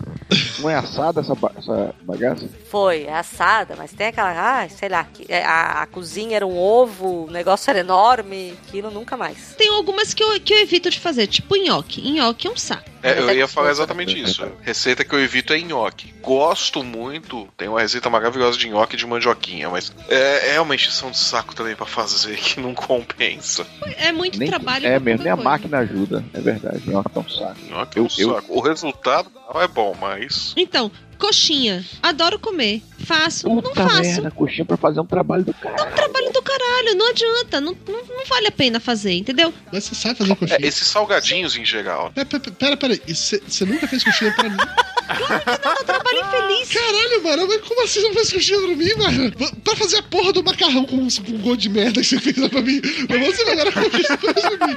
Não 0.59 0.69
é 0.69 0.75
assada 0.75 1.21
essa, 1.21 1.33
ba- 1.35 1.51
essa 1.57 1.95
bagaça? 2.01 2.49
Foi, 2.69 3.03
é 3.03 3.13
assada, 3.13 3.75
mas 3.77 3.93
tem 3.93 4.07
aquela. 4.07 4.31
Ah, 4.63 4.67
sei 4.67 4.89
lá, 4.89 5.05
que- 5.05 5.25
é, 5.29 5.43
a, 5.45 5.83
a 5.83 5.85
cozinha 5.85 6.35
era 6.35 6.45
um 6.45 6.57
ovo, 6.57 7.25
o 7.27 7.31
negócio 7.31 7.69
era 7.69 7.79
enorme, 7.79 8.57
aquilo 8.67 8.91
nunca 8.91 9.15
mais. 9.15 9.55
Tem 9.57 9.69
algumas 9.69 10.13
que 10.13 10.21
eu, 10.23 10.39
que 10.41 10.53
eu 10.53 10.59
evito 10.59 10.89
de 10.89 10.99
fazer, 10.99 11.27
tipo 11.27 11.55
nhoque. 11.55 12.01
Nhoque 12.11 12.47
é 12.47 12.51
um 12.51 12.57
saco. 12.57 12.89
É, 13.03 13.19
eu 13.19 13.31
ia 13.35 13.47
falar 13.47 13.69
exatamente 13.69 14.19
isso. 14.19 14.45
Receita 14.61 15.05
que 15.05 15.13
eu 15.13 15.19
evito 15.23 15.53
é 15.53 15.59
nhoque. 15.59 16.11
Gosto 16.21 16.83
muito, 16.83 17.47
tem 17.55 17.67
uma 17.69 17.79
receita 17.79 18.09
maravilhosa 18.09 18.57
de 18.57 18.67
nhoque 18.67 18.97
de 18.97 19.05
mandioquinha, 19.05 19.44
mas 19.71 19.91
é, 20.09 20.55
é 20.55 20.61
uma 20.61 20.75
encheção 20.75 21.11
de 21.11 21.17
saco 21.17 21.53
também 21.55 21.75
pra 21.75 21.85
fazer 21.85 22.35
que 22.37 22.59
não 22.59 22.73
compensa. 22.73 23.65
É 23.97 24.11
muito 24.11 24.37
Nem- 24.39 24.49
trabalho. 24.49 24.85
é 24.87 24.99
mesmo, 24.99 25.23
nem 25.23 25.31
a 25.31 25.35
coisa. 25.35 25.49
máquina 25.49 25.77
ajuda, 25.79 26.23
é 26.33 26.39
verdade. 26.41 26.81
Nhoque 26.89 27.11
é 27.15 27.19
um 27.19 27.29
saco. 27.29 27.57
Nhoque 27.69 27.99
é 27.99 28.01
um 28.01 28.05
Eu- 28.17 28.27
eu- 28.29 28.35
saco. 28.35 28.57
O 28.57 28.61
resultado 28.61 29.31
não 29.53 29.61
é 29.61 29.67
bom, 29.67 29.95
mas. 29.99 30.53
Então, 30.57 30.91
coxinha. 31.15 31.83
Adoro 32.01 32.37
comer. 32.39 32.81
Faço. 32.99 33.47
Puta 33.47 33.67
não 33.67 33.75
faço. 33.75 34.01
merda, 34.01 34.31
coxinha 34.31 34.65
pra 34.65 34.77
fazer 34.77 34.99
um 34.99 35.05
trabalho 35.05 35.43
do 35.43 35.53
cara. 35.53 35.75
É 35.77 35.83
um 35.83 35.91
trabalho 35.91 36.31
do 36.31 36.41
caralho. 36.41 36.95
Não 36.95 37.09
adianta. 37.09 37.61
Não, 37.61 37.77
não, 37.87 38.05
não 38.05 38.25
vale 38.25 38.47
a 38.47 38.51
pena 38.51 38.79
fazer, 38.79 39.13
entendeu? 39.13 39.53
Mas 39.71 39.83
você 39.83 39.95
sabe 39.95 40.17
fazer 40.17 40.35
coxinha? 40.35 40.59
É, 40.61 40.67
esses 40.67 40.87
salgadinhos 40.87 41.55
em 41.55 41.65
geral. 41.65 42.11
Pera, 42.13 42.25
pera, 42.39 42.77
pera. 42.77 42.99
Você 43.07 43.65
nunca 43.65 43.87
fez 43.87 44.03
coxinha 44.03 44.33
pra 44.33 44.49
mim? 44.49 44.57
Eu 45.07 45.85
trabalho 45.85 46.19
infeliz. 46.19 46.69
Caralho, 46.69 47.23
mano, 47.23 47.47
mas 47.47 47.61
como 47.61 47.83
assim 47.83 48.01
você 48.01 48.07
não 48.07 48.13
fez 48.13 48.33
coxinha 48.33 48.59
pra 48.59 48.75
mim, 48.75 48.93
mano? 48.95 49.31
Pra 49.63 49.75
fazer 49.75 49.97
a 49.97 50.03
porra 50.03 50.33
do 50.33 50.43
macarrão 50.43 50.85
com 50.85 50.95
um 50.95 51.07
gosto 51.39 51.57
de 51.57 51.69
merda 51.69 52.01
que 52.01 52.07
você 52.07 52.19
fez 52.19 52.37
lá 52.37 52.49
pra 52.49 52.61
mim. 52.61 52.81
Mas 53.09 53.35
você 53.35 53.45
vai 53.45 53.53
agora 53.53 53.71
coxinha 53.71 54.17
pra 54.17 54.67
mim. 54.67 54.75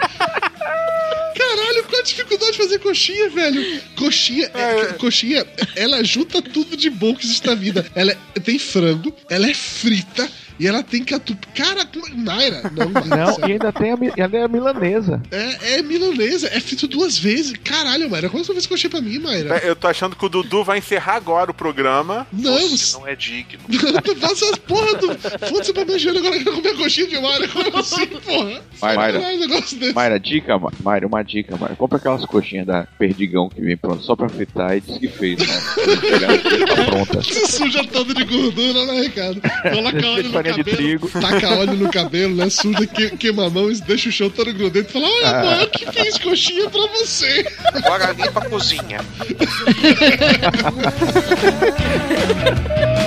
Caralho, 1.37 1.85
qual 1.85 2.01
a 2.01 2.05
dificuldade 2.05 2.53
de 2.53 2.59
fazer 2.59 2.79
coxinha, 2.79 3.29
velho? 3.31 3.83
Coxinha, 3.97 4.51
é, 4.55 4.85
coxinha, 4.95 5.47
ela 5.77 6.03
junta 6.05 6.41
tudo 6.43 6.77
de 6.77 6.91
bom 6.91 7.15
que 7.15 7.25
existe 7.25 7.47
na 7.47 7.55
vida. 7.55 7.87
Ela 7.95 8.13
é- 8.13 8.41
tem 8.41 8.59
frango, 8.59 9.15
ela 9.29 9.49
é 9.49 9.55
frita 9.55 10.29
e 10.59 10.67
ela 10.67 10.83
tem 10.83 11.05
catupiry. 11.05 11.39
Cara, 11.55 11.85
como- 11.87 12.09
Mayra, 12.25 12.63
não, 12.75 12.89
Não, 13.07 13.49
e 13.49 13.53
ainda 13.53 13.73
tem 13.73 13.93
a, 13.93 13.97
ela 14.17 14.37
é 14.37 14.43
a 14.45 14.49
milanesa. 14.49 15.23
É, 15.31 15.75
é 15.79 15.83
milanesa, 15.83 16.49
é 16.49 16.61
frito 16.61 16.87
duas 16.89 17.17
vezes. 17.19 17.53
Caralho, 17.65 18.09
Mayra, 18.11 18.29
como 18.29 18.45
você 18.45 18.53
fez 18.53 18.67
coxinha 18.67 18.91
pra 18.91 19.01
mim, 19.01 19.19
Mayra? 19.19 19.57
É, 19.59 19.69
Eu 19.69 19.77
tô 19.77 19.87
achando 19.89 20.17
que 20.17 20.25
o 20.25 20.29
Dudu 20.29 20.65
vai 20.65 20.79
encerrar 20.79 21.17
agora 21.17 21.51
o 21.51 21.55
programa. 21.55 22.27
Não, 22.33 22.59
Isso 22.59 22.99
não 23.01 23.07
é 23.09 23.15
digno. 23.15 23.61
Faz 24.21 24.43
as 24.43 24.59
porra 24.59 24.95
do. 24.99 25.09
Foda-se 25.49 25.73
pra 25.73 25.85
beijando 25.85 26.19
agora 26.19 26.39
que 26.43 26.49
eu 26.49 26.55
comer 26.55 26.77
coxinha 26.77 27.07
de 27.07 27.21
Mayra. 27.21 27.49
Como 27.49 27.77
assim, 27.79 28.07
porra? 28.07 28.61
Mayra, 28.81 29.47
desse. 29.49 29.93
Mayra, 29.93 30.19
dica, 30.21 30.59
Ma- 30.59 30.73
Mayra, 30.83 31.07
uma 31.07 31.23
dica, 31.23 31.57
Mayra. 31.57 31.77
Compra 31.77 31.99
aquelas 31.99 32.25
coxinhas 32.25 32.67
da 32.67 32.85
Perdigão 32.99 33.49
que 33.49 33.61
vem 33.61 33.77
pronto 33.77 34.03
só 34.03 34.15
pra 34.17 34.29
fritar 34.29 34.77
e 34.77 34.81
diz 34.81 34.99
que 34.99 35.09
fez, 35.09 35.39
né? 35.39 35.47
Tá 36.69 36.85
pronta. 36.85 37.23
Se 37.23 37.47
suja 37.47 37.85
todo 37.85 38.13
de 38.15 38.25
gordura, 38.25 38.85
né, 38.87 39.01
Ricardo? 39.03 39.41
Coloca 39.41 40.07
óleo 40.09 40.29
no 40.31 40.43
farinha 40.55 40.65
farinha 40.65 40.65
de 40.65 40.65
cabelo, 40.65 40.77
trigo. 40.77 41.09
taca 41.21 41.49
óleo 41.59 41.75
no 41.75 41.91
cabelo, 41.91 42.35
né? 42.35 42.49
Suja, 42.51 42.87
que, 42.87 43.11
queima 43.17 43.47
a 43.47 43.51
mão 43.51 43.71
e 43.71 43.81
deixa 43.81 44.09
o 44.09 44.13
chão 44.13 44.31
todo 44.31 44.53
grudento 44.53 44.91
e 44.91 44.93
fala: 44.93 45.07
Olha, 45.07 45.29
Ah. 45.29 45.41
amor, 45.41 45.61
eu 45.63 45.71
que 45.71 45.91
fiz 45.93 46.19
coxinha 46.19 46.69
pra 46.71 46.87
você. 46.89 47.47
Agora 47.75 48.13
limpa 48.13 48.41
a 48.41 48.49
cozinha. 48.49 48.99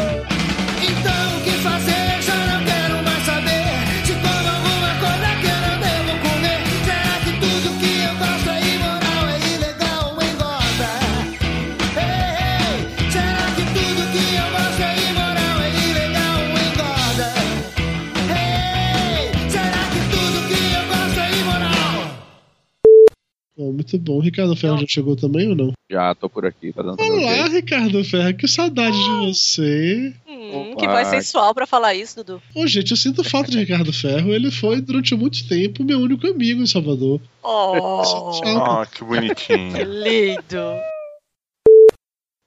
muito 23.92 23.98
bom. 24.00 24.20
Ricardo 24.20 24.56
Ferro 24.56 24.78
já 24.80 24.86
chegou 24.88 25.16
também 25.16 25.50
ou 25.50 25.56
não? 25.56 25.72
Já 25.90 26.16
tô 26.16 26.30
por 26.30 26.46
aqui, 26.46 26.72
tá 26.72 26.82
dando 26.82 26.98
pra 26.98 27.06
Olá. 27.06 27.48
Ricardo 27.50 28.04
Ferro, 28.04 28.34
que 28.36 28.48
saudade 28.48 28.98
de 28.98 29.10
você. 29.28 30.14
Hum, 30.28 30.76
que 30.78 30.88
voz 30.88 31.08
sensual 31.08 31.54
pra 31.54 31.68
falar 31.68 31.94
isso, 31.96 32.18
Dudu. 32.18 32.42
Ô, 32.56 32.66
gente, 32.68 32.92
eu 32.92 32.98
sinto 32.98 33.24
falta 33.24 33.52
de 33.52 33.60
Ricardo 33.60 33.92
Ferro. 33.92 34.34
Ele 34.34 34.50
foi, 34.52 34.80
durante 34.82 35.16
muito 35.16 35.48
tempo, 35.48 35.84
meu 35.84 36.00
único 36.00 36.28
amigo 36.28 36.62
em 36.62 36.68
Salvador. 36.68 37.20
Oh, 37.44 38.02
Ah, 38.46 38.86
que 38.86 39.04
bonitinho. 39.04 39.74
que 39.74 39.84
lindo. 39.84 40.82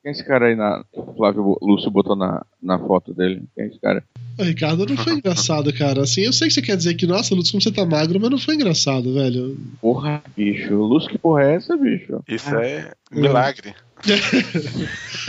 Quem 0.05 0.10
é 0.10 0.12
esse 0.12 0.22
cara 0.22 0.48
aí 0.48 0.55
na. 0.55 0.85
O 0.93 1.14
Flávio 1.14 1.56
Lúcio 1.62 1.90
botou 1.90 2.14
na, 2.14 2.44
na 2.62 2.78
foto 2.78 3.14
dele? 3.14 3.43
Quem 3.55 3.64
é 3.64 3.68
esse 3.68 3.81
cara? 3.81 4.05
Ô, 4.39 4.43
Ricardo, 4.43 4.85
não 4.85 4.98
foi 4.98 5.14
engraçado, 5.14 5.72
cara. 5.72 6.02
Assim, 6.02 6.20
eu 6.20 6.32
sei 6.32 6.48
que 6.48 6.52
você 6.55 6.60
quer 6.60 6.76
dizer 6.76 6.93
que, 6.93 7.06
nossa, 7.06 7.35
Lutz, 7.35 7.51
como 7.51 7.62
você 7.62 7.72
tá 7.72 7.86
magro, 7.86 8.20
mas 8.20 8.31
não 8.31 8.36
foi 8.36 8.56
engraçado, 8.56 9.14
velho. 9.14 9.56
Porra, 9.81 10.22
bicho. 10.36 10.74
Lúcio, 10.74 11.09
que 11.09 11.16
porra 11.16 11.44
é 11.44 11.55
essa, 11.55 11.74
bicho? 11.74 12.20
Isso 12.28 12.55
é 12.55 12.93
milagre. 13.10 13.74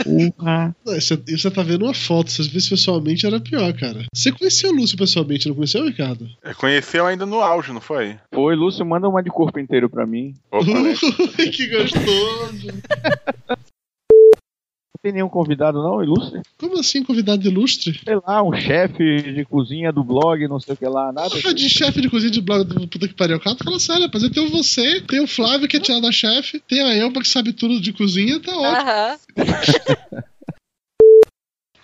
Porra. 0.04 0.76
Não, 0.84 0.94
Você, 0.94 1.16
você 1.16 1.50
tá 1.50 1.62
vendo 1.62 1.86
uma 1.86 1.94
foto, 1.94 2.30
se 2.30 2.44
você 2.44 2.50
visse 2.50 2.68
pessoalmente 2.68 3.26
era 3.26 3.40
pior, 3.40 3.72
cara. 3.72 4.04
Você 4.14 4.30
conheceu 4.30 4.70
o 4.70 4.74
Lúcio 4.74 4.98
pessoalmente, 4.98 5.48
não 5.48 5.54
conheceu, 5.54 5.86
Ricardo? 5.86 6.28
É, 6.44 6.52
Conheceu 6.52 7.06
ainda 7.06 7.24
no 7.24 7.40
auge, 7.40 7.72
não 7.72 7.80
foi? 7.80 8.18
Foi, 8.34 8.54
Lúcio, 8.54 8.84
manda 8.84 9.08
uma 9.08 9.22
de 9.22 9.30
corpo 9.30 9.58
inteiro 9.58 9.88
pra 9.88 10.06
mim. 10.06 10.34
Opa, 10.50 10.66
né? 10.82 10.94
que 11.50 11.66
gostoso. 11.68 12.68
Tem 15.06 15.12
nenhum 15.12 15.28
convidado, 15.28 15.80
não, 15.80 16.02
ilustre? 16.02 16.42
Como 16.58 16.80
assim, 16.80 17.04
convidado 17.04 17.46
ilustre? 17.46 18.00
Sei 18.04 18.16
lá, 18.26 18.42
um 18.42 18.52
chefe 18.52 19.22
de 19.22 19.44
cozinha 19.44 19.92
do 19.92 20.02
blog, 20.02 20.48
não 20.48 20.58
sei 20.58 20.74
o 20.74 20.76
que 20.76 20.84
lá, 20.84 21.12
nada. 21.12 21.30
Porra 21.30 21.54
de 21.54 21.70
chefe 21.70 22.00
de 22.00 22.10
cozinha 22.10 22.32
de 22.32 22.40
blog 22.40 22.64
do 22.64 22.88
puta 22.88 23.06
que 23.06 23.14
pariu. 23.14 23.38
Cara, 23.38 23.56
fala 23.62 23.78
sério, 23.78 24.06
rapaz. 24.06 24.24
Eu 24.24 24.32
tenho 24.32 24.50
você, 24.50 25.00
tem 25.02 25.20
o 25.20 25.28
Flávio 25.28 25.68
que 25.68 25.76
é 25.76 25.80
tirado 25.80 26.02
da 26.02 26.10
chefe, 26.10 26.58
tem 26.58 26.82
a 26.82 26.92
Elba 26.92 27.20
que 27.20 27.28
sabe 27.28 27.52
tudo 27.52 27.80
de 27.80 27.92
cozinha, 27.92 28.40
tá 28.40 28.50
ótimo. 28.50 28.90
Aham. 28.90 29.16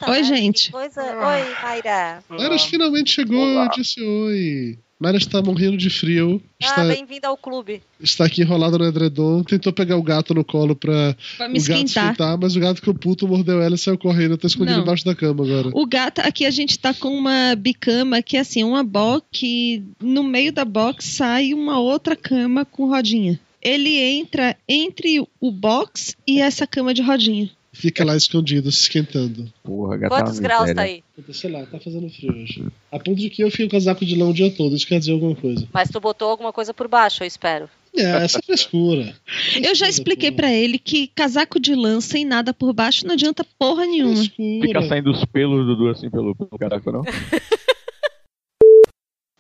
Oi, 0.11 0.25
gente. 0.25 0.73
Coisa... 0.73 1.01
Oi, 1.01 1.55
Mayra. 1.63 2.25
Mayra 2.29 2.59
finalmente 2.59 3.13
chegou, 3.13 3.39
Olá. 3.39 3.67
eu 3.67 3.71
disse 3.71 4.03
oi. 4.03 4.79
Mayra 5.03 5.19
está 5.19 5.43
morrendo 5.43 5.77
de 5.77 5.91
frio. 5.91 6.41
Ah, 6.63 6.67
Está, 6.67 6.85
bem-vinda 6.85 7.27
ao 7.29 7.37
clube. 7.37 7.83
está 8.01 8.25
aqui 8.27 8.43
enrolada 8.43 8.79
no 8.79 8.85
edredom. 8.87 9.43
Tentou 9.43 9.73
pegar 9.73 9.97
o 9.97 10.03
gato 10.03 10.33
no 10.33 10.45
colo 10.45 10.77
pra, 10.77 11.17
Pra 11.37 11.49
me 11.49 11.59
o 11.59 11.63
gato 11.63 11.73
esquentar. 11.83 12.05
esquentar, 12.13 12.39
mas 12.41 12.55
o 12.55 12.61
gato 12.61 12.77
ficou 12.77 12.95
puto, 12.95 13.27
mordeu 13.27 13.61
ela 13.61 13.75
e 13.75 13.79
saiu 13.79 13.99
correndo. 13.99 14.39
Tá 14.39 14.47
escondido 14.47 14.77
Não. 14.77 14.83
embaixo 14.85 15.05
da 15.05 15.15
cama 15.15 15.45
agora. 15.45 15.71
O 15.75 15.85
gato, 15.87 16.21
aqui 16.21 16.47
a 16.47 16.51
gente 16.51 16.79
tá 16.79 16.95
com 16.95 17.09
uma 17.09 17.55
bicama 17.57 18.23
que 18.23 18.37
é 18.37 18.41
assim, 18.41 18.63
uma 18.63 18.85
box 18.85 19.27
que 19.33 19.83
no 20.01 20.23
meio 20.23 20.53
da 20.53 20.65
box 20.65 21.05
sai 21.05 21.53
uma 21.53 21.81
outra 21.81 22.15
cama 22.15 22.65
com 22.65 22.87
rodinha. 22.87 23.41
Ele 23.61 23.97
entra 23.99 24.57
entre 24.69 25.21
o 25.41 25.51
box 25.51 26.17
e 26.27 26.41
essa 26.41 26.67
cama 26.67 26.93
de 26.95 27.03
rodinha. 27.03 27.51
Fica 27.75 28.05
lá 28.05 28.15
escondido, 28.15 28.71
se 28.71 28.83
esquentando. 28.83 29.51
Porra, 29.63 29.97
gata 29.97 30.15
Quantos 30.15 30.39
graus 30.39 30.73
tá 30.75 30.83
aí? 30.83 31.03
Sei 31.33 31.51
lá, 31.51 31.65
tá 31.65 31.81
fazendo 31.81 32.09
frio 32.11 32.33
hoje. 32.33 32.67
A 32.91 32.99
ponto 32.99 33.19
de 33.19 33.31
que 33.31 33.43
eu 33.43 33.51
fico 33.51 33.71
casaco 33.71 34.05
de 34.05 34.15
lã 34.15 34.29
o 34.29 34.35
dia 34.35 34.51
todo, 34.51 34.77
isso 34.77 34.87
quer 34.87 34.99
dizer 34.99 35.13
alguma 35.13 35.35
coisa. 35.35 35.67
Mas 35.73 35.89
tu 35.89 35.99
botou 35.99 36.29
alguma 36.29 36.53
coisa 36.53 36.75
por 36.75 36.87
baixo, 36.87 37.23
eu 37.23 37.27
espero. 37.27 37.69
É, 37.97 38.25
essa 38.25 38.41
frescura. 38.43 39.15
Eu 39.63 39.75
já 39.75 39.89
expliquei 39.89 40.31
pra 40.31 40.51
ele 40.51 40.79
que 40.79 41.09
casaco 41.09 41.61
de 41.61 41.75
lã 41.75 42.01
sem 42.01 42.25
nada 42.25 42.55
por 42.55 42.73
baixo 42.73 43.07
não 43.07 43.15
adianta 43.15 43.45
porra 43.59 43.85
nenhuma. 43.85 44.23
Fica 44.25 44.83
saindo 44.83 45.11
os 45.11 45.25
pelos 45.27 45.67
do 45.67 45.77
Dudu 45.77 45.89
assim 45.91 46.11
pelo, 46.11 46.35
pelo 46.35 46.59
caraca, 46.59 46.91
não? 46.91 47.03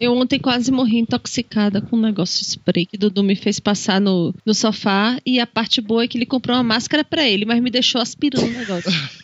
Eu 0.02 0.16
ontem 0.16 0.36
quase 0.36 0.72
morri 0.72 0.98
intoxicada 0.98 1.80
com 1.80 1.94
um 1.94 2.00
negócio 2.00 2.42
spray 2.42 2.84
que 2.84 2.98
Dudu 2.98 3.22
me 3.22 3.36
fez 3.36 3.60
passar 3.60 4.00
no, 4.00 4.34
no 4.44 4.52
sofá 4.52 5.16
e 5.24 5.38
a 5.38 5.46
parte 5.46 5.80
boa 5.80 6.02
é 6.02 6.08
que 6.08 6.18
ele 6.18 6.26
comprou 6.26 6.56
uma 6.56 6.62
máscara 6.64 7.04
pra 7.04 7.22
ele, 7.22 7.44
mas 7.44 7.62
me 7.62 7.70
deixou 7.70 8.00
aspirando 8.00 8.48
o 8.48 8.50
negócio. 8.50 8.90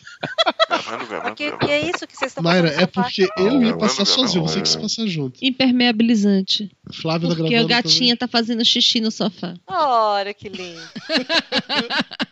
Que, 1.35 1.49
que 1.57 1.71
é 1.71 1.89
isso 1.89 2.05
que 2.05 2.13
vocês 2.13 2.31
estão 2.31 2.43
Mayra, 2.43 2.67
fazendo 2.67 2.83
é 2.83 2.85
porque 2.87 3.29
ele 3.37 3.65
ia 3.67 3.77
passar 3.77 4.03
sozinho, 4.03 4.45
você 4.45 4.61
quis 4.61 4.75
passar 4.75 5.07
junto. 5.07 5.39
Impermeabilizante. 5.41 6.69
Flávio 6.91 7.29
Porque 7.29 7.43
gravando 7.43 7.65
o 7.65 7.69
gatinha 7.69 8.17
tá 8.17 8.27
fazendo 8.27 8.65
xixi 8.65 8.99
no 8.99 9.11
sofá. 9.11 9.53
Olha 9.65 10.33
que 10.33 10.49
lindo. 10.49 10.81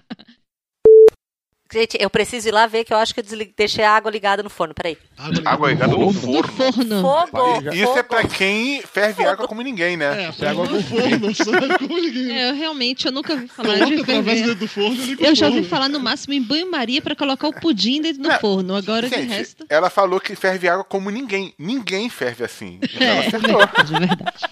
Gente, 1.71 1.97
eu 1.99 2.09
preciso 2.09 2.47
ir 2.47 2.51
lá 2.51 2.65
ver 2.65 2.83
que 2.85 2.93
eu 2.93 2.97
acho 2.97 3.13
que 3.13 3.19
eu 3.19 3.23
desli- 3.23 3.53
deixei 3.57 3.83
a 3.83 3.91
água 3.91 4.09
ligada 4.09 4.41
no 4.41 4.49
forno. 4.49 4.73
Peraí. 4.73 4.97
Água 5.45 5.69
ligada 5.69 5.91
no 5.95 6.13
forno. 6.13 6.43
forno. 6.47 7.01
Fogo. 7.01 7.73
Isso 7.73 7.97
é 7.97 8.03
pra 8.03 8.23
quem 8.25 8.81
ferve 8.83 9.25
água 9.25 9.47
como 9.47 9.61
ninguém, 9.61 9.97
né? 9.97 10.31
É, 10.39 10.47
água 10.47 10.65
no 10.65 10.81
forno, 10.81 11.35
sabe 11.35 11.77
como 11.79 11.99
ninguém. 11.99 12.31
É, 12.37 12.49
eu 12.49 12.55
realmente 12.55 13.05
eu 13.05 13.11
nunca 13.11 13.33
ouvi 13.33 13.47
falar 13.47 13.73
Coloca 13.79 13.95
de 13.97 14.03
ferver. 14.05 14.35
dentro 14.35 14.55
do 14.55 14.67
forno 14.67 14.97
Eu 15.19 15.35
já 15.35 15.47
ouvi 15.47 15.63
falar 15.63 15.89
no 15.89 15.99
máximo 15.99 16.33
em 16.33 16.41
banho-maria 16.41 17.01
pra 17.01 17.15
colocar 17.15 17.47
o 17.47 17.53
pudim 17.53 18.01
dentro 18.01 18.23
do 18.23 18.31
forno. 18.39 18.75
Agora 18.75 19.09
de 19.09 19.15
Gente, 19.15 19.29
resto. 19.29 19.65
ela 19.69 19.89
falou 19.89 20.19
que 20.21 20.35
ferve 20.35 20.69
água 20.69 20.83
como 20.83 21.09
ninguém. 21.09 21.53
Ninguém 21.59 22.09
ferve 22.09 22.43
assim. 22.45 22.79
Então 22.81 23.05
ela 23.07 23.23
É, 23.23 23.27
acertou. 23.27 23.57
verdade, 23.57 23.91
verdade. 23.93 24.47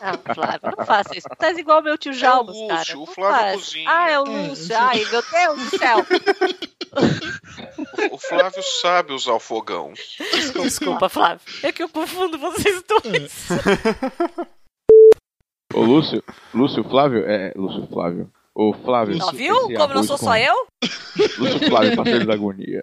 Ah, 0.00 0.34
Flávio, 0.34 0.60
não 0.78 0.86
faça 0.86 1.16
isso. 1.16 1.28
Tu 1.28 1.36
tá 1.36 1.50
igual 1.52 1.82
meu 1.82 1.96
tio 1.98 2.12
Jalmas, 2.12 2.54
Lúcio, 2.54 2.68
cara. 2.68 2.96
o 2.96 2.98
Não 3.00 3.06
Flávio 3.06 3.36
faz. 3.40 3.62
cozinha. 3.64 3.90
Ah, 3.90 4.10
é 4.10 4.18
o 4.18 4.24
Lúcio. 4.24 4.76
Ai, 4.76 5.04
meu 5.04 5.22
Deus 5.22 5.70
do 5.70 5.78
céu. 5.78 6.06
O 8.12 8.18
Flávio 8.18 8.62
sabe 8.80 9.12
usar 9.12 9.32
o 9.32 9.40
fogão. 9.40 9.92
Desculpa, 10.62 11.08
Flávio. 11.08 11.40
É 11.62 11.72
que 11.72 11.82
eu 11.82 11.88
confundo 11.88 12.38
vocês 12.38 12.82
dois. 12.82 13.48
Ô, 15.74 15.82
Lúcio, 15.82 16.22
Lúcio 16.54 16.82
Flávio, 16.84 17.24
é, 17.26 17.52
Lúcio 17.54 17.86
Flávio. 17.88 18.30
Ô, 18.54 18.72
Flávio. 18.72 19.18
Ó, 19.22 19.30
viu? 19.32 19.54
Como 19.76 19.94
não 19.94 20.02
sou 20.02 20.18
com- 20.18 20.24
só 20.24 20.36
eu? 20.36 20.54
Lúcio 21.38 21.68
Flávio, 21.68 21.96
parceiro 21.96 22.26
da 22.26 22.34
agonia. 22.34 22.82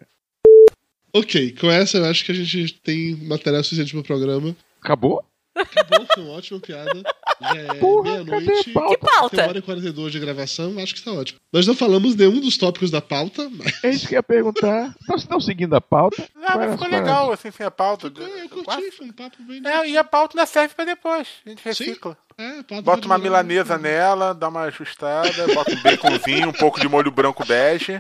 Ok, 1.14 1.56
com 1.60 1.70
essa 1.72 1.98
eu 1.98 2.06
acho 2.06 2.24
que 2.26 2.32
a 2.32 2.36
gente 2.36 2.74
tem 2.82 3.16
material 3.28 3.64
suficiente 3.64 3.92
pro 3.94 4.04
programa. 4.04 4.56
Acabou? 4.82 5.24
Acabou, 5.56 6.06
foi 6.14 6.24
uma 6.24 6.34
ótima 6.34 6.60
piada. 6.60 7.04
Já 7.42 7.56
é 7.56 7.74
meia-noite. 8.04 8.64
Que 8.66 8.98
pauta? 8.98 9.38
Tem 9.38 9.48
hora 9.48 9.58
e 9.58 9.62
42 9.62 10.12
de 10.12 10.20
gravação, 10.20 10.78
acho 10.80 10.96
que 10.96 11.04
tá 11.04 11.12
ótimo. 11.12 11.40
Nós 11.54 11.66
não 11.66 11.76
falamos 11.76 12.16
nenhum 12.16 12.40
dos 12.42 12.58
tópicos 12.58 12.92
da 12.92 13.02
pauta, 13.02 13.50
mas. 13.50 13.84
É 13.84 13.90
isso 13.90 14.08
que 14.08 14.16
eu 14.16 14.18
ia 14.18 14.24
perguntar. 14.24 14.94
Nós 15.08 15.22
estamos 15.22 15.46
seguindo 15.46 15.74
a 15.76 15.82
pauta? 15.82 16.24
Ah, 16.44 16.54
Qual 16.54 16.58
mas 16.60 16.72
ficou 16.72 16.88
legal, 16.88 17.16
paradas? 17.26 17.40
assim, 17.40 17.52
sem 17.52 17.66
a 17.66 17.72
pauta. 17.72 18.08
Eu 18.08 18.50
curti, 18.50 18.92
foi 18.92 19.06
um 19.08 19.12
papo 19.14 19.38
bem. 19.44 19.62
É, 19.66 19.88
e 19.90 19.98
a 19.98 20.04
pauta 20.04 20.38
ainda 20.38 20.46
serve 20.46 20.74
pra 20.76 20.86
depois. 20.86 21.28
A 21.46 21.50
gente 21.50 21.64
recicla. 21.64 22.18
É, 22.38 22.64
pauta 22.64 22.82
Bota 22.82 23.06
uma 23.06 23.18
milanesa 23.18 23.78
nela, 23.78 24.34
dá 24.34 24.50
uma 24.50 24.64
ajustada, 24.64 25.48
bota 25.54 25.72
um 25.74 25.82
baconzinho, 25.82 26.50
um 26.50 26.54
pouco 26.54 26.82
de 26.82 26.88
molho 26.90 27.10
branco 27.10 27.46
bege. 27.46 27.98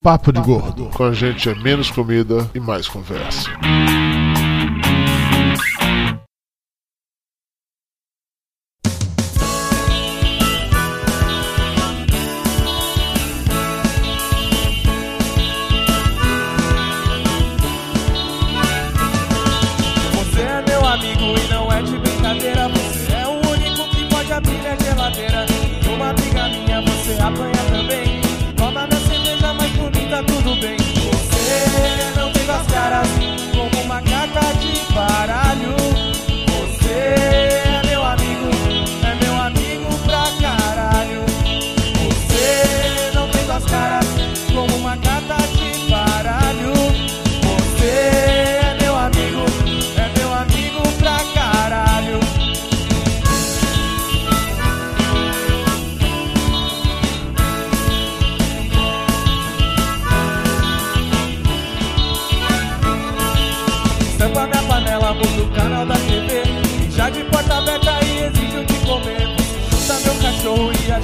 Papo 0.00 0.32
de 0.32 0.40
gordo. 0.40 0.88
Com 0.90 1.04
a 1.04 1.12
gente 1.12 1.48
é 1.48 1.54
menos 1.56 1.90
comida 1.90 2.48
e 2.54 2.60
mais 2.60 2.86
conversa. 2.86 3.50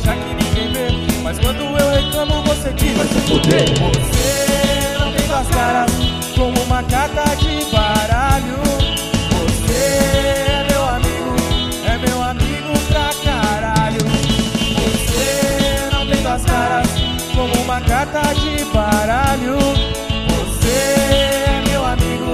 deixar 0.00 0.16
que 0.16 0.34
ninguém 0.34 0.72
vê. 0.72 1.20
Mas 1.22 1.38
quando 1.38 1.60
eu 1.60 1.90
reclamo, 1.90 2.42
você 2.42 2.72
diz: 2.72 2.96
Vai 2.96 3.06
se 3.06 3.20
fuder. 3.20 3.68
Você 3.78 4.98
não 4.98 5.12
tem 5.12 5.26
duas 5.26 5.48
caras, 5.48 5.92
como 6.36 6.60
uma 6.62 6.82
carta 6.82 7.34
de 7.36 7.64
baralho. 7.70 8.58
Você 9.32 9.74
é 9.74 10.66
meu 10.70 10.88
amigo, 10.88 11.36
é 11.86 11.98
meu 11.98 12.22
amigo 12.22 12.72
pra 12.88 13.10
caralho. 13.24 14.00
Você 14.80 15.88
não 15.92 16.06
tem 16.06 16.22
duas 16.22 16.44
caras, 16.44 16.88
como 17.34 17.54
uma 17.62 17.80
carta 17.80 18.34
de 18.34 18.64
baralho. 18.66 19.58
Você 20.28 20.68
é 20.68 21.62
meu 21.68 21.84
amigo, 21.84 22.32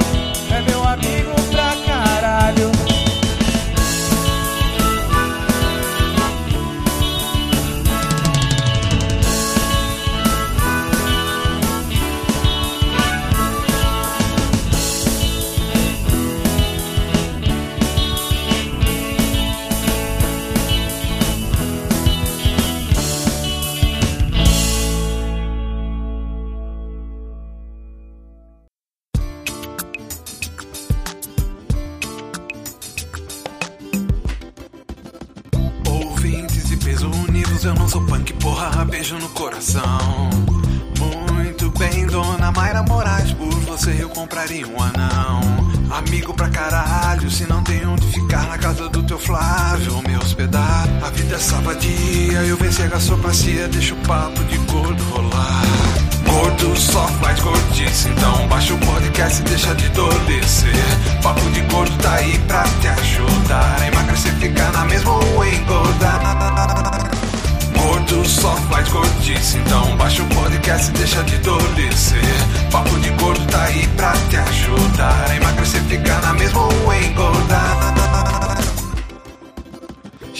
é 0.51 0.71
meu 0.71 0.85
amigo. 0.85 1.36
Compraria 44.47 44.68
um 44.68 44.81
anão. 44.81 45.40
Amigo 45.90 46.32
pra 46.32 46.48
caralho, 46.48 47.31
se 47.31 47.47
não 47.48 47.62
tem 47.62 47.85
onde 47.86 48.06
ficar 48.06 48.47
na 48.48 48.56
casa 48.59 48.89
do 48.89 49.02
teu 49.02 49.18
Flávio, 49.18 50.02
me 50.06 50.16
hospedar. 50.16 50.89
A 51.02 51.10
vida 51.10 51.35
é 51.35 51.39
sabadia, 51.39 52.43
eu 52.47 52.56
venci 52.56 52.82
a 52.82 52.86
gastropacia, 52.86 53.66
deixa 53.68 53.94
o 53.94 53.97
papo 53.98 54.43
de 54.44 54.56
gordo 54.59 55.02
rolar. 55.10 55.64
Gordo 56.24 56.77
só 56.77 57.06
faz 57.20 57.40
gordice, 57.40 58.09
então 58.09 58.47
baixa 58.48 58.74
o 58.74 58.78
podcast 58.78 59.40
e 59.40 59.44
deixa 59.44 59.74
de 59.74 59.86
adolecer. 59.86 61.23
Papo 61.23 61.51
de 61.51 61.60
gordo 61.62 61.97
tá 61.98 62.14
aí 62.14 62.39
pra 62.40 62.62
te 62.62 62.89
ajudar 62.89 63.89
emagrecer, 63.89 64.35
ficar 64.36 64.70
na 64.73 64.85
mesma 64.85 65.12
ou 65.12 65.44
engordar. 65.44 66.95
Gordo 68.17 68.29
só 68.31 68.57
faz 68.71 68.89
gordice, 68.89 69.59
então 69.59 69.95
baixa 69.99 70.23
o 70.23 70.27
podcast 70.29 70.89
e 70.89 70.93
deixa 70.95 71.23
de 71.25 71.35
adolecer. 71.35 72.19
Papo 72.73 72.99
de 73.01 73.11
gordo 73.11 73.45
tá 73.47 73.65
aí 73.65 73.87
pra 73.89 74.13
te 74.31 74.37
ajudar 74.37 75.27
a 75.29 75.37
emagrecer, 75.37 75.83
ficar 75.83 76.23
na 76.23 76.33
mesma 76.33 76.63
ou 76.63 76.95
engordar. 76.95 77.86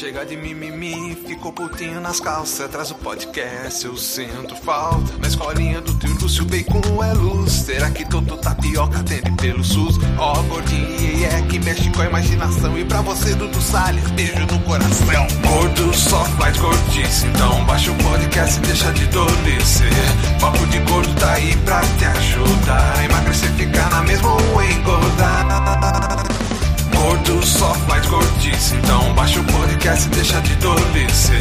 Chega 0.07 0.25
de 0.25 0.37
mimimi, 0.37 1.17
ficou 1.27 1.53
putinho 1.53 2.01
nas 2.01 2.21
calças. 2.21 2.71
Traz 2.71 2.93
o 2.93 2.95
podcast, 2.95 3.85
eu 3.85 3.97
sinto 3.97 4.55
falta. 4.55 5.19
Na 5.19 5.27
escolinha 5.27 5.81
do 5.81 5.93
tio 5.99 6.17
Lúcio, 6.23 6.45
bacon 6.45 7.03
é 7.03 7.13
luz. 7.13 7.51
Será 7.51 7.91
que 7.91 8.09
todo 8.09 8.37
tapioca 8.37 9.01
atende 9.01 9.33
pelo 9.33 9.65
SUS? 9.65 9.99
Ó, 10.17 10.41
gordinho, 10.43 11.27
é 11.27 11.43
que 11.49 11.59
mexe 11.59 11.91
com 11.91 12.03
a 12.03 12.07
imaginação. 12.07 12.79
E 12.79 12.85
pra 12.85 13.01
você, 13.01 13.35
Dudu 13.35 13.61
Salles, 13.61 14.09
beijo 14.13 14.47
no 14.47 14.61
coração. 14.61 15.27
Gordo 15.45 15.93
só 15.93 16.25
faz 16.39 16.57
gordice, 16.57 17.27
então 17.27 17.65
baixa 17.65 17.91
o 17.91 17.97
podcast 17.97 18.59
e 18.59 18.61
deixa 18.61 18.93
de 18.93 19.03
adolecer. 19.07 19.91
Papo 20.41 20.65
de 20.69 20.79
gordo 20.89 21.13
tá 21.17 21.33
aí 21.33 21.57
pra 21.65 21.81
te 21.81 22.05
ajudar 22.05 23.05
emagrecer, 23.05 23.51
ficar 23.55 23.91
na 23.91 24.03
mesma 24.03 24.33
ou 24.33 24.63
engordar 24.63 26.56
gordo 27.07 27.47
só 27.47 27.73
faz 27.87 28.05
gordice. 28.07 28.75
Então 28.77 29.15
baixa 29.15 29.41
o 29.41 29.45
podcast 29.45 30.07
e 30.07 30.11
deixa 30.11 30.41
de 30.41 30.57
tolice. 30.57 31.33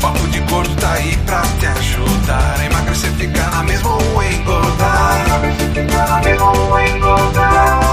Papo 0.00 0.26
de 0.28 0.38
gordo 0.40 0.74
tá 0.76 0.92
aí 0.92 1.16
pra 1.26 1.42
te 1.58 1.66
ajudar. 1.66 2.64
Emagrecer, 2.64 3.10
ficar 3.12 3.50
na 3.50 3.62
mesma 3.64 3.90
ou 3.90 4.22
engordar. 4.22 5.40
Ficar 5.74 6.08
na 6.08 6.20
mesma 6.20 6.52
ou 6.52 6.80
engordar. 6.80 7.87